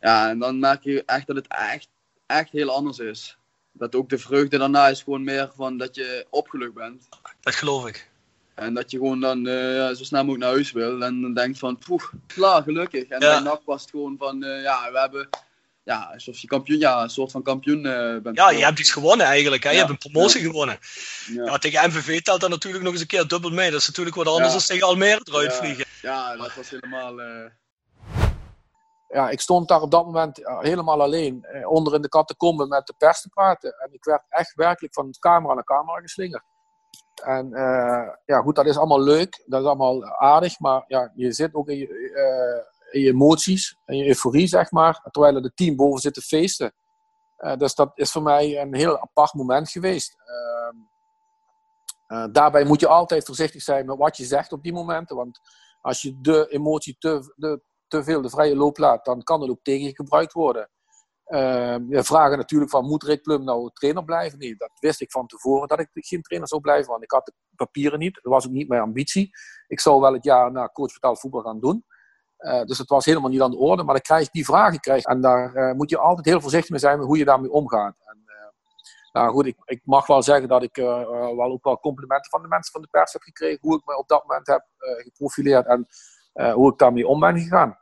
Ja, 0.00 0.28
en 0.28 0.38
dan 0.38 0.58
merk 0.58 0.82
je 0.82 1.02
echt 1.04 1.26
dat 1.26 1.36
het 1.36 1.48
echt, 1.48 1.88
echt 2.26 2.50
heel 2.50 2.70
anders 2.70 2.98
is. 2.98 3.38
Dat 3.72 3.94
ook 3.94 4.08
de 4.08 4.18
vreugde 4.18 4.58
daarna 4.58 4.88
is 4.88 5.02
gewoon 5.02 5.24
meer 5.24 5.50
van 5.54 5.76
dat 5.76 5.94
je 5.94 6.26
opgelucht 6.30 6.74
bent. 6.74 7.08
Dat 7.40 7.54
geloof 7.54 7.86
ik. 7.86 8.10
En 8.54 8.74
dat 8.74 8.90
je 8.90 8.96
gewoon 8.96 9.20
dan 9.20 9.46
uh, 9.46 9.88
zo 9.88 10.04
snel 10.04 10.24
mogelijk 10.24 10.44
naar 10.44 10.52
huis 10.52 10.72
wil. 10.72 11.02
En 11.02 11.20
dan 11.20 11.34
denkt 11.34 11.58
van, 11.58 11.78
poeh, 11.78 12.02
klaar, 12.26 12.62
gelukkig. 12.62 13.04
En 13.08 13.20
ja. 13.20 13.32
bij 13.32 13.40
NAC 13.40 13.60
was 13.64 13.80
het 13.80 13.90
gewoon 13.90 14.14
van, 14.18 14.44
uh, 14.44 14.62
ja, 14.62 14.92
we 14.92 14.98
hebben 14.98 15.28
ja, 15.84 16.10
alsof 16.12 16.38
je 16.38 16.46
kampioen, 16.46 16.78
ja, 16.78 17.02
een 17.02 17.10
soort 17.10 17.30
van 17.30 17.42
kampioen 17.42 17.86
uh, 17.86 18.18
bent. 18.22 18.36
Ja, 18.36 18.50
je 18.50 18.64
hebt 18.64 18.78
iets 18.78 18.90
gewonnen 18.90 19.26
eigenlijk. 19.26 19.62
Hè? 19.62 19.68
Ja. 19.68 19.74
Je 19.74 19.84
hebt 19.84 19.90
een 19.90 20.10
promotie 20.10 20.40
ja. 20.40 20.46
gewonnen. 20.46 20.78
Ja. 21.26 21.44
ja. 21.44 21.58
tegen 21.58 21.88
MVV 21.88 22.20
telt 22.20 22.40
dat 22.40 22.50
natuurlijk 22.50 22.84
nog 22.84 22.92
eens 22.92 23.02
een 23.02 23.06
keer 23.06 23.28
dubbel 23.28 23.50
mee. 23.50 23.70
Dat 23.70 23.80
is 23.80 23.86
natuurlijk 23.86 24.16
wat 24.16 24.26
anders 24.26 24.52
dan 24.52 24.60
tegen 24.60 24.86
Almere 24.86 25.20
eruit 25.24 25.54
vliegen. 25.54 25.84
Ja, 26.02 26.36
dat 26.36 26.54
was 26.54 26.70
helemaal... 26.70 27.20
Uh... 27.20 27.44
Ja, 29.08 29.30
ik 29.30 29.40
stond 29.40 29.68
daar 29.68 29.80
op 29.80 29.90
dat 29.90 30.04
moment 30.04 30.40
helemaal 30.44 31.02
alleen 31.02 31.44
eh, 31.44 31.70
onder 31.70 31.94
in 31.94 32.02
de 32.02 32.08
catacombe 32.08 32.66
met 32.66 32.86
de 32.86 32.94
pers 32.98 33.20
te 33.20 33.28
praten. 33.28 33.74
En 33.78 33.92
ik 33.92 34.04
werd 34.04 34.22
echt 34.28 34.54
werkelijk 34.54 34.94
van 34.94 35.14
camera 35.18 35.54
naar 35.54 35.64
camera 35.64 36.00
geslingerd. 36.00 36.42
En 37.22 37.46
uh, 37.46 38.08
ja, 38.24 38.40
goed, 38.40 38.54
dat 38.54 38.66
is 38.66 38.78
allemaal 38.78 39.02
leuk. 39.02 39.42
Dat 39.46 39.60
is 39.60 39.66
allemaal 39.66 40.04
aardig. 40.04 40.58
Maar 40.58 40.84
ja, 40.86 41.12
je 41.14 41.32
zit 41.32 41.54
ook 41.54 41.68
in 41.68 41.78
je 41.78 42.70
je 43.00 43.08
emoties 43.08 43.76
en 43.84 43.96
je 43.96 44.06
euforie, 44.06 44.46
zeg 44.46 44.70
maar. 44.70 45.00
Terwijl 45.10 45.34
er 45.34 45.42
de 45.42 45.54
team 45.54 45.76
boven 45.76 46.00
zit 46.00 46.14
te 46.14 46.20
feesten. 46.20 46.74
Uh, 47.38 47.56
dus 47.56 47.74
dat 47.74 47.92
is 47.94 48.10
voor 48.10 48.22
mij 48.22 48.60
een 48.60 48.74
heel 48.74 48.98
apart 48.98 49.34
moment 49.34 49.70
geweest. 49.70 50.16
Uh, 52.08 52.24
daarbij 52.32 52.64
moet 52.64 52.80
je 52.80 52.88
altijd 52.88 53.24
voorzichtig 53.24 53.62
zijn 53.62 53.86
met 53.86 53.98
wat 53.98 54.16
je 54.16 54.24
zegt 54.24 54.52
op 54.52 54.62
die 54.62 54.72
momenten. 54.72 55.16
Want 55.16 55.40
als 55.80 56.02
je 56.02 56.20
de 56.20 56.46
emotie 56.48 56.96
te, 56.98 57.34
te 57.88 58.04
veel 58.04 58.22
de 58.22 58.30
vrije 58.30 58.56
loop 58.56 58.78
laat, 58.78 59.04
dan 59.04 59.22
kan 59.22 59.40
het 59.40 59.50
ook 59.50 59.62
tegen 59.62 59.86
je 59.86 59.94
gebruikt 59.94 60.32
worden. 60.32 60.70
We 61.32 62.00
vragen 62.04 62.36
natuurlijk 62.36 62.70
van, 62.70 62.84
moet 62.84 63.02
Rick 63.02 63.22
Plum 63.22 63.44
nou 63.44 63.70
trainer 63.72 64.04
blijven? 64.04 64.38
Nee, 64.38 64.56
dat 64.56 64.70
wist 64.80 65.00
ik 65.00 65.10
van 65.10 65.26
tevoren 65.26 65.68
dat 65.68 65.78
ik 65.78 65.88
geen 65.92 66.22
trainer 66.22 66.48
zou 66.48 66.60
blijven, 66.60 66.90
want 66.90 67.02
ik 67.02 67.10
had 67.10 67.26
de 67.26 67.32
papieren 67.56 67.98
niet. 67.98 68.14
Dat 68.14 68.32
was 68.32 68.46
ook 68.46 68.52
niet 68.52 68.68
mijn 68.68 68.80
ambitie. 68.80 69.30
Ik 69.66 69.80
zou 69.80 70.00
wel 70.00 70.12
het 70.12 70.24
jaar 70.24 70.52
na 70.52 70.68
coach 70.68 70.90
vertaald 70.90 71.20
voetbal 71.20 71.42
gaan 71.42 71.60
doen. 71.60 71.84
Uh, 72.38 72.62
dus 72.62 72.78
het 72.78 72.88
was 72.88 73.04
helemaal 73.04 73.30
niet 73.30 73.40
aan 73.40 73.50
de 73.50 73.56
orde, 73.56 73.82
maar 73.82 73.94
dan 73.94 74.02
krijg 74.02 74.30
die 74.30 74.44
vragen 74.44 74.80
krijg, 74.80 75.04
en 75.04 75.20
daar 75.20 75.54
uh, 75.54 75.72
moet 75.72 75.90
je 75.90 75.98
altijd 75.98 76.26
heel 76.26 76.40
voorzichtig 76.40 76.70
mee 76.70 76.78
zijn 76.78 77.00
hoe 77.00 77.18
je 77.18 77.24
daarmee 77.24 77.50
omgaat. 77.50 77.94
En, 78.04 78.22
uh, 78.26 79.12
nou 79.12 79.32
goed, 79.32 79.46
ik, 79.46 79.56
ik, 79.64 79.80
mag 79.84 80.06
wel 80.06 80.22
zeggen 80.22 80.48
dat 80.48 80.62
ik 80.62 80.76
wel 80.76 81.42
ook 81.42 81.64
wel 81.64 81.78
complimenten 81.78 82.30
van 82.30 82.42
de 82.42 82.48
mensen 82.48 82.72
van 82.72 82.82
de 82.82 82.88
pers 82.90 83.12
heb 83.12 83.22
gekregen, 83.22 83.58
hoe 83.60 83.76
ik 83.76 83.86
me 83.86 83.98
op 83.98 84.08
dat 84.08 84.22
moment 84.26 84.46
heb 84.46 84.64
geprofileerd 84.78 85.66
en 85.66 85.86
hoe 86.54 86.72
ik 86.72 86.78
daarmee 86.78 87.06
om 87.06 87.20
ben 87.20 87.38
gegaan. 87.38 87.78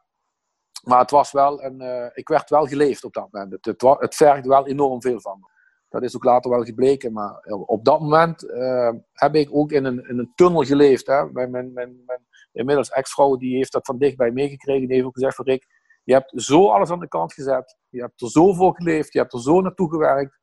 Maar 0.82 0.98
het 0.98 1.10
was 1.10 1.32
wel 1.32 1.64
uh, 1.64 2.06
ik 2.12 2.28
werd 2.28 2.50
wel 2.50 2.66
geleefd 2.66 3.04
op 3.04 3.12
dat 3.12 3.28
moment. 3.30 3.52
Het, 3.52 3.82
het, 3.98 4.14
vergde 4.14 4.48
wel 4.48 4.66
enorm 4.66 5.02
veel 5.02 5.20
van 5.20 5.38
me. 5.40 5.48
Dat 5.88 6.02
is 6.02 6.16
ook 6.16 6.24
later 6.24 6.50
wel 6.50 6.64
gebleken. 6.64 7.12
Maar 7.12 7.42
op 7.66 7.84
dat 7.84 8.00
moment 8.00 8.44
uh, 8.44 8.92
heb 9.12 9.34
ik 9.34 9.48
ook 9.54 9.72
in 9.72 9.84
een, 9.84 10.10
een 10.10 10.32
tunnel 10.34 10.62
geleefd. 10.62 11.06
Hè. 11.06 11.30
Mijn, 11.30 11.50
mijn, 11.50 11.72
mijn, 11.72 12.02
mijn 12.06 12.26
inmiddels 12.52 12.90
ex-vrouw 12.90 13.36
die 13.36 13.56
heeft 13.56 13.72
dat 13.72 13.86
van 13.86 13.98
dichtbij 13.98 14.30
meegekregen. 14.30 14.86
Die 14.86 14.94
heeft 14.94 15.06
ook 15.06 15.14
gezegd 15.14 15.34
van 15.34 15.44
Rick, 15.44 15.66
je 16.04 16.12
hebt 16.12 16.32
zo 16.42 16.70
alles 16.70 16.90
aan 16.90 17.00
de 17.00 17.08
kant 17.08 17.32
gezet. 17.32 17.78
Je 17.88 18.00
hebt 18.00 18.20
er 18.20 18.30
zo 18.30 18.52
voor 18.52 18.74
geleefd. 18.74 19.12
Je 19.12 19.18
hebt 19.18 19.32
er 19.32 19.40
zo 19.40 19.60
naartoe 19.60 19.90
gewerkt. 19.90 20.38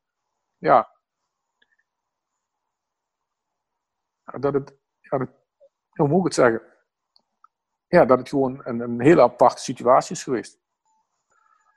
Ja. 0.58 0.96
Dat 4.40 4.54
het, 4.54 4.78
ja, 5.00 5.28
hoe 5.92 6.08
moet 6.08 6.18
ik 6.18 6.24
het 6.24 6.34
zeggen? 6.34 6.62
Ja, 7.88 8.06
dat 8.06 8.18
het 8.18 8.30
gewoon 8.30 8.62
een, 8.64 8.80
een 8.80 9.02
hele 9.02 9.22
aparte 9.22 9.62
situatie 9.62 10.16
is 10.16 10.24
geweest. 10.24 10.60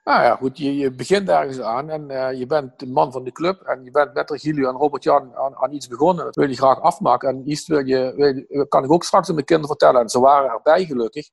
Nou 0.03 0.23
ja, 0.23 0.35
goed, 0.35 0.57
je, 0.57 0.77
je 0.77 0.91
begint 0.91 1.29
ergens 1.29 1.59
aan 1.59 1.89
en 1.89 2.09
uh, 2.09 2.39
je 2.39 2.45
bent 2.45 2.79
de 2.79 2.87
man 2.87 3.11
van 3.11 3.23
de 3.23 3.31
club 3.31 3.61
en 3.61 3.83
je 3.83 3.91
bent 3.91 4.13
met 4.13 4.29
Regilio 4.29 4.69
en 4.69 4.75
Robert-Jan 4.75 5.35
aan, 5.35 5.55
aan, 5.55 5.73
iets 5.73 5.87
begonnen. 5.87 6.25
Dat 6.25 6.35
wil 6.35 6.49
je 6.49 6.55
graag 6.55 6.81
afmaken 6.81 7.29
en 7.29 7.49
iets 7.49 7.67
wil 7.67 7.85
je, 7.85 8.65
kan 8.69 8.83
ik 8.83 8.91
ook 8.91 9.03
straks 9.03 9.27
aan 9.27 9.33
mijn 9.33 9.45
kinderen 9.45 9.77
vertellen. 9.77 10.01
En 10.01 10.09
ze 10.09 10.19
waren 10.19 10.51
erbij 10.51 10.85
gelukkig. 10.85 11.29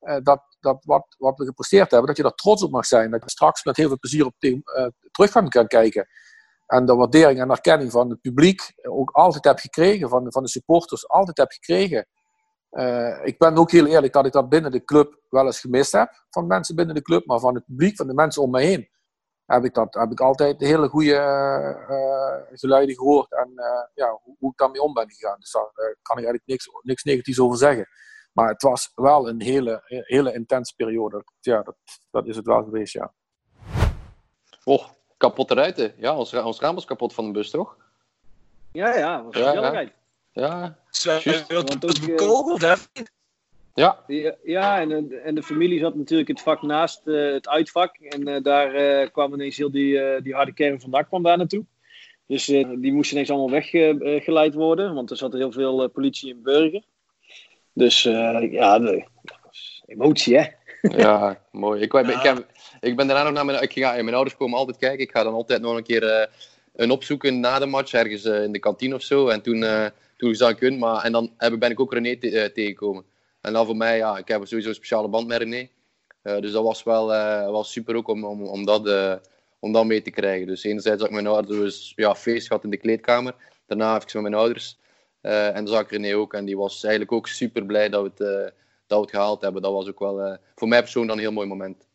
Uh, 0.00 0.16
dat, 0.22 0.56
dat 0.60 0.84
wat, 0.84 1.06
wat 1.18 1.38
we 1.38 1.44
gepresteerd 1.44 1.90
hebben, 1.90 2.08
dat 2.08 2.16
je 2.16 2.22
daar 2.22 2.34
trots 2.34 2.62
op 2.62 2.70
mag 2.70 2.86
zijn. 2.86 3.10
Dat 3.10 3.24
je 3.24 3.30
straks 3.30 3.64
met 3.64 3.76
heel 3.76 3.88
veel 3.88 3.98
plezier 3.98 4.26
op 4.26 4.34
uh, 4.38 4.86
terug 5.10 5.30
kan 5.30 5.66
kijken. 5.66 6.06
En 6.66 6.86
de 6.86 6.94
waardering 6.94 7.40
en 7.40 7.50
erkenning 7.50 7.90
van 7.90 8.10
het 8.10 8.20
publiek 8.20 8.72
ook 8.82 9.10
altijd 9.10 9.44
heb 9.44 9.58
gekregen, 9.58 10.08
van, 10.08 10.32
van 10.32 10.42
de 10.42 10.48
supporters 10.48 11.08
altijd 11.08 11.36
heb 11.36 11.50
gekregen. 11.50 12.06
Uh, 12.70 13.26
ik 13.26 13.38
ben 13.38 13.56
ook 13.56 13.70
heel 13.70 13.86
eerlijk 13.86 14.12
dat 14.12 14.26
ik 14.26 14.32
dat 14.32 14.48
binnen 14.48 14.70
de 14.70 14.84
club 14.84 15.20
wel 15.28 15.46
eens 15.46 15.60
gemist 15.60 15.92
heb. 15.92 16.24
Van 16.30 16.46
mensen 16.46 16.74
binnen 16.74 16.94
de 16.94 17.02
club, 17.02 17.26
maar 17.26 17.38
van 17.38 17.54
het 17.54 17.64
publiek, 17.64 17.96
van 17.96 18.06
de 18.06 18.14
mensen 18.14 18.42
om 18.42 18.50
me 18.50 18.60
heen. 18.60 18.88
Heb 19.44 19.64
ik, 19.64 19.74
dat, 19.74 19.94
heb 19.94 20.10
ik 20.10 20.20
altijd 20.20 20.60
hele 20.60 20.88
goede 20.88 21.14
uh, 21.14 22.58
geluiden 22.58 22.94
gehoord 22.94 23.32
en 23.32 23.52
uh, 23.54 23.64
ja, 23.94 24.18
hoe, 24.22 24.36
hoe, 24.38 24.50
ik 24.50 24.58
daarmee 24.58 24.82
om 24.82 24.92
ben 24.92 25.10
gegaan. 25.10 25.36
Dus 25.38 25.52
daar 25.52 25.96
kan 26.02 26.18
ik 26.18 26.24
eigenlijk 26.24 26.46
niks, 26.46 26.68
niks 26.82 27.02
negatiefs 27.02 27.40
over 27.40 27.56
zeggen. 27.58 27.88
Maar 28.32 28.48
het 28.48 28.62
was 28.62 28.92
wel 28.94 29.28
een 29.28 29.42
hele, 29.42 29.82
hele 29.84 30.32
intense 30.32 30.74
periode. 30.76 31.24
Ja, 31.40 31.62
dat, 31.62 31.76
dat 32.10 32.26
is 32.26 32.36
het 32.36 32.46
wel 32.46 32.62
geweest, 32.62 32.92
ja. 32.92 33.12
Oh, 34.64 34.88
kapotte 35.16 35.54
ruiten. 35.54 35.94
Ja, 35.96 36.16
ons, 36.16 36.34
ons 36.34 36.60
raam 36.60 36.74
was 36.74 36.84
kapot 36.84 37.14
van 37.14 37.24
de 37.24 37.32
bus, 37.32 37.50
toch? 37.50 37.76
Ja, 38.72 38.96
ja, 38.96 39.24
was 39.24 39.36
ja, 39.36 39.90
ja. 40.32 40.78
Ja, 40.90 41.20
bekogeld, 42.06 42.60
hè? 42.60 42.74
Ja. 43.74 44.04
Ja, 44.42 44.80
en, 44.80 45.22
en 45.24 45.34
de 45.34 45.42
familie 45.42 45.78
zat 45.78 45.94
natuurlijk 45.94 46.28
het 46.28 46.40
vak 46.40 46.62
naast 46.62 47.00
uh, 47.04 47.32
het 47.32 47.48
uitvak. 47.48 47.96
En 47.96 48.28
uh, 48.28 48.42
daar 48.42 49.00
uh, 49.02 49.08
kwam 49.12 49.32
ineens 49.32 49.56
heel 49.56 49.70
die, 49.70 50.22
die 50.22 50.34
harde 50.34 50.52
kern 50.52 50.80
van 50.80 50.90
dak 50.90 51.06
kwam 51.06 51.22
daar 51.22 51.36
naartoe. 51.36 51.64
Dus 52.26 52.44
die 52.44 52.92
moesten 52.92 53.14
ineens 53.14 53.30
allemaal 53.30 53.50
weggeleid 53.50 54.54
worden, 54.54 54.94
want 54.94 55.10
er 55.10 55.16
zat 55.16 55.32
heel 55.32 55.52
veel 55.52 55.88
politie 55.88 56.32
en 56.32 56.42
burger. 56.42 56.82
Dus 57.72 58.02
ja, 58.02 58.78
de, 58.78 59.04
emotie 59.86 60.38
hè. 60.38 60.46
ja, 60.96 61.40
mooi. 61.50 61.82
Ik, 61.82 61.92
ik, 61.92 62.06
ik, 62.06 62.22
heb, 62.22 62.46
ik 62.80 62.96
ben 62.96 63.06
daarna 63.06 63.22
nog 63.22 63.32
naar 63.32 63.44
mijn, 63.44 63.62
ik 63.62 63.72
ga, 63.72 63.90
mijn 64.02 64.14
ouders 64.14 64.36
komen 64.36 64.58
altijd 64.58 64.78
kijken. 64.78 65.00
Ik 65.00 65.10
ga 65.10 65.22
dan 65.22 65.34
altijd 65.34 65.60
nog 65.60 65.76
een 65.76 65.82
keer 65.82 66.28
een 66.76 66.90
opzoeken 66.90 67.40
na 67.40 67.58
de 67.58 67.66
match, 67.66 67.92
ergens 67.92 68.24
in 68.24 68.52
de 68.52 68.58
kantine 68.58 68.94
of 68.94 69.02
zo. 69.02 69.28
En 69.28 69.42
toen 69.42 69.90
toen 70.20 70.34
zag. 70.34 70.60
Maar, 70.60 71.04
en 71.04 71.12
dan 71.12 71.32
ben 71.58 71.70
ik 71.70 71.80
ook 71.80 71.92
René 71.92 72.16
te, 72.16 72.30
uh, 72.30 72.44
tegengekomen. 72.44 73.04
En 73.40 73.52
dan 73.52 73.66
voor 73.66 73.76
mij, 73.76 73.96
ja, 73.96 74.18
ik 74.18 74.28
heb 74.28 74.46
sowieso 74.46 74.68
een 74.68 74.74
speciale 74.74 75.08
band 75.08 75.26
met 75.26 75.38
René. 75.38 75.68
Uh, 76.22 76.40
dus 76.40 76.52
dat 76.52 76.64
was 76.64 76.82
wel, 76.82 77.12
uh, 77.14 77.62
super 77.62 77.94
ook 77.94 78.08
om, 78.08 78.24
om, 78.24 78.42
om, 78.42 78.64
dat, 78.64 78.88
om 79.58 79.72
dat 79.72 79.84
mee 79.84 80.02
te 80.02 80.10
krijgen. 80.10 80.46
Dus 80.46 80.64
enerzijds 80.64 81.00
had 81.00 81.08
ik 81.08 81.14
mijn 81.14 81.26
ouders 81.26 81.92
ja, 81.96 82.14
feest 82.14 82.46
gehad 82.46 82.64
in 82.64 82.70
de 82.70 82.76
kleedkamer. 82.76 83.34
Daarna 83.66 83.92
heb 83.92 84.02
ik 84.02 84.14
met 84.14 84.22
mijn 84.22 84.34
ouders. 84.34 84.78
en 85.20 85.54
dan 85.54 85.68
zag 85.68 85.82
ik 85.82 85.90
René 85.90 86.16
ook. 86.16 86.34
En 86.34 86.44
die 86.44 86.56
was 86.56 86.82
eigenlijk 86.82 87.12
ook 87.12 87.28
super 87.28 87.66
blij 87.66 87.88
dat 87.88 88.02
we 88.02 88.08
het, 88.08 88.52
dat 88.86 88.98
we 88.98 89.04
het 89.04 89.10
gehaald 89.10 89.40
hebben. 89.40 89.62
Dat 89.62 89.72
was 89.72 89.88
ook 89.88 89.98
wel 89.98 90.38
voor 90.54 90.68
mij 90.68 90.80
persoonlijk 90.80 91.12
dan 91.12 91.24
een 91.24 91.28
heel 91.28 91.38
mooi 91.38 91.48
moment. 91.48 91.88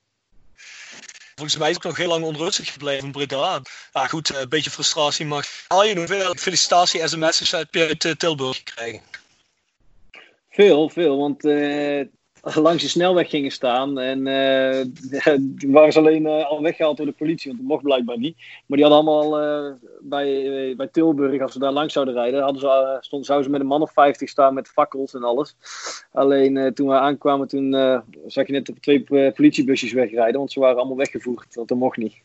Volgens 1.36 1.58
mij 1.58 1.70
is 1.70 1.76
ook 1.76 1.84
nog 1.84 1.98
heel 1.98 2.08
lang 2.08 2.24
onrustig 2.24 2.74
gebleven 2.74 3.06
in 3.06 3.12
Breda. 3.12 3.62
Ja, 3.94 4.08
goed, 4.08 4.36
een 4.36 4.50
beetje 4.50 4.70
frustratie 4.70 5.26
mag. 5.26 5.46
Al 5.68 5.86
je 5.86 5.98
hoeveel 5.98 6.36
felicitatie-sms'jes 6.36 7.56
uit 7.56 8.16
Tilburg 8.18 8.58
gekregen? 8.58 9.02
Veel, 10.50 10.90
veel. 10.90 11.18
Want 11.18 11.46
uh, 11.46 12.06
langs 12.54 12.84
de 12.84 12.90
snelweg 12.90 13.30
gingen 13.30 13.52
staan. 13.52 14.00
En 14.00 14.24
die 15.60 15.72
waren 15.72 15.92
ze 15.92 16.00
alleen 16.00 16.24
uh, 16.24 16.46
al 16.46 16.62
weggehaald 16.62 16.98
door 16.98 17.06
de 17.06 17.12
politie, 17.12 17.52
want 17.52 17.62
dat 17.62 17.72
mocht 17.72 17.84
blijkbaar 17.84 18.18
niet. 18.18 18.38
Maar 18.66 18.78
die 18.78 18.88
hadden 18.88 19.14
allemaal 19.14 19.44
uh, 19.44 19.74
bij, 20.02 20.74
bij 20.78 20.88
Tilburg, 20.88 21.42
als 21.42 21.52
ze 21.52 21.60
daar 21.60 21.72
langs 21.72 21.94
zouden 21.94 22.14
rijden, 22.14 22.44
hadden 22.44 22.62
ze, 22.62 22.98
stond, 23.00 23.26
zouden 23.26 23.48
ze 23.48 23.52
met 23.52 23.62
een 23.62 23.68
man 23.68 23.82
of 23.82 23.92
50 23.92 24.30
staan 24.30 24.54
met 24.54 24.68
fakkels 24.68 25.14
en 25.14 25.24
alles. 25.24 25.56
Alleen 26.12 26.74
toen 26.74 26.88
we 26.88 26.94
aankwamen, 26.94 27.48
toen 27.48 27.72
zag 28.28 28.48
je 28.48 28.54
net 28.54 28.72
twee 28.80 29.32
politiebusjes 29.32 29.94
wegrijden, 29.94 30.38
want 30.38 30.52
ze 30.52 30.60
waren 30.60 30.78
allemaal 30.78 30.98
weggevoerd, 30.98 31.56
want 31.56 31.68
dat 31.68 31.78
mocht 31.78 31.98
niet. 31.98 32.16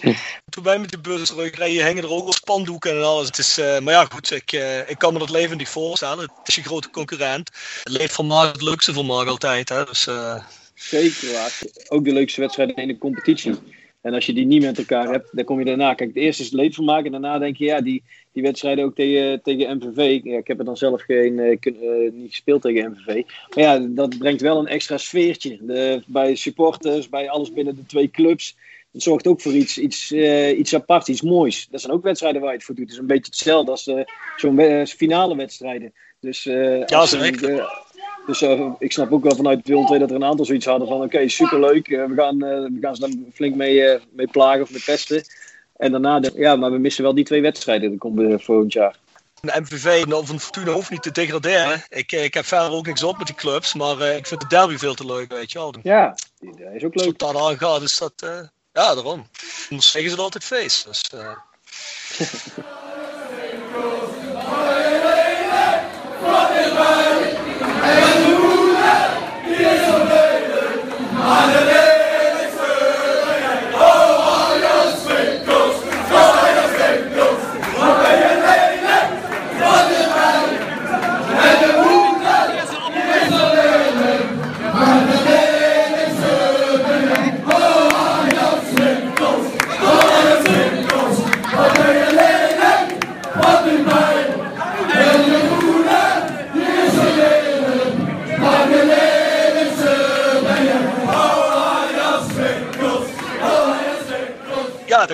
toen 0.54 0.64
wij 0.64 0.78
met 0.78 0.90
de 0.90 1.00
bus 1.00 1.28
terugreden, 1.28 1.86
hingen 1.86 2.02
er 2.02 2.10
ook 2.10 2.26
al 2.26 2.32
spandoeken 2.32 2.90
en 2.90 3.04
alles. 3.04 3.26
Het 3.26 3.38
is, 3.38 3.56
maar 3.56 3.94
ja, 3.94 4.04
goed, 4.04 4.30
ik, 4.30 4.52
ik 4.86 4.98
kan 4.98 5.12
me 5.12 5.18
dat 5.18 5.30
leven 5.30 5.56
niet 5.56 5.68
voorstellen. 5.68 6.18
Het 6.18 6.48
is 6.48 6.54
je 6.54 6.62
grote 6.62 6.90
concurrent. 6.90 7.50
Het 7.82 7.92
leeft 7.92 8.14
van 8.14 8.30
het 8.30 8.62
leukste 8.62 9.02
Mark 9.02 9.28
altijd. 9.28 9.61
Dus, 9.64 10.06
uh... 10.06 10.44
Zeker 10.74 11.32
waar. 11.32 11.60
Ook 11.88 12.04
de 12.04 12.12
leukste 12.12 12.40
wedstrijden 12.40 12.76
in 12.76 12.88
de 12.88 12.98
competitie. 12.98 13.54
En 14.00 14.14
als 14.14 14.26
je 14.26 14.32
die 14.32 14.46
niet 14.46 14.62
met 14.62 14.78
elkaar 14.78 15.10
hebt, 15.10 15.28
dan 15.32 15.44
kom 15.44 15.58
je 15.58 15.64
daarna. 15.64 15.94
Kijk, 15.94 16.08
het 16.08 16.18
eerste 16.18 16.42
is 16.42 16.48
het 16.48 16.58
leedvermaak. 16.58 17.04
En 17.04 17.10
daarna 17.10 17.38
denk 17.38 17.56
je, 17.56 17.64
ja, 17.64 17.80
die, 17.80 18.02
die 18.32 18.42
wedstrijden 18.42 18.84
ook 18.84 18.94
tegen, 18.94 19.42
tegen 19.42 19.76
MVV. 19.76 20.20
Ja, 20.24 20.38
ik 20.38 20.46
heb 20.46 20.58
er 20.58 20.64
dan 20.64 20.76
zelf 20.76 21.02
geen, 21.02 21.38
uh, 21.38 21.58
kun, 21.60 21.76
uh, 21.84 22.12
niet 22.12 22.30
gespeeld 22.30 22.62
tegen 22.62 22.90
MVV. 22.90 23.22
Maar 23.54 23.64
ja, 23.64 23.78
dat 23.78 24.18
brengt 24.18 24.40
wel 24.40 24.58
een 24.58 24.66
extra 24.66 24.98
sfeertje. 24.98 25.58
De, 25.60 26.02
bij 26.06 26.34
supporters, 26.34 27.08
bij 27.08 27.30
alles 27.30 27.52
binnen 27.52 27.76
de 27.76 27.86
twee 27.86 28.10
clubs. 28.10 28.56
Het 28.92 29.02
zorgt 29.02 29.26
ook 29.26 29.40
voor 29.40 29.52
iets, 29.52 29.78
iets, 29.78 30.12
uh, 30.12 30.58
iets 30.58 30.74
aparts, 30.74 31.08
iets 31.08 31.22
moois. 31.22 31.68
Dat 31.70 31.80
zijn 31.80 31.92
ook 31.92 32.02
wedstrijden 32.02 32.40
waar 32.40 32.50
je 32.50 32.56
het 32.56 32.66
voor 32.66 32.74
doet. 32.74 32.84
Het 32.84 32.94
is 32.94 33.00
een 33.00 33.06
beetje 33.06 33.24
hetzelfde 33.24 33.70
als 33.70 33.90
zo'n 34.36 34.86
finale 34.86 35.36
wedstrijden. 35.36 35.92
Dus, 36.20 36.42
ja, 36.42 37.06
zeker. 37.06 37.68
Dus 38.26 38.42
uh, 38.42 38.72
ik 38.78 38.92
snap 38.92 39.12
ook 39.12 39.22
wel 39.22 39.36
vanuit 39.36 39.66
Willem 39.66 39.86
2 39.86 39.98
dat 39.98 40.10
er 40.10 40.16
een 40.16 40.24
aantal 40.24 40.44
zoiets 40.44 40.66
hadden 40.66 40.88
van 40.88 40.96
oké, 40.96 41.04
okay, 41.04 41.28
superleuk. 41.28 41.88
Uh, 41.88 42.04
we, 42.04 42.14
gaan, 42.14 42.44
uh, 42.44 42.48
we 42.48 42.78
gaan 42.80 42.94
ze 42.94 43.00
daar 43.00 43.10
flink 43.34 43.54
mee, 43.54 43.98
mee 44.12 44.26
plagen 44.26 44.62
of 44.62 44.70
mee 44.70 44.82
pesten. 44.84 45.24
En 45.76 45.90
daarna, 45.90 46.20
de, 46.20 46.32
ja, 46.34 46.56
maar 46.56 46.70
we 46.70 46.78
missen 46.78 47.02
wel 47.02 47.14
die 47.14 47.24
twee 47.24 47.42
wedstrijden. 47.42 47.90
Dat 47.90 47.98
komt 47.98 48.42
volgend 48.42 48.72
jaar. 48.72 48.96
De 49.40 49.60
MVV 49.60 50.04
van 50.08 50.40
Fortuna 50.40 50.72
hoeft 50.72 50.90
niet 50.90 51.02
te 51.02 51.10
degraderen. 51.10 51.82
Ik, 51.88 52.12
ik 52.12 52.34
heb 52.34 52.44
verder 52.44 52.70
ook 52.70 52.86
niks 52.86 53.02
op 53.02 53.18
met 53.18 53.26
die 53.26 53.36
clubs, 53.36 53.74
maar 53.74 54.16
ik 54.16 54.26
vind 54.26 54.40
de 54.40 54.46
derby 54.46 54.76
veel 54.76 54.94
te 54.94 55.06
leuk, 55.06 55.32
weet 55.32 55.52
je 55.52 55.58
wel. 55.58 55.74
Ja, 55.82 56.14
dat 56.40 56.72
is 56.74 56.84
ook 56.84 56.94
leuk. 56.94 57.22
Als 57.22 57.32
dat 57.32 57.42
aangaat, 57.42 57.82
is 57.82 57.98
dat, 57.98 58.12
ja, 58.72 58.94
daarom. 58.94 59.26
Anders 59.70 59.90
zeggen 59.90 60.10
ze 60.10 60.16
het 60.16 60.24
altijd 60.24 60.44
feest. 60.44 60.84
Dus, 60.84 61.10
Hallelujah! 67.82 69.42
He 69.42 69.64
is 69.64 69.88
a 69.88 70.06
Hallelujah! 71.18 71.91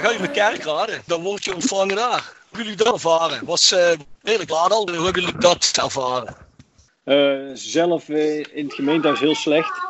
Ga 0.09 0.15
je 0.15 0.21
met 0.21 0.31
kerkraden. 0.31 1.03
Dan 1.07 1.23
word 1.23 1.45
je 1.45 1.55
ontvangen 1.55 1.97
daar. 1.97 2.33
Hoe 2.49 2.59
jullie 2.59 2.77
dat 2.77 2.93
ervaren? 2.93 3.45
Was 3.45 3.73
uh, 3.73 3.93
redelijk 4.23 4.51
laat 4.51 4.73
al. 4.73 4.89
Hoe 4.89 5.05
hebben 5.05 5.23
jullie 5.23 5.39
dat 5.39 5.73
ervaren? 5.83 6.37
Uh, 7.05 7.51
zelf 7.55 8.09
uh, 8.09 8.39
in 8.39 8.65
het 8.65 8.75
gemeentehuis 8.75 9.21
heel 9.21 9.35
slecht. 9.35 9.81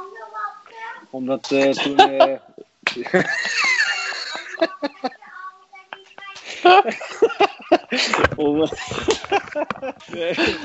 Omdat 1.11 1.43
toen. 1.43 1.97
Om, 8.36 8.60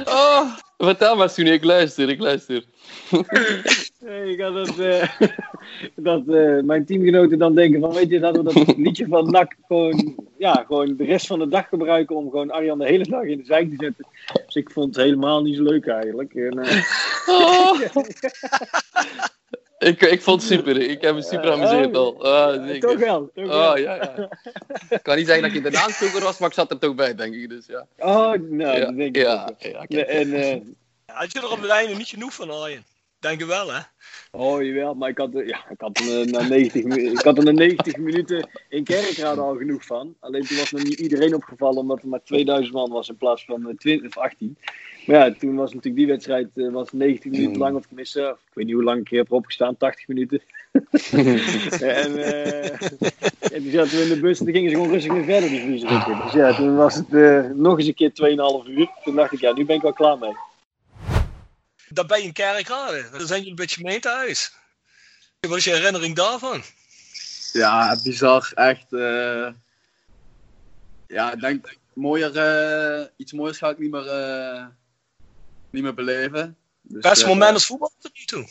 oh, 0.06 0.56
vertel 0.78 1.15
maar, 1.15 1.30
Soenie, 1.30 1.53
ik 1.53 1.64
luister, 1.64 2.10
ik 2.10 2.20
luister. 2.20 2.64
nee, 3.99 4.32
ik 4.32 4.41
had 4.41 4.53
dat, 4.53 4.80
uh, 4.80 5.03
dat 5.95 6.24
uh, 6.28 6.64
mijn 6.64 6.86
teamgenoten 6.86 7.38
dan 7.38 7.56
denken 7.56 7.82
van, 7.82 7.94
weet 7.94 8.10
je, 8.10 8.20
dat 8.20 8.38
we 8.38 8.44
dat 8.44 8.78
liedje 8.78 9.07
van 9.07 9.32
NAC 9.32 9.56
gewoon, 9.68 10.15
ja, 10.38 10.64
gewoon 10.68 10.95
de 10.95 11.06
rest 11.06 11.28
van 11.28 11.40
de 11.40 11.48
dag 11.48 11.68
gebruiken 11.70 12.15
om 12.15 12.30
gewoon 12.30 12.52
Arjan 12.52 12.80
de 12.80 12.86
hele 12.86 13.07
dag 13.07 13.24
in 13.24 13.38
de 13.38 13.45
zijk 13.45 13.70
te 13.70 13.76
zetten. 13.80 14.07
Dus 14.45 14.56
ik 14.56 14.72
vond 14.72 14.95
het 14.95 15.06
helemaal 15.06 15.41
niet 15.41 15.56
zo 15.56 15.64
leuk 15.64 15.88
eigenlijk. 15.88 16.34
En, 16.34 16.60
uh... 16.60 16.84
oh. 17.28 17.82
Ik, 19.84 20.01
ik 20.01 20.22
vond 20.22 20.41
het 20.41 20.51
super. 20.51 20.81
Ik 20.81 21.01
heb 21.01 21.15
me 21.15 21.22
super 21.22 21.51
amuseerd 21.51 21.95
al. 21.95 22.26
Uh, 22.26 22.80
toch 22.80 22.97
wel. 22.97 23.31
Toch 23.34 23.47
wel. 23.47 23.72
Oh, 23.72 23.77
ja, 23.77 23.95
ja. 23.95 24.30
Ik 24.89 25.03
kan 25.03 25.15
niet 25.15 25.27
zeggen 25.27 25.43
dat 25.43 25.53
je 25.53 25.69
de 25.69 25.77
aanstoker 25.77 26.22
was, 26.22 26.38
maar 26.38 26.49
ik 26.49 26.55
zat 26.55 26.72
er 26.72 26.80
toch 26.80 26.95
bij, 26.95 27.15
denk 27.15 27.34
ik. 27.34 27.49
Dus, 27.49 27.65
ja. 27.65 27.88
Oh, 27.97 28.34
nou, 28.49 28.77
ja. 28.77 28.85
dat 28.85 28.95
denk 28.95 29.15
ik 29.15 29.22
ja, 29.22 29.49
en, 30.05 30.27
uh... 30.27 30.55
Had 31.05 31.31
je 31.31 31.39
er 31.39 31.51
op 31.51 31.61
het 31.61 31.69
einde 31.69 31.95
niet 31.95 32.07
genoeg 32.07 32.34
van, 32.34 32.49
Arjen? 32.49 32.84
Denk 33.19 33.39
je 33.39 33.45
wel, 33.45 33.73
hè? 33.73 33.80
Oh, 34.31 34.64
jawel, 34.64 34.93
maar 34.93 35.10
ik 35.10 35.18
had, 35.18 35.35
er, 35.35 35.47
ja, 35.47 35.69
ik 35.69 35.81
had 35.81 35.99
er 35.99 36.27
na 36.27 36.41
90, 36.41 36.84
ik 36.95 37.22
had 37.22 37.38
er 37.38 37.43
na 37.43 37.51
90 37.51 37.97
minuten 37.97 38.49
in 38.69 38.84
Kerkrade 38.84 39.41
al 39.41 39.55
genoeg 39.55 39.85
van. 39.85 40.15
Alleen 40.19 40.45
toen 40.45 40.57
was 40.57 40.72
nog 40.72 40.84
niet 40.84 40.99
iedereen 40.99 41.35
opgevallen, 41.35 41.77
omdat 41.77 42.01
er 42.01 42.07
maar 42.07 42.23
2000 42.23 42.73
man 42.73 42.91
was 42.91 43.10
in 43.10 43.18
plaats 43.18 43.45
van 43.45 43.76
20 43.77 44.07
of 44.07 44.18
18. 44.18 44.57
Maar 45.06 45.16
ja, 45.16 45.34
toen 45.40 45.56
was 45.56 45.70
natuurlijk 45.70 45.96
die 45.96 46.08
wedstrijd 46.08 46.50
uh, 46.56 46.74
was 46.74 46.92
90 46.92 47.32
minuten 47.32 47.58
lang, 47.58 47.76
of 47.76 47.86
tenminste, 47.86 48.38
ik 48.46 48.54
weet 48.54 48.66
niet 48.66 48.74
hoe 48.76 48.84
lang 48.84 49.00
ik 49.00 49.18
heb 49.18 49.32
opgestaan, 49.32 49.78
80 49.78 50.08
minuten. 50.08 50.42
en, 51.82 52.12
uh, 52.12 52.82
en 53.52 53.62
toen 53.62 53.72
zaten 53.72 53.98
we 53.98 54.02
in 54.02 54.10
de 54.10 54.20
bus 54.22 54.40
en 54.40 54.46
toen 54.46 54.54
gingen 54.54 54.70
ze 54.70 54.76
gewoon 54.76 54.92
rustig 54.92 55.14
weer 55.14 55.24
verder, 55.24 55.50
die 55.50 55.62
vliegen. 55.62 56.22
Dus 56.24 56.34
ja, 56.34 56.54
toen 56.54 56.76
was 56.76 56.96
het 56.96 57.10
uh, 57.10 57.50
nog 57.50 57.78
eens 57.78 57.88
een 57.88 57.94
keer 57.94 58.12
2,5 58.12 58.70
uur. 58.70 58.90
Toen 59.04 59.16
dacht 59.16 59.32
ik, 59.32 59.40
ja, 59.40 59.54
nu 59.54 59.66
ben 59.66 59.76
ik 59.76 59.82
wel 59.82 59.94
klaar 59.94 60.18
mee. 60.18 60.36
Dan 61.88 62.08
ben 62.08 62.20
je 62.20 62.26
in 62.26 62.34
Kerkrade, 62.34 63.08
dan 63.12 63.28
zijn 63.28 63.40
jullie 63.40 63.56
bij 63.56 63.66
het 63.66 63.74
gemeentehuis. 63.74 64.54
Wat 65.40 65.58
is 65.58 65.64
je 65.64 65.72
herinnering 65.72 66.16
daarvan? 66.16 66.62
Ja, 67.52 67.98
bizar, 68.04 68.52
echt. 68.56 68.86
ja, 71.08 71.34
ik 71.34 71.40
denk, 71.40 71.78
mooier, 71.94 73.12
iets 73.18 73.34
mooiers 73.34 73.58
ga 73.58 73.70
ik 73.70 73.80
niet 73.80 73.92
meer 73.92 74.10
niet 75.74 75.84
meer 75.84 75.94
beleven. 75.94 76.58
Dus, 76.82 77.02
Beste 77.02 77.28
moment 77.28 77.48
uh, 77.48 77.54
als 77.54 77.66
voetbal 77.66 77.91
tot 78.00 78.12
nu 78.14 78.26
toe? 78.26 78.48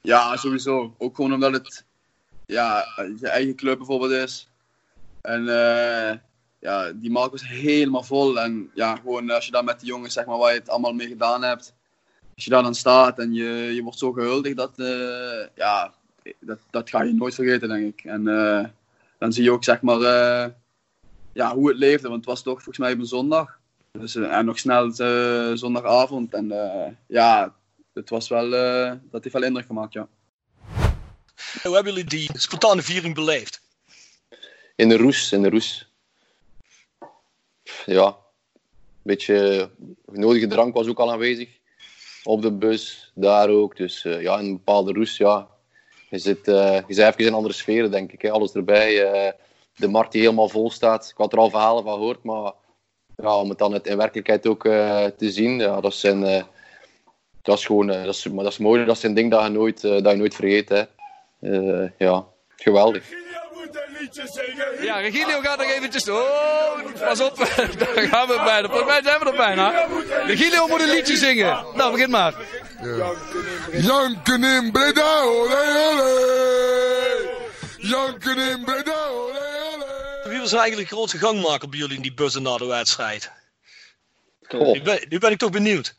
Ja, 0.00 0.36
sowieso. 0.36 0.94
Ook 0.98 1.16
gewoon 1.16 1.32
omdat 1.32 1.52
het 1.52 1.84
ja, 2.46 2.84
je 3.20 3.28
eigen 3.28 3.54
club 3.54 3.78
bijvoorbeeld 3.78 4.12
is. 4.12 4.50
En 5.20 5.40
uh, 5.40 6.12
ja, 6.58 6.92
die 6.92 7.10
markt 7.10 7.30
was 7.30 7.48
helemaal 7.48 8.02
vol. 8.02 8.40
En 8.40 8.70
ja, 8.74 8.96
gewoon 8.96 9.30
als 9.30 9.46
je 9.46 9.52
daar 9.52 9.64
met 9.64 9.80
de 9.80 9.86
jongens, 9.86 10.14
zeg 10.14 10.26
maar, 10.26 10.38
waar 10.38 10.52
je 10.52 10.58
het 10.58 10.68
allemaal 10.68 10.92
mee 10.92 11.08
gedaan 11.08 11.42
hebt. 11.42 11.74
Als 12.34 12.44
je 12.44 12.50
daar 12.50 12.62
dan 12.62 12.74
staat 12.74 13.18
en 13.18 13.32
je, 13.32 13.74
je 13.74 13.82
wordt 13.82 13.98
zo 13.98 14.12
gehuldigd, 14.12 14.56
dat, 14.56 14.72
uh, 14.76 15.46
ja, 15.54 15.94
dat, 16.40 16.58
dat 16.70 16.90
ga 16.90 17.02
je 17.02 17.12
nooit 17.12 17.34
vergeten, 17.34 17.68
denk 17.68 17.98
ik. 17.98 18.04
En 18.04 18.24
dan 19.18 19.32
zie 19.32 19.44
je 19.44 19.52
ook, 19.52 19.64
zeg 19.64 19.82
maar, 19.82 20.00
ja, 21.32 21.54
hoe 21.54 21.68
het 21.68 21.78
leefde. 21.78 22.08
Want 22.08 22.20
het 22.20 22.30
was 22.30 22.42
toch 22.42 22.54
volgens 22.54 22.78
mij 22.78 22.92
op 22.92 22.98
een 22.98 23.06
zondag. 23.06 23.58
Dus, 23.98 24.14
uh, 24.14 24.36
en 24.36 24.44
nog 24.44 24.58
snel 24.58 25.00
uh, 25.00 25.56
zondagavond. 25.56 26.34
En 26.34 26.44
uh, 26.44 26.86
ja, 27.06 27.54
het 27.92 28.10
was 28.10 28.28
wel, 28.28 28.50
dat 29.10 29.22
heeft 29.22 29.32
wel 29.32 29.42
indruk 29.42 29.66
gemaakt, 29.66 29.92
ja. 29.92 30.08
Hoe 31.62 31.74
hebben 31.74 31.92
jullie 31.92 32.08
die 32.08 32.30
spontane 32.32 32.82
viering 32.82 33.14
beleefd? 33.14 33.60
In 34.76 34.88
de 34.88 34.96
roes, 34.96 35.32
in 35.32 35.42
de 35.42 35.50
roes. 35.50 35.92
Ja, 37.86 38.06
een 38.06 39.02
beetje 39.02 39.70
nodige 40.12 40.46
drank 40.46 40.74
was 40.74 40.86
ook 40.86 40.98
al 40.98 41.12
aanwezig. 41.12 41.48
Op 42.24 42.42
de 42.42 42.52
bus, 42.52 43.12
daar 43.14 43.48
ook. 43.48 43.76
Dus 43.76 44.02
ja, 44.02 44.38
in 44.38 44.44
een 44.44 44.52
bepaalde 44.52 44.92
roes, 44.92 45.16
ja. 45.16 45.48
Je 46.10 46.18
zit, 46.18 46.46
je 46.46 46.84
zit 46.88 47.06
even 47.06 47.24
in 47.24 47.34
andere 47.34 47.54
sferen, 47.54 47.90
denk 47.90 48.12
ik. 48.12 48.22
Hè. 48.22 48.30
Alles 48.30 48.52
erbij. 48.52 48.94
de 49.76 49.88
markt 49.88 50.12
die 50.12 50.20
helemaal 50.20 50.48
vol 50.48 50.70
staat. 50.70 51.08
Ik 51.10 51.16
had 51.16 51.32
er 51.32 51.38
al 51.38 51.50
verhalen 51.50 51.84
van 51.84 51.94
gehoord, 51.94 52.22
maar 52.22 52.52
ja, 53.16 53.36
om 53.36 53.48
het 53.48 53.58
dan 53.58 53.80
in 53.82 53.96
werkelijkheid 53.96 54.46
ook 54.46 54.64
uh, 54.64 55.04
te 55.04 55.30
zien, 55.30 55.58
ja, 55.58 55.80
dat, 55.80 55.94
zijn, 55.94 56.22
uh, 56.22 56.42
dat 57.42 57.58
is 57.58 57.66
gewoon 57.66 57.90
uh, 57.90 58.04
dat 58.04 58.14
is, 58.14 58.28
maar 58.28 58.44
dat 58.44 58.52
is 58.52 58.58
mooi. 58.58 58.84
Dat 58.84 58.96
is 58.96 59.02
een 59.02 59.14
ding 59.14 59.30
dat 59.30 59.42
je 59.42 59.48
nooit, 59.48 59.80
dat 59.80 60.10
je 60.10 60.16
nooit 60.16 60.34
vergeet. 60.34 60.68
Hè. 60.68 60.84
ja, 61.98 62.26
geweldig. 62.56 63.04
Ja, 64.80 64.98
Regilio 64.98 65.40
gaat 65.40 65.58
nog 65.58 65.70
eventjes. 65.70 66.08
Oh, 66.08 66.98
pas 67.00 67.20
op, 67.20 67.36
daar 67.78 68.08
gaan 68.08 68.28
we 68.28 68.40
bijna. 68.44 68.68
Volgens 68.68 68.88
mij 68.88 69.02
zijn 69.02 69.20
we 69.20 69.30
er 69.30 69.36
bijna. 69.36 69.86
Regilio 70.26 70.66
moet 70.66 70.80
een 70.80 70.90
liedje 70.90 71.16
zingen. 71.16 71.64
Nou, 71.74 71.92
begin 71.92 72.10
maar. 72.10 72.34
Ja. 72.82 73.12
Janken 73.72 74.44
in 74.44 74.72
Breda, 74.72 75.22
olé, 75.22 75.56
olé. 75.90 76.12
Janken 77.78 78.38
in 78.38 78.64
Breda, 78.64 79.06
olé. 79.08 79.53
Wie 80.34 80.42
was 80.42 80.52
eigenlijk 80.52 80.88
de 80.88 80.94
grootste 80.94 81.18
gangmaker 81.18 81.68
bij 81.68 81.78
jullie 81.78 81.96
in 81.96 82.02
die 82.02 82.14
bussen 82.14 82.42
na 82.42 82.56
de 82.56 82.66
wedstrijd? 82.66 83.32
Nu 84.50 84.82
ben, 84.82 85.06
nu 85.08 85.18
ben 85.18 85.30
ik 85.30 85.38
toch 85.38 85.50
benieuwd. 85.50 85.96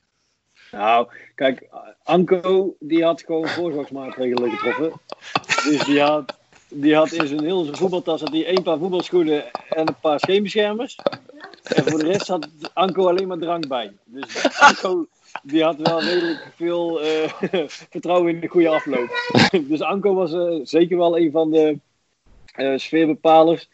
Nou, 0.72 1.08
kijk, 1.36 1.68
Anko 2.04 2.76
die 2.80 3.04
had 3.04 3.22
gewoon 3.22 3.48
voorzorgsmaatregelen 3.48 4.52
getroffen. 4.52 5.02
Dus 5.64 5.84
die 5.84 6.02
had, 6.02 6.38
die 6.68 6.96
had 6.96 7.12
in 7.12 7.28
zijn 7.28 7.44
heel 7.44 7.64
zijn 7.64 7.76
voetbaltas 7.76 8.22
had 8.22 8.34
één 8.34 8.64
paar 8.64 8.78
voetbalschoenen 8.78 9.52
en 9.70 9.88
een 9.88 10.00
paar 10.00 10.20
scheenbeschermers. 10.20 10.96
En 11.64 11.84
voor 11.84 12.00
de 12.00 12.06
rest 12.06 12.28
had 12.28 12.48
Anko 12.74 13.08
alleen 13.08 13.28
maar 13.28 13.38
drank 13.38 13.68
bij. 13.68 13.94
Dus 14.06 14.60
Anko 14.60 15.08
die 15.44 15.64
had 15.64 15.78
wel 15.78 16.02
redelijk 16.02 16.48
veel 16.56 17.06
uh, 17.06 17.30
vertrouwen 17.92 18.34
in 18.34 18.40
de 18.40 18.48
goede 18.48 18.70
afloop. 18.70 19.40
dus 19.70 19.82
Anko 19.82 20.14
was 20.14 20.32
uh, 20.34 20.60
zeker 20.64 20.98
wel 20.98 21.18
een 21.18 21.32
van 21.32 21.52
de 21.52 21.80
uh, 22.58 22.78
sfeerbepalers. 22.78 23.70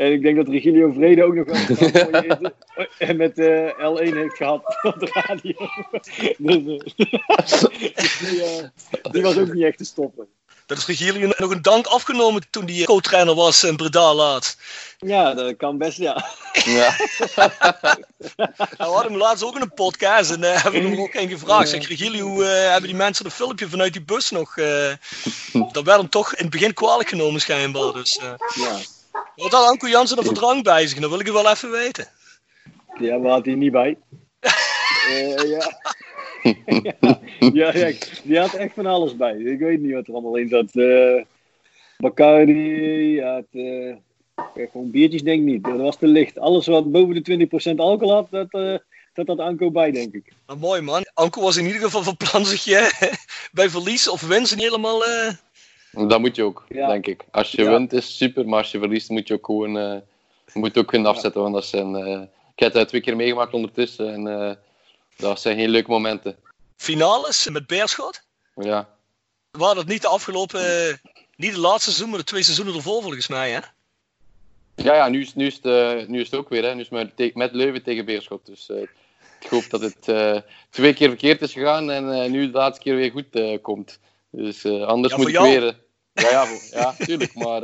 En 0.00 0.12
ik 0.12 0.22
denk 0.22 0.36
dat 0.36 0.48
Regilio 0.48 0.92
Vrede 0.92 1.24
ook 1.24 1.34
nog 1.34 1.46
wel 1.46 2.52
en 3.08 3.16
met 3.16 3.38
uh, 3.38 3.68
L1 3.68 4.14
heeft 4.14 4.36
gehad 4.36 4.62
op 4.82 4.98
de 4.98 5.08
radio. 5.12 5.54
dus, 6.38 6.56
uh, 6.56 7.10
die, 8.20 8.36
uh, 8.36 9.12
die, 9.12 9.22
was 9.22 9.38
ook 9.38 9.52
niet 9.52 9.64
echt 9.64 9.78
te 9.78 9.84
stoppen. 9.84 10.26
Dat 10.66 10.78
is 10.78 10.86
Regilio 10.86 11.32
nog 11.36 11.50
een 11.50 11.62
dank 11.62 11.86
afgenomen 11.86 12.42
toen 12.50 12.66
hij 12.66 12.84
co-trainer 12.84 13.34
was 13.34 13.64
in 13.64 13.76
Breda 13.76 14.14
laat. 14.14 14.56
Ja, 14.98 15.34
dat 15.34 15.56
kan 15.56 15.78
best, 15.78 15.98
ja. 15.98 16.24
ja. 16.52 16.96
nou, 18.36 18.52
we 18.76 18.84
hadden 18.84 19.12
hem 19.12 19.20
laatst 19.20 19.44
ook 19.44 19.56
in 19.56 19.62
een 19.62 19.74
podcast 19.74 20.30
en 20.30 20.42
uh, 20.42 20.62
hebben 20.62 20.82
we 20.82 20.88
hem 20.88 21.00
ook 21.00 21.14
een 21.14 21.28
gevraagd. 21.28 21.68
Zeg, 21.68 21.88
Regilio, 21.88 22.26
hoe 22.26 22.44
hebben 22.44 22.88
die 22.88 22.98
mensen 22.98 23.24
een 23.24 23.30
filmpje 23.30 23.68
vanuit 23.68 23.92
die 23.92 24.02
bus 24.02 24.30
nog? 24.30 24.54
dat 25.72 25.84
werd 25.84 25.98
hem 25.98 26.08
toch 26.08 26.34
in 26.34 26.42
het 26.42 26.52
begin 26.52 26.74
kwalijk 26.74 27.08
genomen 27.08 27.40
schijnbaar. 27.40 27.92
Dus, 27.92 28.20
ja. 28.54 28.78
Wat 29.36 29.50
had 29.50 29.68
Anko 29.68 29.88
Jansen 29.88 30.16
er 30.16 30.24
voor 30.24 30.34
drank 30.34 30.64
bij 30.64 30.86
zich? 30.86 30.98
Dat 30.98 31.10
wil 31.10 31.20
ik 31.20 31.26
het 31.26 31.34
wel 31.34 31.50
even 31.50 31.70
weten. 31.70 32.08
Ja, 32.98 33.18
maar 33.18 33.30
had 33.30 33.44
hij 33.44 33.54
niet 33.54 33.72
bij. 33.72 33.98
uh, 35.08 35.50
ja. 35.50 35.78
ja, 37.52 37.76
ja, 37.76 37.92
die 38.22 38.38
had 38.38 38.54
echt 38.54 38.74
van 38.74 38.86
alles 38.86 39.16
bij. 39.16 39.36
Ik 39.36 39.58
weet 39.58 39.80
niet 39.80 39.92
wat 39.92 40.06
er 40.06 40.12
allemaal 40.12 40.36
in 40.36 40.48
zat. 40.48 40.74
Uh, 40.74 41.22
Bacardi, 41.98 43.20
had, 43.22 43.44
uh, 43.52 43.96
gewoon 44.54 44.90
biertjes 44.90 45.22
denk 45.22 45.40
ik 45.40 45.46
niet. 45.46 45.64
Dat 45.64 45.76
was 45.76 45.96
te 45.96 46.06
licht. 46.06 46.38
Alles 46.38 46.66
wat 46.66 46.90
boven 46.90 47.22
de 47.22 47.48
20% 47.72 47.74
alcohol 47.76 48.14
had, 48.14 48.30
dat, 48.30 48.48
uh, 48.50 48.78
dat 49.12 49.26
had 49.26 49.38
Anko 49.38 49.70
bij, 49.70 49.90
denk 49.90 50.14
ik. 50.14 50.32
Nou, 50.46 50.58
mooi 50.58 50.80
man. 50.80 51.02
Anko 51.14 51.40
was 51.40 51.56
in 51.56 51.66
ieder 51.66 51.80
geval 51.80 52.02
van 52.02 52.16
plan 52.16 52.46
zich 52.46 52.64
bij 53.52 53.70
verlies 53.70 54.08
of 54.08 54.20
winst 54.20 54.54
helemaal... 54.54 55.02
Dat 55.92 56.20
moet 56.20 56.36
je 56.36 56.42
ook, 56.42 56.64
ja. 56.68 56.88
denk 56.88 57.06
ik. 57.06 57.24
Als 57.30 57.50
je 57.50 57.62
ja. 57.62 57.70
wint 57.70 57.92
is 57.92 58.16
super, 58.16 58.48
maar 58.48 58.58
als 58.58 58.70
je 58.70 58.78
verliest 58.78 59.08
moet 59.08 59.28
je 59.28 59.34
ook 59.34 59.46
gewoon, 59.46 59.76
uh, 59.76 59.96
moet 60.52 60.78
ook 60.78 60.86
kunnen 60.86 61.10
afzetten. 61.10 61.42
Want 61.42 61.54
dat 61.54 61.64
zijn, 61.64 61.94
uh, 61.94 62.20
ik 62.54 62.58
heb 62.58 62.72
het 62.72 62.88
twee 62.88 63.00
keer 63.00 63.16
meegemaakt 63.16 63.52
ondertussen 63.52 64.12
en 64.12 64.26
uh, 64.26 64.52
dat 65.16 65.40
zijn 65.40 65.56
geen 65.56 65.68
leuke 65.68 65.90
momenten. 65.90 66.36
Finales 66.76 67.48
met 67.48 67.66
Beerschot? 67.66 68.22
Ja. 68.54 68.88
Waren 69.50 69.76
dat 69.76 69.86
niet 69.86 70.02
de 70.02 70.08
afgelopen, 70.08 70.60
niet 71.36 71.54
de 71.54 71.60
laatste 71.60 71.90
seizoen, 71.90 72.08
maar 72.08 72.18
de 72.18 72.24
twee 72.24 72.42
seizoenen 72.42 72.74
ervoor 72.74 73.02
volgens 73.02 73.28
mij, 73.28 73.50
hè? 73.50 73.60
Ja, 74.74 74.94
ja 74.94 75.08
nu, 75.08 75.20
is, 75.20 75.34
nu, 75.34 75.46
is 75.46 75.58
het, 75.62 76.08
nu 76.08 76.20
is 76.20 76.30
het 76.30 76.40
ook 76.40 76.48
weer. 76.48 76.64
Hè. 76.64 76.74
Nu 76.74 76.80
is 76.80 76.88
het 76.90 77.16
met, 77.16 77.34
met 77.34 77.52
Leuven 77.52 77.82
tegen 77.82 78.04
Beerschot. 78.04 78.46
Dus 78.46 78.68
ik 79.40 79.50
hoop 79.50 79.70
dat 79.70 79.80
het 79.80 80.02
twee 80.70 80.94
keer 80.94 81.08
verkeerd 81.08 81.42
is 81.42 81.52
gegaan 81.52 81.90
en 81.90 82.30
nu 82.30 82.50
de 82.50 82.58
laatste 82.58 82.82
keer 82.82 82.96
weer 82.96 83.10
goed 83.10 83.60
komt. 83.62 83.98
Dus 84.30 84.64
anders 84.66 85.12
ja, 85.12 85.18
moet 85.18 85.28
ik 85.28 85.32
jou, 85.34 85.48
weer... 85.48 85.62
Ja, 86.12 86.30
ja, 86.30 86.46
voor- 86.46 86.78
ja 86.80 86.94
tuurlijk. 86.98 87.34
Maar 87.34 87.62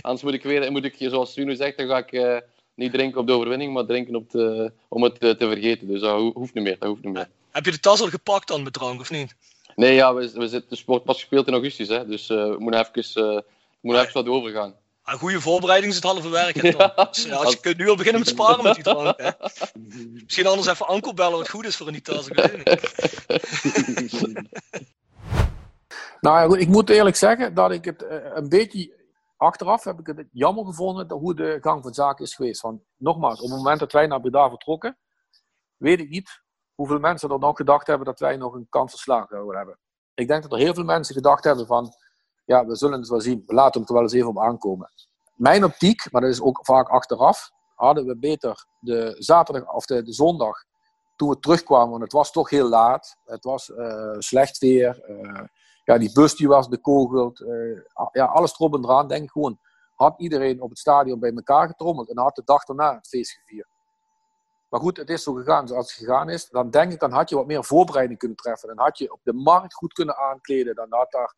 anders 0.00 0.22
moet 0.22 0.34
ik 0.34 0.42
weer, 0.42 0.72
moet 0.72 0.84
ik, 0.84 0.94
zoals 0.98 1.32
Bruno 1.34 1.54
zegt, 1.54 1.76
dan 1.76 1.86
ga 1.86 1.98
ik 1.98 2.12
eh, 2.12 2.36
niet 2.74 2.92
drinken 2.92 3.20
op 3.20 3.26
de 3.26 3.32
overwinning, 3.32 3.72
maar 3.72 3.84
drinken 3.86 4.14
op 4.14 4.30
de, 4.30 4.72
om 4.88 5.02
het 5.02 5.18
eh, 5.18 5.30
te 5.30 5.48
vergeten. 5.48 5.86
Dus 5.88 6.00
dat 6.00 6.10
ho- 6.10 6.32
hoeft 6.34 6.54
niet 6.54 6.64
meer. 6.64 6.76
Dat 6.78 6.88
hoeft 6.88 7.04
niet 7.04 7.12
meer. 7.14 7.28
Heb 7.50 7.64
je 7.64 7.70
de 7.70 7.80
tas 7.80 8.00
al 8.00 8.08
gepakt 8.08 8.48
dan 8.48 8.62
met 8.62 8.72
drank 8.72 9.00
of 9.00 9.10
niet? 9.10 9.34
Nee, 9.76 9.94
ja, 9.94 10.14
we, 10.14 10.30
we 10.34 10.48
zitten, 10.48 10.70
de 10.70 10.76
sport 10.76 11.04
pas 11.04 11.16
gespeeld 11.18 11.46
in 11.46 11.52
augustus, 11.52 11.88
hè, 11.88 12.06
dus 12.06 12.28
eh, 12.28 12.36
we 12.36 12.56
moeten 12.58 12.80
even, 12.94 13.44
even 13.82 14.12
wat 14.12 14.26
overgaan. 14.28 14.74
Een 15.04 15.18
goede 15.18 15.40
voorbereiding 15.40 15.90
is 15.90 15.96
het 15.98 16.04
halve 16.08 16.28
werk. 16.28 16.54
hè. 16.62 16.70
Dus, 17.10 17.24
ja, 17.24 17.34
als 17.36 17.52
je 17.52 17.60
kunt 17.60 17.76
nu 17.76 17.88
al 17.88 17.96
beginnen 17.96 18.20
met 18.20 18.30
sparen 18.30 18.62
met 18.64 18.74
die 18.74 18.82
drank. 18.84 19.18
Hè. 19.20 19.30
Misschien 20.24 20.46
anders 20.46 20.68
even 20.68 20.86
Anko 20.86 21.12
bellen 21.14 21.38
wat 21.38 21.48
goed 21.48 21.66
is 21.66 21.76
voor 21.76 21.86
een 21.88 22.02
tas. 22.02 22.28
Ik 22.28 22.34
weet 22.34 22.52
het 22.64 24.00
niet. 24.00 24.32
Nou 26.20 26.58
ik 26.58 26.68
moet 26.68 26.90
eerlijk 26.90 27.16
zeggen 27.16 27.54
dat 27.54 27.70
ik 27.70 27.84
het 27.84 28.02
eh, 28.02 28.16
een 28.34 28.48
beetje 28.48 28.94
achteraf 29.36 29.84
heb 29.84 29.98
ik 29.98 30.06
het 30.06 30.28
jammer 30.32 30.64
gevonden 30.64 31.12
hoe 31.12 31.34
de 31.34 31.58
gang 31.60 31.82
van 31.82 31.94
zaken 31.94 32.24
is 32.24 32.34
geweest. 32.34 32.60
Want 32.60 32.82
nogmaals, 32.96 33.40
op 33.40 33.48
het 33.48 33.56
moment 33.56 33.80
dat 33.80 33.92
wij 33.92 34.06
naar 34.06 34.20
Breda 34.20 34.48
vertrokken, 34.48 34.98
weet 35.76 36.00
ik 36.00 36.08
niet 36.08 36.42
hoeveel 36.74 36.98
mensen 36.98 37.30
er 37.30 37.38
nog 37.38 37.56
gedacht 37.56 37.86
hebben 37.86 38.06
dat 38.06 38.18
wij 38.18 38.36
nog 38.36 38.54
een 38.54 38.66
kans 38.68 38.90
verslagen 38.90 39.28
zouden 39.30 39.56
hebben. 39.56 39.78
Ik 40.14 40.28
denk 40.28 40.42
dat 40.42 40.52
er 40.52 40.58
heel 40.58 40.74
veel 40.74 40.84
mensen 40.84 41.14
gedacht 41.14 41.44
hebben 41.44 41.66
van, 41.66 41.92
ja, 42.44 42.66
we 42.66 42.76
zullen 42.76 42.98
het 42.98 43.08
wel 43.08 43.20
zien. 43.20 43.42
We 43.46 43.54
laten 43.54 43.80
hem 43.80 43.88
er 43.88 43.94
wel 43.94 44.02
eens 44.02 44.12
even 44.12 44.28
op 44.28 44.38
aankomen. 44.38 44.90
Mijn 45.34 45.64
optiek, 45.64 46.12
maar 46.12 46.20
dat 46.20 46.30
is 46.30 46.40
ook 46.40 46.58
vaak 46.62 46.88
achteraf, 46.88 47.50
hadden 47.74 48.06
we 48.06 48.16
beter 48.16 48.66
de 48.80 49.16
zaterdag 49.18 49.72
of 49.74 49.86
de, 49.86 50.02
de 50.02 50.12
zondag 50.12 50.64
toen 51.16 51.28
we 51.28 51.38
terugkwamen, 51.38 51.90
want 51.90 52.02
het 52.02 52.12
was 52.12 52.32
toch 52.32 52.50
heel 52.50 52.68
laat. 52.68 53.16
Het 53.24 53.44
was 53.44 53.72
eh, 53.74 54.16
slecht 54.18 54.58
weer. 54.58 55.02
eh, 55.02 55.42
ja, 55.86 55.98
die 55.98 56.12
bus 56.12 56.34
die 56.34 56.48
was 56.48 56.68
bekogeld. 56.68 57.40
eh, 57.40 58.06
ja, 58.12 58.24
alles 58.24 58.52
erop 58.52 58.74
en 58.74 58.84
eraan. 58.84 59.08
Denk 59.08 59.22
ik 59.22 59.30
gewoon, 59.30 59.58
had 59.94 60.20
iedereen 60.20 60.60
op 60.60 60.68
het 60.68 60.78
stadion 60.78 61.18
bij 61.18 61.32
elkaar 61.32 61.66
getrommeld 61.66 62.10
en 62.10 62.18
had 62.18 62.34
de 62.34 62.42
dag 62.44 62.64
daarna 62.64 62.94
het 62.94 63.08
feest 63.08 63.32
gevierd. 63.32 63.68
Maar 64.68 64.80
goed, 64.80 64.96
het 64.96 65.10
is 65.10 65.22
zo 65.22 65.32
gegaan 65.32 65.68
zoals 65.68 65.94
het 65.94 66.04
gegaan 66.04 66.28
is. 66.28 66.48
Dan 66.48 66.70
denk 66.70 66.92
ik, 66.92 67.00
dan 67.00 67.12
had 67.12 67.28
je 67.28 67.36
wat 67.36 67.46
meer 67.46 67.64
voorbereiding 67.64 68.18
kunnen 68.18 68.36
treffen. 68.36 68.68
Dan 68.68 68.78
had 68.78 68.98
je 68.98 69.12
op 69.12 69.20
de 69.22 69.32
markt 69.32 69.74
goed 69.74 69.92
kunnen 69.92 70.16
aankleden. 70.16 70.74
Dan, 70.74 70.86
had 70.88 71.10
daar, 71.10 71.34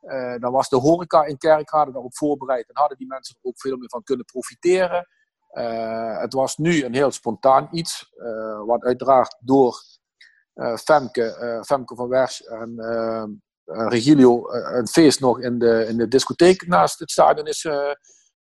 eh, 0.00 0.40
dan 0.40 0.52
was 0.52 0.68
de 0.68 0.76
horeca 0.76 1.24
in 1.24 1.38
Kerkrade 1.38 1.92
daarop 1.92 2.16
voorbereid. 2.16 2.66
Dan 2.66 2.76
hadden 2.76 2.98
die 2.98 3.06
mensen 3.06 3.36
er 3.36 3.48
ook 3.48 3.60
veel 3.60 3.76
meer 3.76 3.88
van 3.88 4.02
kunnen 4.02 4.24
profiteren. 4.24 5.08
Eh, 5.48 6.18
het 6.18 6.32
was 6.32 6.56
nu 6.56 6.84
een 6.84 6.94
heel 6.94 7.10
spontaan 7.10 7.68
iets. 7.70 8.10
wat 8.66 8.82
uiteraard 8.82 9.36
door 9.40 9.82
Femke, 10.84 11.60
Femke 11.66 11.94
van 11.94 12.08
Wersch 12.08 12.40
en 12.40 12.74
Regilio 13.88 14.48
eh, 14.48 14.76
een 14.76 14.86
feest 14.88 15.20
nog 15.20 15.40
in 15.40 15.58
de, 15.58 15.86
in 15.88 15.96
de 15.96 16.08
discotheek 16.08 16.66
naast 16.66 16.98
het 16.98 17.10
stadion 17.10 17.46
is 17.46 17.64
eh, 17.64 17.90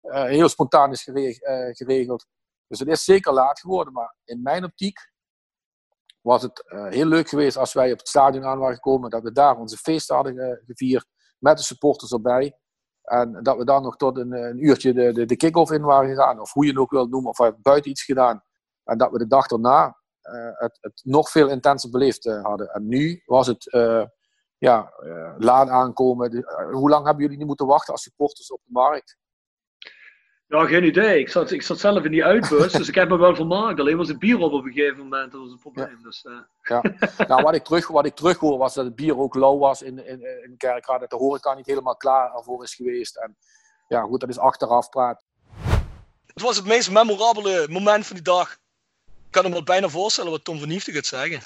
eh, 0.02 0.24
heel 0.24 0.49
spontaan 0.49 0.91
is 0.91 1.03
gereg- 1.03 1.40
eh, 1.40 1.70
geregeld. 1.76 2.26
Dus 2.68 2.80
het 2.80 2.88
is 2.88 3.03
zeker 3.03 3.34
laat 3.34 3.60
geworden, 3.60 3.94
maar 3.94 4.16
in 4.24 4.41
mijn 4.41 4.64
optiek 4.64 5.10
was 6.22 6.41
het 6.41 6.64
eh, 6.68 6.86
heel 6.88 7.06
leuk 7.06 7.30
geweest 7.30 7.58
als 7.58 7.74
wij 7.74 7.91
op 7.91 7.98
het 7.98 8.08
stadion 8.08 8.45
aan 8.45 8.58
waren 8.60 8.76
gekomen, 8.76 9.10
dat 9.10 9.24
we 9.24 9.32
daar 9.32 9.58
onze 9.58 9.78
feest 9.78 10.10
hadden 10.10 10.36
ge- 10.36 10.62
gevierd 10.66 11.06
met 11.38 11.58
de 11.58 11.64
supporters 11.64 12.12
erbij. 12.12 12.56
En 13.02 13.40
dat 13.44 13.58
we 13.58 13.66
dan 13.66 13.84
nog 13.84 13.95
tot 13.98 14.18
een, 14.18 14.32
een 14.32 14.66
uurtje 14.66 14.94
de, 14.94 15.12
de, 15.14 15.26
de 15.26 15.36
kick-off 15.36 15.72
in 15.72 15.82
waren 15.82 16.10
gegaan, 16.10 16.40
of 16.40 16.53
hoe 16.53 16.64
je 16.66 16.72
het 16.72 16.80
ook 16.80 16.91
wilt 16.91 17.10
noemen, 17.10 17.30
of 17.30 17.38
we 17.38 17.44
hebben 17.44 17.62
buiten 17.62 17.91
iets 17.91 18.03
gedaan. 18.03 18.44
En 18.84 18.98
dat 18.98 19.12
we 19.12 19.18
de 19.18 19.28
dag 19.28 19.48
daarna 19.48 19.98
eh, 20.22 20.49
het, 20.53 20.78
het 20.82 21.02
nog 21.03 21.30
veel 21.30 21.49
intenser 21.49 21.90
beleefd 21.90 22.26
eh, 22.26 22.44
hadden. 22.44 22.68
En 22.70 22.88
nu 22.88 23.22
was 23.26 23.48
het 23.48 23.72
eh, 23.72 24.03
ja, 24.61 24.93
eh, 25.03 25.33
laat 25.38 25.69
aankomen. 25.69 26.31
De- 26.31 26.45
eh, 26.45 26.71
hoe 26.73 26.89
lang 26.89 27.05
hebben 27.05 27.21
jullie 27.23 27.38
niet 27.38 27.47
moeten 27.47 27.65
wachten 27.65 27.93
als 27.93 28.03
supporters 28.03 28.51
op 28.51 28.59
de 28.63 28.71
markt? 28.71 29.17
Ja, 30.47 30.65
geen 30.65 30.83
idee. 30.83 31.19
Ik 31.19 31.29
zat, 31.29 31.51
ik 31.51 31.61
zat 31.61 31.79
zelf 31.79 32.03
in 32.03 32.11
die 32.11 32.25
uitbus, 32.25 32.71
dus 32.71 32.88
ik 32.88 32.95
heb 32.95 33.09
me 33.09 33.17
wel 33.17 33.35
vermaakt. 33.35 33.79
Alleen 33.79 33.97
was 33.97 34.07
het 34.07 34.19
bier 34.19 34.39
op 34.39 34.51
op 34.51 34.65
een 34.65 34.71
gegeven 34.71 34.97
moment, 34.97 35.31
dat 35.31 35.41
was 35.41 35.51
het 35.51 35.59
probleem. 35.59 35.99
Dus, 36.03 36.23
eh, 36.25 36.33
Ja. 36.61 36.81
nou, 37.27 37.41
wat 37.43 37.55
ik, 37.55 37.63
terug, 37.63 37.88
wat 37.88 38.05
ik 38.05 38.15
terughoor 38.15 38.57
was 38.57 38.73
dat 38.73 38.85
het 38.85 38.95
bier 38.95 39.17
ook 39.17 39.35
lauw 39.35 39.57
was 39.57 39.81
in, 39.81 40.05
in, 40.05 40.21
in 40.43 40.57
Kerkrade. 40.57 40.99
Dat 40.99 41.09
de 41.09 41.15
horeca 41.25 41.53
niet 41.53 41.65
helemaal 41.65 41.95
klaar 41.97 42.35
ervoor 42.35 42.63
is 42.63 42.75
geweest. 42.75 43.17
En 43.17 43.38
ja, 43.88 44.01
goed, 44.01 44.19
dat 44.19 44.29
is 44.29 44.39
achteraf 44.39 44.89
praten. 44.89 45.25
Het 46.25 46.41
was 46.41 46.55
het 46.57 46.65
meest 46.65 46.91
memorabele 46.91 47.67
moment 47.69 48.05
van 48.07 48.15
die 48.15 48.25
dag. 48.25 48.51
Ik 49.05 49.31
kan 49.31 49.43
me 49.43 49.51
wel 49.51 49.63
bijna 49.63 49.88
voorstellen 49.89 50.31
wat 50.31 50.43
Tom 50.43 50.59
van 50.59 50.69
Hiefte 50.69 50.91
gaat 50.91 51.05
zeggen. 51.05 51.39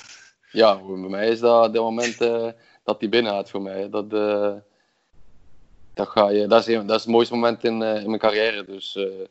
Ja, 0.52 0.76
bij 0.86 0.96
mij 1.10 1.28
is 1.30 1.40
dat 1.40 1.64
het 1.64 1.74
moment 1.74 2.22
eh, 2.22 2.50
dat 2.86 3.00
hij 3.00 3.10
binnen 3.10 3.34
had 3.34 3.50
voor 3.50 3.62
mij. 3.62 3.90
Dat, 3.90 4.14
eh, 4.14 4.54
dat, 5.94 6.08
ga 6.08 6.30
je, 6.30 6.48
dat, 6.48 6.68
is, 6.68 6.76
een- 6.76 6.86
dat 6.88 6.98
is 6.98 7.04
het 7.04 7.12
mooiste 7.12 7.34
moment 7.34 7.64
in, 7.64 7.82
eh, 7.82 8.02
in 8.02 8.08
mijn 8.08 8.20
carrière. 8.20 8.66
Dus 8.66 8.96
eh, 8.96 9.26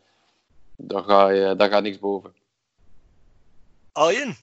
daar, 0.77 1.03
ga 1.03 1.29
je, 1.29 1.57
daar 1.57 1.69
gaat 1.71 1.83
niks 1.83 1.99
boven. 1.99 2.35
Arjen? 3.93 4.35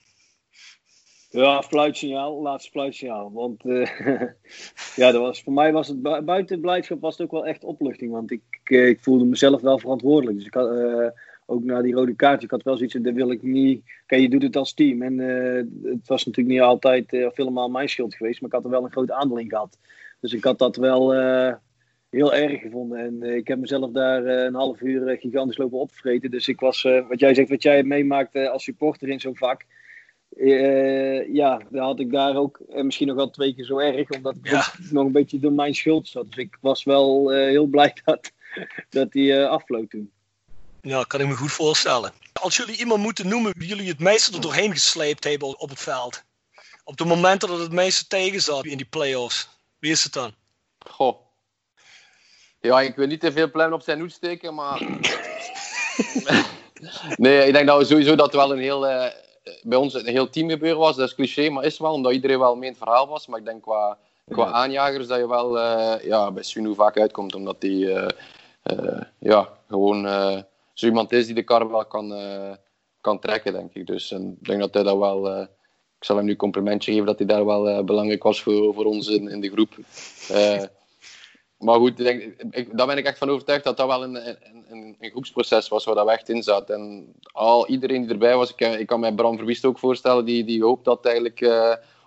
Ja, 1.30 1.62
fluitsignaal, 1.62 2.42
laatste 2.42 2.70
fluitsignaal. 2.70 3.32
Want 3.32 3.64
eh, 3.64 3.86
ja, 5.02 5.10
dat 5.12 5.20
was, 5.20 5.42
voor 5.42 5.52
mij 5.52 5.72
was 5.72 5.88
het 5.88 6.02
bu- 6.02 6.22
buiten 6.22 6.54
het 6.54 6.60
blijdschap 6.64 7.00
was 7.00 7.12
het 7.16 7.22
ook 7.26 7.32
wel 7.32 7.46
echt 7.46 7.64
opluchting. 7.64 8.12
Want 8.12 8.30
ik, 8.30 8.42
eh, 8.64 8.88
ik 8.88 9.00
voelde 9.00 9.24
mezelf 9.24 9.60
wel 9.60 9.78
verantwoordelijk. 9.78 10.36
Dus 10.36 10.46
ik 10.46 10.54
had 10.54 10.68
eh, 10.70 11.06
ook 11.52 11.64
na 11.64 11.82
die 11.82 11.94
rode 11.94 12.14
kaart, 12.14 12.42
ik 12.42 12.50
had 12.50 12.62
wel 12.62 12.76
zoiets, 12.76 12.94
dat 12.94 13.14
wil 13.14 13.30
ik 13.30 13.42
niet. 13.42 13.84
Kijk, 14.06 14.22
je 14.22 14.28
doet 14.28 14.42
het 14.42 14.56
als 14.56 14.74
team. 14.74 15.02
En 15.02 15.20
eh, 15.20 15.90
het 15.92 16.08
was 16.08 16.24
natuurlijk 16.24 16.54
niet 16.54 16.64
altijd 16.64 17.12
eh, 17.12 17.26
of 17.26 17.36
helemaal 17.36 17.68
mijn 17.68 17.88
schuld 17.88 18.14
geweest, 18.14 18.40
maar 18.40 18.50
ik 18.50 18.54
had 18.56 18.64
er 18.64 18.70
wel 18.70 18.84
een 18.84 18.90
groot 18.90 19.10
aandeel 19.10 19.38
in 19.38 19.48
gehad. 19.48 19.78
Dus 20.20 20.32
ik 20.32 20.44
had 20.44 20.58
dat 20.58 20.76
wel 20.76 21.14
eh, 21.14 21.54
heel 22.10 22.34
erg 22.34 22.60
gevonden. 22.60 22.98
En 22.98 23.36
ik 23.36 23.48
heb 23.48 23.58
mezelf 23.58 23.90
daar 23.90 24.26
een 24.26 24.54
half 24.54 24.80
uur 24.80 25.16
gigantisch 25.16 25.56
lopen 25.56 25.78
opvreten. 25.78 26.30
Dus 26.30 26.48
ik 26.48 26.60
was, 26.60 26.82
wat 26.82 27.20
jij 27.20 27.34
zegt, 27.34 27.48
wat 27.48 27.62
jij 27.62 27.82
meemaakt 27.82 28.36
als 28.36 28.64
supporter 28.64 29.08
in 29.08 29.20
zo'n 29.20 29.36
vak. 29.36 29.64
Ja, 31.32 31.62
dan 31.70 31.84
had 31.84 32.00
ik 32.00 32.12
daar 32.12 32.36
ook 32.36 32.60
en 32.68 32.84
misschien 32.84 33.06
nog 33.06 33.16
wel 33.16 33.30
twee 33.30 33.54
keer 33.54 33.64
zo 33.64 33.78
erg, 33.78 34.10
omdat 34.10 34.36
ik 34.42 34.50
nog 34.90 35.06
een 35.06 35.12
beetje 35.12 35.38
door 35.38 35.52
mijn 35.52 35.74
schuld 35.74 36.08
zat. 36.08 36.26
Dus 36.32 36.44
ik 36.44 36.58
was 36.60 36.84
wel 36.84 37.30
heel 37.30 37.66
blij 37.66 37.92
dat, 38.04 38.32
dat 38.88 39.12
die 39.12 39.44
afvloot 39.44 39.90
toen. 39.90 40.10
Ja, 40.84 41.04
kan 41.04 41.20
ik 41.20 41.26
me 41.26 41.36
goed 41.36 41.52
voorstellen. 41.52 42.12
Als 42.32 42.56
jullie 42.56 42.76
iemand 42.76 43.02
moeten 43.02 43.28
noemen 43.28 43.52
wie 43.56 43.68
jullie 43.68 43.88
het 43.88 43.98
meeste 43.98 44.34
er 44.34 44.40
doorheen 44.40 44.72
gesleept 44.72 45.24
hebben 45.24 45.58
op 45.58 45.68
het 45.68 45.80
veld. 45.80 46.22
Op 46.84 46.96
de 46.96 47.04
momenten 47.04 47.48
dat 47.48 47.58
het 47.58 47.72
meeste 47.72 48.06
tegen 48.06 48.40
zat 48.40 48.64
in 48.64 48.76
die 48.76 48.86
play-offs. 48.86 49.48
Wie 49.78 49.90
is 49.90 50.04
het 50.04 50.12
dan? 50.12 50.34
Goh. 50.78 51.16
Ja, 52.60 52.80
ik 52.80 52.96
wil 52.96 53.06
niet 53.06 53.20
te 53.20 53.32
veel 53.32 53.50
pluimen 53.50 53.78
op 53.78 53.84
zijn 53.84 54.00
hoed 54.00 54.12
steken, 54.12 54.54
maar... 54.54 54.80
nee, 57.16 57.46
ik 57.46 57.52
denk 57.52 57.66
dat 57.66 57.78
we 57.78 57.84
sowieso 57.84 58.14
dat 58.14 58.32
wel 58.32 58.52
een 58.52 58.58
heel... 58.58 58.86
eh, 58.86 59.12
bij 59.62 59.78
ons 59.78 59.94
een 59.94 60.06
heel 60.06 60.30
team 60.30 60.48
gebeuren 60.48 60.78
was. 60.78 60.96
Dat 60.96 61.08
is 61.08 61.14
cliché, 61.14 61.48
maar 61.48 61.64
is 61.64 61.78
wel, 61.78 61.92
omdat 61.92 62.12
iedereen 62.12 62.38
wel 62.38 62.54
mee 62.54 62.64
in 62.64 62.76
het 62.76 62.82
verhaal 62.82 63.08
was. 63.08 63.26
Maar 63.26 63.38
ik 63.38 63.44
denk 63.44 63.62
qua, 63.62 63.98
qua 64.28 64.50
aanjagers 64.50 65.06
dat 65.06 65.18
je 65.18 65.28
wel 65.28 65.58
eh, 65.58 66.04
ja, 66.04 66.30
bij 66.30 66.42
Sunu 66.42 66.74
vaak 66.74 66.98
uitkomt, 66.98 67.34
omdat 67.34 67.60
die 67.60 67.92
eh, 68.62 69.00
ja, 69.18 69.48
gewoon 69.68 70.06
zo 70.72 70.86
iemand 70.86 71.12
is 71.12 71.26
die 71.26 71.34
de 71.34 71.42
kar 71.42 71.70
wel 71.70 71.86
kan, 71.86 72.14
eh, 72.14 72.52
kan 73.00 73.18
trekken, 73.18 73.52
denk 73.52 73.74
ik. 73.74 73.86
Dus 73.86 74.10
ik 74.10 74.44
denk 74.44 74.60
dat 74.60 74.74
hij 74.74 74.82
dat 74.82 74.98
wel... 74.98 75.30
eh, 75.30 75.46
ik 75.98 76.08
zal 76.08 76.16
hem 76.16 76.26
nu 76.26 76.36
complimentje 76.36 76.92
geven 76.92 77.06
dat 77.06 77.18
hij 77.18 77.26
daar 77.26 77.44
wel 77.44 77.68
eh, 77.68 77.84
belangrijk 77.84 78.22
was 78.22 78.42
voor, 78.42 78.74
voor 78.74 78.84
ons 78.84 79.08
in, 79.08 79.28
in 79.28 79.40
de 79.40 79.50
groep. 79.50 79.76
Maar 81.62 81.78
goed, 81.78 81.96
denk, 81.96 82.22
ik, 82.50 82.76
daar 82.76 82.86
ben 82.86 82.96
ik 82.96 83.06
echt 83.06 83.18
van 83.18 83.30
overtuigd 83.30 83.64
dat 83.64 83.76
dat 83.76 83.86
wel 83.86 84.02
een, 84.02 84.28
een, 84.28 84.36
een, 84.68 84.96
een 85.00 85.10
groepsproces 85.10 85.68
was 85.68 85.84
waar 85.84 85.94
dat 85.94 86.08
echt 86.08 86.28
in 86.28 86.42
zaten. 86.42 86.74
En 86.74 87.14
al 87.22 87.68
iedereen 87.68 88.02
die 88.02 88.10
erbij 88.10 88.36
was, 88.36 88.54
ik, 88.54 88.60
ik 88.60 88.86
kan 88.86 89.00
mij 89.00 89.12
Bram 89.12 89.36
Verbiest 89.36 89.64
ook 89.64 89.78
voorstellen, 89.78 90.24
die, 90.24 90.44
die 90.44 90.62
hoopt 90.62 90.84
dat 90.84 91.06
eigenlijk 91.06 91.48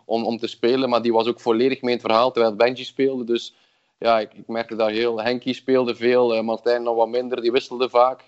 om, 0.06 0.26
om 0.26 0.38
te 0.38 0.48
spelen, 0.48 0.90
maar 0.90 1.02
die 1.02 1.14
was 1.14 1.28
ook 1.28 1.40
volledig 1.40 1.82
mee 1.82 1.92
in 1.92 1.98
het 1.98 2.08
verhaal 2.08 2.32
terwijl 2.32 2.56
Benji 2.56 2.84
speelde. 2.84 3.24
Dus 3.24 3.56
ja, 4.00 4.20
ik, 4.20 4.34
ik 4.34 4.48
merkte 4.48 4.76
dat 4.76 4.90
heel. 4.90 5.22
Henkie 5.22 5.54
speelde 5.54 5.96
veel, 5.96 6.44
Martijn 6.44 6.84
nog 6.84 6.96
wat 6.96 7.10
minder, 7.10 7.42
die 7.42 7.52
wisselde 7.52 7.90
vaak. 7.90 8.24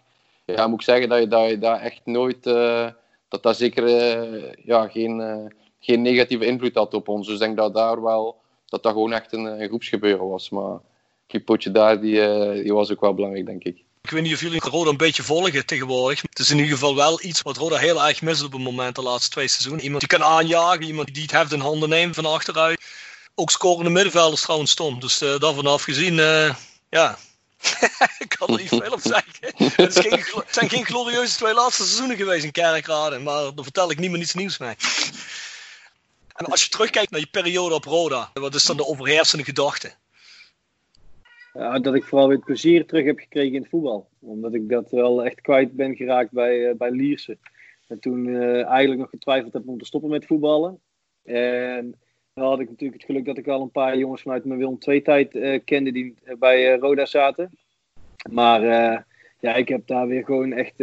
Ja, 0.56 0.68
moet 0.68 0.80
ik 0.80 0.86
zeggen 0.86 1.10
dat 1.10 1.19
je, 1.19 1.57
dat 1.57 1.80
echt 1.80 2.02
nooit, 2.03 2.45
eh, 2.45 2.88
dat 3.30 3.44
dat 3.44 3.57
zeker 3.57 3.86
eh, 3.86 4.53
ja, 4.65 4.88
geen, 4.88 5.22
eh, 5.22 5.45
geen 5.80 6.02
negatieve 6.02 6.45
invloed 6.45 6.76
had 6.76 6.94
op 6.94 7.07
ons. 7.07 7.26
Dus 7.26 7.36
ik 7.36 7.41
denk 7.41 7.57
dat 7.57 7.74
daar 7.74 8.02
wel, 8.02 8.36
dat 8.65 8.84
dat 8.84 8.91
gewoon 8.91 9.14
echt 9.14 9.34
een, 9.34 9.45
een 9.45 9.68
groepsgebeuren 9.68 10.28
was. 10.28 10.49
Maar 10.49 10.80
Kipotje 11.28 11.72
daar, 11.72 12.02
die, 12.02 12.14
die 12.64 12.74
was 12.74 12.91
ook 12.91 13.02
wel 13.02 13.14
belangrijk, 13.14 13.45
denk 13.45 13.64
ik. 13.64 13.84
Ik 14.02 14.10
weet 14.10 14.24
niet 14.24 14.34
of 14.34 14.41
jullie 14.41 14.60
Roda 14.60 14.90
een 14.90 14.98
beetje 14.98 15.24
volgen 15.24 15.65
tegenwoordig. 15.65 16.22
Het 16.22 16.40
is 16.40 16.52
in 16.52 16.57
ieder 16.57 16.74
geval 16.74 16.95
wel 16.95 17.24
iets 17.24 17.41
wat 17.41 17.57
Roda 17.57 17.76
heel 17.76 18.03
erg 18.03 18.22
mist 18.22 18.44
op 18.44 18.52
het 18.52 18.61
moment 18.61 18.95
de 18.95 19.02
laatste 19.02 19.30
twee 19.30 19.48
seizoenen. 19.48 19.84
Iemand 19.84 19.99
die 19.99 20.19
kan 20.19 20.28
aanjagen, 20.28 20.84
iemand 20.84 21.14
die 21.14 21.24
het 21.24 21.32
heft 21.32 21.52
in 21.52 21.60
handen 21.60 21.90
neemt 21.90 22.15
van 22.15 22.26
achteruit. 22.26 22.82
Ook 23.36 23.52
scorende 23.52 23.90
middenvelders 23.90 24.41
trouwens 24.41 24.72
stond. 24.72 25.02
Dus 25.02 25.22
eh 25.22 25.40
daarvan 25.40 25.65
afgezien, 25.65 26.19
eh, 26.19 26.56
ja, 26.90 27.18
ik 28.23 28.35
kan 28.38 28.47
er 28.47 28.57
niet 28.57 28.69
veel 28.69 28.91
op 28.91 28.99
zeggen. 28.99 29.53
Het, 29.84 29.99
geen, 29.99 30.43
zijn 30.47 30.69
geen 30.69 30.85
glorieuze 30.85 31.35
twee 31.35 31.53
laatste 31.53 31.84
seizoenen 31.84 32.17
geweest 32.17 32.45
in 32.45 32.51
Kerkrade, 32.51 33.19
maar 33.19 33.41
daar 33.55 33.63
vertel 33.63 33.91
ik 33.91 33.99
niemand 33.99 34.21
iets 34.21 34.34
nieuws 34.34 34.57
mee. 34.57 34.75
En 36.35 36.45
als 36.45 36.63
je 36.63 36.69
terugkijkt 36.69 37.11
naar 37.11 37.19
je 37.19 37.27
periode 37.31 37.75
op 37.75 37.84
Roda, 37.84 38.29
wat 38.34 38.55
is 38.55 38.65
dan 38.65 38.77
de 38.77 38.85
overheersende 38.85 39.43
gedachte? 39.43 39.91
Ja, 41.53 41.79
dat 41.79 41.95
ik 41.95 42.03
vooral 42.03 42.27
weer 42.27 42.38
het 42.38 42.45
plezier 42.45 42.85
terug 42.85 43.05
heb 43.05 43.19
gekregen 43.19 43.53
in 43.53 43.61
het 43.61 43.69
voetbal. 43.69 44.09
Omdat 44.19 44.53
ik 44.53 44.69
dat 44.69 44.91
wel 44.91 45.25
echt 45.25 45.41
kwijt 45.41 45.71
ben 45.71 45.95
geraakt 45.95 46.31
bij, 46.31 46.69
uh, 46.69 46.75
bij 46.75 46.91
Lierse. 46.91 47.38
En 47.88 47.99
toen 47.99 48.25
uh, 48.25 48.65
eigenlijk 48.65 48.99
nog 48.99 49.09
getwijfeld 49.09 49.53
heb 49.53 49.67
om 49.67 49.77
te 49.77 49.85
stoppen 49.85 50.09
met 50.09 50.25
voetballen. 50.25 50.79
En 51.23 51.99
dan 52.38 52.47
had 52.47 52.59
ik 52.59 52.69
natuurlijk 52.69 53.01
het 53.01 53.09
geluk 53.11 53.26
dat 53.26 53.38
ik 53.38 53.47
al 53.47 53.61
een 53.61 53.72
paar 53.72 53.97
jongens 53.97 54.22
vanuit 54.22 54.45
mijn 54.45 54.59
Willem 54.59 54.77
II-tijd 54.80 55.35
uh, 55.35 55.59
kende 55.65 55.91
die 55.91 56.15
bij 56.39 56.77
Roda 56.77 57.05
zaten. 57.05 57.57
Maar 58.31 58.61
ja, 59.39 59.55
ik 59.55 59.68
heb 59.68 59.88
daar 59.88 60.07
weer 60.07 60.23
gewoon 60.23 60.53
echt... 60.53 60.76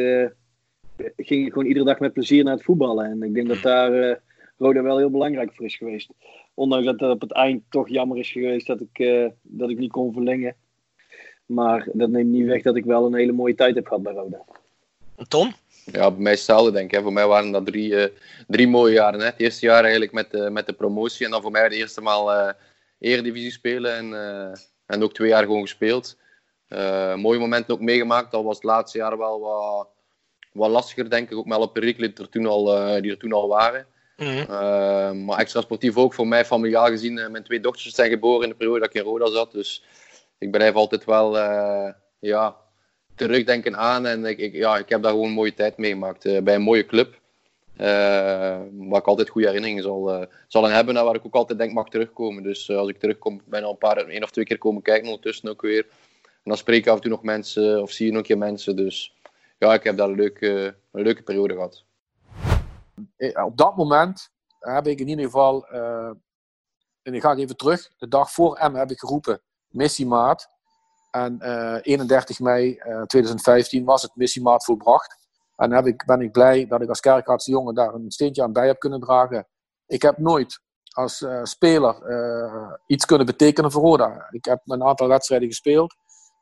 ging 1.16 1.52
gewoon 1.52 1.66
iedere 1.66 1.85
dag 1.85 1.98
met 1.98 2.12
plezier 2.12 2.44
naar 2.44 2.55
het 2.55 2.64
voetballen. 2.64 3.10
En 3.10 3.22
ik 3.22 3.35
denk 3.35 3.48
dat 3.48 3.62
daar 3.62 4.20
Roda 4.59 4.82
wel 4.82 4.98
heel 4.98 5.10
belangrijk 5.10 5.55
voor 5.55 5.64
is 5.64 5.76
geweest. 5.76 6.10
Ondanks 6.55 6.85
dat 6.85 7.01
het 7.01 7.10
op 7.10 7.20
het 7.20 7.32
eind 7.32 7.62
toch 7.68 7.89
jammer 7.89 8.18
is 8.18 8.31
geweest 8.31 8.66
dat 8.66 8.81
ik, 8.81 9.31
dat 9.43 9.70
ik 9.70 9.78
niet 9.78 9.93
kon 9.93 10.12
verlengen. 10.12 10.56
Maar 11.47 11.89
dat 11.93 12.10
neemt 12.10 12.31
niet 12.31 12.47
weg 12.47 12.62
dat 12.62 12.76
ik 12.76 12.85
wel 12.85 13.06
een 13.06 13.14
hele 13.14 13.32
mooie 13.32 13.55
tijd 13.55 13.74
heb 13.74 13.86
gehad 13.86 14.02
bij 14.02 14.12
Roda. 14.12 14.44
Tom? 15.28 15.52
Ja, 15.85 16.11
bij 16.11 16.23
mij 16.23 16.32
hetzelfde 16.32 16.70
denk 16.70 16.93
ik. 16.93 17.02
Voor 17.02 17.12
mij 17.12 17.27
waren 17.27 17.51
dat 17.51 17.66
drie, 17.66 17.90
uh, 17.90 18.05
drie 18.47 18.69
mooie 18.69 18.93
jaren. 18.93 19.20
Hè. 19.20 19.27
Het 19.27 19.40
eerste 19.40 19.66
jaar 19.66 19.82
eigenlijk 19.82 20.12
met, 20.12 20.31
de, 20.31 20.51
met 20.51 20.66
de 20.66 20.73
promotie. 20.73 21.24
En 21.24 21.31
dan 21.31 21.43
voor 21.43 21.51
mij 21.51 21.69
de 21.69 21.77
eerste 21.77 22.01
maal 22.01 22.32
uh, 22.32 22.52
Eredivisie 22.98 23.51
spelen. 23.51 23.97
En, 23.97 24.12
en 24.86 25.02
ook 25.02 25.15
twee 25.15 25.28
jaar 25.28 25.43
gewoon 25.43 25.61
gespeeld. 25.61 26.16
mooie 27.16 27.39
momenten 27.39 27.74
ook 27.74 27.81
meegemaakt. 27.81 28.35
Al 28.35 28.44
was 28.44 28.55
het 28.55 28.65
laatste 28.65 28.98
jaar 28.98 29.19
wel 29.19 29.40
wat, 29.40 29.89
wat 30.52 30.70
lastiger, 30.70 31.11
denk 31.11 31.31
ik. 31.31 31.36
Ook 31.36 31.47
met 31.47 31.56
alle 31.56 31.70
perikelen 31.70 32.15
die 32.15 32.24
er 32.24 32.31
toen 32.31 32.47
al, 32.47 32.65
die 33.01 33.11
er 33.11 33.19
toen 33.19 33.32
al 33.32 33.48
waren. 33.48 33.86
Mm 34.16 34.27
-hmm. 34.27 35.24
maar 35.24 35.39
extra 35.39 35.61
sportief 35.61 35.97
ook 35.97 36.15
voor 36.15 36.27
mij, 36.27 36.44
familiaal 36.44 36.86
gezien. 36.86 37.15
mijn 37.15 37.44
twee 37.44 37.61
dochters 37.61 37.94
zijn 37.94 38.11
geboren 38.11 38.43
in 38.43 38.48
de 38.48 38.55
periode 38.55 38.81
dat 38.81 38.89
ik 38.89 38.94
in 38.94 39.02
Roda 39.02 39.31
zat. 39.31 39.52
Dus 39.52 39.85
ik 40.39 40.51
blijf 40.51 40.74
altijd 40.74 41.05
wel 41.05 41.36
ja, 42.19 42.56
terugdenken 43.15 43.77
aan. 43.77 44.07
En 44.07 44.24
ik, 44.24 44.39
ik, 44.39 44.53
ja, 44.53 44.78
ik 44.78 44.89
heb 44.89 45.03
daar 45.03 45.11
gewoon 45.11 45.27
een 45.27 45.32
mooie 45.32 45.55
tijd 45.55 45.77
meegemaakt. 45.77 46.24
Uh, 46.24 46.43
bij 46.43 46.55
een 46.55 46.62
mooie 46.62 46.86
club. 46.86 47.23
Uh, 47.77 47.86
waar 48.73 49.01
ik 49.01 49.07
altijd 49.07 49.28
goede 49.28 49.47
herinneringen 49.47 49.82
zal, 49.82 50.27
zal 50.49 50.65
aan 50.65 50.70
hebben. 50.70 50.97
En 50.97 51.05
waar 51.05 51.15
ik 51.15 51.27
ook 51.27 51.35
altijd 51.35 51.59
denk 51.59 51.73
mag 51.73 51.89
terugkomen. 51.89 52.43
Dus 52.43 52.70
als 52.70 52.89
ik 52.89 52.99
terugkom, 52.99 53.41
ben 53.45 53.65
al 53.65 53.70
een 53.70 53.78
paar, 53.78 53.97
één 53.97 54.23
of 54.23 54.31
twee 54.31 54.45
keer 54.45 54.59
komen 54.59 54.82
kijken 54.82 55.07
ondertussen 55.09 55.49
ook 55.49 55.62
weer. 55.62 55.86
En 56.23 56.51
dan 56.51 56.57
spreek 56.57 56.78
ik 56.78 56.89
af 56.89 56.95
en 56.95 57.01
toe 57.01 57.11
nog 57.11 57.23
mensen. 57.23 57.82
Of 57.82 57.91
zie 57.91 58.07
je 58.07 58.12
nog 58.12 58.20
een 58.20 58.27
keer 58.27 58.39
mensen. 58.39 58.77
Dus 58.77 59.15
ja, 59.59 59.74
ik 59.74 59.85
heb 59.85 59.97
daar 59.97 60.09
een 60.09 60.16
leuke, 60.16 60.77
een 60.93 61.03
leuke 61.03 61.23
periode 61.23 61.55
gehad. 61.55 61.85
Op 63.45 63.57
dat 63.57 63.77
moment 63.77 64.31
heb 64.61 64.86
ik 64.86 65.01
in 65.01 65.09
ieder 65.09 65.24
geval... 65.24 65.66
en 67.03 67.15
ik 67.15 67.23
ga 67.23 67.36
even 67.36 67.57
terug. 67.57 67.91
De 67.99 68.09
dag 68.09 68.32
voor 68.32 68.70
M 68.70 68.74
heb 68.74 68.91
ik 68.91 68.99
geroepen 68.99 69.41
missiemaat. 69.69 70.53
En 71.15 71.39
uh, 71.43 71.78
31 71.82 72.41
mei 72.41 72.81
uh, 72.86 73.03
2015 73.03 73.85
was 73.85 74.03
het 74.03 74.16
missiemaat 74.16 74.65
volbracht. 74.65 75.16
En 75.57 75.73
heb 75.73 75.86
ik, 75.86 76.05
ben 76.05 76.20
ik 76.20 76.32
blij 76.32 76.66
dat 76.66 76.82
ik 76.82 76.89
als 76.89 77.01
kerkartsjongen 77.01 77.74
daar 77.74 77.95
een 77.95 78.11
steentje 78.11 78.43
aan 78.43 78.53
bij 78.53 78.66
heb 78.66 78.78
kunnen 78.78 79.01
dragen. 79.01 79.47
Ik 79.86 80.03
heb 80.03 80.19
nooit 80.19 80.61
als 80.95 81.20
uh, 81.20 81.41
speler 81.43 81.97
iets 82.86 83.05
kunnen 83.05 83.27
betekenen 83.27 83.70
voor 83.70 83.82
Roda. 83.82 84.27
Ik 84.31 84.45
heb 84.45 84.61
een 84.65 84.85
aantal 84.85 85.09
wedstrijden 85.09 85.49
gespeeld. 85.49 85.95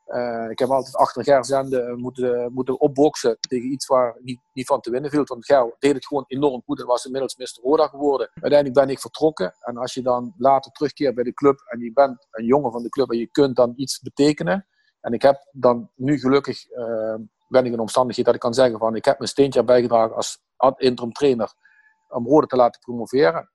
Uh, 0.07 0.49
ik 0.49 0.59
heb 0.59 0.69
altijd 0.69 0.95
achter 0.95 1.23
Ger 1.23 1.45
Zende 1.45 1.93
moeten, 1.97 2.53
moeten 2.53 2.79
opboksen 2.79 3.37
tegen 3.39 3.71
iets 3.71 3.87
waar 3.87 4.17
niet, 4.21 4.39
niet 4.53 4.65
van 4.65 4.81
te 4.81 4.91
winnen 4.91 5.09
viel. 5.09 5.23
Want 5.25 5.45
Ger 5.45 5.75
deed 5.79 5.93
het 5.93 6.07
gewoon 6.07 6.23
enorm 6.27 6.61
goed 6.65 6.79
en 6.79 6.85
was 6.85 7.05
inmiddels 7.05 7.35
Mr. 7.35 7.63
Roda 7.63 7.87
geworden. 7.87 8.29
Uiteindelijk 8.33 8.79
ben 8.79 8.89
ik 8.89 8.99
vertrokken. 8.99 9.55
En 9.59 9.77
als 9.77 9.93
je 9.93 10.01
dan 10.01 10.33
later 10.37 10.71
terugkeert 10.71 11.15
bij 11.15 11.23
de 11.23 11.33
club 11.33 11.63
en 11.65 11.79
je 11.79 11.93
bent 11.93 12.27
een 12.31 12.45
jongen 12.45 12.71
van 12.71 12.83
de 12.83 12.89
club 12.89 13.11
en 13.11 13.17
je 13.17 13.27
kunt 13.27 13.55
dan 13.55 13.73
iets 13.75 13.99
betekenen. 13.99 14.67
En 15.01 15.13
ik 15.13 15.21
heb 15.21 15.47
dan 15.51 15.89
nu 15.95 16.19
gelukkig, 16.19 16.71
uh, 16.71 17.15
ben 17.47 17.65
ik 17.65 17.71
in 17.71 17.79
omstandigheid 17.79 18.25
dat 18.25 18.35
ik 18.35 18.41
kan 18.41 18.53
zeggen 18.53 18.79
van 18.79 18.95
ik 18.95 19.05
heb 19.05 19.17
mijn 19.17 19.29
steentje 19.29 19.63
bijgedragen 19.63 20.15
als 20.15 20.41
interim 20.77 21.11
trainer 21.11 21.53
om 22.09 22.27
Roda 22.27 22.45
te 22.45 22.55
laten 22.55 22.81
promoveren. 22.81 23.49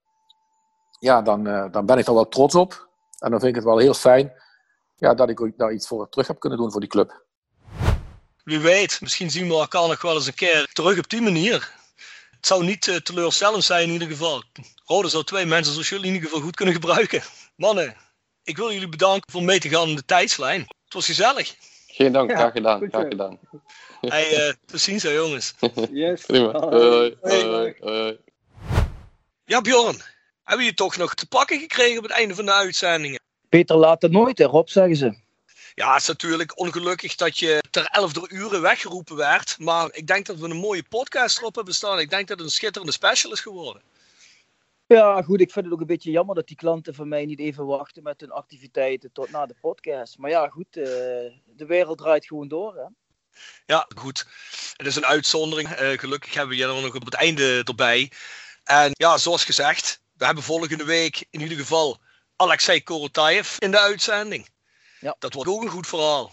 Ja, 0.99 1.23
dan, 1.23 1.45
dan 1.71 1.87
ben 1.87 1.99
ik 1.99 2.07
er 2.07 2.15
wel 2.15 2.29
trots 2.29 2.55
op. 2.55 2.89
En 3.19 3.31
dan 3.31 3.41
vind 3.41 3.51
ik 3.51 3.55
het 3.55 3.65
wel 3.65 3.79
heel 3.79 3.95
fijn 3.95 4.33
ja, 4.99 5.15
dat 5.15 5.29
ik 5.29 5.53
daar 5.57 5.73
iets 5.73 5.87
voor 5.87 6.09
terug 6.09 6.27
heb 6.27 6.39
kunnen 6.39 6.59
doen 6.59 6.71
voor 6.71 6.81
die 6.81 6.89
club. 6.89 7.25
Wie 8.45 8.59
weet, 8.59 9.01
misschien 9.01 9.31
zien 9.31 9.49
we 9.49 9.55
elkaar 9.55 9.89
nog 9.89 10.03
wel 10.03 10.15
eens 10.15 10.27
een 10.27 10.35
keer 10.35 10.69
terug 10.73 10.99
op 10.99 11.11
die 11.11 11.21
manier. 11.21 11.73
Het 12.31 12.47
zou 12.47 12.65
niet 12.65 12.87
uh, 12.87 12.97
teleurstellend 12.97 13.65
zijn 13.65 13.87
in 13.87 13.93
ieder 13.93 14.09
geval. 14.09 14.43
Rode 14.85 15.09
zou 15.09 15.25
twee 15.25 15.47
mensen 15.47 15.73
zoals 15.73 15.89
jullie 15.89 16.07
in 16.07 16.15
ieder 16.15 16.29
geval 16.29 16.45
goed 16.45 16.57
kunnen 16.57 16.75
gebruiken. 16.75 17.23
Mannen, 17.57 17.97
ik 18.45 18.57
wil 18.57 18.73
jullie 18.73 18.89
bedanken 18.89 19.33
voor 19.33 19.43
mee 19.43 19.59
te 19.59 19.69
gaan 19.69 19.89
in 19.89 19.97
de 19.97 20.05
tijdslijn. 20.05 20.61
Het 20.61 20.95
was 20.95 21.07
gezellig. 21.07 21.55
Geen 21.87 22.13
dank, 22.13 22.31
graag 22.31 22.53
gedaan. 22.53 22.81
Ja, 22.81 22.89
graag 22.89 23.09
gedaan. 23.09 23.39
Hey, 24.01 24.49
uh, 24.49 24.55
tot 24.67 24.81
ziens 24.81 25.03
zo 25.03 25.13
jongens. 25.13 25.55
Yes. 25.91 26.25
Prima. 26.27 26.59
Hoi. 26.59 27.17
Hoi. 27.21 27.75
Hoi. 27.81 28.19
Ja 29.45 29.61
Bjorn, 29.61 30.03
hebben 30.45 30.67
je 30.67 30.75
toch 30.75 30.97
nog 30.97 31.15
te 31.15 31.27
pakken 31.27 31.59
gekregen 31.59 31.99
op 31.99 32.03
het 32.03 32.13
einde 32.13 32.35
van 32.35 32.45
de 32.45 32.53
uitzendingen? 32.53 33.21
Beter 33.49 33.77
later 33.77 34.11
nooit, 34.11 34.41
erop 34.41 34.71
zeggen 34.71 34.97
ze. 34.97 35.19
Ja, 35.75 35.93
het 35.93 36.01
is 36.03 36.09
natuurlijk 36.09 36.59
ongelukkig 36.59 37.15
dat 37.15 37.39
je 37.39 37.63
ter 37.71 37.87
elfde 37.87 38.29
uren 38.29 38.61
weggeroepen 38.61 39.17
werd. 39.17 39.59
Maar 39.59 39.89
ik 39.93 40.07
denk 40.07 40.27
dat 40.27 40.39
we 40.39 40.49
een 40.49 40.57
mooie 40.57 40.83
podcast 40.89 41.39
erop 41.39 41.55
hebben 41.55 41.75
staan. 41.75 41.99
Ik 41.99 42.11
denk 42.11 42.29
dat 42.29 42.39
het 42.39 42.47
een 42.47 42.53
schitterende 42.53 42.93
special 42.93 43.33
is 43.33 43.41
geworden. 43.41 43.83
Ja, 44.87 45.23
goed. 45.23 45.41
Ik 45.41 45.53
vind 45.53 45.65
het 45.65 45.75
ook 45.75 45.81
een 45.81 45.87
beetje 45.87 46.11
jammer 46.11 46.35
dat 46.35 46.47
die 46.47 46.57
klanten 46.57 46.95
van 46.95 47.09
mij 47.09 47.25
niet 47.25 47.39
even 47.39 47.67
wachten 47.67 48.03
met 48.03 48.21
hun 48.21 48.31
activiteiten 48.31 49.13
tot 49.13 49.31
na 49.31 49.47
de 49.47 49.55
podcast. 49.61 50.19
Maar 50.19 50.31
ja, 50.31 50.49
goed. 50.49 50.77
Uh, 50.77 50.85
de 51.45 51.67
wereld 51.67 51.99
draait 51.99 52.27
gewoon 52.27 52.49
door, 52.49 52.75
hè. 52.75 52.85
Ja, 53.67 53.87
goed. 53.97 54.27
Het 54.77 54.87
is 54.87 54.97
een 54.97 55.07
uitzondering. 55.07 55.81
Uh, 55.81 55.99
gelukkig 55.99 56.35
hebben 56.35 56.57
we 56.57 56.63
je 56.63 56.67
nog 56.67 56.95
op 56.95 57.05
het 57.05 57.15
einde 57.15 57.63
erbij. 57.65 58.13
En 58.65 58.91
ja, 58.93 59.19
zoals 59.19 59.45
gezegd, 59.45 60.01
we 60.17 60.25
hebben 60.25 60.45
volgende 60.45 60.85
week 60.85 61.27
in 61.31 61.41
ieder 61.41 61.59
geval 61.59 61.99
Alexei 62.41 62.83
Korotayev 62.83 63.57
in 63.59 63.71
de 63.71 63.79
uitzending. 63.79 64.49
Ja. 65.01 65.17
Dat 65.19 65.35
wordt 65.35 65.51
ook 65.51 65.63
een 65.63 65.69
goed 65.69 65.87
verhaal. 65.87 66.31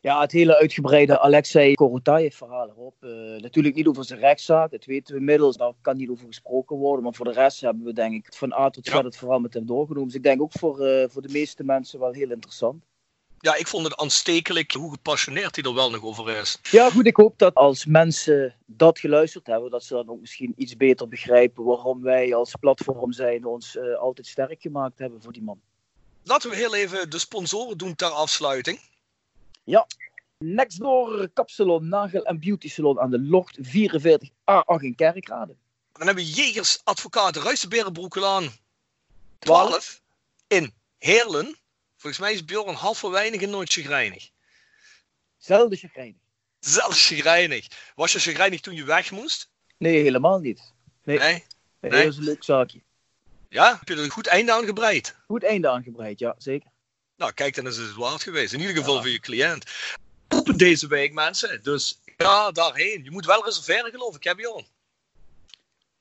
Ja, 0.00 0.20
het 0.20 0.32
hele 0.32 0.56
uitgebreide 0.56 1.20
Alexei 1.20 1.74
Korotayev 1.74 2.36
verhaal 2.36 2.68
erop. 2.68 2.94
Uh, 3.00 3.40
natuurlijk 3.40 3.74
niet 3.74 3.86
over 3.86 4.04
zijn 4.04 4.20
rechtszaak, 4.20 4.70
dat 4.70 4.84
weten 4.84 5.14
we 5.14 5.20
inmiddels. 5.20 5.56
Daar 5.56 5.72
kan 5.80 5.96
niet 5.96 6.08
over 6.08 6.26
gesproken 6.26 6.76
worden. 6.76 7.04
Maar 7.04 7.14
voor 7.14 7.24
de 7.24 7.32
rest 7.32 7.60
hebben 7.60 7.84
we 7.84 7.92
denk 7.92 8.14
ik 8.14 8.34
van 8.34 8.52
A 8.52 8.70
tot 8.70 8.86
Z 8.86 8.90
ja. 8.90 9.02
het 9.02 9.16
verhaal 9.16 9.38
met 9.38 9.54
hem 9.54 9.66
doorgenomen. 9.66 10.06
Dus 10.06 10.16
ik 10.16 10.22
denk 10.22 10.42
ook 10.42 10.52
voor, 10.52 10.86
uh, 10.86 11.04
voor 11.08 11.22
de 11.22 11.32
meeste 11.32 11.64
mensen 11.64 12.00
wel 12.00 12.12
heel 12.12 12.30
interessant. 12.30 12.84
Ja, 13.40 13.54
ik 13.54 13.66
vond 13.66 13.84
het 13.84 13.96
aanstekelijk 13.96 14.72
hoe 14.72 14.90
gepassioneerd 14.90 15.54
hij 15.56 15.64
er 15.64 15.74
wel 15.74 15.90
nog 15.90 16.02
over 16.02 16.36
is. 16.36 16.58
Ja, 16.70 16.90
goed. 16.90 17.06
Ik 17.06 17.16
hoop 17.16 17.38
dat 17.38 17.54
als 17.54 17.86
mensen 17.86 18.54
dat 18.66 18.98
geluisterd 18.98 19.46
hebben, 19.46 19.70
dat 19.70 19.84
ze 19.84 19.94
dan 19.94 20.08
ook 20.08 20.20
misschien 20.20 20.52
iets 20.56 20.76
beter 20.76 21.08
begrijpen 21.08 21.64
waarom 21.64 22.02
wij 22.02 22.34
als 22.34 22.54
platform 22.60 23.12
zijn 23.12 23.44
ons 23.44 23.76
uh, 23.76 23.98
altijd 23.98 24.26
sterk 24.26 24.60
gemaakt 24.60 24.98
hebben 24.98 25.22
voor 25.22 25.32
die 25.32 25.42
man. 25.42 25.60
Laten 26.22 26.50
we 26.50 26.56
heel 26.56 26.74
even 26.74 27.10
de 27.10 27.18
sponsoren 27.18 27.78
doen 27.78 27.94
ter 27.94 28.08
afsluiting. 28.08 28.80
Ja. 29.64 29.86
Nextdoor 30.38 31.28
Kapsalon, 31.34 31.88
Nagel 31.88 32.24
en 32.24 32.40
Beauty 32.40 32.68
Salon 32.68 33.00
aan 33.00 33.10
de 33.10 33.20
Locht 33.20 33.58
44A8 33.58 34.80
in 34.80 34.94
Kerkrade. 34.94 35.56
Dan 35.92 36.06
hebben 36.06 36.24
we 36.24 36.30
Jegers 36.30 36.80
Advocaat 36.84 37.36
Ruistenberenbroekelaan 37.36 38.48
12 39.38 40.00
in 40.46 40.72
Heerlen. 40.98 41.58
Volgens 41.98 42.22
mij 42.22 42.32
is 42.32 42.44
Bjorn 42.44 42.74
half 42.74 42.98
voor 42.98 43.10
weinig 43.10 43.42
en 43.42 43.50
nooit 43.50 43.72
chagrijnig. 43.72 44.30
Zelden 45.36 45.78
chagrijnig. 45.78 46.20
Zelden 46.60 46.96
chagrijnig. 46.96 47.66
Was 47.94 48.12
je 48.12 48.18
chagrijnig 48.18 48.60
toen 48.60 48.74
je 48.74 48.84
weg 48.84 49.10
moest? 49.10 49.50
Nee, 49.76 50.02
helemaal 50.02 50.38
niet. 50.38 50.72
Nee. 51.04 51.18
Nee? 51.18 51.44
nee. 51.80 51.90
Dat 51.90 52.12
is 52.12 52.16
een 52.16 52.24
leuk 52.24 52.44
zaakje. 52.44 52.82
Ja? 53.48 53.76
Heb 53.78 53.88
je 53.88 53.94
er 53.94 54.02
een 54.02 54.10
goed 54.10 54.26
einde 54.26 54.52
aan 54.52 54.64
gebreid? 54.64 55.16
Goed 55.26 55.44
einde 55.44 55.68
aan 55.68 55.82
gebreid, 55.82 56.18
ja, 56.18 56.34
zeker. 56.38 56.70
Nou, 57.16 57.32
kijk, 57.32 57.54
dan 57.54 57.66
is 57.66 57.76
het 57.76 57.94
waard 57.94 58.22
geweest. 58.22 58.52
In 58.52 58.60
ieder 58.60 58.76
geval 58.76 58.94
ja. 58.94 59.00
voor 59.00 59.10
je 59.10 59.20
cliënt. 59.20 59.64
Op 60.28 60.58
deze 60.58 60.86
week, 60.86 61.12
mensen. 61.12 61.62
Dus 61.62 62.00
ja, 62.16 62.50
daarheen. 62.50 63.04
Je 63.04 63.10
moet 63.10 63.26
wel 63.26 63.44
reserveren, 63.44 63.90
geloof 63.90 64.16
ik, 64.16 64.24
hè 64.24 64.34
Bjorn? 64.34 64.66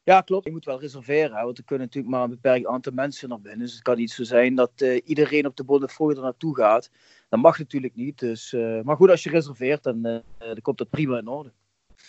Ja, 0.08 0.22
klopt. 0.22 0.46
Je 0.46 0.52
moet 0.52 0.66
wel 0.66 0.80
reserveren, 0.80 1.44
want 1.44 1.58
er 1.58 1.64
kunnen 1.64 1.86
natuurlijk 1.86 2.14
maar 2.14 2.24
een 2.24 2.30
beperkt 2.30 2.66
aantal 2.66 2.94
mensen 2.94 3.30
naar 3.30 3.42
binnen. 3.42 3.66
Dus 3.66 3.74
het 3.74 3.82
kan 3.82 3.98
niet 3.98 4.12
zo 4.12 4.24
zijn 4.24 4.56
dat 4.56 4.72
uh, 4.78 5.02
iedereen 5.06 5.46
op 5.46 5.56
de 5.56 5.64
Bonnefoy 5.64 6.16
er 6.16 6.22
naartoe 6.22 6.56
gaat. 6.56 6.90
Dat 7.30 7.40
mag 7.40 7.58
natuurlijk 7.58 7.96
niet. 7.96 8.20
Dus, 8.20 8.52
uh, 8.52 8.82
maar 8.82 8.96
goed, 8.96 9.10
als 9.10 9.24
je 9.24 9.30
reserveert, 9.30 9.84
dan, 9.84 10.08
uh, 10.08 10.20
dan 10.38 10.62
komt 10.62 10.78
dat 10.78 10.90
prima 10.90 11.18
in 11.18 11.28
orde. 11.28 11.52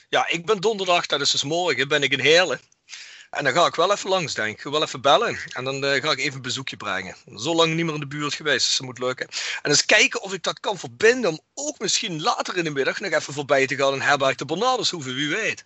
Ja, 0.08 0.28
ik 0.28 0.46
ben 0.46 0.60
donderdag, 0.60 1.06
dat 1.06 1.20
is 1.20 1.30
dus 1.30 1.44
morgen, 1.44 1.88
ben 1.88 2.02
ik 2.02 2.12
in 2.12 2.20
Heerlen. 2.20 2.60
En 3.30 3.44
dan 3.44 3.52
ga 3.52 3.66
ik 3.66 3.74
wel 3.74 3.92
even 3.92 4.10
langs, 4.10 4.34
denk 4.34 4.58
ik. 4.58 4.72
Wel 4.72 4.82
even 4.82 5.00
bellen. 5.00 5.38
En 5.52 5.64
dan 5.64 5.82
ga 5.82 6.10
ik 6.10 6.18
even 6.18 6.36
een 6.36 6.42
bezoekje 6.42 6.76
brengen. 6.76 7.16
Zo 7.36 7.54
lang 7.54 7.74
niet 7.74 7.84
meer 7.84 7.94
in 7.94 8.00
de 8.00 8.06
buurt 8.06 8.34
geweest, 8.34 8.66
dus 8.66 8.76
dat 8.76 8.86
moet 8.86 8.98
lukken. 8.98 9.28
En 9.62 9.70
eens 9.70 9.84
kijken 9.84 10.22
of 10.22 10.32
ik 10.32 10.42
dat 10.42 10.60
kan 10.60 10.78
verbinden 10.78 11.30
om 11.30 11.40
ook 11.54 11.78
misschien 11.78 12.22
later 12.22 12.56
in 12.56 12.64
de 12.64 12.70
middag 12.70 13.00
nog 13.00 13.12
even 13.12 13.32
voorbij 13.32 13.66
te 13.66 13.76
gaan 13.76 13.94
in 13.94 14.00
Herberg 14.00 14.34
de 14.34 14.44
Bernardeshoeve, 14.44 15.12
wie 15.12 15.28
weet 15.28 15.64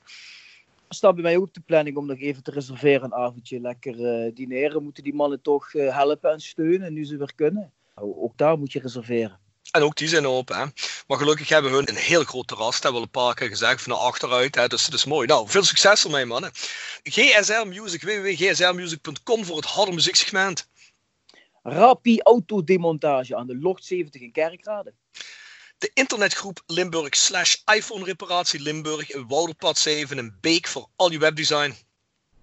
staat 0.95 1.15
bij 1.15 1.23
mij 1.23 1.37
ook 1.37 1.43
op 1.43 1.55
de 1.55 1.61
planning 1.61 1.97
om 1.97 2.07
nog 2.07 2.19
even 2.19 2.43
te 2.43 2.51
reserveren 2.51 3.05
een 3.05 3.15
avondje 3.15 3.61
lekker 3.61 4.25
uh, 4.25 4.35
dineren. 4.35 4.83
Moeten 4.83 5.03
die 5.03 5.15
mannen 5.15 5.43
toch 5.43 5.73
uh, 5.73 5.97
helpen 5.97 6.33
en 6.33 6.41
steunen 6.41 6.93
nu 6.93 7.05
ze 7.05 7.17
weer 7.17 7.35
kunnen. 7.35 7.73
Ook 7.95 8.39
daar 8.39 8.59
moet 8.59 8.73
je 8.73 8.81
reserveren. 8.81 9.39
En 9.71 9.83
ook 9.83 9.97
die 9.97 10.09
zijn 10.09 10.27
open. 10.27 10.57
Hè. 10.57 10.65
Maar 11.07 11.19
gelukkig 11.19 11.49
hebben 11.49 11.73
hun 11.73 11.89
een 11.89 11.97
heel 11.97 12.25
groot 12.25 12.47
terras. 12.49 12.75
Dat 12.75 12.83
hebben 12.83 13.01
we 13.01 13.07
een 13.07 13.23
paar 13.23 13.35
keer 13.35 13.49
gezegd. 13.49 13.83
Van 13.83 13.99
achteruit. 13.99 14.55
Hè. 14.55 14.67
Dus 14.67 14.85
dat 14.85 14.95
is 14.95 15.05
mooi. 15.05 15.27
Nou, 15.27 15.49
veel 15.49 15.65
succes 15.65 16.05
ermee, 16.05 16.25
mannen. 16.25 16.51
GSR 17.03 17.67
Music. 17.67 18.03
www.gsrmusic.com 18.03 19.45
voor 19.45 19.57
het 19.57 19.65
harde 19.65 19.93
muzieksegment. 19.93 20.69
Rapi 21.63 22.21
autodemontage 22.21 23.37
aan 23.37 23.47
de 23.47 23.59
Locht 23.59 23.85
70 23.85 24.21
in 24.21 24.33
Kerkrade. 24.33 24.95
De 25.83 25.91
internetgroep 25.95 26.63
Limburg 26.67 27.17
slash 27.17 27.57
iPhone 27.75 28.05
reparatie 28.05 28.61
Limburg 28.61 29.11
in 29.11 29.27
Wouderpad 29.29 29.79
7 29.79 30.19
in 30.19 30.37
Beek 30.41 30.67
voor 30.67 30.89
al 30.97 31.11
je 31.11 31.19
webdesign. 31.19 31.75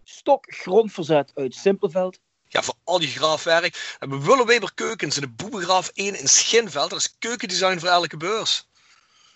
Stok 0.04 0.46
grondverzet 0.48 1.32
uit 1.36 1.56
Simpelveld. 1.56 2.20
Ja, 2.48 2.64
voor 2.64 2.74
al 2.84 3.02
je 3.02 3.08
graafwerk. 3.08 3.98
En 4.00 4.10
we 4.10 4.26
willen 4.26 4.46
Weber 4.46 4.74
Keukens 4.74 5.16
in 5.16 5.22
de 5.22 5.30
Boebegraaf 5.30 5.92
1 5.94 6.20
in 6.20 6.28
Schinveld. 6.28 6.90
Dat 6.90 7.00
is 7.00 7.16
keukendesign 7.20 7.80
voor 7.80 7.90
elke 7.90 8.18
beurs. 8.18 8.68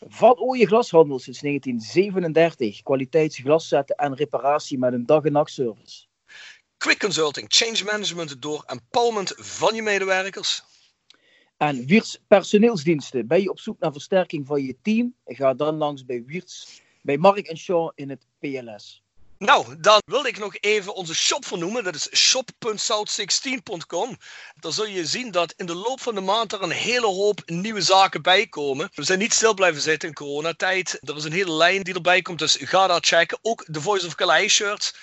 Van 0.08 0.38
Ooije 0.38 0.66
Glashandel 0.66 1.20
sinds 1.20 1.40
1937. 1.40 2.82
Kwaliteitsglaszetten 2.82 3.96
en 3.96 4.16
reparatie 4.16 4.78
met 4.78 4.94
een 4.94 5.06
dag- 5.06 5.24
en 5.24 5.32
nachtservice. 5.32 6.06
Quick 6.78 7.00
Consulting, 7.00 7.46
change 7.50 7.84
management 7.84 8.42
door 8.42 8.64
empowerment 8.66 9.34
van 9.36 9.76
je 9.76 9.82
medewerkers. 9.82 10.64
En 11.68 11.86
Wiertz 11.86 12.16
personeelsdiensten. 12.28 13.28
Ben 13.28 13.42
je 13.42 13.50
op 13.50 13.60
zoek 13.60 13.80
naar 13.80 13.92
versterking 13.92 14.48
van 14.48 14.64
je 14.64 14.76
team? 14.82 15.16
Ga 15.26 15.54
dan 15.54 15.76
langs 15.76 16.06
bij 16.06 16.24
Wiertz, 16.26 16.80
bij 17.02 17.18
Mark 17.18 17.48
en 17.48 17.58
Shaw 17.58 17.92
in 17.96 18.10
het 18.10 18.26
PLS. 18.40 19.02
Nou, 19.38 19.80
dan 19.80 20.02
wilde 20.06 20.28
ik 20.28 20.40
nog 20.40 20.58
even 20.60 20.96
onze 20.96 21.16
shop 21.16 21.46
vernoemen. 21.46 21.84
Dat 21.84 21.96
is 21.96 22.16
shop.south16.com. 22.16 24.18
Dan 24.60 24.74
zul 24.74 24.88
je 24.88 25.06
zien 25.06 25.32
dat 25.32 25.54
in 25.58 25.66
de 25.66 25.76
loop 25.76 26.02
van 26.02 26.16
de 26.16 26.22
maand 26.22 26.54
er 26.54 26.62
een 26.62 26.72
hele 26.72 27.08
hoop 27.08 27.42
nieuwe 27.46 27.82
zaken 27.82 28.22
bij 28.22 28.48
komen. 28.48 28.90
We 28.94 29.04
zijn 29.04 29.20
niet 29.20 29.34
stil 29.34 29.54
blijven 29.54 29.82
zitten 29.82 30.10
in 30.10 30.16
coronatijd. 30.16 31.00
Er 31.02 31.16
is 31.16 31.24
een 31.24 31.32
hele 31.32 31.54
lijn 31.54 31.84
die 31.84 31.94
erbij 31.94 32.22
komt, 32.22 32.40
dus 32.40 32.58
ga 32.60 32.88
daar 32.88 33.04
checken. 33.04 33.40
Ook 33.42 33.66
de 33.68 33.82
Voice 33.82 34.06
of 34.06 34.16
Calais 34.16 34.54
shirts. 34.54 34.94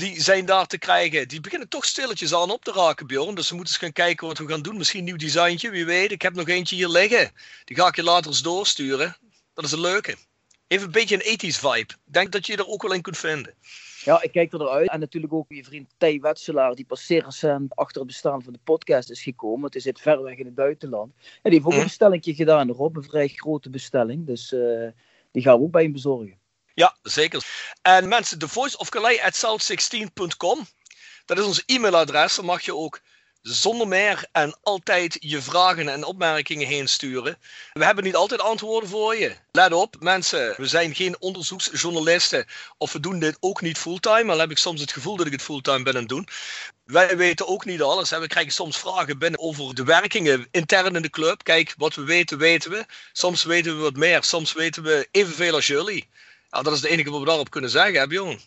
Die 0.00 0.22
zijn 0.22 0.44
daar 0.46 0.66
te 0.66 0.78
krijgen. 0.78 1.28
Die 1.28 1.40
beginnen 1.40 1.68
toch 1.68 1.84
stilletjes 1.84 2.34
aan 2.34 2.50
op 2.50 2.64
te 2.64 2.72
raken, 2.72 3.06
Bjorn. 3.06 3.34
Dus 3.34 3.50
we 3.50 3.54
moeten 3.54 3.74
eens 3.74 3.82
gaan 3.82 3.92
kijken 3.92 4.26
wat 4.26 4.38
we 4.38 4.48
gaan 4.48 4.62
doen. 4.62 4.76
Misschien 4.76 4.98
een 4.98 5.04
nieuw 5.04 5.16
designtje, 5.16 5.70
wie 5.70 5.84
weet. 5.84 6.12
Ik 6.12 6.22
heb 6.22 6.34
nog 6.34 6.48
eentje 6.48 6.76
hier 6.76 6.88
liggen. 6.88 7.30
Die 7.64 7.76
ga 7.76 7.86
ik 7.86 7.96
je 7.96 8.02
later 8.02 8.30
eens 8.30 8.42
doorsturen. 8.42 9.16
Dat 9.54 9.64
is 9.64 9.72
een 9.72 9.80
leuke. 9.80 10.16
Even 10.66 10.86
een 10.86 10.92
beetje 10.92 11.14
een 11.14 11.38
80s 11.38 11.58
vibe. 11.58 11.94
Denk 12.04 12.32
dat 12.32 12.46
je 12.46 12.56
er 12.56 12.66
ook 12.66 12.82
wel 12.82 12.92
in 12.92 13.02
kunt 13.02 13.18
vinden. 13.18 13.54
Ja, 14.04 14.22
ik 14.22 14.32
kijk 14.32 14.52
er 14.52 14.60
eruit. 14.60 14.90
En 14.90 15.00
natuurlijk 15.00 15.32
ook 15.32 15.46
je 15.48 15.64
vriend 15.64 15.94
Tij 15.96 16.20
Wetselaar, 16.20 16.74
die 16.74 16.84
pas 16.84 17.06
zeer 17.06 17.24
recent 17.24 17.76
achter 17.76 17.98
het 17.98 18.06
bestaan 18.06 18.42
van 18.42 18.52
de 18.52 18.60
podcast 18.64 19.10
is 19.10 19.22
gekomen. 19.22 19.64
Het 19.64 19.74
is 19.74 19.82
zit 19.82 20.00
ver 20.00 20.22
weg 20.22 20.36
in 20.36 20.46
het 20.46 20.54
buitenland. 20.54 21.12
En 21.16 21.50
die 21.50 21.52
heeft 21.52 21.64
ook 21.64 21.72
een 21.72 21.82
bestelling 21.82 22.24
gedaan 22.24 22.68
erop, 22.68 22.96
een 22.96 23.02
vrij 23.02 23.28
grote 23.28 23.70
bestelling. 23.70 24.26
Dus 24.26 24.52
uh, 24.52 24.88
die 25.30 25.42
gaan 25.42 25.58
we 25.58 25.64
ook 25.64 25.70
bij 25.70 25.82
hem 25.82 25.92
bezorgen. 25.92 26.39
Ja, 26.74 26.96
zeker. 27.02 27.44
En 27.82 28.08
mensen, 28.08 28.38
the 28.38 28.48
voice 28.48 28.78
of 28.78 28.88
Calais 28.88 29.20
at 29.20 29.36
south16.com. 29.36 30.66
Dat 31.24 31.38
is 31.38 31.44
ons 31.44 31.62
e-mailadres. 31.66 32.34
Daar 32.34 32.44
mag 32.44 32.62
je 32.62 32.76
ook 32.76 33.00
zonder 33.42 33.88
meer 33.88 34.24
en 34.32 34.56
altijd 34.62 35.16
je 35.20 35.42
vragen 35.42 35.88
en 35.88 36.04
opmerkingen 36.04 36.66
heen 36.66 36.88
sturen. 36.88 37.38
We 37.72 37.84
hebben 37.84 38.04
niet 38.04 38.14
altijd 38.14 38.40
antwoorden 38.40 38.88
voor 38.88 39.16
je. 39.16 39.36
Let 39.52 39.72
op, 39.72 39.96
mensen, 40.00 40.54
we 40.56 40.66
zijn 40.66 40.94
geen 40.94 41.20
onderzoeksjournalisten 41.20 42.46
of 42.78 42.92
we 42.92 43.00
doen 43.00 43.18
dit 43.18 43.36
ook 43.40 43.60
niet 43.60 43.78
fulltime. 43.78 44.32
Al 44.32 44.38
heb 44.38 44.50
ik 44.50 44.58
soms 44.58 44.80
het 44.80 44.92
gevoel 44.92 45.16
dat 45.16 45.26
ik 45.26 45.32
het 45.32 45.42
fulltime 45.42 45.82
ben 45.82 45.94
aan 45.94 46.00
het 46.00 46.08
doen. 46.08 46.28
Wij 46.84 47.16
weten 47.16 47.48
ook 47.48 47.64
niet 47.64 47.82
alles. 47.82 48.10
We 48.10 48.26
krijgen 48.26 48.52
soms 48.52 48.78
vragen 48.78 49.18
binnen 49.18 49.40
over 49.40 49.74
de 49.74 49.84
werkingen 49.84 50.48
intern 50.50 50.96
in 50.96 51.02
de 51.02 51.10
club. 51.10 51.42
Kijk, 51.42 51.74
wat 51.76 51.94
we 51.94 52.04
weten, 52.04 52.38
weten 52.38 52.70
we. 52.70 52.84
Soms 53.12 53.44
weten 53.44 53.76
we 53.76 53.82
wat 53.82 53.96
meer, 53.96 54.22
soms 54.22 54.52
weten 54.52 54.82
we 54.82 55.08
evenveel 55.10 55.54
als 55.54 55.66
jullie. 55.66 56.08
Ja, 56.50 56.62
dat 56.62 56.72
is 56.72 56.80
het 56.80 56.90
enige 56.90 57.10
wat 57.10 57.20
we 57.20 57.26
daarop 57.26 57.50
kunnen 57.50 57.70
zeggen, 57.70 58.00
hè, 58.00 58.06
Bjorn? 58.06 58.38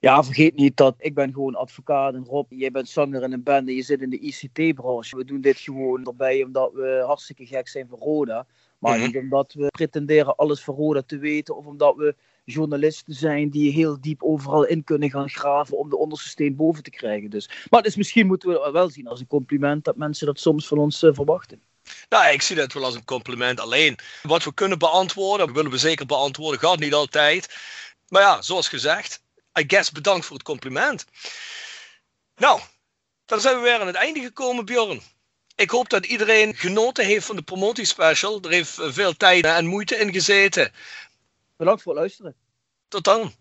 Ja, 0.00 0.24
vergeet 0.24 0.54
niet 0.54 0.76
dat 0.76 0.94
ik 0.98 1.14
ben 1.14 1.32
gewoon 1.32 1.54
advocaat 1.54 2.14
en 2.14 2.24
Rob, 2.24 2.46
jij 2.52 2.70
bent 2.70 2.88
zanger 2.88 3.22
in 3.22 3.32
een 3.32 3.42
band 3.42 3.68
en 3.68 3.74
je 3.74 3.82
zit 3.82 4.00
in 4.00 4.10
de 4.10 4.18
ICT-branche. 4.18 5.16
We 5.16 5.24
doen 5.24 5.40
dit 5.40 5.58
gewoon 5.58 6.06
erbij 6.06 6.42
omdat 6.44 6.72
we 6.72 7.02
hartstikke 7.06 7.46
gek 7.46 7.68
zijn 7.68 7.88
voor 7.88 7.98
Roda. 7.98 8.46
Maar 8.78 8.98
niet 8.98 9.16
omdat 9.16 9.52
we 9.52 9.66
pretenderen 9.66 10.36
alles 10.36 10.62
voor 10.62 10.74
Roda 10.74 11.02
te 11.02 11.18
weten 11.18 11.56
of 11.56 11.66
omdat 11.66 11.96
we 11.96 12.14
journalisten 12.44 13.14
zijn 13.14 13.50
die 13.50 13.72
heel 13.72 14.00
diep 14.00 14.22
overal 14.22 14.64
in 14.64 14.84
kunnen 14.84 15.10
gaan 15.10 15.30
graven 15.30 15.78
om 15.78 15.88
de 15.88 15.96
onderste 15.96 16.28
steen 16.28 16.56
boven 16.56 16.82
te 16.82 16.90
krijgen. 16.90 17.30
Dus. 17.30 17.66
Maar 17.70 17.82
dus 17.82 17.96
misschien 17.96 18.26
moeten 18.26 18.48
we 18.48 18.70
wel 18.72 18.90
zien 18.90 19.06
als 19.06 19.20
een 19.20 19.26
compliment 19.26 19.84
dat 19.84 19.96
mensen 19.96 20.26
dat 20.26 20.40
soms 20.40 20.66
van 20.66 20.78
ons 20.78 21.02
uh, 21.02 21.14
verwachten. 21.14 21.60
Nou, 22.08 22.32
ik 22.32 22.42
zie 22.42 22.56
dat 22.56 22.72
wel 22.72 22.84
als 22.84 22.94
een 22.94 23.04
compliment. 23.04 23.60
Alleen, 23.60 23.98
wat 24.22 24.44
we 24.44 24.54
kunnen 24.54 24.78
beantwoorden, 24.78 25.52
willen 25.52 25.70
we 25.70 25.78
zeker 25.78 26.06
beantwoorden, 26.06 26.60
gaat 26.60 26.78
niet 26.78 26.94
altijd. 26.94 27.54
Maar 28.08 28.22
ja, 28.22 28.42
zoals 28.42 28.68
gezegd, 28.68 29.22
I 29.58 29.64
guess 29.66 29.90
bedankt 29.90 30.26
voor 30.26 30.36
het 30.36 30.44
compliment. 30.44 31.04
Nou, 32.36 32.60
dan 33.24 33.40
zijn 33.40 33.56
we 33.56 33.62
weer 33.62 33.80
aan 33.80 33.86
het 33.86 33.96
einde 33.96 34.20
gekomen, 34.20 34.64
Bjorn. 34.64 35.02
Ik 35.54 35.70
hoop 35.70 35.88
dat 35.88 36.06
iedereen 36.06 36.54
genoten 36.56 37.04
heeft 37.04 37.26
van 37.26 37.36
de 37.36 37.42
promotiespecial. 37.42 38.40
Er 38.42 38.50
heeft 38.50 38.78
veel 38.80 39.16
tijd 39.16 39.44
en 39.44 39.66
moeite 39.66 39.96
in 39.96 40.12
gezeten. 40.12 40.72
Bedankt 41.56 41.82
voor 41.82 41.92
het 41.92 42.00
luisteren. 42.00 42.36
Tot 42.88 43.04
dan. 43.04 43.34